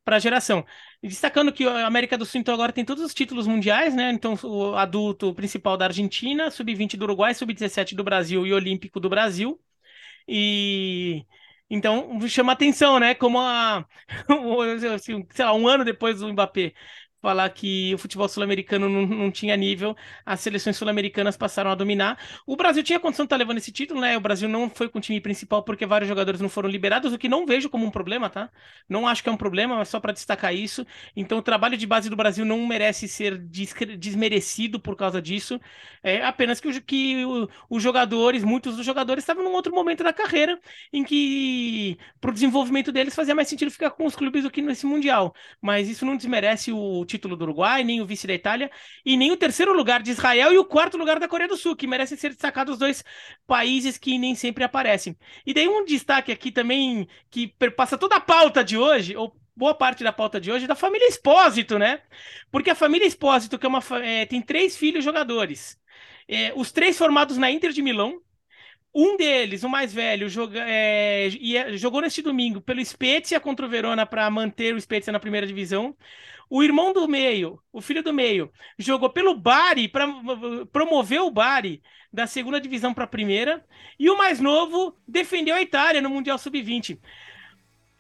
para 0.07 0.21
geração. 0.21 0.65
E 1.03 1.09
destacando 1.09 1.53
que 1.53 1.65
a 1.67 1.87
América 1.89 2.17
do 2.17 2.25
Sul 2.25 2.41
então 2.41 2.55
agora 2.55 2.73
tem 2.73 2.87
todos 2.87 3.05
os 3.05 3.13
títulos 3.15 3.47
mundiais, 3.49 3.95
né? 3.95 4.13
Então 4.13 4.37
o 4.45 4.77
adulto 4.77 5.35
principal 5.35 5.77
da 5.77 5.87
Argentina, 5.87 6.51
sub-20 6.53 6.97
do 6.97 7.05
Uruguai, 7.05 7.35
sub-17 7.35 7.97
do 7.97 8.05
Brasil 8.05 8.47
e 8.47 8.55
olímpico 8.55 9.01
do 9.01 9.11
Brasil. 9.11 9.61
E 10.29 11.25
então 11.71 12.21
chama 12.29 12.53
atenção, 12.53 12.99
né? 13.01 13.15
Como 13.15 13.39
a 13.41 13.87
sei 15.33 15.45
lá, 15.45 15.55
um 15.55 15.69
ano 15.69 15.85
depois 15.85 16.21
do 16.21 16.33
Mbappé 16.33 16.73
falar 17.21 17.49
que 17.51 17.95
o 17.95 17.99
futebol 17.99 18.29
sul-americano 18.29 18.89
não, 18.89 19.07
não 19.07 19.31
tinha 19.31 19.57
nível, 19.57 19.97
as 20.25 20.41
seleções 20.41 20.77
sul-americanas 20.77 21.37
passaram 21.37 21.71
a 21.71 21.75
dominar. 21.75 22.19
O 22.47 22.57
Brasil 22.57 22.83
tinha 22.83 23.01
condição 23.01 23.25
de 23.25 23.29
estar 23.29 23.37
levando 23.37 23.59
esse 23.59 23.73
título, 23.73 24.01
né? 24.01 24.17
O 24.17 24.21
Brasil 24.21 24.49
não 24.49 24.71
foi 24.71 24.89
com 24.89 24.99
o 24.99 25.01
time 25.01 25.21
principal 25.21 25.62
porque 25.62 25.87
vários 25.87 26.09
jogadores 26.09 26.41
não 26.41 26.49
foram 26.49 26.69
liberados, 26.69 27.12
o 27.12 27.19
que 27.19 27.29
não 27.29 27.47
vejo 27.47 27.69
como 27.71 27.85
um 27.87 27.91
problema, 27.91 28.31
tá? 28.31 28.51
Não 28.89 29.07
acho 29.09 29.23
que 29.23 29.29
é 29.29 29.33
um 29.33 29.37
problema, 29.37 29.77
mas 29.77 29.89
só 29.89 29.99
para 30.01 30.12
destacar 30.12 30.55
isso. 30.55 30.87
Então, 31.17 31.39
o 31.39 31.43
trabalho 31.43 31.77
de 31.77 31.87
base 31.87 32.09
do 32.11 32.17
Brasil 32.17 32.45
não 32.45 32.64
merece 32.67 33.09
ser 33.09 33.39
desmerecido 33.39 34.79
por 34.81 34.97
causa 34.97 35.21
disso. 35.21 35.61
É 36.03 36.23
apenas 36.25 36.61
que, 36.61 36.69
o- 36.69 36.83
que 36.83 37.25
o- 37.25 37.49
os 37.71 37.83
jogadores, 37.83 38.45
muitos 38.45 38.77
dos 38.77 38.85
jogadores, 38.87 39.23
estavam 39.23 39.45
num 39.45 39.53
outro 39.53 39.75
momento 39.75 40.05
da 40.05 40.12
carreira 40.12 40.59
em 40.93 41.05
que, 41.05 41.99
para 42.21 42.31
o 42.31 42.35
desenvolvimento 42.35 42.93
deles, 42.93 43.14
fazia 43.14 43.35
mais 43.35 43.49
sentido 43.49 43.71
ficar 43.71 43.91
com 43.91 44.07
os 44.07 44.17
clubes 44.17 44.43
do 44.45 44.51
que 44.51 44.62
nesse 44.62 44.87
Mundial. 44.87 45.35
Mas 45.61 45.89
isso 45.89 46.05
não 46.07 46.17
desmerece 46.17 46.73
o 46.73 47.05
título 47.07 47.37
do 47.37 47.45
Uruguai, 47.45 47.85
nem 47.85 48.01
o 48.01 48.07
vice 48.07 48.27
da 48.27 48.35
Itália, 48.35 48.71
e 49.05 49.17
nem 49.17 49.33
o 49.33 49.37
terceiro 49.37 49.73
lugar 49.73 50.03
de 50.03 50.11
Israel 50.11 50.53
e 50.53 50.59
o 50.59 50.65
quarto 50.65 50.99
lugar 50.99 51.19
da 51.19 51.29
Coreia 51.29 51.49
do 51.49 51.57
Sul, 51.57 51.77
que 51.77 51.87
merecem 51.87 52.19
ser 52.19 52.31
destacados 52.31 52.75
os 52.75 52.79
dois 52.79 53.05
países 53.47 53.97
que 53.97 54.19
nem 54.19 54.35
sempre 54.35 54.65
aparecem. 54.65 55.17
E 55.47 55.55
daí 55.55 55.69
um 55.69 55.85
destaque 55.85 56.33
aqui 56.33 56.53
também 56.53 57.09
que 57.31 57.47
perpassa 57.47 57.97
toda 57.97 58.17
a 58.17 58.21
pauta 58.21 58.63
de 58.63 58.77
hoje, 58.77 59.17
ou 59.17 59.35
boa 59.57 59.75
parte 59.75 60.05
da 60.05 60.13
pauta 60.13 60.39
de 60.39 60.53
hoje, 60.53 60.67
é 60.67 60.69
da 60.69 60.75
família 60.75 61.09
Espósito, 61.09 61.79
né? 61.79 62.03
Porque 62.51 62.71
a 62.71 62.75
família 62.75 63.07
Espósito, 63.07 63.59
que 63.59 63.65
é 63.65 63.69
uma, 63.69 63.83
é, 64.03 64.27
tem 64.27 64.43
três 64.43 64.77
filhos 64.77 65.05
jogadores, 65.05 65.79
É, 66.29 66.53
os 66.57 66.73
três 66.73 66.99
formados 66.99 67.39
na 67.39 67.49
Inter 67.51 67.71
de 67.71 67.81
Milão, 67.83 68.21
um 68.97 69.16
deles, 69.16 69.62
o 69.64 69.68
mais 69.68 69.92
velho, 69.92 70.28
joga, 70.28 70.61
é, 70.66 71.28
ia- 71.40 71.76
jogou 71.76 72.01
neste 72.01 72.22
domingo 72.22 72.61
pelo 72.61 72.84
Spezia 72.84 73.38
contra 73.40 73.66
o 73.66 73.68
Verona 73.68 74.07
para 74.07 74.30
manter 74.30 74.74
o 74.74 74.80
Spezia 74.80 75.12
na 75.12 75.20
primeira 75.20 75.47
divisão. 75.47 75.97
O 76.49 76.62
irmão 76.62 76.92
do 76.92 77.09
meio, 77.09 77.61
o 77.72 77.80
filho 77.80 78.03
do 78.03 78.12
meio, 78.12 78.53
jogou 78.78 79.11
pelo 79.11 79.34
Bari 79.36 79.88
para 79.88 80.07
promover 80.72 81.20
o 81.20 81.30
Bari 81.30 81.82
da 82.12 82.26
segunda 82.26 82.61
divisão 82.61 82.94
para 82.94 83.05
a 83.05 83.09
primeira. 83.09 83.64
E 83.99 84.09
o 84.11 84.16
mais 84.16 84.40
novo 84.40 84.97
defendeu 85.07 85.55
a 85.57 85.62
Itália 85.62 86.01
no 86.01 86.11
Mundial 86.11 86.38
Sub-20. 86.38 86.99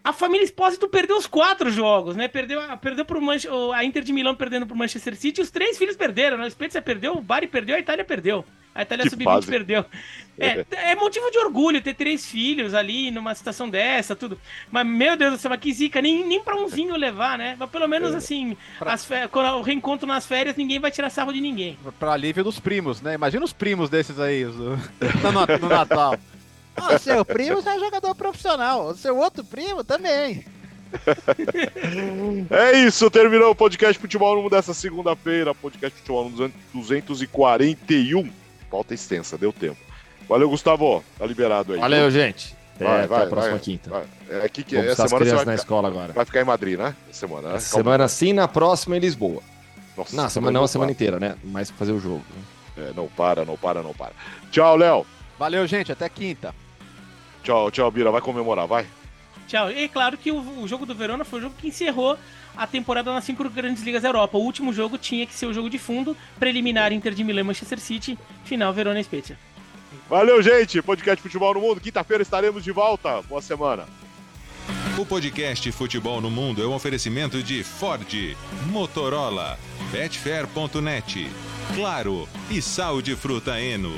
A 0.08 0.12
família 0.12 0.44
Espósito 0.44 0.88
perdeu 0.88 1.16
os 1.16 1.26
quatro 1.26 1.68
jogos, 1.70 2.14
né? 2.14 2.28
Perdeu, 2.28 2.60
a- 2.60 2.76
perdeu 2.76 3.04
pro 3.04 3.20
Manche- 3.20 3.48
a 3.74 3.84
Inter 3.84 4.02
de 4.04 4.12
Milão 4.12 4.34
perdendo 4.34 4.66
pro 4.66 4.76
Manchester 4.76 5.16
City. 5.16 5.40
Os 5.40 5.50
três 5.50 5.76
filhos 5.76 5.96
perderam, 5.96 6.38
né? 6.38 6.46
O 6.46 6.50
Spezia 6.50 6.80
perdeu, 6.80 7.14
o 7.14 7.20
Bari 7.20 7.46
perdeu, 7.48 7.74
a 7.76 7.80
Itália 7.80 8.04
perdeu. 8.04 8.44
A 8.74 8.82
Itália 8.82 9.04
Que 9.04 9.10
Sub-20 9.10 9.24
fase. 9.24 9.46
perdeu. 9.48 9.84
É, 10.38 10.66
é 10.90 10.94
motivo 10.94 11.30
de 11.30 11.38
orgulho 11.38 11.80
ter 11.80 11.94
três 11.94 12.26
filhos 12.30 12.74
ali 12.74 13.10
numa 13.10 13.34
situação 13.34 13.70
dessa, 13.70 14.14
tudo. 14.14 14.38
Mas, 14.70 14.86
meu 14.86 15.16
Deus 15.16 15.32
do 15.32 15.38
céu, 15.38 15.48
mas 15.48 15.58
que 15.58 15.72
zica, 15.72 16.02
nem, 16.02 16.26
nem 16.26 16.42
pra 16.42 16.54
um 16.54 16.66
vinho 16.68 16.94
levar, 16.94 17.38
né? 17.38 17.56
Mas 17.58 17.70
pelo 17.70 17.88
menos 17.88 18.14
assim, 18.14 18.54
Pra- 18.78 18.92
as 18.92 19.02
fe- 19.02 19.26
quando 19.28 19.56
o 19.56 19.62
reencontro 19.62 20.06
nas 20.06 20.26
férias, 20.26 20.54
ninguém 20.54 20.78
vai 20.78 20.90
tirar 20.90 21.08
sarro 21.08 21.32
de 21.32 21.40
ninguém. 21.40 21.78
Pra 21.98 22.12
alívio 22.12 22.44
dos 22.44 22.60
primos, 22.60 23.00
né? 23.00 23.14
Imagina 23.14 23.42
os 23.46 23.52
primos 23.54 23.88
desses 23.88 24.20
aí 24.20 24.44
os- 24.44 24.56
no, 25.24 25.58
no 25.58 25.68
Natal. 25.70 26.18
Ah, 26.76 26.98
seu 26.98 27.24
primo 27.24 27.60
já 27.62 27.74
é 27.76 27.78
jogador 27.78 28.14
profissional, 28.14 28.88
o 28.88 28.94
seu 28.96 29.16
outro 29.16 29.44
primo 29.44 29.82
também. 29.84 30.44
É 32.50 32.78
isso, 32.78 33.10
terminou 33.10 33.50
o 33.50 33.54
podcast 33.54 33.98
Futebol 34.00 34.36
no 34.36 34.42
Mundo 34.42 34.52
dessa 34.52 34.72
segunda-feira. 34.72 35.54
Podcast 35.54 35.98
Futebol 35.98 36.24
Mundo 36.24 36.52
241. 36.72 38.30
Pauta 38.70 38.94
extensa, 38.94 39.36
deu 39.36 39.52
tempo. 39.52 39.78
Valeu, 40.28 40.48
Gustavo. 40.48 41.04
Tá 41.18 41.26
liberado 41.26 41.72
aí. 41.74 41.80
Valeu, 41.80 42.10
gente. 42.10 42.56
Até, 42.74 42.84
Vai, 42.84 42.98
até 42.98 43.06
vai, 43.08 43.24
a 43.24 43.26
próxima 43.26 43.50
vai. 43.52 43.60
quinta. 43.60 43.90
Vai. 43.90 44.04
É 44.28 44.44
aqui 44.44 44.62
que 44.62 44.74
Vou 44.76 44.84
essa 44.84 45.02
buscar 45.02 45.04
as 45.04 45.08
semana 45.10 45.24
você 45.24 45.24
crianças 45.30 45.36
vai 45.36 45.44
na 45.46 45.52
ficar, 45.52 45.54
escola 45.64 45.88
agora. 45.88 46.12
vai 46.12 46.24
ficar 46.24 46.40
em 46.40 46.44
Madrid, 46.44 46.78
né? 46.78 46.94
Essa 47.10 47.20
semana, 47.20 47.48
né? 47.48 47.56
Essa 47.56 47.76
semana 47.76 48.08
sim, 48.08 48.32
na 48.32 48.48
próxima 48.48 48.96
em 48.96 49.00
Lisboa. 49.00 49.42
Nossa, 49.96 50.14
Não, 50.16 50.28
semana 50.28 50.52
não, 50.52 50.64
a 50.64 50.68
semana 50.68 50.92
inteira, 50.92 51.18
né? 51.18 51.36
Mais 51.42 51.70
pra 51.70 51.78
fazer 51.78 51.92
o 51.92 52.00
jogo. 52.00 52.22
né? 52.76 52.88
É, 52.90 52.92
não 52.94 53.08
para, 53.08 53.44
não 53.44 53.56
para, 53.56 53.82
não 53.82 53.94
para. 53.94 54.12
Tchau, 54.50 54.76
Léo. 54.76 55.06
Valeu, 55.38 55.66
gente, 55.66 55.90
até 55.90 56.08
quinta. 56.08 56.54
Tchau, 57.46 57.70
tchau, 57.70 57.90
Bira. 57.92 58.10
Vai 58.10 58.20
comemorar, 58.20 58.66
vai. 58.66 58.84
Tchau. 59.46 59.70
E 59.70 59.84
é 59.84 59.88
claro 59.88 60.18
que 60.18 60.32
o, 60.32 60.60
o 60.60 60.66
jogo 60.66 60.84
do 60.84 60.96
Verona 60.96 61.24
foi 61.24 61.38
o 61.38 61.42
jogo 61.42 61.54
que 61.56 61.68
encerrou 61.68 62.18
a 62.56 62.66
temporada 62.66 63.12
nas 63.14 63.22
cinco 63.22 63.48
grandes 63.48 63.84
ligas 63.84 64.02
da 64.02 64.08
Europa. 64.08 64.36
O 64.36 64.42
último 64.42 64.72
jogo 64.72 64.98
tinha 64.98 65.24
que 65.24 65.32
ser 65.32 65.46
o 65.46 65.54
jogo 65.54 65.70
de 65.70 65.78
fundo, 65.78 66.16
preliminar 66.40 66.92
Inter 66.92 67.14
de 67.14 67.22
Milão 67.22 67.42
e 67.42 67.44
Manchester 67.44 67.78
City, 67.78 68.18
final 68.44 68.72
Verona 68.72 68.98
e 68.98 69.04
Spezia. 69.04 69.38
Valeu, 70.10 70.42
gente. 70.42 70.82
Podcast 70.82 71.22
Futebol 71.22 71.54
no 71.54 71.60
Mundo. 71.60 71.80
Quinta-feira 71.80 72.24
estaremos 72.24 72.64
de 72.64 72.72
volta. 72.72 73.22
Boa 73.22 73.40
semana. 73.40 73.84
O 74.98 75.06
podcast 75.06 75.70
Futebol 75.70 76.20
no 76.20 76.30
Mundo 76.30 76.60
é 76.60 76.66
um 76.66 76.74
oferecimento 76.74 77.44
de 77.44 77.62
Ford, 77.62 78.08
Motorola, 78.72 79.56
Betfair.net, 79.92 81.30
Claro 81.76 82.28
e 82.50 82.60
Sal 82.60 83.00
de 83.00 83.14
Fruta 83.14 83.60
Eno. 83.60 83.92